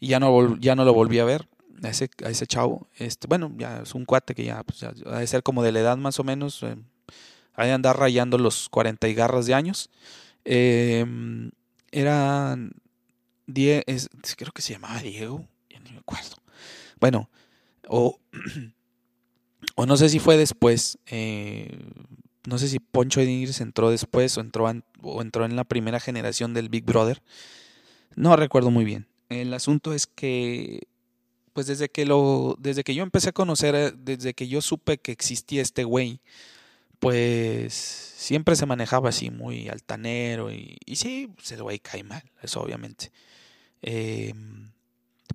y 0.00 0.08
ya 0.08 0.20
no, 0.20 0.56
ya 0.58 0.74
no 0.74 0.84
lo 0.84 0.94
volví 0.94 1.18
a 1.18 1.24
ver. 1.24 1.48
A 1.82 1.88
ese, 1.88 2.08
a 2.24 2.30
ese 2.30 2.46
chavo, 2.46 2.86
este, 2.96 3.26
bueno, 3.26 3.52
ya 3.58 3.80
es 3.82 3.94
un 3.94 4.04
cuate 4.04 4.34
que 4.34 4.44
ya, 4.44 4.62
pues, 4.62 4.82
ha 4.84 5.18
de 5.18 5.26
ser 5.26 5.42
como 5.42 5.62
de 5.62 5.72
la 5.72 5.80
edad 5.80 5.96
más 5.96 6.18
o 6.20 6.24
menos, 6.24 6.62
eh, 6.62 6.76
ha 7.52 7.64
de 7.66 7.72
andar 7.72 7.98
rayando 7.98 8.38
los 8.38 8.68
40 8.68 9.08
y 9.08 9.14
garras 9.14 9.46
de 9.46 9.54
años. 9.54 9.90
Eh, 10.44 11.04
era, 11.90 12.56
creo 13.46 14.52
que 14.52 14.62
se 14.62 14.72
llamaba 14.72 15.00
Diego, 15.00 15.44
ya 15.68 15.80
ni 15.80 15.90
me 15.90 15.98
acuerdo. 15.98 16.36
Bueno, 17.00 17.28
o, 17.88 18.18
o 19.76 19.86
no 19.86 19.96
sé 19.96 20.08
si 20.08 20.18
fue 20.18 20.36
después, 20.36 20.98
eh, 21.06 21.78
no 22.46 22.58
sé 22.58 22.68
si 22.68 22.78
Poncho 22.78 23.20
Nigris 23.20 23.60
entró 23.60 23.90
después 23.90 24.36
o 24.36 24.40
entró, 24.40 24.70
o 25.02 25.22
entró 25.22 25.44
en 25.44 25.56
la 25.56 25.64
primera 25.64 26.00
generación 26.00 26.54
del 26.54 26.68
Big 26.68 26.84
Brother. 26.84 27.22
No 28.16 28.36
recuerdo 28.36 28.70
muy 28.70 28.84
bien. 28.84 29.06
El 29.28 29.54
asunto 29.54 29.92
es 29.92 30.06
que, 30.06 30.86
pues 31.52 31.66
desde 31.66 31.88
que 31.88 32.04
lo, 32.04 32.56
desde 32.58 32.84
que 32.84 32.94
yo 32.94 33.02
empecé 33.02 33.30
a 33.30 33.32
conocer, 33.32 33.74
eh, 33.74 33.92
desde 33.96 34.34
que 34.34 34.48
yo 34.48 34.60
supe 34.60 34.98
que 34.98 35.12
existía 35.12 35.62
este 35.62 35.84
güey, 35.84 36.20
pues 36.98 37.74
siempre 37.74 38.56
se 38.56 38.66
manejaba 38.66 39.08
así, 39.08 39.30
muy 39.30 39.68
altanero 39.68 40.52
y, 40.52 40.78
y 40.86 40.96
sí, 40.96 41.30
pues 41.34 41.52
el 41.52 41.62
güey 41.62 41.78
cae 41.78 42.02
mal, 42.02 42.22
eso 42.42 42.60
obviamente. 42.60 43.10
Em, 43.82 44.70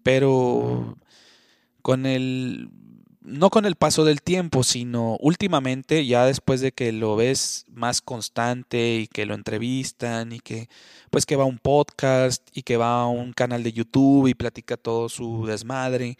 pero 0.04 0.98
con 1.82 2.06
el 2.06 2.70
no 3.22 3.50
con 3.50 3.66
el 3.66 3.76
paso 3.76 4.06
del 4.06 4.22
tiempo, 4.22 4.64
sino 4.64 5.18
últimamente, 5.20 6.06
ya 6.06 6.26
después 6.26 6.62
de 6.62 6.72
que 6.72 6.92
lo 6.92 7.16
ves 7.16 7.66
más 7.70 8.02
constante 8.02 8.98
y 8.98 9.08
que 9.08 9.26
lo 9.26 9.34
entrevistan 9.34 10.32
y 10.32 10.40
que 10.40 10.70
pues 11.10 11.26
que 11.26 11.36
va 11.36 11.44
a 11.44 11.48
un 11.48 11.60
podcast 11.60 12.48
y 12.54 12.64
que 12.64 12.78
va 12.78 13.02
a 13.02 13.08
un 13.08 13.34
canal 13.34 13.64
de 13.64 13.74
YouTube 13.74 14.28
y 14.28 14.36
platica 14.36 14.78
todo 14.78 15.10
su 15.10 15.46
desmadre, 15.46 16.18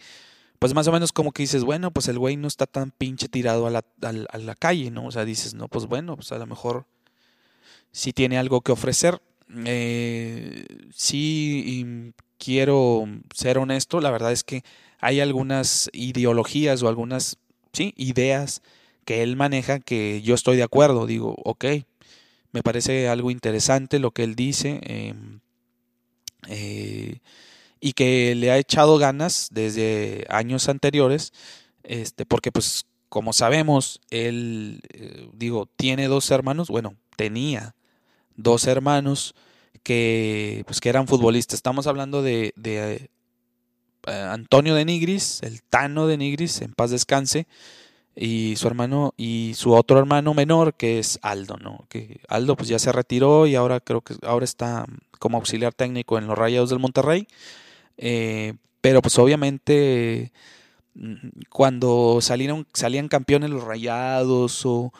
pues 0.58 0.74
más 0.74 0.86
o 0.88 0.92
menos 0.92 1.12
como 1.12 1.32
que 1.32 1.42
dices, 1.42 1.64
bueno, 1.64 1.90
pues 1.90 2.08
el 2.08 2.18
güey 2.18 2.36
no 2.36 2.48
está 2.48 2.66
tan 2.66 2.90
pinche 2.90 3.28
tirado 3.28 3.66
a 3.66 3.70
la, 3.70 3.84
a, 4.02 4.38
la 4.38 4.54
calle, 4.54 4.90
¿no? 4.90 5.06
O 5.06 5.10
sea, 5.10 5.24
dices, 5.24 5.54
no, 5.54 5.68
pues 5.68 5.86
bueno, 5.86 6.16
pues 6.16 6.32
a 6.32 6.38
lo 6.38 6.46
mejor 6.46 6.86
sí 7.92 8.12
tiene 8.12 8.38
algo 8.38 8.60
que 8.60 8.72
ofrecer. 8.72 9.22
Eh, 9.64 10.66
sí, 10.94 12.04
quiero 12.40 13.04
ser 13.34 13.58
honesto, 13.58 14.00
la 14.00 14.10
verdad 14.10 14.32
es 14.32 14.42
que 14.42 14.64
hay 14.98 15.20
algunas 15.20 15.90
ideologías 15.92 16.82
o 16.82 16.88
algunas 16.88 17.36
ideas 17.96 18.62
que 19.04 19.22
él 19.22 19.36
maneja 19.36 19.78
que 19.78 20.22
yo 20.22 20.34
estoy 20.34 20.56
de 20.56 20.62
acuerdo. 20.62 21.06
Digo, 21.06 21.36
ok, 21.44 21.64
me 22.52 22.62
parece 22.62 23.08
algo 23.08 23.30
interesante 23.30 23.98
lo 23.98 24.10
que 24.10 24.24
él 24.24 24.34
dice 24.34 24.80
em, 24.82 25.40
eh, 26.48 27.18
y 27.80 27.92
que 27.92 28.34
le 28.34 28.50
ha 28.50 28.58
echado 28.58 28.98
ganas 28.98 29.48
desde 29.52 30.26
años 30.28 30.68
anteriores, 30.68 31.32
este, 31.84 32.26
porque 32.26 32.50
pues 32.50 32.86
como 33.08 33.32
sabemos, 33.32 34.00
él, 34.10 34.80
eh, 34.92 35.28
digo, 35.32 35.68
tiene 35.76 36.06
dos 36.06 36.30
hermanos, 36.30 36.68
bueno, 36.68 36.94
tenía 37.16 37.74
dos 38.36 38.66
hermanos 38.66 39.34
que, 39.82 40.62
pues, 40.66 40.80
que 40.80 40.88
eran 40.88 41.06
futbolistas. 41.06 41.58
Estamos 41.58 41.86
hablando 41.86 42.22
de 42.22 42.52
eh, 44.06 44.12
Antonio 44.12 44.74
de 44.74 44.84
Nigris, 44.84 45.42
el 45.42 45.62
Tano 45.62 46.06
de 46.06 46.16
Nigris, 46.16 46.62
en 46.62 46.72
paz 46.72 46.90
descanse, 46.90 47.46
y 48.16 48.54
su 48.56 48.66
hermano 48.66 49.14
y 49.16 49.52
su 49.56 49.72
otro 49.72 49.98
hermano 49.98 50.34
menor 50.34 50.74
que 50.74 50.98
es 50.98 51.18
Aldo, 51.22 51.56
¿no? 51.58 51.86
Que 51.88 52.20
Aldo 52.28 52.56
pues 52.56 52.68
ya 52.68 52.78
se 52.78 52.92
retiró 52.92 53.46
y 53.46 53.54
ahora 53.54 53.80
creo 53.80 54.00
que 54.00 54.14
ahora 54.22 54.44
está 54.44 54.86
como 55.18 55.36
auxiliar 55.38 55.74
técnico 55.74 56.18
en 56.18 56.26
los 56.26 56.36
Rayados 56.36 56.70
del 56.70 56.80
Monterrey. 56.80 57.28
Eh, 57.98 58.54
pero 58.80 59.02
pues 59.02 59.18
obviamente 59.18 60.32
mm, 60.94 61.28
cuando 61.50 62.20
salieron, 62.20 62.66
salían 62.74 63.08
campeones 63.08 63.50
los 63.50 63.64
Rayados 63.64 64.64
o 64.66 64.92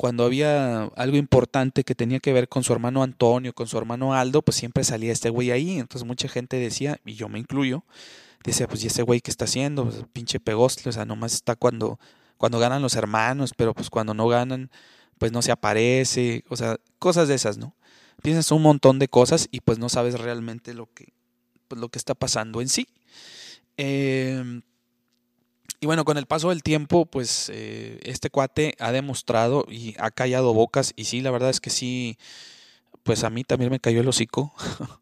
cuando 0.00 0.24
había 0.24 0.84
algo 0.96 1.18
importante 1.18 1.84
que 1.84 1.94
tenía 1.94 2.20
que 2.20 2.32
ver 2.32 2.48
con 2.48 2.64
su 2.64 2.72
hermano 2.72 3.02
Antonio, 3.02 3.52
con 3.52 3.66
su 3.66 3.76
hermano 3.76 4.14
Aldo, 4.14 4.40
pues 4.40 4.56
siempre 4.56 4.82
salía 4.82 5.12
este 5.12 5.28
güey 5.28 5.50
ahí. 5.50 5.78
Entonces 5.78 6.08
mucha 6.08 6.26
gente 6.26 6.56
decía, 6.56 6.98
y 7.04 7.16
yo 7.16 7.28
me 7.28 7.38
incluyo, 7.38 7.84
decía, 8.42 8.66
pues, 8.66 8.82
¿y 8.82 8.86
ese 8.86 9.02
güey 9.02 9.20
qué 9.20 9.30
está 9.30 9.44
haciendo? 9.44 9.84
Pues, 9.84 10.02
pinche 10.10 10.40
pegostle, 10.40 10.88
o 10.88 10.92
sea, 10.92 11.04
nomás 11.04 11.34
está 11.34 11.54
cuando, 11.54 12.00
cuando 12.38 12.58
ganan 12.58 12.80
los 12.80 12.96
hermanos, 12.96 13.52
pero 13.54 13.74
pues 13.74 13.90
cuando 13.90 14.14
no 14.14 14.26
ganan, 14.26 14.70
pues 15.18 15.32
no 15.32 15.42
se 15.42 15.52
aparece, 15.52 16.44
o 16.48 16.56
sea, 16.56 16.78
cosas 16.98 17.28
de 17.28 17.34
esas, 17.34 17.58
¿no? 17.58 17.76
Piensas 18.22 18.50
un 18.52 18.62
montón 18.62 18.98
de 19.00 19.08
cosas 19.08 19.48
y 19.50 19.60
pues 19.60 19.78
no 19.78 19.90
sabes 19.90 20.18
realmente 20.18 20.72
lo 20.72 20.86
que, 20.94 21.12
pues, 21.68 21.78
lo 21.78 21.90
que 21.90 21.98
está 21.98 22.14
pasando 22.14 22.62
en 22.62 22.70
sí. 22.70 22.88
Em, 23.76 24.62
y 25.80 25.86
bueno, 25.86 26.04
con 26.04 26.18
el 26.18 26.26
paso 26.26 26.50
del 26.50 26.62
tiempo, 26.62 27.06
pues 27.06 27.50
eh, 27.52 27.98
este 28.02 28.28
cuate 28.28 28.74
ha 28.78 28.92
demostrado 28.92 29.64
y 29.68 29.94
ha 29.98 30.10
callado 30.10 30.52
bocas 30.52 30.92
y 30.94 31.04
sí, 31.04 31.22
la 31.22 31.30
verdad 31.30 31.48
es 31.48 31.60
que 31.60 31.70
sí, 31.70 32.18
pues 33.02 33.24
a 33.24 33.30
mí 33.30 33.44
también 33.44 33.70
me 33.70 33.80
cayó 33.80 34.02
el 34.02 34.08
hocico. 34.08 34.52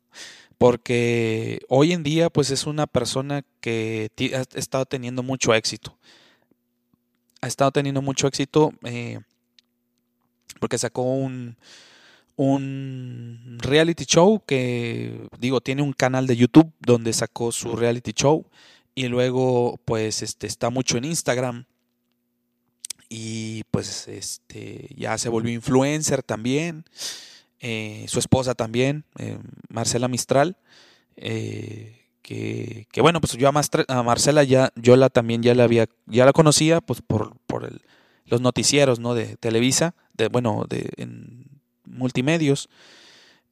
porque 0.58 1.60
hoy 1.68 1.92
en 1.92 2.02
día 2.02 2.30
pues 2.30 2.50
es 2.50 2.66
una 2.66 2.86
persona 2.86 3.44
que 3.60 4.10
ha 4.34 4.58
estado 4.58 4.84
teniendo 4.86 5.22
mucho 5.22 5.54
éxito. 5.54 5.96
Ha 7.40 7.46
estado 7.46 7.70
teniendo 7.72 8.02
mucho 8.02 8.26
éxito 8.26 8.72
eh, 8.84 9.20
porque 10.60 10.78
sacó 10.78 11.02
un, 11.02 11.56
un 12.36 13.58
reality 13.60 14.04
show 14.04 14.42
que 14.44 15.28
digo 15.38 15.60
tiene 15.60 15.82
un 15.82 15.92
canal 15.92 16.26
de 16.26 16.36
YouTube 16.36 16.72
donde 16.80 17.12
sacó 17.12 17.52
su 17.52 17.76
reality 17.76 18.12
show 18.12 18.44
y 18.98 19.08
luego 19.08 19.78
pues 19.84 20.22
este 20.22 20.46
está 20.46 20.70
mucho 20.70 20.98
en 20.98 21.04
Instagram 21.04 21.64
y 23.08 23.62
pues 23.70 24.08
este 24.08 24.88
ya 24.96 25.16
se 25.18 25.28
volvió 25.28 25.52
influencer 25.52 26.22
también 26.22 26.84
eh, 27.60 28.04
su 28.06 28.20
esposa 28.20 28.54
también, 28.54 29.04
eh, 29.18 29.38
Marcela 29.68 30.06
Mistral, 30.06 30.56
eh, 31.16 32.06
que, 32.22 32.86
bueno, 33.00 33.20
pues 33.20 33.32
yo 33.32 33.48
a, 33.48 34.02
Marcela 34.02 34.44
ya, 34.44 34.70
yo 34.76 34.96
la 34.96 35.08
también 35.08 35.42
ya 35.42 35.54
la 35.54 35.64
había, 35.64 35.86
ya 36.06 36.24
la 36.24 36.32
conocía, 36.32 36.80
pues 36.80 37.00
por, 37.00 37.36
por 37.46 37.64
el, 37.64 37.80
los 38.26 38.40
noticieros, 38.40 39.00
¿no? 39.00 39.14
De 39.14 39.36
Televisa, 39.36 39.94
de, 40.14 40.28
bueno, 40.28 40.66
de, 40.68 40.90
en 40.98 41.46
multimedios, 41.84 42.68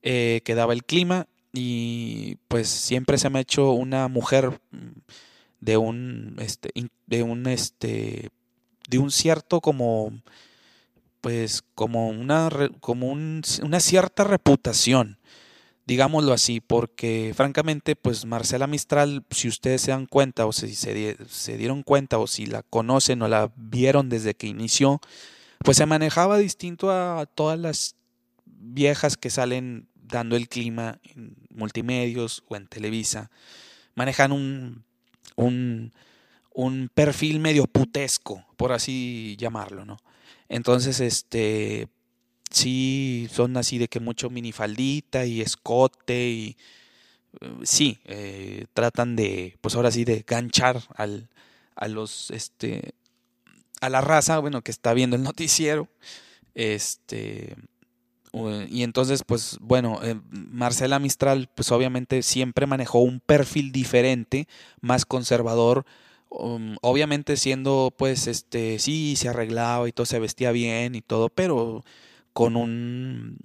que 0.02 0.54
daba 0.54 0.72
el 0.72 0.84
clima, 0.84 1.26
y 1.52 2.36
pues 2.46 2.68
siempre 2.68 3.18
se 3.18 3.28
me 3.28 3.38
ha 3.38 3.42
hecho 3.42 3.72
una 3.72 4.06
mujer 4.06 4.60
mm, 4.70 5.00
de 5.60 5.76
un 5.76 6.36
este 6.38 6.70
de 7.06 7.22
un 7.22 7.46
este 7.46 8.30
de 8.88 8.98
un 8.98 9.10
cierto 9.10 9.60
como 9.60 10.12
pues 11.20 11.62
como 11.74 12.08
una 12.08 12.48
como 12.80 13.10
una 13.10 13.80
cierta 13.80 14.24
reputación 14.24 15.18
digámoslo 15.86 16.32
así 16.32 16.60
porque 16.60 17.32
francamente 17.34 17.96
pues 17.96 18.24
Marcela 18.24 18.66
Mistral 18.66 19.24
si 19.30 19.48
ustedes 19.48 19.82
se 19.82 19.92
dan 19.92 20.06
cuenta 20.06 20.46
o 20.46 20.52
si 20.52 20.74
se, 20.74 21.16
se 21.28 21.56
dieron 21.56 21.82
cuenta 21.82 22.18
o 22.18 22.26
si 22.26 22.46
la 22.46 22.62
conocen 22.62 23.22
o 23.22 23.28
la 23.28 23.52
vieron 23.56 24.08
desde 24.08 24.34
que 24.34 24.46
inició 24.46 25.00
pues 25.64 25.78
se 25.78 25.86
manejaba 25.86 26.38
distinto 26.38 26.90
a 26.90 27.26
todas 27.26 27.58
las 27.58 27.96
viejas 28.44 29.16
que 29.16 29.30
salen 29.30 29.88
dando 29.94 30.36
el 30.36 30.48
clima 30.48 31.00
en 31.02 31.36
multimedios 31.50 32.44
o 32.48 32.56
en 32.56 32.66
Televisa, 32.66 33.30
manejan 33.94 34.32
un, 34.32 34.84
un, 35.36 35.92
un 36.52 36.90
perfil 36.92 37.38
medio 37.38 37.66
putesco, 37.66 38.44
por 38.56 38.72
así 38.72 39.36
llamarlo, 39.38 39.84
¿no? 39.84 39.98
Entonces, 40.48 41.00
este, 41.00 41.88
sí, 42.50 43.28
son 43.32 43.56
así 43.56 43.78
de 43.78 43.88
que 43.88 44.00
mucho 44.00 44.30
minifaldita 44.30 45.24
y 45.26 45.40
escote 45.40 46.28
y 46.28 46.56
eh, 47.40 47.54
sí, 47.62 47.98
eh, 48.04 48.66
tratan 48.72 49.16
de, 49.16 49.56
pues 49.60 49.74
ahora 49.74 49.90
sí, 49.90 50.04
de 50.04 50.24
ganchar 50.26 50.82
al, 50.94 51.28
a 51.74 51.88
los, 51.88 52.30
este, 52.30 52.94
a 53.80 53.90
la 53.90 54.00
raza, 54.00 54.38
bueno, 54.38 54.62
que 54.62 54.70
está 54.70 54.94
viendo 54.94 55.16
el 55.16 55.22
noticiero, 55.22 55.88
este, 56.54 57.56
y 58.68 58.82
entonces, 58.82 59.22
pues 59.24 59.56
bueno, 59.60 60.00
eh, 60.02 60.20
Marcela 60.30 60.98
Mistral, 60.98 61.48
pues 61.54 61.72
obviamente 61.72 62.22
siempre 62.22 62.66
manejó 62.66 63.00
un 63.00 63.20
perfil 63.20 63.72
diferente, 63.72 64.46
más 64.80 65.06
conservador, 65.06 65.86
um, 66.28 66.76
obviamente 66.82 67.36
siendo, 67.36 67.94
pues, 67.96 68.26
este, 68.26 68.78
sí, 68.78 69.16
se 69.16 69.28
arreglaba 69.28 69.88
y 69.88 69.92
todo, 69.92 70.06
se 70.06 70.18
vestía 70.18 70.50
bien 70.52 70.94
y 70.94 71.02
todo, 71.02 71.28
pero 71.28 71.84
con 72.32 72.56
un, 72.56 73.38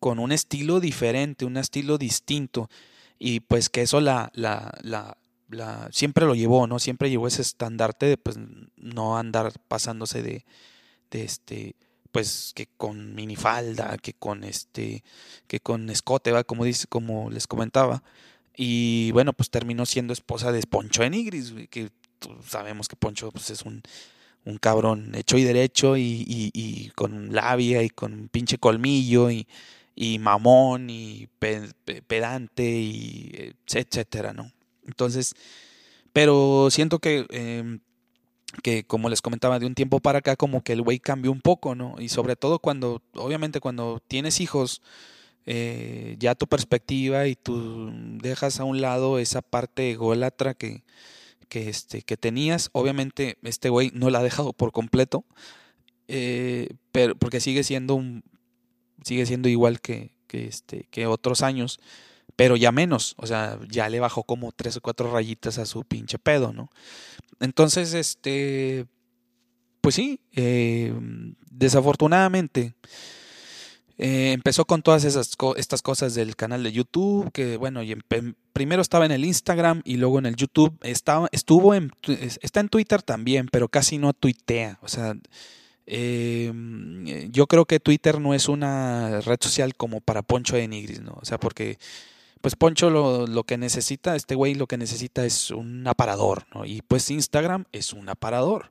con 0.00 0.18
un 0.18 0.32
estilo 0.32 0.80
diferente, 0.80 1.44
un 1.44 1.56
estilo 1.56 1.98
distinto, 1.98 2.70
y 3.18 3.40
pues 3.40 3.68
que 3.68 3.82
eso 3.82 4.00
la, 4.00 4.30
la, 4.34 4.72
la, 4.82 5.18
la 5.50 5.88
siempre 5.92 6.24
lo 6.26 6.34
llevó, 6.34 6.66
¿no? 6.66 6.78
Siempre 6.78 7.10
llevó 7.10 7.26
ese 7.26 7.42
estandarte 7.42 8.06
de, 8.06 8.16
pues, 8.16 8.38
no 8.76 9.18
andar 9.18 9.52
pasándose 9.68 10.22
de, 10.22 10.44
de 11.10 11.24
este 11.24 11.74
pues 12.18 12.50
que 12.52 12.66
con 12.76 13.14
minifalda, 13.14 13.96
que 13.96 14.12
con 14.12 14.42
este, 14.42 15.04
que 15.46 15.60
con 15.60 15.88
escote, 15.88 16.32
va, 16.32 16.42
como 16.42 16.64
dice, 16.64 16.88
como 16.88 17.30
les 17.30 17.46
comentaba. 17.46 18.02
Y 18.56 19.12
bueno, 19.12 19.32
pues 19.32 19.50
terminó 19.50 19.86
siendo 19.86 20.12
esposa 20.12 20.50
de 20.50 20.60
Poncho 20.62 21.04
Enigris, 21.04 21.54
que 21.70 21.90
sabemos 22.44 22.88
que 22.88 22.96
Poncho 22.96 23.30
pues, 23.30 23.50
es 23.50 23.62
un, 23.62 23.82
un 24.44 24.58
cabrón 24.58 25.14
hecho 25.14 25.38
y 25.38 25.44
derecho 25.44 25.96
y, 25.96 26.24
y, 26.26 26.90
con 26.96 27.32
labia 27.32 27.84
y 27.84 27.88
con 27.88 28.28
pinche 28.32 28.58
colmillo 28.58 29.30
y, 29.30 29.46
y 29.94 30.18
mamón 30.18 30.90
y 30.90 31.28
pedante 31.38 32.64
y 32.68 33.54
etcétera, 33.72 34.32
¿no? 34.32 34.50
Entonces, 34.88 35.34
pero 36.12 36.66
siento 36.72 36.98
que 36.98 37.26
em, 37.30 37.78
que 38.62 38.84
como 38.84 39.08
les 39.08 39.22
comentaba 39.22 39.58
de 39.58 39.66
un 39.66 39.74
tiempo 39.74 40.00
para 40.00 40.20
acá 40.20 40.36
como 40.36 40.62
que 40.62 40.72
el 40.72 40.82
güey 40.82 40.98
cambió 40.98 41.30
un 41.30 41.40
poco, 41.40 41.74
¿no? 41.74 41.96
Y 41.98 42.08
sobre 42.08 42.36
todo 42.36 42.58
cuando, 42.58 43.02
obviamente 43.14 43.60
cuando 43.60 44.00
tienes 44.08 44.40
hijos, 44.40 44.82
eh, 45.46 46.16
ya 46.18 46.34
tu 46.34 46.46
perspectiva 46.46 47.26
y 47.26 47.36
tú 47.36 47.90
dejas 48.18 48.60
a 48.60 48.64
un 48.64 48.80
lado 48.80 49.18
esa 49.18 49.42
parte 49.42 49.90
ególatra 49.92 50.54
que, 50.54 50.82
que, 51.48 51.68
este, 51.68 52.02
que 52.02 52.16
tenías, 52.16 52.70
obviamente 52.72 53.38
este 53.42 53.68
güey 53.70 53.90
no 53.94 54.10
la 54.10 54.20
ha 54.20 54.22
dejado 54.22 54.52
por 54.52 54.72
completo, 54.72 55.24
eh, 56.08 56.68
pero 56.92 57.16
porque 57.16 57.40
sigue 57.40 57.64
siendo 57.64 57.94
un, 57.94 58.24
sigue 59.02 59.26
siendo 59.26 59.48
igual 59.48 59.80
que, 59.80 60.12
que, 60.26 60.46
este, 60.46 60.86
que 60.90 61.06
otros 61.06 61.42
años, 61.42 61.80
pero 62.38 62.54
ya 62.54 62.70
menos, 62.70 63.16
o 63.16 63.26
sea, 63.26 63.58
ya 63.68 63.88
le 63.88 63.98
bajó 63.98 64.22
como 64.22 64.52
tres 64.52 64.76
o 64.76 64.80
cuatro 64.80 65.10
rayitas 65.10 65.58
a 65.58 65.66
su 65.66 65.82
pinche 65.82 66.20
pedo, 66.20 66.52
¿no? 66.52 66.70
Entonces, 67.40 67.94
este, 67.94 68.86
pues 69.80 69.96
sí, 69.96 70.20
eh, 70.36 70.94
desafortunadamente 71.50 72.76
eh, 73.96 74.30
empezó 74.30 74.66
con 74.66 74.82
todas 74.82 75.02
esas 75.02 75.32
estas 75.56 75.82
cosas 75.82 76.14
del 76.14 76.36
canal 76.36 76.62
de 76.62 76.70
YouTube, 76.70 77.32
que 77.32 77.56
bueno, 77.56 77.82
y 77.82 77.96
primero 78.52 78.82
estaba 78.82 79.04
en 79.04 79.10
el 79.10 79.24
Instagram 79.24 79.82
y 79.84 79.96
luego 79.96 80.20
en 80.20 80.26
el 80.26 80.36
YouTube, 80.36 80.78
estaba, 80.82 81.28
estuvo 81.32 81.74
en, 81.74 81.90
está 82.40 82.60
en 82.60 82.68
Twitter 82.68 83.02
también, 83.02 83.48
pero 83.50 83.68
casi 83.68 83.98
no 83.98 84.12
tuitea, 84.12 84.78
o 84.80 84.86
sea, 84.86 85.16
eh, 85.86 86.52
yo 87.32 87.48
creo 87.48 87.64
que 87.64 87.80
Twitter 87.80 88.20
no 88.20 88.32
es 88.32 88.48
una 88.48 89.22
red 89.22 89.38
social 89.40 89.74
como 89.74 90.00
para 90.00 90.22
Poncho 90.22 90.54
de 90.54 90.68
Nigris, 90.68 91.00
¿no? 91.00 91.18
O 91.20 91.24
sea, 91.24 91.40
porque 91.40 91.78
pues 92.40 92.56
Poncho 92.56 92.90
lo, 92.90 93.26
lo, 93.26 93.44
que 93.44 93.58
necesita, 93.58 94.16
este 94.16 94.34
güey 94.34 94.54
lo 94.54 94.66
que 94.66 94.76
necesita 94.76 95.24
es 95.24 95.50
un 95.50 95.86
aparador, 95.86 96.44
¿no? 96.54 96.64
Y 96.64 96.82
pues 96.82 97.10
Instagram 97.10 97.64
es 97.72 97.92
un 97.92 98.08
aparador. 98.08 98.70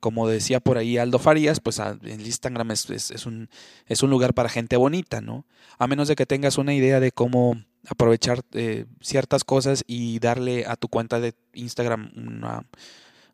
Como 0.00 0.26
decía 0.26 0.58
por 0.58 0.76
ahí 0.76 0.98
Aldo 0.98 1.20
Farías, 1.20 1.60
pues 1.60 1.78
el 1.78 2.26
Instagram 2.26 2.72
es, 2.72 2.90
es, 2.90 3.26
un, 3.26 3.48
es 3.86 4.02
un 4.02 4.10
lugar 4.10 4.34
para 4.34 4.48
gente 4.48 4.76
bonita, 4.76 5.20
¿no? 5.20 5.46
A 5.78 5.86
menos 5.86 6.08
de 6.08 6.16
que 6.16 6.26
tengas 6.26 6.58
una 6.58 6.74
idea 6.74 6.98
de 6.98 7.12
cómo 7.12 7.56
aprovechar 7.88 8.40
eh, 8.52 8.86
ciertas 9.00 9.44
cosas 9.44 9.84
y 9.86 10.18
darle 10.18 10.66
a 10.66 10.74
tu 10.74 10.88
cuenta 10.88 11.20
de 11.20 11.34
Instagram 11.54 12.10
una, 12.16 12.64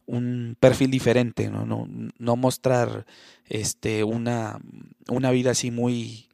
un 0.05 0.55
perfil 0.61 0.91
diferente, 0.91 1.49
¿no? 1.49 1.65
No, 1.65 1.89
no 2.19 2.37
mostrar 2.37 3.07
este, 3.47 4.05
una, 4.05 4.59
una 5.09 5.31
vida 5.31 5.53
así 5.53 5.71
muy 5.71 6.28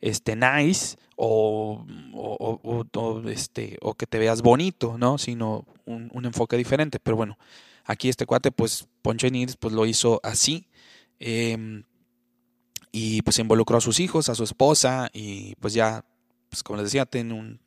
este, 0.00 0.36
nice, 0.36 0.96
o, 1.16 1.84
o, 2.12 3.22
este, 3.28 3.78
o 3.80 3.94
que 3.94 4.06
te 4.06 4.18
veas 4.18 4.42
bonito, 4.42 4.98
¿no? 4.98 5.18
Sino 5.18 5.64
un, 5.86 6.24
enfoque 6.24 6.56
diferente. 6.56 7.00
Pero 7.00 7.16
bueno, 7.16 7.38
aquí 7.84 8.08
este 8.08 8.26
cuate, 8.26 8.52
pues 8.52 8.86
Poncho 9.02 9.28
Nils, 9.28 9.56
pues 9.56 9.72
lo 9.72 9.86
hizo 9.86 10.20
así. 10.22 10.66
Em, 11.18 11.84
y 12.92 13.22
pues 13.22 13.38
involucró 13.38 13.78
a 13.78 13.80
sus 13.80 14.00
hijos, 14.00 14.28
a 14.28 14.34
su 14.34 14.44
esposa, 14.44 15.10
y 15.12 15.54
pues 15.56 15.74
ya, 15.74 16.04
pues 16.48 16.62
como 16.62 16.78
les 16.78 16.86
decía, 16.86 17.04
tiene 17.06 17.34
un, 17.34 17.60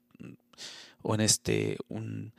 un, 1.04 1.22
este, 1.22 1.78
un, 1.88 2.34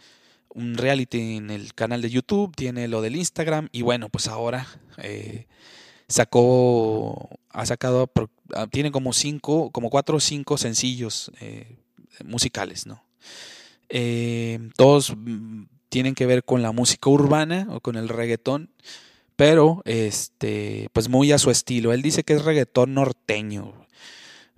un 0.48 0.74
reality 0.76 1.36
en 1.36 1.50
el 1.50 1.74
canal 1.74 2.02
de 2.02 2.10
YouTube, 2.10 2.54
tiene 2.56 2.88
lo 2.88 3.00
del 3.00 3.16
Instagram, 3.16 3.68
y 3.70 3.82
bueno, 3.82 4.08
pues 4.08 4.26
ahora 4.26 4.66
eh, 4.98 5.46
sacó, 6.10 7.30
ha 7.50 7.64
sacado, 7.64 8.10
ah, 8.54 8.66
tiene 8.66 8.90
como 8.90 9.12
cinco, 9.12 9.70
como 9.70 9.88
cuatro 9.88 10.16
o 10.16 10.20
cinco 10.20 10.58
sencillos 10.58 11.30
eh, 11.40 11.78
musicales, 12.24 12.86
¿no? 12.86 13.04
Eh, 13.88 14.58
todos 14.76 15.14
mm, 15.16 15.64
tienen 15.88 16.14
que 16.14 16.26
ver 16.26 16.44
con 16.44 16.62
la 16.62 16.72
música 16.72 17.08
urbana 17.08 17.66
o 17.70 17.80
con 17.80 17.96
el 17.96 18.08
reggaetón, 18.08 18.70
pero 19.36 19.82
este, 19.84 20.88
pues 20.92 21.08
muy 21.08 21.32
a 21.32 21.38
su 21.38 21.50
estilo. 21.50 21.92
Él 21.92 22.02
dice 22.02 22.24
que 22.24 22.34
es 22.34 22.44
reggaetón 22.44 22.94
norteño. 22.94 23.74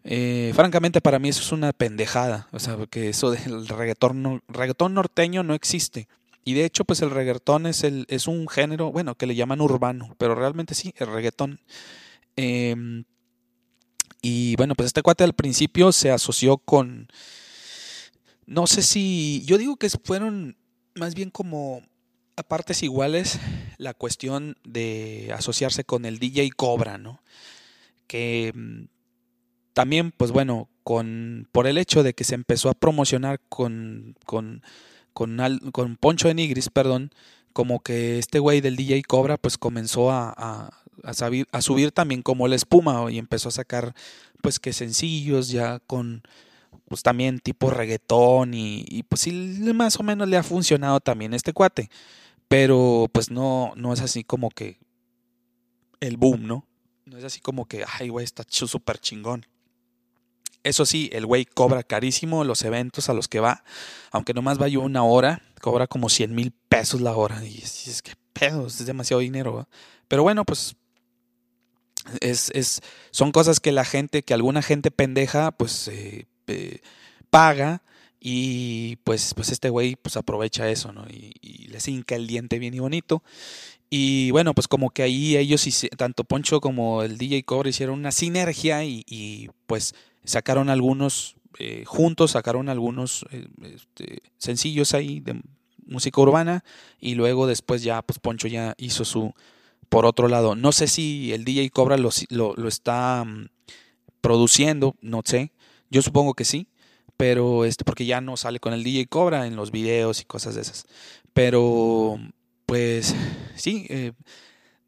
Eh, 0.04 0.52
francamente, 0.54 1.00
para 1.00 1.18
mí 1.18 1.28
eso 1.28 1.42
es 1.42 1.52
una 1.52 1.72
pendejada. 1.72 2.48
O 2.52 2.58
sea, 2.58 2.76
que 2.90 3.10
eso 3.10 3.30
del 3.30 3.68
reggaetón, 3.68 4.42
reggaetón 4.48 4.94
norteño 4.94 5.42
no 5.42 5.54
existe. 5.54 6.08
Y 6.44 6.54
de 6.54 6.64
hecho, 6.64 6.84
pues 6.84 7.02
el 7.02 7.10
reggaetón 7.10 7.66
es, 7.66 7.84
el, 7.84 8.04
es 8.08 8.26
un 8.26 8.48
género, 8.48 8.90
bueno, 8.90 9.14
que 9.14 9.26
le 9.26 9.34
llaman 9.34 9.60
urbano, 9.60 10.14
pero 10.18 10.34
realmente 10.34 10.74
sí, 10.74 10.92
el 10.96 11.06
reggaetón. 11.06 11.60
Em, 12.36 13.04
y 14.22 14.56
bueno, 14.56 14.74
pues 14.74 14.86
este 14.86 15.02
cuate 15.02 15.24
al 15.24 15.34
principio 15.34 15.92
se 15.92 16.10
asoció 16.10 16.58
con, 16.58 17.08
no 18.46 18.66
sé 18.66 18.82
si, 18.82 19.42
yo 19.46 19.58
digo 19.58 19.76
que 19.76 19.88
fueron 19.90 20.56
más 20.94 21.14
bien 21.14 21.30
como 21.30 21.82
a 22.36 22.42
partes 22.42 22.82
iguales 22.82 23.38
la 23.78 23.94
cuestión 23.94 24.56
de 24.64 25.32
asociarse 25.34 25.84
con 25.84 26.04
el 26.04 26.18
DJ 26.18 26.50
Cobra, 26.50 26.98
¿no? 26.98 27.22
Que 28.06 28.48
em, 28.48 28.88
también, 29.74 30.12
pues 30.12 30.32
bueno, 30.32 30.68
con, 30.82 31.48
por 31.52 31.66
el 31.66 31.78
hecho 31.78 32.02
de 32.02 32.14
que 32.14 32.24
se 32.24 32.34
empezó 32.34 32.68
a 32.68 32.74
promocionar 32.74 33.40
con, 33.48 34.16
con 34.26 34.62
con, 35.12 35.38
con 35.72 35.96
Poncho 35.96 36.28
de 36.28 36.34
Nigris, 36.34 36.68
perdón, 36.70 37.10
como 37.52 37.80
que 37.80 38.18
este 38.18 38.38
güey 38.38 38.60
del 38.60 38.76
DJ 38.76 39.02
Cobra 39.02 39.36
pues 39.36 39.58
comenzó 39.58 40.10
a, 40.10 40.32
a, 40.36 40.70
a, 41.04 41.62
subir 41.62 41.92
también 41.92 42.22
como 42.22 42.48
la 42.48 42.56
espuma 42.56 43.10
y 43.10 43.18
empezó 43.18 43.48
a 43.48 43.52
sacar 43.52 43.94
pues 44.40 44.58
que 44.58 44.72
sencillos 44.72 45.48
ya 45.48 45.78
con 45.80 46.22
pues 46.88 47.02
también 47.02 47.38
tipo 47.38 47.70
reggaetón 47.70 48.54
y, 48.54 48.84
y 48.88 49.02
pues 49.02 49.22
sí 49.22 49.32
más 49.74 49.98
o 49.98 50.02
menos 50.02 50.28
le 50.28 50.36
ha 50.36 50.42
funcionado 50.42 51.00
también 51.00 51.34
este 51.34 51.52
cuate, 51.52 51.90
pero 52.48 53.08
pues 53.12 53.30
no, 53.30 53.72
no 53.76 53.92
es 53.92 54.00
así 54.00 54.24
como 54.24 54.50
que 54.50 54.78
el 56.00 56.16
boom, 56.16 56.46
¿no? 56.46 56.66
No 57.04 57.18
es 57.18 57.24
así 57.24 57.40
como 57.40 57.66
que, 57.66 57.84
ay 57.98 58.08
güey, 58.08 58.24
está 58.24 58.44
súper 58.48 58.98
chingón. 58.98 59.46
Eso 60.64 60.86
sí, 60.86 61.10
el 61.12 61.26
güey 61.26 61.44
cobra 61.44 61.82
carísimo 61.82 62.44
los 62.44 62.62
eventos 62.62 63.08
a 63.08 63.14
los 63.14 63.28
que 63.28 63.40
va, 63.40 63.64
aunque 64.10 64.34
nomás 64.34 64.58
vaya 64.58 64.78
una 64.78 65.02
hora, 65.02 65.42
cobra 65.60 65.86
como 65.86 66.08
100 66.08 66.34
mil 66.34 66.52
pesos 66.68 67.00
la 67.00 67.16
hora. 67.16 67.44
Y 67.44 67.58
es, 67.58 68.02
que 68.02 68.12
pedo, 68.32 68.66
es 68.66 68.84
demasiado 68.86 69.20
dinero. 69.20 69.68
Pero 70.08 70.22
bueno, 70.22 70.44
pues 70.44 70.76
es, 72.20 72.50
es, 72.54 72.80
son 73.10 73.32
cosas 73.32 73.60
que 73.60 73.72
la 73.72 73.84
gente, 73.84 74.22
que 74.22 74.34
alguna 74.34 74.62
gente 74.62 74.90
pendeja, 74.90 75.50
pues 75.50 75.88
eh, 75.88 76.26
eh, 76.46 76.80
paga 77.30 77.82
y 78.20 78.96
pues, 79.04 79.34
pues 79.34 79.50
este 79.50 79.68
güey 79.68 79.96
pues 79.96 80.16
aprovecha 80.16 80.70
eso, 80.70 80.92
¿no? 80.92 81.06
Y, 81.08 81.32
y 81.40 81.66
les 81.68 81.88
hinca 81.88 82.14
el 82.14 82.28
diente 82.28 82.60
bien 82.60 82.74
y 82.74 82.78
bonito. 82.78 83.22
Y 83.94 84.30
bueno, 84.30 84.54
pues 84.54 84.68
como 84.68 84.88
que 84.88 85.02
ahí 85.02 85.36
ellos, 85.36 85.68
tanto 85.98 86.24
Poncho 86.24 86.62
como 86.62 87.02
el 87.02 87.18
DJ 87.18 87.42
Cobra 87.42 87.68
hicieron 87.68 87.98
una 87.98 88.10
sinergia 88.10 88.86
y, 88.86 89.50
pues 89.66 89.94
sacaron 90.24 90.70
algunos, 90.70 91.36
eh, 91.58 91.84
juntos 91.86 92.32
sacaron 92.32 92.68
algunos 92.68 93.26
este, 93.62 94.22
sencillos 94.38 94.94
ahí 94.94 95.20
de 95.20 95.40
música 95.86 96.20
urbana 96.20 96.64
y 96.98 97.14
luego 97.14 97.46
después 97.46 97.82
ya 97.82 98.02
pues 98.02 98.18
Poncho 98.18 98.48
ya 98.48 98.74
hizo 98.78 99.04
su 99.04 99.32
por 99.92 100.06
otro 100.06 100.28
lado. 100.28 100.56
No 100.56 100.72
sé 100.72 100.86
si 100.86 101.32
el 101.34 101.44
DJ 101.44 101.68
Cobra 101.68 101.98
lo, 101.98 102.08
lo, 102.30 102.66
está 102.66 103.24
mm, 103.26 103.48
produciendo, 104.22 104.96
no 105.02 105.20
sé, 105.22 105.52
yo 105.90 106.00
supongo 106.00 106.32
que 106.32 106.46
sí, 106.46 106.66
pero 107.18 107.66
este, 107.66 107.84
porque 107.84 108.06
ya 108.06 108.22
no 108.22 108.38
sale 108.38 108.58
con 108.58 108.72
el 108.72 108.84
DJ 108.84 109.06
Cobra 109.06 109.46
en 109.46 109.54
los 109.54 109.70
videos 109.70 110.22
y 110.22 110.24
cosas 110.24 110.54
de 110.54 110.62
esas. 110.62 110.86
Pero, 111.34 112.18
pues, 112.64 113.14
sí, 113.54 113.86
eh, 113.90 114.12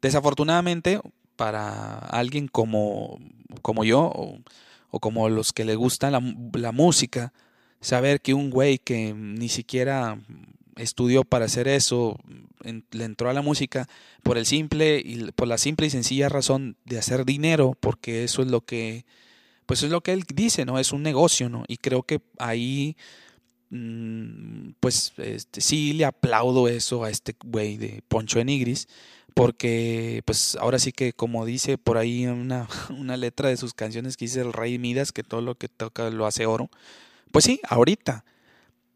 desafortunadamente 0.01 0.99
para 1.35 1.99
alguien 1.99 2.47
como, 2.47 3.19
como 3.61 3.83
yo 3.83 4.11
o, 4.95 4.99
como 4.99 5.29
los 5.29 5.51
que 5.53 5.65
le 5.65 5.75
gusta 5.75 6.11
la, 6.11 6.21
la 6.53 6.71
música, 6.71 7.33
saber 7.81 8.21
que 8.21 8.33
un 8.33 8.49
güey 8.49 8.77
que 8.77 9.13
ni 9.13 9.49
siquiera 9.49 10.19
estudió 10.77 11.23
para 11.23 11.45
hacer 11.45 11.67
eso, 11.67 12.17
le 12.63 13.05
entró 13.05 13.29
a 13.29 13.33
la 13.33 13.41
música 13.41 13.87
por 14.23 14.37
el 14.37 14.45
simple 14.45 15.01
y 15.03 15.31
por 15.31 15.47
la 15.47 15.57
simple 15.57 15.87
y 15.87 15.89
sencilla 15.89 16.29
razón 16.29 16.77
de 16.85 16.97
hacer 16.97 17.25
dinero, 17.25 17.77
porque 17.79 18.23
eso 18.23 18.41
es 18.41 18.49
lo 18.49 18.61
que 18.61 19.05
pues 19.65 19.83
es 19.83 19.89
lo 19.89 20.01
que 20.01 20.13
él 20.13 20.23
dice, 20.33 20.65
¿no? 20.65 20.79
Es 20.79 20.91
un 20.91 21.03
negocio, 21.03 21.49
¿no? 21.49 21.63
Y 21.67 21.77
creo 21.77 22.03
que 22.03 22.21
ahí, 22.37 22.95
mm, 23.71 24.71
pues 24.79 25.13
este, 25.17 25.61
sí 25.61 25.93
le 25.93 26.05
aplaudo 26.05 26.67
eso 26.67 27.03
a 27.03 27.09
este 27.09 27.35
güey 27.43 27.77
de 27.77 28.03
Poncho 28.07 28.39
de 28.39 28.45
Nigris, 28.45 28.87
porque 29.35 30.23
pues 30.25 30.57
ahora 30.61 30.79
sí 30.79 30.93
que 30.93 31.11
como 31.11 31.45
dice 31.45 31.77
por 31.77 31.97
ahí 31.97 32.25
una, 32.25 32.67
una 32.89 33.17
letra 33.17 33.49
de 33.49 33.57
sus 33.57 33.75
canciones 33.75 34.17
que 34.17 34.25
dice 34.25 34.41
el 34.41 34.53
rey 34.53 34.79
Midas, 34.79 35.11
que 35.11 35.23
todo 35.23 35.41
lo 35.41 35.55
que 35.55 35.67
toca 35.67 36.09
lo 36.09 36.25
hace 36.25 36.47
oro, 36.47 36.71
pues 37.31 37.45
sí, 37.45 37.59
ahorita. 37.67 38.25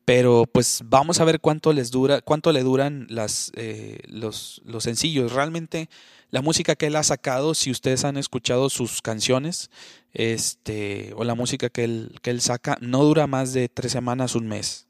Pero 0.05 0.45
pues 0.51 0.81
vamos 0.85 1.19
a 1.19 1.25
ver 1.25 1.39
cuánto 1.39 1.71
les 1.71 1.91
dura, 1.91 2.21
cuánto 2.21 2.51
le 2.51 2.63
duran 2.63 3.05
las, 3.09 3.51
eh, 3.55 3.99
los, 4.07 4.59
los 4.65 4.85
sencillos. 4.85 5.33
Realmente 5.33 5.87
la 6.31 6.41
música 6.41 6.75
que 6.75 6.87
él 6.87 6.95
ha 6.95 7.03
sacado, 7.03 7.53
si 7.53 7.69
ustedes 7.69 8.05
han 8.05 8.17
escuchado 8.17 8.69
sus 8.69 9.03
canciones, 9.03 9.69
este, 10.13 11.13
o 11.15 11.25
la 11.25 11.35
música 11.35 11.69
que 11.69 11.83
él, 11.83 12.15
que 12.23 12.31
él 12.31 12.41
saca, 12.41 12.77
no 12.81 13.03
dura 13.03 13.27
más 13.27 13.53
de 13.53 13.69
tres 13.69 13.91
semanas, 13.91 14.35
un 14.35 14.47
mes. 14.47 14.87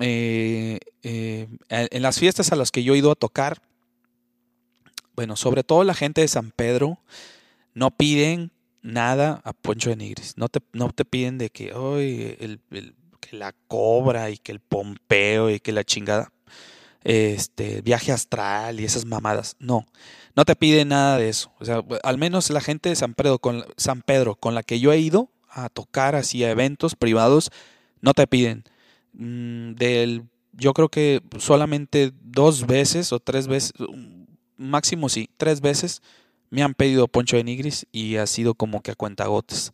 Eh, 0.00 0.80
eh, 1.02 1.48
en 1.68 2.02
las 2.02 2.18
fiestas 2.18 2.50
a 2.50 2.56
las 2.56 2.70
que 2.70 2.82
yo 2.82 2.94
he 2.94 2.98
ido 2.98 3.10
a 3.10 3.14
tocar, 3.14 3.60
bueno, 5.14 5.36
sobre 5.36 5.64
todo 5.64 5.84
la 5.84 5.94
gente 5.94 6.20
de 6.20 6.28
San 6.28 6.50
Pedro, 6.50 6.98
no 7.74 7.90
piden 7.90 8.52
nada 8.82 9.40
a 9.44 9.52
Poncho 9.52 9.90
de 9.90 9.96
Nigris. 9.96 10.36
No 10.36 10.48
te, 10.48 10.60
no 10.72 10.90
te 10.90 11.04
piden 11.04 11.38
de 11.38 11.50
que, 11.50 11.72
hoy 11.72 12.36
el, 12.40 12.60
que 13.20 13.36
la 13.36 13.54
cobra 13.68 14.30
y 14.30 14.38
que 14.38 14.52
el 14.52 14.60
pompeo 14.60 15.50
y 15.50 15.60
que 15.60 15.72
la 15.72 15.84
chingada 15.84 16.32
este, 17.04 17.82
viaje 17.82 18.12
astral 18.12 18.80
y 18.80 18.84
esas 18.84 19.04
mamadas. 19.04 19.56
No, 19.58 19.86
no 20.36 20.44
te 20.44 20.56
pide 20.56 20.84
nada 20.84 21.18
de 21.18 21.28
eso. 21.28 21.52
O 21.58 21.64
sea, 21.64 21.82
al 22.02 22.18
menos 22.18 22.50
la 22.50 22.60
gente 22.60 22.88
de 22.88 22.96
San 22.96 23.14
Pedro, 23.14 23.38
con, 23.38 23.64
San 23.76 24.02
Pedro, 24.02 24.34
con 24.36 24.54
la 24.54 24.62
que 24.62 24.80
yo 24.80 24.92
he 24.92 24.98
ido 24.98 25.30
a 25.48 25.68
tocar 25.68 26.14
así 26.14 26.44
eventos 26.44 26.96
privados, 26.96 27.50
no 28.00 28.14
te 28.14 28.26
piden. 28.26 28.64
Mm, 29.12 29.74
del, 29.74 30.24
yo 30.52 30.72
creo 30.72 30.88
que 30.88 31.20
solamente 31.38 32.12
dos 32.22 32.66
veces 32.66 33.12
o 33.12 33.20
tres 33.20 33.46
veces, 33.46 33.72
máximo 34.56 35.08
sí, 35.08 35.28
tres 35.36 35.60
veces 35.60 36.02
me 36.50 36.62
han 36.62 36.74
pedido 36.74 37.08
Poncho 37.08 37.36
de 37.36 37.44
Nigris 37.44 37.86
y 37.92 38.16
ha 38.16 38.26
sido 38.26 38.54
como 38.54 38.82
que 38.82 38.90
a 38.90 38.94
cuentagotes. 38.94 39.72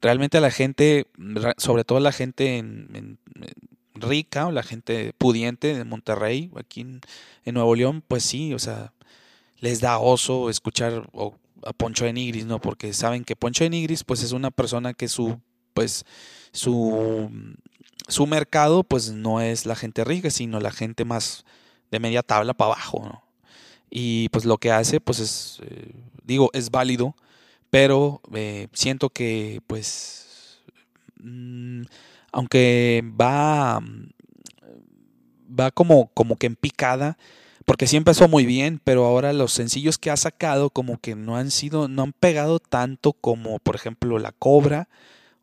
Realmente 0.00 0.40
la 0.40 0.50
gente, 0.50 1.06
sobre 1.56 1.84
todo 1.84 2.00
la 2.00 2.12
gente 2.12 2.58
en 2.58 3.18
rica 4.00 4.46
o 4.46 4.52
la 4.52 4.62
gente 4.62 5.12
pudiente 5.18 5.74
de 5.74 5.84
Monterrey, 5.84 6.50
aquí 6.56 6.80
en, 6.82 7.00
Nuevo 7.44 7.74
León, 7.74 8.02
pues 8.06 8.24
sí, 8.24 8.52
o 8.52 8.58
sea, 8.58 8.92
les 9.58 9.80
da 9.80 9.98
oso 9.98 10.50
escuchar 10.50 11.08
a 11.64 11.72
Poncho 11.72 12.04
de 12.04 12.12
Nigris, 12.12 12.44
¿no? 12.44 12.60
Porque 12.60 12.92
saben 12.92 13.24
que 13.24 13.36
Poncho 13.36 13.64
de 13.64 13.70
Nigris, 13.70 14.04
pues 14.04 14.22
es 14.22 14.32
una 14.32 14.50
persona 14.50 14.92
que 14.92 15.08
su, 15.08 15.40
pues, 15.72 16.04
su, 16.52 17.30
su 18.06 18.26
mercado, 18.26 18.84
pues 18.84 19.12
no 19.12 19.40
es 19.40 19.64
la 19.64 19.76
gente 19.76 20.04
rica, 20.04 20.30
sino 20.30 20.60
la 20.60 20.70
gente 20.70 21.06
más 21.06 21.44
de 21.90 22.00
media 22.00 22.22
tabla 22.22 22.52
para 22.52 22.72
abajo, 22.72 23.02
¿no? 23.02 23.27
Y 23.90 24.28
pues 24.30 24.44
lo 24.44 24.58
que 24.58 24.70
hace, 24.70 25.00
pues 25.00 25.20
es, 25.20 25.60
eh, 25.62 25.92
digo, 26.24 26.50
es 26.52 26.70
válido, 26.70 27.14
pero 27.70 28.20
eh, 28.34 28.68
siento 28.72 29.10
que, 29.10 29.60
pues, 29.66 30.60
mm, 31.20 31.82
aunque 32.32 33.02
va, 33.20 33.80
va 35.48 35.70
como, 35.70 36.08
como 36.14 36.36
que 36.36 36.46
en 36.46 36.56
picada, 36.56 37.18
porque 37.68 37.86
sí 37.86 37.96
empezó 37.96 38.28
muy 38.28 38.46
bien, 38.46 38.80
pero 38.82 39.04
ahora 39.04 39.32
los 39.34 39.52
sencillos 39.52 39.98
que 39.98 40.10
ha 40.10 40.16
sacado 40.16 40.70
como 40.70 40.98
que 40.98 41.14
no 41.14 41.36
han 41.36 41.50
sido, 41.50 41.86
no 41.86 42.02
han 42.02 42.12
pegado 42.14 42.60
tanto 42.60 43.12
como 43.12 43.58
por 43.58 43.76
ejemplo 43.76 44.18
La 44.18 44.32
Cobra 44.32 44.88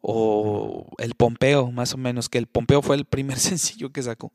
o 0.02 0.88
El 0.98 1.14
Pompeo, 1.14 1.72
más 1.72 1.94
o 1.94 1.98
menos, 1.98 2.30
que 2.30 2.40
el 2.40 2.48
Pompeo 2.48 2.82
fue 2.82 2.96
el 2.96 3.06
primer 3.06 3.38
sencillo 3.40 3.92
que 3.92 4.02
sacó, 4.02 4.32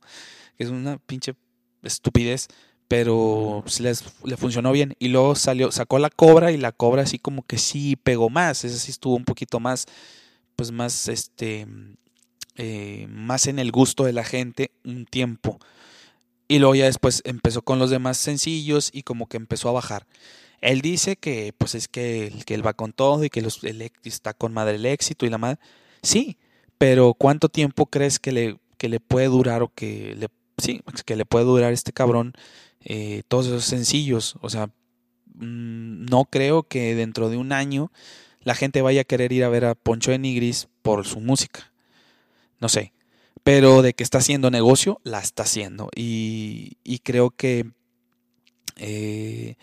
que 0.57 0.65
es 0.65 0.70
una 0.70 0.99
pinche 0.99 1.35
estupidez, 1.82 2.49
pero 2.90 3.62
les, 3.78 4.04
le 4.24 4.36
funcionó 4.36 4.72
bien. 4.72 4.96
Y 4.98 5.08
luego 5.08 5.36
salió, 5.36 5.70
sacó 5.70 6.00
La 6.00 6.10
Cobra 6.10 6.50
y 6.50 6.56
La 6.56 6.72
Cobra 6.72 7.02
así 7.02 7.20
como 7.20 7.44
que 7.44 7.56
sí 7.56 7.94
pegó 7.94 8.30
más, 8.30 8.64
ese 8.64 8.80
sí 8.80 8.90
estuvo 8.90 9.14
un 9.14 9.24
poquito 9.24 9.60
más, 9.60 9.86
pues 10.56 10.72
más, 10.72 11.06
este, 11.06 11.68
eh, 12.56 13.06
más 13.08 13.46
en 13.46 13.60
el 13.60 13.70
gusto 13.70 14.02
de 14.02 14.12
la 14.12 14.24
gente 14.24 14.72
un 14.84 15.06
tiempo. 15.06 15.60
Y 16.48 16.58
luego 16.58 16.74
ya 16.74 16.86
después 16.86 17.22
empezó 17.24 17.62
con 17.62 17.78
los 17.78 17.90
demás 17.90 18.16
sencillos 18.16 18.90
y 18.92 19.04
como 19.04 19.28
que 19.28 19.36
empezó 19.36 19.68
a 19.68 19.72
bajar. 19.72 20.08
Él 20.60 20.80
dice 20.80 21.14
que 21.14 21.54
pues 21.56 21.76
es 21.76 21.86
que, 21.86 22.42
que 22.44 22.54
él 22.54 22.66
va 22.66 22.74
con 22.74 22.92
todo 22.92 23.22
y 23.22 23.30
que 23.30 23.40
los, 23.40 23.60
está 24.02 24.34
con 24.34 24.52
madre 24.52 24.74
el 24.74 24.86
éxito 24.86 25.26
y 25.26 25.30
la 25.30 25.38
madre. 25.38 25.60
Sí, 26.02 26.38
pero 26.76 27.14
¿cuánto 27.14 27.48
tiempo 27.50 27.86
crees 27.86 28.18
que 28.18 28.32
le, 28.32 28.58
que 28.78 28.88
le 28.88 28.98
puede 28.98 29.28
durar 29.28 29.62
o 29.62 29.72
que 29.72 30.16
le, 30.16 30.26
sí, 30.58 30.82
que 31.06 31.14
le 31.14 31.24
puede 31.24 31.44
durar 31.44 31.72
este 31.72 31.92
cabrón 31.92 32.34
eh, 32.85 33.23
todos 33.28 33.47
esos 33.47 33.65
sencillos? 33.65 34.36
O 34.40 34.51
sea, 34.51 34.66
mm, 35.35 36.07
no 36.07 36.24
creo 36.24 36.62
que 36.62 36.94
dentro 36.94 37.28
de 37.31 37.36
un 37.36 37.52
año 37.52 37.93
la 38.43 38.55
gente 38.55 38.82
vaya 38.82 39.02
a 39.02 39.05
querer 39.05 39.32
ir 39.32 39.44
a 39.44 39.48
ver 39.48 39.65
a 39.65 39.74
Poncho 39.74 40.11
de 40.11 40.19
Nigris 40.19 40.69
por 40.82 41.07
su 41.07 41.20
música 41.20 41.70
no 42.61 42.69
sé. 42.69 42.93
Pero 43.43 43.82
de 43.82 43.94
que 43.94 44.05
está 44.05 44.19
haciendo 44.19 44.51
negocio, 44.51 45.01
la 45.02 45.19
está 45.19 45.43
haciendo. 45.44 45.89
Y, 45.97 46.77
creo 47.02 47.31
que 47.31 47.70
eh, 48.77 49.57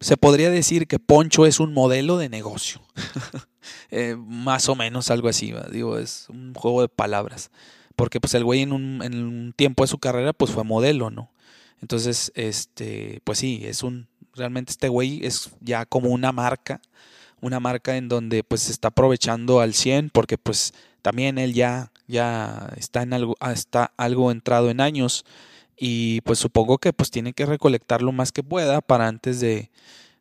se 0.00 0.16
podría 0.16 0.48
decir 0.48 0.86
que 0.86 1.00
Poncho 1.00 1.44
es 1.44 1.58
un 1.60 1.74
modelo 1.74 2.16
de 2.16 2.28
negocio. 2.28 2.80
Eh, 3.90 4.16
más 4.16 4.70
o 4.70 4.74
menos 4.74 5.10
algo 5.10 5.28
así, 5.28 5.52
digo, 5.70 5.98
es 5.98 6.26
un 6.30 6.54
juego 6.54 6.80
de 6.80 6.88
palabras. 6.88 7.50
Porque 7.96 8.18
pues 8.18 8.32
el 8.32 8.42
güey 8.42 8.62
en 8.62 8.72
un, 8.72 9.02
en 9.02 9.22
un 9.22 9.52
tiempo 9.52 9.82
de 9.82 9.88
su 9.88 9.98
carrera 9.98 10.32
pues 10.32 10.52
fue 10.52 10.64
modelo, 10.64 11.10
¿no? 11.10 11.30
Entonces, 11.80 12.32
este, 12.34 13.20
pues 13.24 13.38
sí, 13.38 13.62
es 13.64 13.82
un, 13.82 14.08
realmente 14.34 14.72
este 14.72 14.88
güey 14.88 15.24
es 15.24 15.50
ya 15.60 15.86
como 15.86 16.10
una 16.10 16.32
marca, 16.32 16.80
una 17.40 17.60
marca 17.60 17.96
en 17.96 18.08
donde 18.08 18.42
pues 18.44 18.62
se 18.62 18.72
está 18.72 18.88
aprovechando 18.88 19.60
al 19.60 19.74
100 19.74 20.10
porque 20.10 20.38
pues 20.38 20.74
también 21.02 21.38
él 21.38 21.54
ya, 21.54 21.92
ya 22.06 22.72
está, 22.76 23.02
en 23.02 23.12
algo, 23.12 23.36
ah, 23.40 23.52
está 23.52 23.92
algo 23.96 24.30
entrado 24.32 24.70
en 24.70 24.80
años 24.80 25.24
y 25.76 26.20
pues 26.22 26.38
supongo 26.40 26.78
que 26.78 26.92
pues 26.92 27.10
tiene 27.10 27.32
que 27.32 27.46
recolectar 27.46 28.02
lo 28.02 28.12
más 28.12 28.32
que 28.32 28.42
pueda 28.42 28.80
para 28.80 29.06
antes 29.06 29.38
de, 29.38 29.70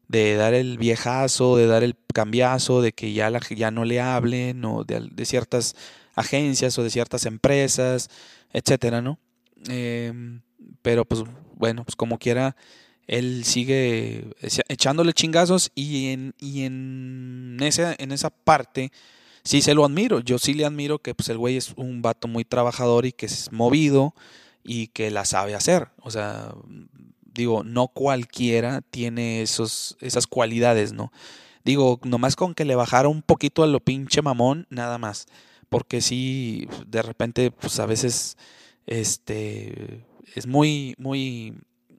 de 0.07 0.35
dar 0.35 0.53
el 0.53 0.77
viejazo, 0.77 1.57
de 1.57 1.65
dar 1.65 1.83
el 1.83 1.95
cambiazo, 2.13 2.81
de 2.81 2.93
que 2.93 3.13
ya, 3.13 3.29
la, 3.31 3.39
ya 3.55 3.71
no 3.71 3.83
le 3.83 3.99
hablen 3.99 4.63
o 4.65 4.83
de, 4.83 5.09
de 5.11 5.25
ciertas 5.25 5.75
agencias 6.15 6.77
o 6.77 6.83
de 6.83 6.89
ciertas 6.89 7.25
empresas, 7.25 8.09
etcétera, 8.53 9.01
¿no? 9.01 9.19
Em, 9.67 10.41
pero 10.81 11.05
pues 11.05 11.23
bueno, 11.57 11.83
pues 11.83 11.95
como 11.95 12.17
quiera, 12.17 12.55
él 13.07 13.43
sigue 13.45 14.35
echándole 14.67 15.13
chingazos 15.13 15.71
y 15.75 16.11
en, 16.11 16.33
y 16.39 16.63
en, 16.63 17.57
esa, 17.61 17.95
en 17.97 18.11
esa 18.11 18.29
parte 18.29 18.91
sí 19.43 19.61
se 19.61 19.73
lo 19.73 19.85
admiro. 19.85 20.19
Yo 20.19 20.37
sí 20.39 20.53
le 20.53 20.65
admiro 20.65 20.99
que 20.99 21.15
pues 21.15 21.29
el 21.29 21.37
güey 21.37 21.57
es 21.57 21.73
un 21.77 22.01
vato 22.01 22.27
muy 22.27 22.45
trabajador 22.45 23.05
y 23.05 23.13
que 23.13 23.25
es 23.25 23.51
movido 23.51 24.13
y 24.63 24.87
que 24.87 25.09
la 25.09 25.25
sabe 25.25 25.55
hacer. 25.55 25.89
O 26.01 26.11
sea, 26.11 26.53
digo, 27.23 27.63
no 27.63 27.87
cualquiera 27.87 28.81
tiene 28.81 29.41
esos, 29.41 29.97
esas 30.01 30.27
cualidades, 30.27 30.91
¿no? 30.91 31.11
Digo, 31.63 31.99
nomás 32.03 32.35
con 32.35 32.53
que 32.53 32.65
le 32.65 32.75
bajara 32.75 33.07
un 33.07 33.21
poquito 33.21 33.63
a 33.63 33.67
lo 33.67 33.79
pinche 33.79 34.21
mamón, 34.21 34.67
nada 34.69 34.97
más. 34.97 35.27
Porque 35.69 36.01
sí, 36.01 36.67
de 36.85 37.01
repente, 37.01 37.51
pues 37.51 37.79
a 37.79 37.85
veces, 37.85 38.37
este, 38.85 40.05
es 40.37 40.45
muy, 40.45 40.93
muy, 40.97 41.55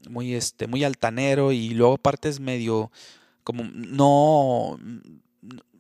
muy, 0.08 0.34
este, 0.34 0.66
muy 0.66 0.84
altanero 0.84 1.52
y 1.52 1.70
luego 1.70 1.94
aparte 1.94 2.28
es 2.28 2.38
medio, 2.38 2.90
como, 3.42 3.64
no, 3.64 4.78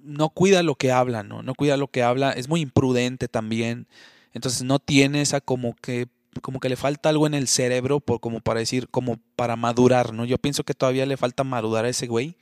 no 0.02 0.28
cuida 0.30 0.62
lo 0.62 0.74
que 0.74 0.90
habla, 0.90 1.22
¿no? 1.22 1.42
No 1.42 1.54
cuida 1.54 1.76
lo 1.76 1.88
que 1.88 2.02
habla, 2.02 2.32
es 2.32 2.48
muy 2.48 2.60
imprudente 2.60 3.28
también. 3.28 3.86
Entonces 4.32 4.62
no 4.62 4.78
tiene 4.78 5.20
esa 5.20 5.40
como 5.40 5.74
que 5.74 6.08
como 6.42 6.60
que 6.60 6.68
le 6.68 6.76
falta 6.76 7.08
algo 7.08 7.26
en 7.26 7.34
el 7.34 7.48
cerebro 7.48 7.98
por 7.98 8.20
como 8.20 8.40
para 8.40 8.60
decir 8.60 8.88
como 8.88 9.18
para 9.34 9.56
madurar, 9.56 10.12
¿no? 10.12 10.24
Yo 10.24 10.38
pienso 10.38 10.64
que 10.64 10.74
todavía 10.74 11.06
le 11.06 11.16
falta 11.16 11.44
madurar 11.44 11.84
a 11.84 11.88
ese 11.88 12.06
güey. 12.06 12.36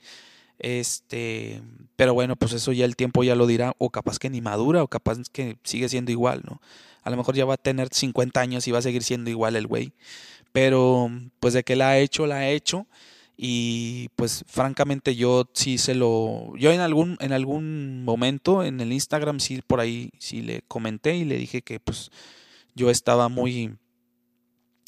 Este, 0.59 1.61
pero 1.95 2.13
bueno, 2.13 2.35
pues 2.35 2.53
eso 2.53 2.71
ya 2.71 2.85
el 2.85 2.95
tiempo 2.95 3.23
ya 3.23 3.35
lo 3.35 3.47
dirá 3.47 3.73
o 3.77 3.89
capaz 3.91 4.19
que 4.19 4.29
ni 4.29 4.41
madura 4.41 4.83
o 4.83 4.87
capaz 4.87 5.17
que 5.31 5.57
sigue 5.63 5.89
siendo 5.89 6.11
igual, 6.11 6.41
¿no? 6.45 6.61
A 7.07 7.09
lo 7.09 7.15
mejor 7.15 7.35
ya 7.35 7.45
va 7.45 7.53
a 7.53 7.57
tener 7.57 7.87
50 7.89 8.39
años 8.41 8.67
y 8.67 8.71
va 8.71 8.79
a 8.79 8.81
seguir 8.81 9.01
siendo 9.01 9.29
igual 9.29 9.55
el 9.55 9.65
güey. 9.65 9.93
Pero 10.51 11.09
pues 11.39 11.53
de 11.53 11.63
que 11.63 11.77
la 11.77 11.89
ha 11.89 11.99
hecho, 11.99 12.27
la 12.27 12.35
ha 12.37 12.49
hecho 12.49 12.85
y 13.37 14.09
pues 14.15 14.43
francamente 14.47 15.15
yo 15.15 15.45
sí 15.53 15.77
se 15.77 15.93
lo 15.93 16.53
yo 16.57 16.71
en 16.71 16.79
algún 16.79 17.17
en 17.21 17.31
algún 17.31 18.03
momento 18.03 18.63
en 18.63 18.81
el 18.81 18.91
Instagram 18.91 19.39
sí 19.39 19.61
por 19.65 19.79
ahí 19.79 20.09
sí 20.17 20.41
le 20.41 20.63
comenté 20.67 21.15
y 21.15 21.23
le 21.23 21.37
dije 21.37 21.61
que 21.61 21.79
pues 21.79 22.09
yo 22.73 22.89
estaba 22.89 23.29
muy 23.29 23.75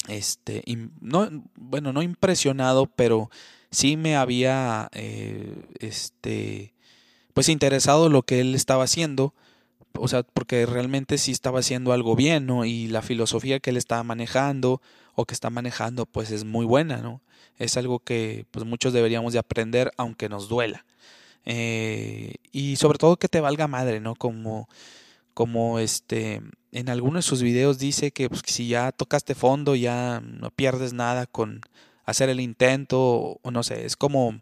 este 0.08 0.64
no 1.00 1.28
bueno 1.54 1.92
no 1.92 2.02
impresionado 2.02 2.86
pero 2.86 3.30
sí 3.70 3.96
me 3.96 4.16
había 4.16 4.88
eh, 4.94 5.54
este 5.78 6.74
pues 7.32 7.48
interesado 7.48 8.08
lo 8.08 8.22
que 8.22 8.40
él 8.40 8.56
estaba 8.56 8.82
haciendo 8.82 9.32
o 9.94 10.08
sea 10.08 10.22
porque 10.22 10.66
realmente 10.66 11.18
sí 11.18 11.32
estaba 11.32 11.60
haciendo 11.60 11.92
algo 11.92 12.16
bien 12.16 12.46
no 12.46 12.64
y 12.64 12.88
la 12.88 13.02
filosofía 13.02 13.60
que 13.60 13.70
él 13.70 13.76
estaba 13.76 14.02
manejando 14.02 14.80
o 15.14 15.24
que 15.24 15.34
está 15.34 15.50
manejando 15.50 16.06
pues 16.06 16.30
es 16.30 16.44
muy 16.44 16.64
buena 16.64 16.98
no 16.98 17.20
es 17.60 17.76
algo 17.76 18.00
que 18.00 18.46
pues 18.50 18.64
muchos 18.64 18.92
deberíamos 18.92 19.34
de 19.34 19.38
aprender 19.38 19.92
aunque 19.98 20.28
nos 20.28 20.48
duela. 20.48 20.86
Eh, 21.44 22.34
y 22.52 22.76
sobre 22.76 22.98
todo 22.98 23.18
que 23.18 23.28
te 23.28 23.40
valga 23.40 23.68
madre, 23.68 24.00
¿no? 24.00 24.14
Como, 24.14 24.68
como 25.34 25.78
este, 25.78 26.42
en 26.72 26.88
alguno 26.88 27.18
de 27.18 27.22
sus 27.22 27.42
videos 27.42 27.78
dice 27.78 28.12
que 28.12 28.28
pues, 28.30 28.42
si 28.46 28.68
ya 28.68 28.92
tocaste 28.92 29.34
fondo 29.34 29.76
ya 29.76 30.20
no 30.20 30.50
pierdes 30.50 30.94
nada 30.94 31.26
con 31.26 31.60
hacer 32.06 32.30
el 32.30 32.40
intento 32.40 33.38
o, 33.42 33.50
no 33.50 33.62
sé, 33.62 33.84
es 33.84 33.96
como 33.96 34.40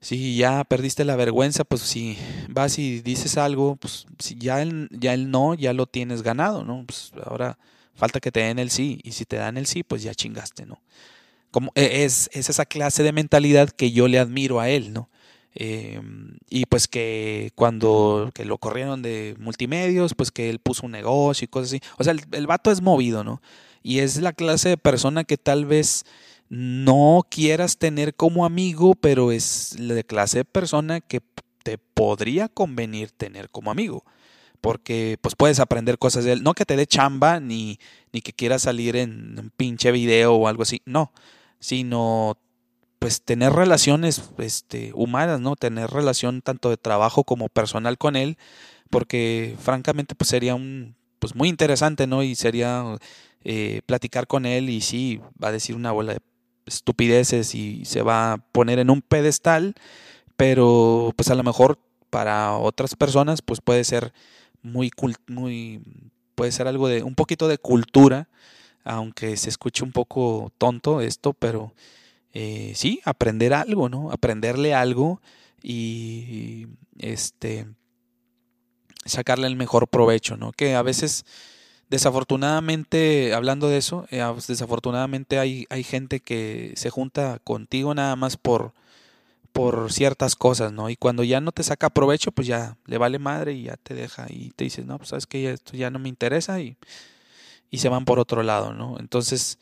si 0.00 0.36
ya 0.36 0.64
perdiste 0.64 1.04
la 1.04 1.16
vergüenza, 1.16 1.64
pues 1.64 1.82
si 1.82 2.16
vas 2.48 2.78
y 2.78 3.00
dices 3.00 3.36
algo, 3.36 3.76
pues 3.76 4.06
si 4.18 4.36
ya 4.36 4.62
el, 4.62 4.88
ya 4.92 5.16
no, 5.16 5.54
ya 5.54 5.72
lo 5.72 5.86
tienes 5.86 6.22
ganado, 6.22 6.64
¿no? 6.64 6.84
Pues 6.86 7.12
ahora 7.24 7.58
falta 7.94 8.20
que 8.20 8.30
te 8.30 8.40
den 8.40 8.58
el 8.58 8.70
sí 8.70 9.00
y 9.02 9.12
si 9.12 9.24
te 9.24 9.36
dan 9.36 9.56
el 9.56 9.66
sí, 9.66 9.82
pues 9.82 10.02
ya 10.02 10.14
chingaste, 10.14 10.66
¿no? 10.66 10.80
Como, 11.50 11.72
e, 11.74 12.04
es, 12.04 12.30
es, 12.32 12.48
esa 12.48 12.64
clase 12.64 13.02
de 13.02 13.12
mentalidad 13.12 13.70
que 13.70 13.90
yo 13.90 14.06
le 14.06 14.20
admiro 14.20 14.60
a 14.60 14.68
él, 14.68 14.92
¿no? 14.92 15.08
Em, 15.54 16.38
y 16.48 16.66
pues 16.66 16.86
que 16.86 17.50
cuando 17.56 18.30
que 18.34 18.44
lo 18.44 18.58
corrieron 18.58 19.02
de 19.02 19.34
multimedios, 19.40 20.14
pues 20.14 20.30
que 20.30 20.50
él 20.50 20.60
puso 20.60 20.86
un 20.86 20.92
negocio 20.92 21.44
y 21.46 21.48
cosas 21.48 21.70
así. 21.70 21.80
O 21.98 22.04
sea, 22.04 22.12
el, 22.12 22.20
el 22.32 22.46
vato 22.46 22.70
es 22.70 22.82
movido, 22.82 23.24
¿no? 23.24 23.42
Y 23.82 23.98
es 24.00 24.18
la 24.18 24.32
clase 24.32 24.68
de 24.68 24.76
persona 24.76 25.24
que 25.24 25.36
tal 25.36 25.66
vez 25.66 26.04
no 26.48 27.26
quieras 27.28 27.78
tener 27.78 28.14
como 28.14 28.44
amigo, 28.44 28.94
pero 28.94 29.32
es 29.32 29.78
la 29.78 30.02
clase 30.02 30.38
de 30.38 30.44
persona 30.44 31.00
que 31.00 31.20
te 31.62 31.78
podría 31.78 32.48
convenir 32.48 33.10
tener 33.10 33.50
como 33.50 33.70
amigo. 33.70 34.04
Porque 34.60 35.18
pues 35.20 35.36
puedes 35.36 35.60
aprender 35.60 35.98
cosas 35.98 36.24
de 36.24 36.32
él. 36.32 36.42
No 36.42 36.54
que 36.54 36.64
te 36.64 36.76
dé 36.76 36.86
chamba 36.86 37.38
ni, 37.38 37.78
ni 38.12 38.22
que 38.22 38.32
quieras 38.32 38.62
salir 38.62 38.96
en 38.96 39.38
un 39.38 39.50
pinche 39.56 39.92
video 39.92 40.34
o 40.34 40.48
algo 40.48 40.64
así. 40.64 40.82
No 40.84 41.12
sino 41.60 42.38
pues 42.98 43.22
tener 43.22 43.52
relaciones 43.52 44.30
este, 44.38 44.92
humanas, 44.94 45.40
¿no? 45.40 45.56
Tener 45.56 45.90
relación 45.90 46.42
tanto 46.42 46.70
de 46.70 46.76
trabajo 46.76 47.24
como 47.24 47.48
personal 47.48 47.96
con 47.96 48.16
él, 48.16 48.38
porque 48.90 49.56
francamente 49.60 50.14
pues 50.14 50.28
sería 50.30 50.54
un, 50.54 50.96
pues 51.18 51.36
muy 51.36 51.48
interesante, 51.48 52.06
¿no? 52.06 52.22
Y 52.22 52.34
sería 52.34 52.96
eh, 53.44 53.82
platicar 53.86 54.26
con 54.26 54.46
él 54.46 54.68
y 54.68 54.80
sí, 54.80 55.20
va 55.42 55.48
a 55.48 55.52
decir 55.52 55.76
una 55.76 55.92
bola 55.92 56.14
de 56.14 56.20
estupideces 56.68 57.54
y 57.54 57.84
se 57.84 58.02
va 58.02 58.32
a 58.32 58.38
poner 58.38 58.78
en 58.78 58.90
un 58.90 59.02
pedestal, 59.02 59.74
pero 60.36 61.12
pues 61.16 61.30
a 61.30 61.34
lo 61.34 61.42
mejor 61.42 61.78
para 62.10 62.56
otras 62.56 62.94
personas 62.94 63.42
pues 63.42 63.60
puede 63.60 63.84
ser 63.84 64.12
muy, 64.62 64.90
muy 65.26 65.80
puede 66.34 66.52
ser 66.52 66.68
algo 66.68 66.88
de 66.88 67.02
un 67.02 67.14
poquito 67.14 67.48
de 67.48 67.58
cultura 67.58 68.28
aunque 68.84 69.36
se 69.36 69.50
escuche 69.50 69.84
un 69.84 69.92
poco 69.92 70.50
tonto 70.56 71.02
esto, 71.02 71.34
pero 71.34 71.74
eh, 72.32 72.72
sí, 72.74 73.00
aprender 73.04 73.52
algo, 73.52 73.90
¿no? 73.90 74.10
Aprenderle 74.10 74.74
algo 74.74 75.20
y 75.62 76.66
este 76.98 77.66
sacarle 79.04 79.46
el 79.46 79.56
mejor 79.56 79.88
provecho, 79.88 80.36
¿no? 80.36 80.52
Que 80.52 80.74
a 80.74 80.82
veces, 80.82 81.24
desafortunadamente, 81.90 83.34
hablando 83.34 83.68
de 83.68 83.78
eso, 83.78 84.06
eh, 84.10 84.22
desafortunadamente 84.46 85.38
hay, 85.38 85.66
hay 85.70 85.82
gente 85.82 86.20
que 86.20 86.72
se 86.76 86.90
junta 86.90 87.38
contigo 87.44 87.94
nada 87.94 88.16
más 88.16 88.36
por, 88.36 88.72
por 89.52 89.92
ciertas 89.92 90.36
cosas, 90.36 90.72
¿no? 90.72 90.90
Y 90.90 90.96
cuando 90.96 91.24
ya 91.24 91.40
no 91.40 91.52
te 91.52 91.62
saca 91.62 91.90
provecho, 91.90 92.32
pues 92.32 92.46
ya 92.46 92.76
le 92.86 92.98
vale 92.98 93.18
madre 93.18 93.54
y 93.54 93.64
ya 93.64 93.76
te 93.76 93.94
deja 93.94 94.26
y 94.28 94.50
te 94.50 94.64
dices, 94.64 94.86
no, 94.86 94.98
pues 94.98 95.10
sabes 95.10 95.26
que 95.26 95.50
esto 95.52 95.76
ya 95.76 95.90
no 95.90 95.98
me 95.98 96.08
interesa 96.08 96.60
y 96.60 96.76
y 97.70 97.78
se 97.78 97.88
van 97.88 98.04
por 98.04 98.18
otro 98.18 98.42
lado, 98.42 98.72
¿no? 98.72 98.96
Entonces, 98.98 99.58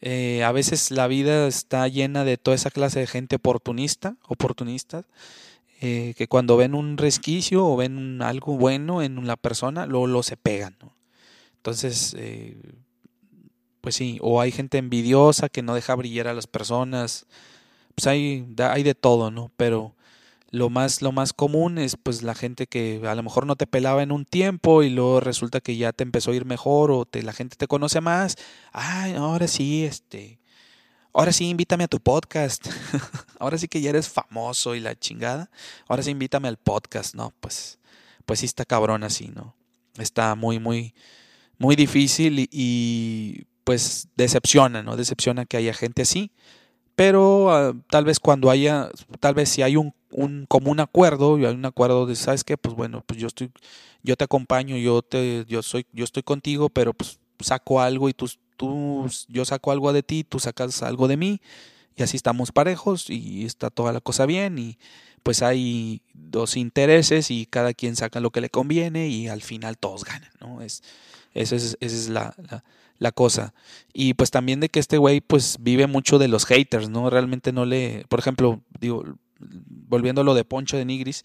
eh, 0.00 0.44
a 0.44 0.52
veces 0.52 0.90
la 0.90 1.06
vida 1.06 1.46
está 1.46 1.88
llena 1.88 2.24
de 2.24 2.36
toda 2.36 2.54
esa 2.54 2.70
clase 2.70 3.00
de 3.00 3.06
gente 3.06 3.36
oportunista, 3.36 4.16
oportunistas, 4.28 5.06
eh, 5.80 6.14
que 6.16 6.28
cuando 6.28 6.56
ven 6.56 6.74
un 6.74 6.96
resquicio 6.98 7.66
o 7.66 7.76
ven 7.76 8.22
algo 8.22 8.56
bueno 8.56 9.02
en 9.02 9.26
la 9.26 9.36
persona, 9.36 9.86
luego 9.86 10.06
lo 10.06 10.22
se 10.22 10.36
pegan, 10.36 10.76
¿no? 10.82 10.95
Entonces, 11.66 12.14
eh, 12.16 12.56
pues 13.80 13.96
sí, 13.96 14.18
o 14.22 14.40
hay 14.40 14.52
gente 14.52 14.78
envidiosa 14.78 15.48
que 15.48 15.62
no 15.62 15.74
deja 15.74 15.96
brillar 15.96 16.28
a 16.28 16.32
las 16.32 16.46
personas, 16.46 17.26
pues 17.96 18.06
hay, 18.06 18.46
hay 18.56 18.84
de 18.84 18.94
todo, 18.94 19.32
¿no? 19.32 19.50
Pero 19.56 19.96
lo 20.52 20.70
más, 20.70 21.02
lo 21.02 21.10
más 21.10 21.32
común 21.32 21.78
es 21.78 21.96
pues 21.96 22.22
la 22.22 22.36
gente 22.36 22.68
que 22.68 23.02
a 23.04 23.16
lo 23.16 23.24
mejor 23.24 23.46
no 23.46 23.56
te 23.56 23.66
pelaba 23.66 24.04
en 24.04 24.12
un 24.12 24.24
tiempo 24.24 24.84
y 24.84 24.90
luego 24.90 25.18
resulta 25.18 25.60
que 25.60 25.76
ya 25.76 25.92
te 25.92 26.04
empezó 26.04 26.30
a 26.30 26.36
ir 26.36 26.44
mejor 26.44 26.92
o 26.92 27.08
la 27.12 27.32
gente 27.32 27.56
te 27.56 27.66
conoce 27.66 28.00
más. 28.00 28.36
Ay, 28.70 29.14
ahora 29.14 29.48
sí, 29.48 29.84
este, 29.84 30.38
ahora 31.12 31.32
sí 31.32 31.48
invítame 31.48 31.82
a 31.82 31.88
tu 31.88 31.98
podcast. 31.98 32.68
ahora 33.40 33.58
sí 33.58 33.66
que 33.66 33.80
ya 33.80 33.90
eres 33.90 34.08
famoso 34.08 34.76
y 34.76 34.80
la 34.80 34.94
chingada. 34.94 35.50
Ahora 35.88 36.04
sí 36.04 36.12
invítame 36.12 36.46
al 36.46 36.58
podcast, 36.58 37.16
¿no? 37.16 37.34
Pues, 37.40 37.80
pues 38.24 38.38
sí 38.38 38.46
está 38.46 38.64
cabrón 38.64 39.02
así, 39.02 39.32
¿no? 39.34 39.56
Está 39.98 40.36
muy, 40.36 40.60
muy, 40.60 40.94
muy 41.58 41.76
difícil 41.76 42.38
y, 42.38 42.48
y 42.50 43.44
pues 43.64 44.08
decepciona, 44.16 44.82
¿no? 44.82 44.96
Decepciona 44.96 45.44
que 45.46 45.56
haya 45.56 45.74
gente 45.74 46.02
así 46.02 46.30
pero 46.96 47.52
ah, 47.54 47.74
tal 47.90 48.04
vez 48.04 48.18
cuando 48.18 48.50
haya, 48.50 48.90
tal 49.20 49.34
vez 49.34 49.50
si 49.50 49.62
hay 49.62 49.76
un, 49.76 49.94
un 50.10 50.46
común 50.48 50.80
acuerdo, 50.80 51.38
y 51.38 51.44
hay 51.44 51.54
un 51.54 51.66
acuerdo 51.66 52.06
de, 52.06 52.16
¿sabes 52.16 52.42
qué? 52.42 52.56
Pues 52.56 52.74
bueno, 52.74 53.04
pues 53.06 53.20
yo 53.20 53.28
estoy, 53.28 53.52
yo 54.02 54.16
te 54.16 54.24
acompaño, 54.24 54.76
yo 54.78 55.02
te, 55.02 55.44
yo 55.46 55.62
soy, 55.62 55.86
yo 55.92 56.04
estoy 56.04 56.22
contigo, 56.22 56.70
pero 56.70 56.94
pues 56.94 57.20
saco 57.40 57.82
algo 57.82 58.08
y 58.08 58.14
tú, 58.14 58.30
tú, 58.56 59.06
yo 59.28 59.44
saco 59.44 59.70
algo 59.70 59.92
de 59.92 60.02
ti, 60.02 60.24
tú 60.24 60.40
sacas 60.40 60.82
algo 60.82 61.06
de 61.06 61.18
mí, 61.18 61.40
y 61.96 62.02
así 62.02 62.16
estamos 62.16 62.50
parejos 62.50 63.10
y 63.10 63.44
está 63.44 63.70
toda 63.70 63.92
la 63.92 64.00
cosa 64.00 64.26
bien 64.26 64.58
y 64.58 64.78
pues 65.22 65.42
hay 65.42 66.02
dos 66.12 66.56
intereses 66.56 67.30
y 67.30 67.46
cada 67.46 67.74
quien 67.74 67.96
saca 67.96 68.20
lo 68.20 68.30
que 68.30 68.40
le 68.40 68.50
conviene 68.50 69.08
y 69.08 69.28
al 69.28 69.42
final 69.42 69.78
todos 69.78 70.04
ganan, 70.04 70.30
¿no? 70.40 70.60
Es, 70.60 70.82
esa 71.36 71.56
es, 71.56 71.76
esa 71.80 71.96
es 71.96 72.08
la, 72.08 72.34
la 72.98 73.12
cosa. 73.12 73.54
Y 73.92 74.14
pues 74.14 74.30
también 74.30 74.60
de 74.60 74.68
que 74.68 74.80
este 74.80 74.98
güey 74.98 75.20
pues 75.20 75.58
vive 75.60 75.86
mucho 75.86 76.18
de 76.18 76.28
los 76.28 76.46
haters, 76.46 76.88
¿no? 76.88 77.10
Realmente 77.10 77.52
no 77.52 77.64
le, 77.64 78.04
por 78.08 78.18
ejemplo, 78.18 78.60
digo, 78.80 79.04
volviendo 79.38 80.22
a 80.22 80.24
lo 80.24 80.34
de 80.34 80.44
Poncho 80.44 80.76
de 80.76 80.84
Nigris, 80.84 81.24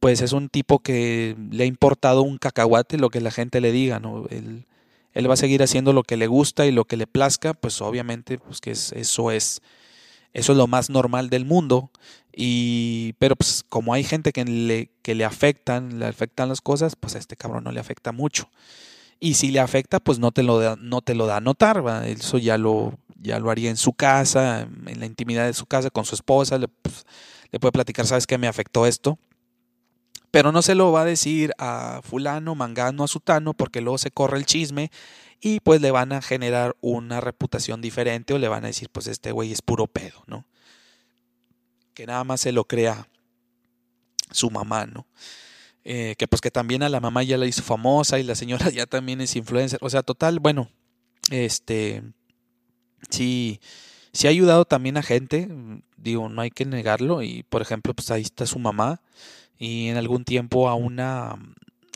pues 0.00 0.20
es 0.20 0.32
un 0.32 0.48
tipo 0.48 0.80
que 0.80 1.36
le 1.50 1.64
ha 1.64 1.66
importado 1.66 2.22
un 2.22 2.38
cacahuate 2.38 2.98
lo 2.98 3.10
que 3.10 3.20
la 3.20 3.30
gente 3.30 3.60
le 3.60 3.72
diga, 3.72 3.98
¿no? 4.00 4.26
Él, 4.30 4.66
él 5.12 5.30
va 5.30 5.34
a 5.34 5.38
seguir 5.38 5.62
haciendo 5.62 5.92
lo 5.92 6.02
que 6.02 6.16
le 6.16 6.26
gusta 6.26 6.66
y 6.66 6.72
lo 6.72 6.84
que 6.84 6.96
le 6.96 7.06
plazca, 7.06 7.54
pues 7.54 7.80
obviamente 7.80 8.38
pues 8.38 8.60
que 8.60 8.72
es, 8.72 8.92
eso 8.92 9.30
es 9.30 9.62
eso 10.34 10.52
es 10.52 10.58
lo 10.58 10.66
más 10.66 10.90
normal 10.90 11.30
del 11.30 11.46
mundo 11.46 11.90
Y, 12.34 13.14
pero 13.18 13.36
pues 13.36 13.64
como 13.66 13.94
hay 13.94 14.04
gente 14.04 14.32
que 14.32 14.44
le, 14.44 14.90
que 15.02 15.14
le 15.14 15.24
afectan, 15.24 15.98
le 15.98 16.06
afectan 16.06 16.50
las 16.50 16.60
cosas, 16.60 16.94
pues 16.94 17.14
a 17.14 17.18
este 17.18 17.36
cabrón 17.36 17.64
no 17.64 17.72
le 17.72 17.80
afecta 17.80 18.12
mucho. 18.12 18.50
Y 19.18 19.34
si 19.34 19.50
le 19.50 19.60
afecta, 19.60 20.00
pues 20.00 20.18
no 20.18 20.30
te 20.32 20.42
lo 20.42 20.58
da, 20.58 20.76
no 20.80 21.00
te 21.00 21.14
lo 21.14 21.26
da 21.26 21.38
a 21.38 21.40
notar. 21.40 21.82
Eso 22.06 22.38
ya 22.38 22.58
lo, 22.58 22.98
ya 23.20 23.38
lo 23.38 23.50
haría 23.50 23.70
en 23.70 23.76
su 23.76 23.92
casa, 23.92 24.68
en 24.86 25.00
la 25.00 25.06
intimidad 25.06 25.46
de 25.46 25.54
su 25.54 25.66
casa, 25.66 25.90
con 25.90 26.04
su 26.04 26.14
esposa, 26.14 26.58
le, 26.58 26.68
pues, 26.68 27.04
le 27.50 27.58
puede 27.58 27.72
platicar, 27.72 28.06
¿sabes 28.06 28.26
qué 28.26 28.38
me 28.38 28.48
afectó 28.48 28.86
esto? 28.86 29.18
Pero 30.30 30.52
no 30.52 30.60
se 30.60 30.74
lo 30.74 30.92
va 30.92 31.02
a 31.02 31.04
decir 31.06 31.52
a 31.58 32.00
fulano, 32.02 32.54
mangano, 32.54 33.04
a 33.04 33.08
sutano, 33.08 33.54
porque 33.54 33.80
luego 33.80 33.98
se 33.98 34.10
corre 34.10 34.38
el 34.38 34.44
chisme 34.44 34.90
y 35.40 35.60
pues 35.60 35.80
le 35.80 35.90
van 35.90 36.12
a 36.12 36.22
generar 36.22 36.76
una 36.80 37.20
reputación 37.20 37.80
diferente 37.80 38.34
o 38.34 38.38
le 38.38 38.48
van 38.48 38.64
a 38.64 38.68
decir, 38.68 38.90
pues 38.90 39.06
este 39.06 39.32
güey 39.32 39.52
es 39.52 39.62
puro 39.62 39.86
pedo, 39.86 40.22
¿no? 40.26 40.46
Que 41.94 42.06
nada 42.06 42.24
más 42.24 42.40
se 42.42 42.52
lo 42.52 42.64
crea 42.64 43.08
su 44.30 44.50
mamá, 44.50 44.86
¿no? 44.86 45.06
Eh, 45.88 46.16
que 46.18 46.26
pues 46.26 46.40
que 46.40 46.50
también 46.50 46.82
a 46.82 46.88
la 46.88 46.98
mamá 46.98 47.22
ya 47.22 47.38
la 47.38 47.46
hizo 47.46 47.62
famosa 47.62 48.18
y 48.18 48.24
la 48.24 48.34
señora 48.34 48.70
ya 48.70 48.86
también 48.86 49.20
es 49.20 49.36
influencer. 49.36 49.78
O 49.82 49.88
sea, 49.88 50.02
total, 50.02 50.40
bueno, 50.40 50.68
este, 51.30 52.02
sí, 53.08 53.60
sí 54.12 54.26
ha 54.26 54.30
ayudado 54.30 54.64
también 54.64 54.96
a 54.96 55.02
gente, 55.04 55.48
digo, 55.96 56.28
no 56.28 56.42
hay 56.42 56.50
que 56.50 56.64
negarlo. 56.64 57.22
Y 57.22 57.44
por 57.44 57.62
ejemplo, 57.62 57.94
pues 57.94 58.10
ahí 58.10 58.22
está 58.22 58.46
su 58.46 58.58
mamá 58.58 59.00
y 59.58 59.86
en 59.86 59.96
algún 59.96 60.24
tiempo 60.24 60.68
a 60.68 60.74
una, 60.74 61.38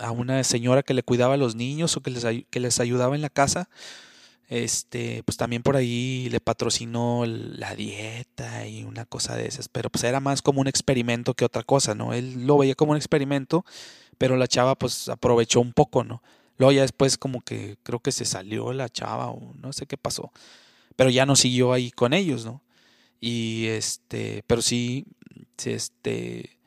a 0.01 0.13
una 0.13 0.45
señora 0.45 0.85
que 0.85 0.95
le 0.95 1.03
cuidaba 1.03 1.35
a 1.35 1.39
los 1.39 1.57
niños 1.57 1.97
o 1.97 2.01
que 2.01 2.13
les, 2.13 2.25
que 2.49 2.61
les 2.61 2.79
ayudaba 2.79 3.17
en 3.17 3.23
la 3.23 3.29
casa 3.29 3.69
este, 4.51 5.23
pues 5.23 5.37
también 5.37 5.63
por 5.63 5.77
ahí 5.77 6.29
le 6.29 6.41
patrocinó 6.41 7.25
la 7.25 7.77
dieta 7.77 8.67
y 8.67 8.83
una 8.83 9.07
cosa 9.07 9.37
de 9.37 9.47
esas, 9.47 9.69
pero 9.69 9.91
pues 9.91 10.03
era 10.03 10.19
más 10.19 10.43
como 10.43 10.61
un 10.61 10.67
experimento 10.67 11.35
que 11.35 11.45
otra 11.45 11.63
cosa, 11.63 11.95
¿no? 11.95 12.13
Él 12.15 12.47
lo 12.49 12.59
veía 12.59 12.75
como 12.75 12.91
un 12.91 12.97
experimento, 12.97 13.65
pero 14.19 14.37
la 14.37 14.49
chava 14.49 14.75
pues 14.75 15.09
aprovechó 15.09 15.61
un 15.61 15.73
poco, 15.73 16.03
¿no? 16.03 16.21
Luego 16.59 16.73
ya 16.73 16.83
después 16.83 17.17
como 17.17 17.43
que 17.43 17.77
creo 17.85 18.01
que 18.01 18.11
se 18.11 18.25
salió 18.25 18.73
la 18.73 18.89
chava 18.89 19.31
o 19.31 19.55
no 19.55 19.73
sé 19.73 19.87
qué 19.87 19.97
pasó, 19.97 20.33
pero 20.97 21.11
ya 21.11 21.27
no 21.27 21.37
siguió 21.37 21.73
ahí 21.73 21.93
con 21.93 22.13
ellos, 22.13 22.45
¿no? 22.45 22.65
Y 23.21 23.67
este, 23.69 24.43
pero 24.49 24.63
sí, 24.63 25.07
este, 25.65 26.59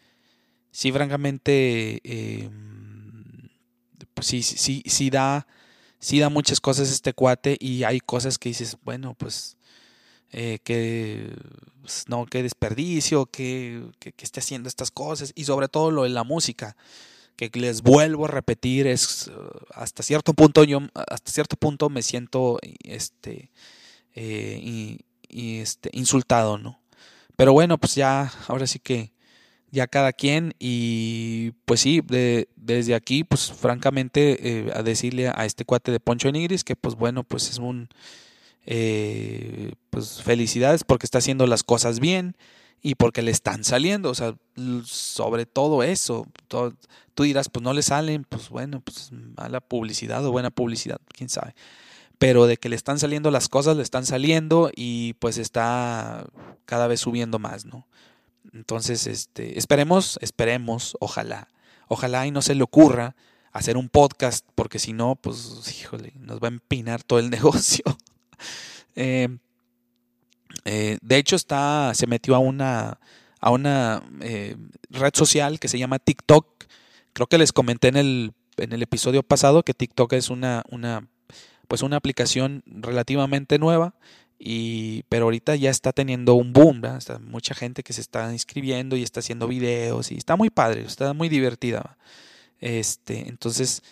sí, 0.71 0.91
francamente, 0.93 1.99
eh, 2.05 2.49
pues 4.13 4.27
sí, 4.27 4.41
sí, 4.41 4.83
sí 4.85 5.09
da 5.09 5.47
sí 6.03 6.19
da 6.19 6.27
muchas 6.27 6.59
cosas 6.59 6.91
este 6.91 7.13
cuate 7.13 7.55
y 7.61 7.85
hay 7.85 8.01
cosas 8.01 8.37
que 8.37 8.49
dices, 8.49 8.77
bueno, 8.83 9.15
pues, 9.15 9.55
eh, 10.33 10.59
que, 10.63 11.33
pues, 11.81 12.03
no, 12.09 12.25
qué 12.25 12.43
desperdicio, 12.43 13.25
que, 13.25 13.85
que, 13.99 14.13
esté 14.17 14.41
haciendo 14.41 14.67
estas 14.67 14.91
cosas 14.91 15.31
y 15.33 15.45
sobre 15.45 15.69
todo 15.69 15.91
lo 15.91 16.03
de 16.03 16.09
la 16.09 16.25
música, 16.25 16.75
que 17.37 17.49
les 17.53 17.81
vuelvo 17.83 18.25
a 18.25 18.27
repetir, 18.27 18.85
es 18.85 19.31
hasta 19.73 20.03
cierto 20.03 20.33
punto 20.33 20.65
yo, 20.65 20.81
hasta 20.93 21.31
cierto 21.31 21.55
punto 21.55 21.89
me 21.89 22.01
siento, 22.01 22.59
este, 22.83 23.49
eh, 24.13 24.59
y 25.29 25.59
este, 25.59 25.89
insultado, 25.93 26.57
¿no? 26.57 26.81
Pero 27.37 27.53
bueno, 27.53 27.77
pues 27.77 27.95
ya, 27.95 28.31
ahora 28.49 28.67
sí 28.67 28.79
que 28.79 29.12
ya 29.73 29.87
cada 29.87 30.13
quien 30.13 30.53
y 30.59 31.53
pues 31.65 31.79
sí, 31.79 32.01
de, 32.01 32.47
desde 32.55 32.93
aquí 32.93 33.23
pues 33.23 33.51
francamente 33.51 34.67
eh, 34.67 34.71
a 34.71 34.83
decirle 34.83 35.29
a 35.29 35.45
este 35.45 35.65
cuate 35.65 35.91
de 35.91 35.99
Poncho 35.99 36.31
Nigris 36.31 36.63
que 36.63 36.75
pues 36.75 36.93
bueno 36.93 37.23
pues 37.23 37.49
es 37.49 37.57
un 37.57 37.89
eh, 38.67 39.71
pues 39.89 40.21
felicidades 40.21 40.83
porque 40.83 41.07
está 41.07 41.17
haciendo 41.17 41.47
las 41.47 41.63
cosas 41.63 41.99
bien 41.99 42.37
y 42.83 42.93
porque 42.95 43.23
le 43.23 43.31
están 43.31 43.63
saliendo, 43.63 44.09
o 44.09 44.13
sea, 44.13 44.35
sobre 44.85 45.45
todo 45.45 45.81
eso, 45.83 46.27
tú 47.15 47.23
dirás 47.23 47.49
pues 47.49 47.63
no 47.63 47.73
le 47.73 47.81
salen, 47.81 48.25
pues 48.25 48.49
bueno, 48.49 48.79
pues 48.81 49.11
mala 49.11 49.59
publicidad 49.59 50.23
o 50.23 50.31
buena 50.31 50.51
publicidad, 50.51 50.99
quién 51.15 51.29
sabe 51.29 51.55
pero 52.19 52.45
de 52.45 52.55
que 52.55 52.69
le 52.69 52.77
están 52.77 52.99
saliendo 52.99 53.31
las 53.31 53.49
cosas, 53.49 53.75
le 53.75 53.83
están 53.83 54.05
saliendo 54.05 54.71
y 54.73 55.13
pues 55.15 55.37
está 55.37 56.25
cada 56.63 56.87
vez 56.87 57.01
subiendo 57.01 57.37
más, 57.37 57.65
¿no? 57.65 57.85
Entonces, 58.51 59.07
este, 59.07 59.57
esperemos, 59.57 60.19
esperemos, 60.21 60.97
ojalá, 60.99 61.47
ojalá 61.87 62.27
y 62.27 62.31
no 62.31 62.41
se 62.41 62.55
le 62.55 62.63
ocurra 62.63 63.15
hacer 63.51 63.77
un 63.77 63.87
podcast, 63.87 64.45
porque 64.55 64.79
si 64.79 64.93
no, 64.93 65.15
pues, 65.15 65.79
híjole, 65.79 66.13
nos 66.19 66.39
va 66.39 66.47
a 66.47 66.51
empinar 66.51 67.03
todo 67.03 67.19
el 67.19 67.29
negocio. 67.29 67.83
Eh, 68.95 69.29
eh, 70.65 70.97
de 71.01 71.17
hecho, 71.17 71.35
está, 71.35 71.93
se 71.93 72.07
metió 72.07 72.35
a 72.35 72.39
una, 72.39 72.99
a 73.39 73.51
una 73.51 74.03
eh, 74.21 74.55
red 74.89 75.11
social 75.13 75.59
que 75.59 75.67
se 75.67 75.79
llama 75.79 75.99
TikTok. 75.99 76.65
Creo 77.13 77.27
que 77.27 77.37
les 77.37 77.53
comenté 77.53 77.87
en 77.89 77.97
el, 77.97 78.33
en 78.57 78.73
el 78.73 78.81
episodio 78.81 79.23
pasado 79.23 79.63
que 79.63 79.73
TikTok 79.73 80.13
es 80.13 80.29
una, 80.29 80.63
una, 80.69 81.07
pues 81.67 81.83
una 81.83 81.97
aplicación 81.97 82.63
relativamente 82.65 83.59
nueva 83.59 83.95
y, 84.45 85.03
pero 85.07 85.25
ahorita 85.25 85.55
ya 85.55 85.69
está 85.69 85.93
teniendo 85.93 86.33
un 86.33 86.51
boom, 86.51 86.83
Está 86.97 87.17
mucha 87.17 87.55
gente 87.55 87.81
que 87.81 87.93
se 87.93 88.01
está 88.01 88.29
inscribiendo 88.33 88.97
y 88.97 89.03
está 89.03 89.21
haciendo 89.21 89.47
videos 89.47 90.11
y 90.11 90.17
está 90.17 90.35
muy 90.35 90.49
padre, 90.49 90.83
está 90.83 91.13
muy 91.13 91.29
divertida. 91.29 91.97
Este, 92.59 93.29
entonces, 93.29 93.83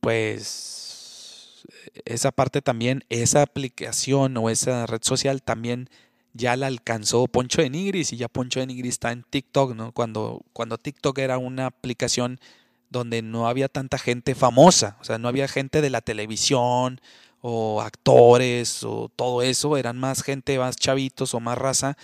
pues 0.00 1.64
esa 2.04 2.32
parte 2.32 2.62
también, 2.62 3.04
esa 3.10 3.42
aplicación 3.42 4.36
o 4.38 4.50
esa 4.50 4.86
red 4.86 5.02
social 5.02 5.40
también 5.40 5.88
ya 6.32 6.56
la 6.56 6.66
alcanzó 6.66 7.28
Poncho 7.28 7.62
de 7.62 7.70
Nigris 7.70 8.12
y 8.12 8.16
ya 8.16 8.26
Poncho 8.26 8.58
de 8.58 8.66
Nigris 8.66 8.94
está 8.94 9.12
en 9.12 9.22
TikTok, 9.22 9.76
¿no? 9.76 9.92
Cuando, 9.92 10.42
cuando 10.52 10.78
TikTok 10.78 11.16
era 11.18 11.38
una 11.38 11.66
aplicación 11.66 12.40
donde 12.88 13.22
no 13.22 13.46
había 13.46 13.68
tanta 13.68 13.98
gente 13.98 14.34
famosa, 14.34 14.96
o 15.00 15.04
sea, 15.04 15.18
no 15.18 15.28
había 15.28 15.46
gente 15.46 15.80
de 15.80 15.90
la 15.90 16.00
televisión 16.00 17.00
o 17.40 17.80
actores 17.80 18.82
o 18.84 19.10
todo 19.14 19.42
eso, 19.42 19.76
eran 19.76 19.98
más 19.98 20.22
gente, 20.22 20.58
más 20.58 20.76
chavitos 20.76 21.34
o 21.34 21.40
más 21.40 21.56
raza 21.58 21.96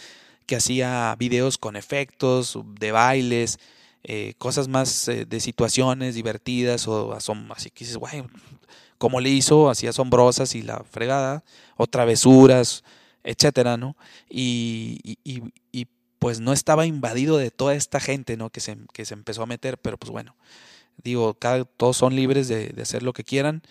que 0.47 0.57
hacía 0.57 1.15
videos 1.19 1.59
con 1.59 1.77
efectos, 1.77 2.59
de 2.79 2.93
bailes, 2.93 3.59
eh, 4.05 4.35
cosas 4.39 4.69
más 4.69 5.09
eh, 5.09 5.25
de 5.27 5.41
situaciones 5.41 6.15
divertidas 6.15 6.87
o 6.87 7.13
así 7.13 7.71
que 7.71 7.85
dices, 7.85 7.97
güey, 7.97 8.23
¿cómo 8.99 9.21
le 9.21 9.31
hizo? 9.31 9.69
Así 9.69 9.87
asombrosas 9.87 10.55
y 10.55 10.63
la 10.63 10.85
fregada, 10.91 11.45
o 11.77 11.87
travesuras, 11.87 12.85
etcétera, 13.25 13.77
¿no? 13.77 13.97
Y, 14.31 15.01
y, 15.03 15.43
y, 15.73 15.87
pues 16.19 16.41
no 16.41 16.55
estaba 16.55 16.87
invadido 16.87 17.37
de 17.37 17.51
toda 17.51 17.75
esta 17.75 18.01
gente, 18.01 18.37
¿no? 18.39 18.49
Que 18.51 18.61
se, 18.61 18.79
que 18.95 19.05
se 19.05 19.15
empezó 19.15 19.43
a 19.43 19.47
meter, 19.47 19.77
pero 19.79 19.99
pues 19.99 20.11
bueno, 20.11 20.35
digo, 21.03 21.35
cada, 21.35 21.65
todos 21.65 21.97
son 21.99 22.17
libres 22.17 22.49
de, 22.49 22.71
de 22.71 22.83
hacer 22.83 23.03
lo 23.03 23.13
que 23.13 23.23
quieran 23.23 23.63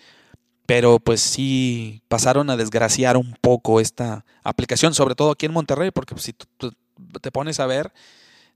pero 0.66 0.98
pues 0.98 1.20
sí 1.20 2.02
pasaron 2.08 2.50
a 2.50 2.56
desgraciar 2.56 3.16
un 3.16 3.36
poco 3.40 3.80
esta 3.80 4.24
aplicación, 4.42 4.94
sobre 4.94 5.14
todo 5.14 5.30
aquí 5.30 5.46
en 5.46 5.52
Monterrey, 5.52 5.90
porque 5.92 6.14
pues, 6.14 6.24
si 6.24 6.32
tú 6.32 6.72
te 7.20 7.30
pones 7.30 7.60
a 7.60 7.66
ver, 7.66 7.92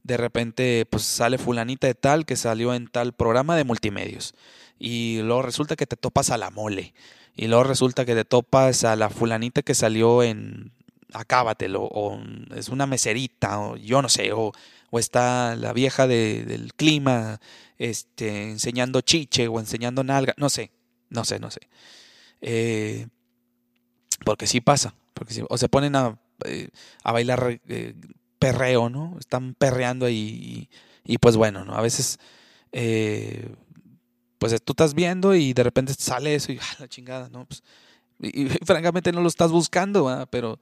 de 0.03 0.17
repente 0.17 0.87
pues 0.91 1.05
sale 1.05 1.39
fulanita 1.39 1.87
de 1.87 1.95
tal 1.95 2.27
que 2.27 2.37
salió 2.37 2.75
en 2.75 2.89
tal 2.89 3.13
programa 3.13 3.57
de 3.57 3.65
multimedios 3.65 4.35
y 4.79 5.21
luego 5.23 5.43
resulta 5.43 5.77
que 5.77 5.87
te 5.87 5.97
topas 5.97 6.31
a 6.31 6.39
la 6.39 6.51
mole 6.51 6.95
y 7.37 7.47
luego 7.49 7.65
resulta 7.65 8.05
que 8.05 8.15
te 8.15 8.25
topas 8.25 8.85
a 8.85 8.97
la 8.97 9.11
fulanita 9.11 9.63
que 9.63 9.75
salió 9.75 10.23
en 10.23 10.73
Acábatelo 11.13 11.83
o 11.83 12.21
es 12.55 12.69
una 12.69 12.87
meserita 12.87 13.61
o 13.61 13.77
yo 13.77 14.01
no 14.01 14.09
sé 14.09 14.33
o, 14.33 14.53
o 14.91 14.99
está 14.99 15.55
la 15.57 15.73
vieja 15.73 16.07
de, 16.07 16.45
del 16.45 16.73
clima 16.75 17.41
este 17.79 18.51
enseñando 18.51 19.01
chiche 19.01 19.49
o 19.49 19.61
enseñando 19.61 20.03
nalga 20.03 20.35
no 20.39 20.49
sé 20.49 20.71
no 21.11 21.25
sé 21.25 21.41
no 21.41 21.51
sé 21.51 21.61
eh, 22.41 23.07
porque 24.25 24.47
sí 24.47 24.61
pasa. 24.61 24.95
Porque 25.15 25.45
o 25.49 25.59
se 25.59 25.69
ponen 25.69 25.97
a, 25.97 26.19
eh, 26.45 26.69
a 27.03 27.13
bailar 27.13 27.61
eh, 27.69 27.95
perreo, 28.39 28.89
¿no? 28.89 29.17
Están 29.19 29.55
perreando 29.55 30.07
ahí 30.07 30.69
y, 31.05 31.19
pues 31.19 31.37
bueno, 31.37 31.65
¿no? 31.65 31.75
A 31.75 31.83
veces, 31.83 32.19
pues 34.39 34.63
tú 34.65 34.73
estás 34.73 34.95
viendo 34.95 35.35
y 35.35 35.53
de 35.53 35.63
repente 35.63 35.95
sale 35.95 36.35
eso 36.35 36.53
y 36.53 36.59
¡ah, 36.59 36.77
la 36.79 36.89
chingada, 36.89 37.29
¿no? 37.29 37.47
Pues, 37.47 37.63
y, 38.21 38.49
francamente 38.65 39.13
no 39.13 39.21
lo 39.21 39.29
estás 39.29 39.51
buscando, 39.51 40.27
pero... 40.31 40.59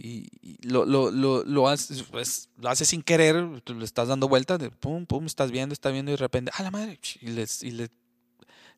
Y, 0.00 0.28
lo, 0.62 0.84
lo, 0.84 1.10
lo, 1.10 1.42
lo, 1.42 1.68
haces, 1.68 2.04
pues, 2.04 2.50
lo 2.56 2.72
sin 2.76 3.02
querer, 3.02 3.34
le 3.66 3.84
estás 3.84 4.06
dando 4.06 4.28
vueltas, 4.28 4.60
de 4.60 4.70
pum, 4.70 5.06
pum, 5.06 5.26
estás 5.26 5.50
viendo, 5.50 5.72
estás 5.72 5.92
viendo 5.92 6.12
y 6.12 6.14
de 6.14 6.18
repente, 6.18 6.52
¡ah, 6.54 6.62
la 6.62 6.70
madre! 6.70 7.00
Y, 7.20 7.30
les, 7.30 7.64
y 7.64 7.72
le 7.72 7.88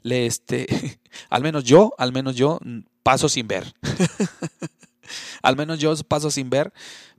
le 0.03 0.27
este, 0.27 0.67
al 1.31 1.43
menos 1.43 1.65
yo, 1.65 1.93
al 1.99 2.13
menos 2.13 2.37
yo 2.37 2.59
paso 3.03 3.29
sin 3.29 3.49
ver. 3.49 3.73
al 5.43 5.57
menos 5.57 5.79
yo 5.79 5.95
paso 6.09 6.31
sin 6.31 6.51
ver 6.51 6.73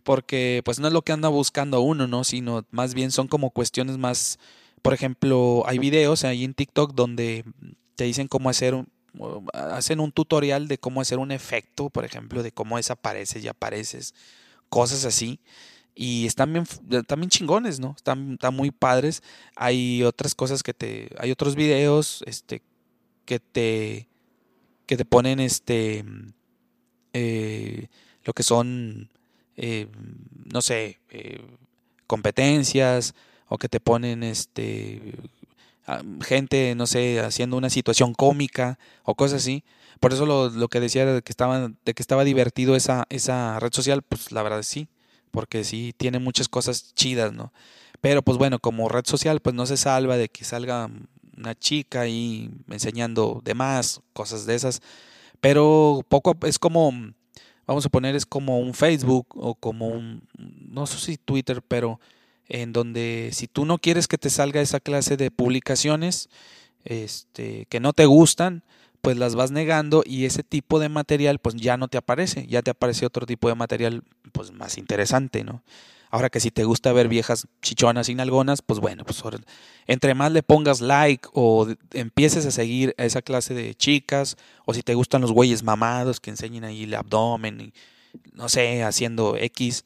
porque 0.04 0.62
pues 0.66 0.80
no 0.80 0.88
es 0.88 0.94
lo 0.94 1.04
que 1.04 1.12
anda 1.12 1.30
buscando 1.30 1.82
uno, 1.82 2.08
¿no? 2.08 2.24
Sino 2.24 2.66
más 2.72 2.94
bien 2.94 3.12
son 3.12 3.28
como 3.28 3.52
cuestiones 3.52 3.98
más, 3.98 4.40
por 4.82 4.94
ejemplo, 4.94 5.64
hay 5.66 5.80
videos 5.80 6.24
ahí 6.24 6.44
en 6.44 6.54
TikTok 6.54 6.94
donde 6.94 7.46
te 7.96 8.06
dicen 8.06 8.28
cómo 8.28 8.50
hacer 8.50 8.74
un, 8.74 8.88
hacen 9.54 10.00
un 10.00 10.12
tutorial 10.12 10.68
de 10.68 10.78
cómo 10.78 11.02
hacer 11.02 11.20
un 11.20 11.32
efecto, 11.32 11.90
por 11.90 12.06
ejemplo, 12.06 12.44
de 12.44 12.52
cómo 12.52 12.78
desapareces 12.78 13.44
y 13.44 13.48
apareces, 13.48 14.14
cosas 14.70 15.06
así. 15.06 15.40
y 15.96 16.26
están 16.26 16.54
bien, 16.54 16.66
también 17.06 17.30
chingones, 17.30 17.80
¿no? 17.80 17.94
Están, 17.96 18.34
están, 18.34 18.56
muy 18.56 18.72
padres. 18.72 19.22
Hay 19.56 20.04
otras 20.04 20.34
cosas 20.36 20.64
que 20.64 20.74
te, 20.74 21.10
hay 21.20 21.32
otros 21.32 21.56
videos, 21.56 22.24
este, 22.26 22.64
que 23.32 23.40
te, 23.40 24.10
que 24.86 24.98
te 24.98 25.06
ponen, 25.06 25.40
este, 25.40 26.04
eh, 27.14 27.88
lo 28.26 28.34
que 28.34 28.44
son, 28.44 29.10
eh, 29.56 29.88
no 30.54 30.62
sé, 30.62 31.00
eh, 31.12 31.40
competencias 32.08 33.16
o 33.48 33.58
que 33.58 33.70
te 33.70 33.80
ponen, 33.80 34.22
este, 34.24 35.14
gente, 36.24 36.76
no 36.76 36.88
sé, 36.88 37.22
haciendo 37.22 37.56
una 37.56 37.70
situación 37.70 38.14
cómica 38.14 38.78
o 39.06 39.16
cosas 39.16 39.44
así. 39.44 39.64
Por 40.02 40.12
eso 40.12 40.26
lo, 40.26 40.50
lo 40.50 40.68
que 40.68 40.82
decía 40.82 41.06
de 41.06 41.22
que, 41.22 41.32
estaba, 41.32 41.72
de 41.86 41.94
que 41.94 42.04
estaba 42.04 42.26
divertido 42.26 42.76
esa, 42.76 43.06
esa 43.10 43.62
red 43.62 43.72
social, 43.72 44.02
pues 44.02 44.34
la 44.34 44.44
verdad 44.44 44.62
sí 44.62 44.90
porque 45.32 45.64
sí 45.64 45.94
tiene 45.96 46.20
muchas 46.20 46.50
cosas 46.50 46.94
chidas, 46.96 47.32
¿no? 47.32 47.54
Pero 48.02 48.24
pues 48.24 48.38
bueno, 48.38 48.60
como 48.60 48.90
red 48.90 49.06
social, 49.06 49.40
pues 49.40 49.56
no 49.56 49.66
se 49.66 49.78
salva 49.78 50.18
de 50.18 50.28
que 50.28 50.44
salga 50.44 50.90
una 51.42 51.56
chica 51.56 52.02
ahí 52.02 52.50
enseñando 52.70 53.42
demás, 53.44 54.02
cosas 54.14 54.46
de 54.46 54.56
esas. 54.56 54.82
Pero 55.42 56.06
poco 56.08 56.36
es 56.44 56.60
como, 56.60 56.94
vamos 57.68 57.86
a 57.86 57.90
poner, 57.90 58.16
es 58.16 58.26
como 58.26 58.60
un 58.60 58.74
Facebook 58.74 59.28
o 59.32 59.56
como 59.56 59.88
un, 59.88 60.24
no 60.38 60.86
sé 60.88 60.98
si 61.00 61.18
Twitter, 61.18 61.62
pero 61.62 62.00
en 62.48 62.74
donde 62.74 63.30
si 63.34 63.48
tú 63.48 63.66
no 63.66 63.78
quieres 63.78 64.08
que 64.08 64.18
te 64.18 64.30
salga 64.30 64.62
esa 64.62 64.80
clase 64.80 65.18
de 65.18 65.32
publicaciones, 65.32 66.30
este, 66.84 67.66
que 67.68 67.80
no 67.80 67.94
te 67.94 68.06
gustan, 68.06 68.64
pues 69.02 69.18
las 69.18 69.36
vas 69.36 69.52
negando 69.52 70.04
y 70.06 70.26
ese 70.26 70.44
tipo 70.44 70.80
de 70.80 70.90
material 70.90 71.40
pues 71.40 71.56
ya 71.56 71.78
no 71.78 71.88
te 71.88 71.98
aparece, 71.98 72.46
ya 72.48 72.62
te 72.62 72.72
aparece 72.72 73.06
otro 73.06 73.26
tipo 73.26 73.48
de 73.48 73.56
material 73.56 74.04
pues 74.32 74.52
más 74.52 74.78
interesante, 74.78 75.44
¿no? 75.44 75.64
Ahora 76.12 76.30
que 76.30 76.40
si 76.40 76.52
te 76.52 76.66
gusta 76.66 76.94
ver 76.94 77.08
viejas 77.08 77.48
chichonas 77.62 78.10
y 78.10 78.16
nalgonas, 78.16 78.62
pues 78.62 78.80
bueno, 78.80 79.04
pues 79.06 79.24
entre 79.88 80.14
más 80.14 80.32
le 80.32 80.44
pongas 80.44 80.82
like 80.82 81.28
o 81.34 81.68
empieces 81.94 82.46
a 82.46 82.52
seguir 82.52 82.94
a 82.98 83.06
esa 83.06 83.22
clase 83.22 83.54
de 83.54 83.74
chicas, 83.74 84.38
o 84.66 84.74
si 84.74 84.84
te 84.84 84.94
gustan 84.94 85.22
los 85.22 85.32
güeyes 85.32 85.64
mamados 85.64 86.20
que 86.20 86.30
enseñen 86.30 86.66
ahí 86.66 86.84
el 86.84 86.94
abdomen, 86.94 87.62
y, 87.62 87.74
no 88.34 88.50
sé, 88.50 88.84
haciendo 88.84 89.38
X. 89.38 89.86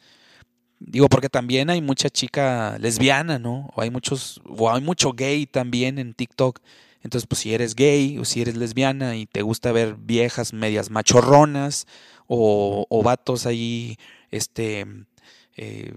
Digo, 0.79 1.07
porque 1.07 1.29
también 1.29 1.69
hay 1.69 1.81
mucha 1.81 2.09
chica 2.09 2.77
lesbiana, 2.79 3.39
¿no? 3.39 3.69
O 3.75 3.81
hay 3.81 3.89
muchos, 3.89 4.41
o 4.45 4.69
hay 4.69 4.81
mucho 4.81 5.13
gay 5.13 5.45
también 5.45 5.99
en 5.99 6.13
TikTok 6.13 6.59
entonces, 7.05 7.27
pues 7.27 7.41
si 7.41 7.53
eres 7.53 7.75
gay 7.75 8.17
o 8.17 8.25
si 8.25 8.41
eres 8.41 8.57
lesbiana 8.57 9.15
y 9.15 9.27
te 9.27 9.43
gusta 9.43 9.71
ver 9.71 9.95
viejas 9.95 10.53
medias 10.53 10.89
machorronas 10.89 11.85
o, 12.25 12.87
o 12.89 13.03
vatos 13.03 13.45
ahí, 13.45 13.97
este, 14.31 14.87
eh, 15.55 15.93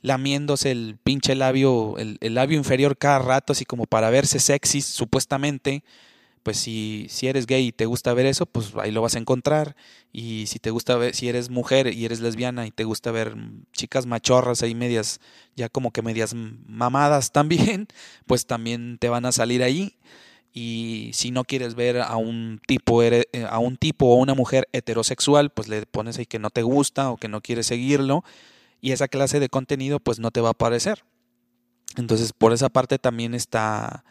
lamiéndose 0.00 0.70
el 0.70 0.98
pinche 1.02 1.34
labio, 1.34 1.96
el, 1.98 2.18
labio 2.34 2.58
inferior 2.58 2.96
cada 2.96 3.18
rato, 3.20 3.52
así 3.52 3.64
como 3.64 3.86
para 3.86 4.10
verse 4.10 4.40
sexy, 4.40 4.80
supuestamente, 4.80 5.84
pues 6.42 6.56
si, 6.56 7.06
si 7.08 7.28
eres 7.28 7.46
gay 7.46 7.68
y 7.68 7.72
te 7.72 7.86
gusta 7.86 8.12
ver 8.14 8.26
eso, 8.26 8.46
pues 8.46 8.72
ahí 8.80 8.90
lo 8.90 9.00
vas 9.02 9.14
a 9.14 9.18
encontrar. 9.18 9.76
Y 10.12 10.46
si 10.48 10.58
te 10.58 10.70
gusta 10.70 10.96
ver, 10.96 11.14
si 11.14 11.28
eres 11.28 11.50
mujer 11.50 11.92
y 11.94 12.04
eres 12.04 12.20
lesbiana 12.20 12.66
y 12.66 12.72
te 12.72 12.84
gusta 12.84 13.12
ver 13.12 13.36
chicas 13.72 14.06
machorras 14.06 14.62
ahí 14.62 14.74
medias, 14.74 15.20
ya 15.56 15.68
como 15.68 15.92
que 15.92 16.02
medias 16.02 16.34
mamadas 16.34 17.30
también, 17.30 17.86
pues 18.26 18.46
también 18.46 18.98
te 18.98 19.08
van 19.08 19.24
a 19.24 19.32
salir 19.32 19.62
ahí 19.62 19.96
y 20.54 21.10
si 21.14 21.30
no 21.30 21.44
quieres 21.44 21.74
ver 21.74 21.98
a 22.00 22.16
un 22.16 22.60
tipo 22.66 23.02
eh, 23.02 23.24
a 23.48 23.58
un 23.58 23.76
tipo 23.76 24.06
o 24.06 24.16
una 24.16 24.34
mujer 24.34 24.68
heterosexual, 24.72 25.50
pues 25.50 25.68
le 25.68 25.86
pones 25.86 26.18
ahí 26.18 26.26
que 26.26 26.38
no 26.38 26.50
te 26.50 26.62
gusta 26.62 27.10
o 27.10 27.16
que 27.16 27.28
no 27.28 27.40
quieres 27.40 27.66
seguirlo 27.66 28.24
y 28.82 28.92
esa 28.92 29.08
clase 29.08 29.40
de 29.40 29.48
contenido 29.48 29.98
pues 29.98 30.18
no 30.18 30.30
te 30.30 30.42
va 30.42 30.48
a 30.48 30.52
aparecer. 30.52 31.04
Entonces, 31.96 32.32
por 32.32 32.52
esa 32.52 32.68
parte 32.68 32.98
también 32.98 33.34
está 33.34 34.04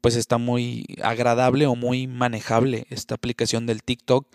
pues 0.00 0.16
está 0.16 0.38
muy 0.38 0.84
agradable 1.02 1.66
o 1.66 1.76
muy 1.76 2.08
manejable 2.08 2.86
esta 2.90 3.14
aplicación 3.14 3.66
del 3.66 3.84
TikTok 3.84 4.26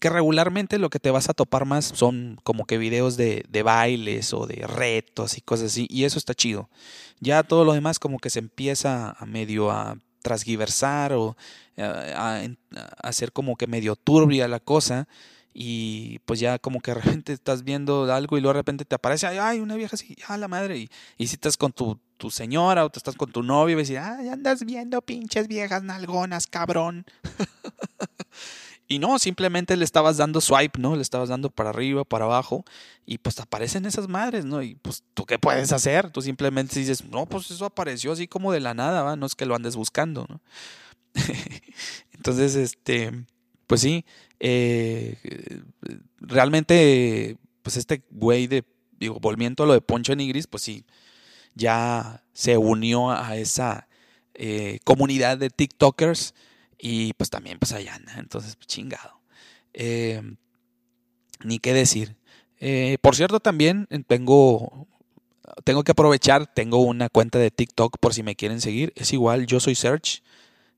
que 0.00 0.10
regularmente 0.10 0.78
lo 0.80 0.90
que 0.90 0.98
te 0.98 1.12
vas 1.12 1.28
a 1.28 1.32
topar 1.32 1.64
más 1.64 1.84
son 1.84 2.40
como 2.42 2.66
que 2.66 2.76
videos 2.76 3.16
de, 3.16 3.44
de, 3.48 3.62
bailes 3.62 4.34
o 4.34 4.48
de 4.48 4.66
retos 4.66 5.38
y 5.38 5.42
cosas 5.42 5.70
así, 5.70 5.86
y 5.88 6.02
eso 6.02 6.18
está 6.18 6.34
chido. 6.34 6.68
Ya 7.20 7.44
todo 7.44 7.64
lo 7.64 7.72
demás 7.72 8.00
como 8.00 8.18
que 8.18 8.28
se 8.28 8.40
empieza 8.40 9.12
a 9.16 9.26
medio 9.26 9.70
a 9.70 9.96
transgiversar 10.22 11.12
o 11.12 11.36
eh, 11.76 11.84
a, 11.84 12.42
hacer 13.00 13.30
como 13.30 13.54
que 13.54 13.68
medio 13.68 13.94
turbia 13.94 14.48
la 14.48 14.58
cosa 14.58 15.06
y 15.54 16.18
pues 16.20 16.40
ya 16.40 16.58
como 16.58 16.80
que 16.80 16.92
de 16.92 17.00
repente 17.00 17.32
estás 17.32 17.64
viendo 17.64 18.12
algo 18.12 18.38
y 18.38 18.40
luego 18.40 18.54
de 18.54 18.60
repente 18.60 18.84
te 18.84 18.94
aparece, 18.94 19.26
ay, 19.26 19.60
una 19.60 19.76
vieja 19.76 19.96
así, 19.96 20.16
a 20.26 20.36
la 20.36 20.48
madre, 20.48 20.78
y, 20.78 20.88
y 21.18 21.26
si 21.26 21.34
estás 21.34 21.56
con 21.56 21.72
tu, 21.72 21.98
tu, 22.16 22.30
señora 22.30 22.84
o 22.84 22.90
te 22.90 22.98
estás 22.98 23.16
con 23.16 23.30
tu 23.32 23.42
novio 23.42 23.72
y 23.72 23.76
vas 23.76 23.90
a 23.90 23.92
decir, 23.92 23.98
ay, 23.98 24.28
andas 24.28 24.64
viendo 24.64 25.02
pinches 25.02 25.48
viejas 25.48 25.82
nalgonas, 25.82 26.46
cabrón. 26.46 27.04
Y 28.92 28.98
no, 28.98 29.18
simplemente 29.18 29.74
le 29.78 29.86
estabas 29.86 30.18
dando 30.18 30.42
swipe, 30.42 30.78
¿no? 30.78 30.96
Le 30.96 31.00
estabas 31.00 31.30
dando 31.30 31.48
para 31.48 31.70
arriba, 31.70 32.04
para 32.04 32.26
abajo, 32.26 32.62
y 33.06 33.16
pues 33.16 33.40
aparecen 33.40 33.86
esas 33.86 34.06
madres, 34.06 34.44
¿no? 34.44 34.62
Y 34.62 34.74
pues 34.74 35.02
tú 35.14 35.24
qué 35.24 35.38
puedes 35.38 35.72
hacer? 35.72 36.10
Tú 36.10 36.20
simplemente 36.20 36.78
dices, 36.78 37.02
no, 37.06 37.24
pues 37.24 37.50
eso 37.50 37.64
apareció 37.64 38.12
así 38.12 38.28
como 38.28 38.52
de 38.52 38.60
la 38.60 38.74
nada, 38.74 39.02
¿va? 39.02 39.16
No 39.16 39.24
es 39.24 39.34
que 39.34 39.46
lo 39.46 39.54
andes 39.54 39.76
buscando, 39.76 40.26
¿no? 40.28 40.42
Entonces, 42.12 42.54
este, 42.54 43.24
pues 43.66 43.80
sí, 43.80 44.04
eh, 44.44 45.16
realmente, 46.18 47.36
pues 47.62 47.76
este 47.76 48.02
güey 48.10 48.48
de, 48.48 48.64
digo, 48.98 49.20
volviendo 49.20 49.62
a 49.62 49.66
lo 49.68 49.72
de 49.72 49.80
Poncho 49.80 50.16
Nigris, 50.16 50.48
pues 50.48 50.64
sí, 50.64 50.84
ya 51.54 52.24
se 52.32 52.56
unió 52.56 53.12
a 53.12 53.36
esa 53.36 53.86
eh, 54.34 54.80
comunidad 54.82 55.38
de 55.38 55.48
TikTokers 55.48 56.34
y 56.76 57.12
pues 57.12 57.30
también 57.30 57.60
pues 57.60 57.72
allá 57.72 57.94
anda, 57.94 58.14
entonces 58.18 58.56
pues, 58.56 58.66
chingado. 58.66 59.20
Eh, 59.74 60.20
ni 61.44 61.60
qué 61.60 61.72
decir. 61.72 62.16
Por 63.00 63.16
cierto, 63.16 63.40
también 63.40 63.88
tengo, 64.06 64.88
tengo 65.64 65.84
que 65.84 65.92
aprovechar, 65.92 66.52
tengo 66.52 66.78
una 66.78 67.08
cuenta 67.08 67.38
de 67.38 67.50
TikTok 67.50 67.98
por 67.98 68.12
si 68.12 68.22
me 68.24 68.36
quieren 68.36 68.60
seguir. 68.60 68.92
Es 68.96 69.12
igual, 69.12 69.46
yo 69.46 69.60
soy 69.60 69.76
Search. 69.76 70.22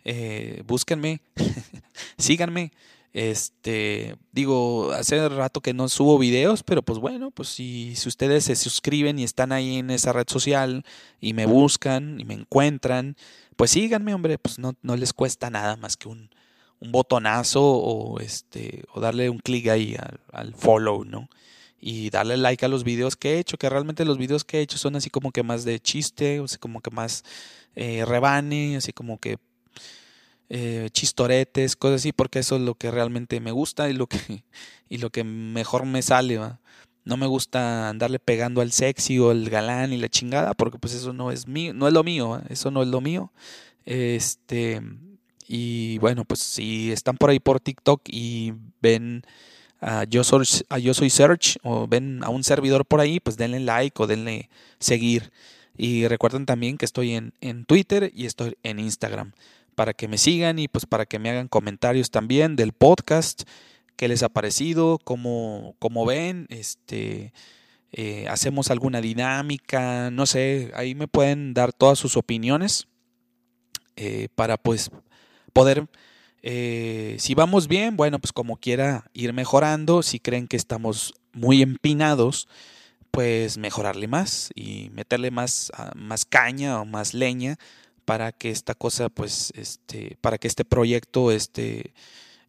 Eh, 0.05 0.63
búsquenme, 0.67 1.21
síganme. 2.19 2.73
Este, 3.15 4.17
digo, 4.33 4.91
hace 4.91 5.29
rato 5.29 5.61
que 5.61 5.73
no 5.73 5.89
subo 5.89 6.19
videos, 6.19 6.65
pero 6.65 6.83
pues 6.83 6.99
bueno, 6.99 7.31
pues 7.31 7.49
si, 7.49 7.95
si 7.95 8.09
ustedes 8.09 8.45
se 8.45 8.57
suscriben 8.57 9.21
y 9.21 9.25
están 9.25 9.53
ahí 9.53 9.79
en 9.79 9.91
esa 9.91 10.13
red 10.13 10.27
social 10.29 10.85
y 11.21 11.33
me 11.33 11.47
buscan 11.47 12.19
y 12.19 12.25
me 12.25 12.35
encuentran, 12.35 13.17
pues 13.57 13.71
síganme, 13.71 14.15
hombre, 14.15 14.37
pues 14.39 14.59
no, 14.59 14.75
no 14.83 14.97
les 14.97 15.13
cuesta 15.13 15.49
nada 15.49 15.77
más 15.77 15.97
que 15.97 16.09
un, 16.09 16.29
un 16.81 16.91
botonazo 16.91 17.63
o 17.63 18.19
este 18.19 18.85
o 18.93 19.01
darle 19.01 19.31
un 19.31 19.39
clic 19.39 19.69
ahí 19.69 19.97
al, 20.33 20.55
follow, 20.55 21.05
¿no? 21.05 21.29
Y 21.81 22.11
darle 22.11 22.37
like 22.37 22.65
a 22.65 22.69
los 22.69 22.83
videos 22.83 23.15
que 23.15 23.35
he 23.35 23.39
hecho, 23.39 23.59
que 23.59 23.71
realmente 23.71 24.05
los 24.05 24.19
videos 24.19 24.45
que 24.45 24.59
he 24.59 24.63
hecho 24.63 24.79
son 24.79 24.97
así 24.97 25.11
como 25.11 25.31
que 25.31 25.45
más 25.45 25.65
de 25.65 25.79
chiste, 25.79 26.41
o 26.41 26.47
como 26.59 26.81
que 26.81 26.91
más 26.91 27.25
eh, 27.77 28.05
rebane, 28.05 28.77
así 28.77 28.93
como 28.93 29.19
que 29.19 29.39
eh, 30.51 30.89
chistoretes, 30.93 31.77
cosas 31.77 32.03
así, 32.03 32.13
porque 32.13 32.39
eso 32.39 32.57
es 32.57 32.63
lo 32.63 32.75
que 32.75 32.91
realmente 32.91 33.41
me 33.41 33.51
gusta 33.51 33.89
y 33.89 33.95
lo 33.95 34.07
que, 34.07 34.19
y 34.89 34.99
lo 34.99 35.11
que 35.11 35.25
mejor 35.25 35.87
me 35.87 36.03
sale, 36.03 36.39
no 37.05 37.17
me 37.17 37.27
gusta 37.27 37.89
andarle 37.89 38.19
pegando 38.19 38.61
al 38.61 38.73
sexy 38.73 39.19
o 39.19 39.31
al 39.31 39.49
galán 39.51 39.93
y 39.93 39.99
la 39.99 40.09
chingada, 40.09 40.55
porque 40.55 40.79
pues 40.79 40.95
eso 40.95 41.13
no 41.13 41.31
es 41.31 41.47
mío, 41.47 41.75
no 41.75 41.87
es 41.87 41.93
lo 41.93 42.05
mío, 42.05 42.41
eso 42.49 42.71
no 42.71 42.83
es 42.83 42.89
lo 42.89 43.01
mío. 43.01 43.33
Este, 43.85 44.81
y 45.47 45.99
bueno, 45.99 46.25
pues 46.25 46.41
si 46.41 46.93
están 46.93 47.17
por 47.17 47.31
ahí 47.31 47.41
por 47.41 47.61
TikTok 47.61 48.03
y 48.07 48.55
ven 48.81 49.23
a 49.81 50.05
Yo 50.05 50.25
Soy, 50.25 50.47
a 50.71 50.79
Yo 50.79 50.95
Soy 50.95 51.11
Search 51.11 51.59
o 51.63 51.87
ven 51.87 52.25
a 52.25 52.31
un 52.31 52.45
servidor 52.45 52.87
por 52.87 53.01
ahí, 53.01 53.21
pues 53.21 53.37
denle 53.37 53.61
like 53.61 54.03
o 54.03 54.07
denle 54.07 54.49
seguir. 54.79 55.33
Y 55.77 56.07
recuerden 56.07 56.47
también 56.47 56.79
que 56.79 56.85
estoy 56.85 57.15
en, 57.15 57.35
en 57.41 57.65
Twitter 57.65 58.11
y 58.15 58.27
estoy 58.27 58.57
en 58.63 58.79
Instagram 58.79 59.33
para 59.75 59.95
que 59.95 60.09
me 60.09 60.19
sigan 60.19 60.59
y 60.59 60.69
pues 60.69 60.87
para 60.87 61.07
que 61.07 61.19
me 61.19 61.31
hagan 61.31 61.49
comentarios 61.49 62.11
también 62.11 62.57
del 62.57 62.73
podcast 62.73 63.43
qué 63.97 64.09
les 64.09 64.23
ha 64.23 64.29
parecido, 64.29 64.99
cómo, 65.03 65.77
cómo 65.79 66.05
ven, 66.07 66.47
este, 66.51 67.33
eh, 67.93 68.27
hacemos 68.29 68.71
alguna 68.71 69.01
dinámica, 69.01 70.11
no 70.11 70.27
sé, 70.27 70.73
ahí 70.75 70.95
me 70.95 71.09
pueden 71.09 71.55
dar 71.55 71.73
todas 71.73 71.99
sus 71.99 72.17
opiniones 72.17 72.89
eh, 73.97 74.29
para 74.35 74.57
pues 74.57 74.91
poder, 75.53 75.87
eh, 76.43 77.17
si 77.19 77.35
vamos 77.35 77.69
bien, 77.69 77.97
bueno, 77.97 78.19
pues 78.19 78.33
como 78.33 78.57
quiera 78.57 79.05
ir 79.13 79.33
mejorando, 79.33 80.03
si 80.03 80.19
creen 80.19 80.49
que 80.49 80.57
estamos 80.57 81.15
muy 81.33 81.63
empinados, 81.63 82.49
pues 83.11 83.59
mejorarle 83.59 84.09
más 84.09 84.51
y 84.57 84.91
meterle 84.91 85.31
más, 85.31 85.71
ah, 85.75 85.93
más 85.95 86.25
caña 86.25 86.81
o 86.81 86.85
más 86.85 87.15
leña 87.15 87.59
para 88.05 88.33
que 88.33 88.51
esta 88.51 88.75
cosa, 88.75 89.09
pues, 89.09 89.53
este, 89.57 90.17
para 90.21 90.39
que 90.39 90.49
este 90.49 90.65
proyecto, 90.65 91.31
este, 91.31 91.95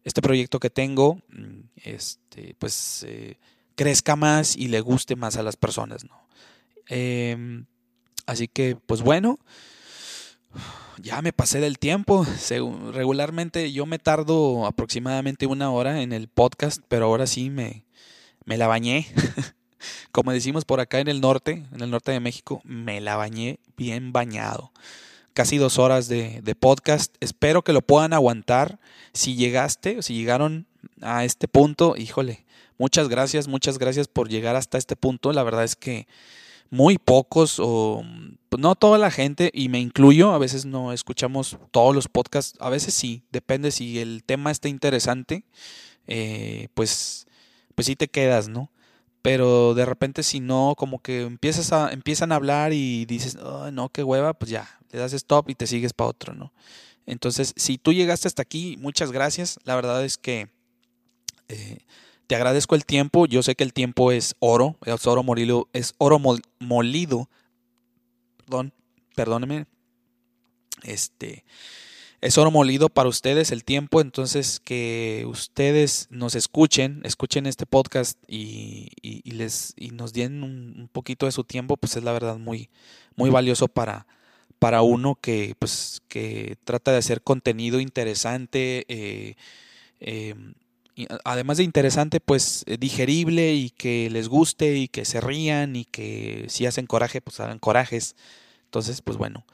este 0.04 0.22
proyecto 0.22 0.60
que 0.60 0.70
tengo, 0.70 1.20
mm, 1.28 1.60
este, 1.84 2.54
pues 2.58 3.04
eh, 3.08 3.38
crezca 3.74 4.16
más 4.16 4.56
y 4.56 4.68
le 4.68 4.80
guste 4.80 5.16
más 5.16 5.36
a 5.36 5.42
las 5.42 5.56
personas, 5.56 6.04
¿no? 6.04 6.26
Em, 6.88 7.66
así 8.26 8.48
que, 8.48 8.76
pues 8.76 9.02
bueno, 9.02 9.38
ya 11.02 11.22
me 11.22 11.32
pasé 11.32 11.60
del 11.60 11.78
tiempo. 11.78 12.26
regularmente 12.92 13.72
yo 13.72 13.86
me 13.86 13.98
tardo 13.98 14.66
aproximadamente 14.66 15.46
una 15.46 15.70
hora 15.70 16.02
en 16.02 16.12
el 16.12 16.28
podcast, 16.28 16.82
pero 16.88 17.06
ahora 17.06 17.26
sí 17.26 17.50
me, 17.50 17.84
me 18.44 18.56
la 18.56 18.66
bañé. 18.66 19.06
Como 20.12 20.32
decimos 20.32 20.64
por 20.64 20.80
acá 20.80 21.00
en 21.00 21.08
el 21.08 21.20
norte, 21.20 21.64
en 21.72 21.80
el 21.80 21.90
norte 21.90 22.12
de 22.12 22.20
México, 22.20 22.60
me 22.64 23.00
la 23.00 23.16
bañé 23.16 23.58
bien 23.76 24.12
bañado. 24.12 24.72
Casi 25.36 25.58
dos 25.58 25.78
horas 25.78 26.08
de, 26.08 26.40
de 26.40 26.54
podcast. 26.54 27.14
Espero 27.20 27.60
que 27.60 27.74
lo 27.74 27.82
puedan 27.82 28.14
aguantar. 28.14 28.80
Si 29.12 29.36
llegaste 29.36 30.00
si 30.00 30.14
llegaron 30.14 30.66
a 31.02 31.26
este 31.26 31.46
punto, 31.46 31.94
híjole, 31.94 32.46
muchas 32.78 33.10
gracias, 33.10 33.46
muchas 33.46 33.76
gracias 33.76 34.08
por 34.08 34.30
llegar 34.30 34.56
hasta 34.56 34.78
este 34.78 34.96
punto. 34.96 35.34
La 35.34 35.42
verdad 35.42 35.64
es 35.64 35.76
que 35.76 36.06
muy 36.70 36.96
pocos 36.96 37.56
o 37.58 38.02
pues, 38.48 38.62
no 38.62 38.76
toda 38.76 38.96
la 38.96 39.10
gente, 39.10 39.50
y 39.52 39.68
me 39.68 39.78
incluyo, 39.78 40.32
a 40.32 40.38
veces 40.38 40.64
no 40.64 40.90
escuchamos 40.94 41.58
todos 41.70 41.94
los 41.94 42.08
podcasts, 42.08 42.56
a 42.58 42.70
veces 42.70 42.94
sí, 42.94 43.22
depende 43.30 43.72
si 43.72 43.98
el 43.98 44.24
tema 44.24 44.50
está 44.50 44.70
interesante, 44.70 45.44
eh, 46.06 46.68
pues, 46.72 47.26
pues 47.74 47.84
sí 47.84 47.94
te 47.94 48.08
quedas, 48.08 48.48
¿no? 48.48 48.70
Pero 49.26 49.74
de 49.74 49.84
repente 49.84 50.22
si 50.22 50.38
no, 50.38 50.74
como 50.78 51.00
que 51.00 51.22
empiezas 51.22 51.72
a, 51.72 51.92
empiezan 51.92 52.30
a 52.30 52.36
hablar 52.36 52.72
y 52.72 53.06
dices, 53.06 53.36
no, 53.72 53.88
qué 53.88 54.04
hueva, 54.04 54.34
pues 54.34 54.52
ya, 54.52 54.78
le 54.92 55.00
das 55.00 55.14
stop 55.14 55.50
y 55.50 55.56
te 55.56 55.66
sigues 55.66 55.92
para 55.92 56.10
otro, 56.10 56.32
¿no? 56.32 56.52
Entonces, 57.06 57.52
si 57.56 57.76
tú 57.76 57.92
llegaste 57.92 58.28
hasta 58.28 58.42
aquí, 58.42 58.76
muchas 58.78 59.10
gracias. 59.10 59.58
La 59.64 59.74
verdad 59.74 60.04
es 60.04 60.16
que 60.16 60.48
eh, 61.48 61.78
te 62.28 62.36
agradezco 62.36 62.76
el 62.76 62.84
tiempo. 62.84 63.26
Yo 63.26 63.42
sé 63.42 63.56
que 63.56 63.64
el 63.64 63.72
tiempo 63.72 64.12
es 64.12 64.36
oro, 64.38 64.76
es 64.84 65.04
oro 65.08 65.24
molido, 65.24 65.68
es 65.72 65.94
oro 65.98 66.20
molido. 66.60 67.28
Perdón, 68.36 68.72
perdónenme. 69.16 69.66
Este 70.84 71.42
es 72.20 72.38
oro 72.38 72.50
molido 72.50 72.88
para 72.88 73.08
ustedes 73.08 73.50
el 73.52 73.64
tiempo, 73.64 74.00
entonces 74.00 74.60
que 74.60 75.24
ustedes 75.28 76.08
nos 76.10 76.34
escuchen, 76.34 77.00
escuchen 77.04 77.46
este 77.46 77.66
podcast 77.66 78.18
y, 78.26 78.90
les 79.24 79.74
y 79.76 79.90
nos 79.90 80.12
den 80.12 80.42
un, 80.42 80.88
poquito 80.92 81.26
de 81.26 81.32
su 81.32 81.44
tiempo, 81.44 81.76
pues 81.76 81.96
es 81.96 82.04
la 82.04 82.12
verdad 82.12 82.38
muy 82.38 82.70
muy 83.16 83.30
valioso 83.30 83.68
para 83.68 84.06
para 84.58 84.82
uno 84.82 85.16
que 85.16 85.54
pues 85.58 86.02
que 86.08 86.56
trata 86.64 86.92
de 86.92 86.98
hacer 86.98 87.22
contenido 87.22 87.80
interesante. 87.80 88.86
Eh, 88.88 89.34
em, 90.00 90.54
además 91.24 91.58
de 91.58 91.64
interesante, 91.64 92.20
pues 92.20 92.64
eh, 92.66 92.78
digerible 92.78 93.54
y 93.54 93.70
que 93.70 94.08
les 94.10 94.28
guste 94.28 94.76
y 94.76 94.88
que 94.88 95.04
se 95.04 95.20
rían 95.20 95.76
y 95.76 95.84
que 95.84 96.46
si 96.48 96.66
hacen 96.66 96.86
coraje, 96.86 97.20
pues 97.20 97.40
hagan 97.40 97.58
corajes. 97.58 98.16
Entonces, 98.64 99.02
pues 99.02 99.18
bueno. 99.18 99.44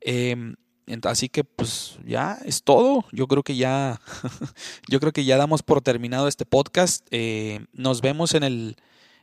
Em, 0.00 0.56
así 1.04 1.28
que 1.28 1.44
pues 1.44 1.98
ya 2.04 2.38
es 2.44 2.62
todo. 2.62 3.04
Yo 3.12 3.26
creo 3.26 3.42
que 3.42 3.56
ya, 3.56 4.00
yo 4.88 5.00
creo 5.00 5.12
que 5.12 5.24
ya 5.24 5.36
damos 5.36 5.62
por 5.62 5.80
terminado 5.80 6.28
este 6.28 6.46
podcast. 6.46 7.06
Eh, 7.10 7.64
nos 7.72 8.00
vemos 8.00 8.34
en 8.34 8.42
el, 8.42 8.76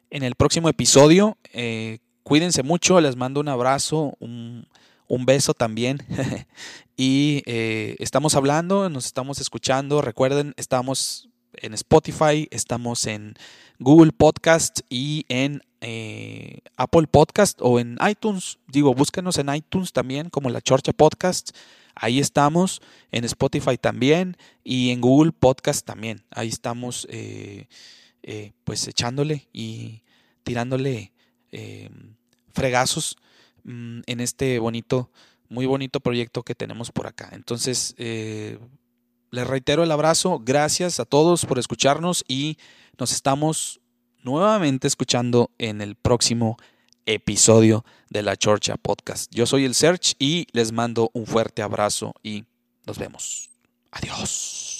en 0.09 0.23
el 0.23 0.35
próximo 0.35 0.69
episodio. 0.69 1.37
Eh, 1.53 1.99
cuídense 2.23 2.63
mucho, 2.63 2.99
les 3.01 3.15
mando 3.15 3.39
un 3.39 3.47
abrazo, 3.47 4.13
un, 4.19 4.67
un 5.07 5.25
beso 5.25 5.53
también. 5.53 5.99
y 6.97 7.43
estamos 7.45 8.35
hablando, 8.35 8.89
nos 8.89 9.05
estamos 9.05 9.39
escuchando. 9.39 10.01
Recuerden, 10.01 10.53
estamos 10.57 11.29
en 11.55 11.73
Spotify, 11.73 12.47
estamos 12.51 13.05
en 13.05 13.35
Google 13.79 14.11
Podcast 14.11 14.81
y 14.89 15.25
en 15.29 15.61
eh, 15.85 16.59
Apple 16.77 17.07
Podcast 17.07 17.59
o 17.61 17.77
en 17.77 17.97
iTunes. 18.09 18.57
Digo, 18.67 18.93
búsquenos 18.93 19.37
en 19.37 19.53
iTunes 19.53 19.91
también 19.91 20.29
como 20.29 20.49
La 20.49 20.61
Chorcha 20.61 20.93
Podcast. 20.93 21.51
Ahí 21.93 22.19
estamos, 22.19 22.81
en 23.11 23.25
Spotify 23.25 23.77
también 23.77 24.37
y 24.63 24.91
en 24.91 25.01
Google 25.01 25.33
Podcast 25.33 25.85
también. 25.85 26.23
Ahí 26.31 26.47
estamos 26.47 27.05
eh, 27.11 27.67
eh, 28.23 28.53
pues 28.63 28.87
echándole 28.87 29.49
y 29.51 30.01
tirándole 30.43 31.11
fregazos 32.53 33.17
mm, 33.63 33.99
en 34.07 34.19
este 34.21 34.57
bonito, 34.59 35.11
muy 35.49 35.65
bonito 35.65 35.99
proyecto 35.99 36.43
que 36.43 36.55
tenemos 36.55 36.91
por 36.91 37.07
acá. 37.07 37.29
Entonces, 37.33 37.93
les 37.97 39.47
reitero 39.47 39.83
el 39.83 39.91
abrazo, 39.91 40.39
gracias 40.43 41.01
a 41.01 41.05
todos 41.05 41.45
por 41.45 41.59
escucharnos 41.59 42.23
y 42.27 42.57
nos 42.97 43.11
estamos 43.11 43.81
nuevamente 44.23 44.87
escuchando 44.87 45.51
en 45.57 45.81
el 45.81 45.95
próximo 45.95 46.57
episodio 47.05 47.83
de 48.09 48.23
la 48.23 48.35
Chorcha 48.35 48.77
Podcast. 48.77 49.31
Yo 49.33 49.45
soy 49.45 49.65
el 49.65 49.75
Search 49.75 50.15
y 50.19 50.47
les 50.53 50.71
mando 50.71 51.11
un 51.13 51.25
fuerte 51.25 51.61
abrazo 51.61 52.13
y 52.23 52.45
nos 52.85 52.97
vemos. 52.97 53.49
Adiós. 53.91 54.71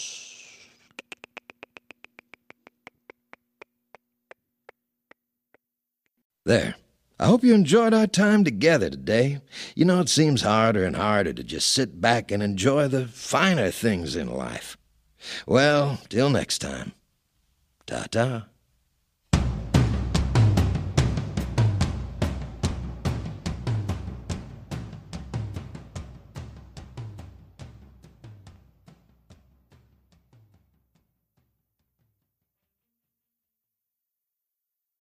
There. 6.46 6.76
I 7.20 7.28
hope 7.28 7.44
you 7.44 7.54
enjoyed 7.54 7.94
our 7.94 8.08
time 8.08 8.44
together 8.44 8.90
today. 8.90 9.40
You 9.76 9.86
know, 9.86 10.02
it 10.02 10.10
seems 10.10 10.42
harder 10.42 10.84
and 10.84 10.96
harder 10.96 11.32
to 11.32 11.44
just 11.44 11.72
sit 11.72 12.02
back 12.02 12.32
and 12.32 12.44
enjoy 12.44 12.90
the 12.90 13.06
finer 13.06 13.72
things 13.72 14.16
in 14.16 14.28
life. 14.28 14.76
Well, 15.48 16.00
till 16.10 16.30
next 16.30 16.60
time. 16.60 16.94
Ta 17.86 18.08
ta. 18.12 18.48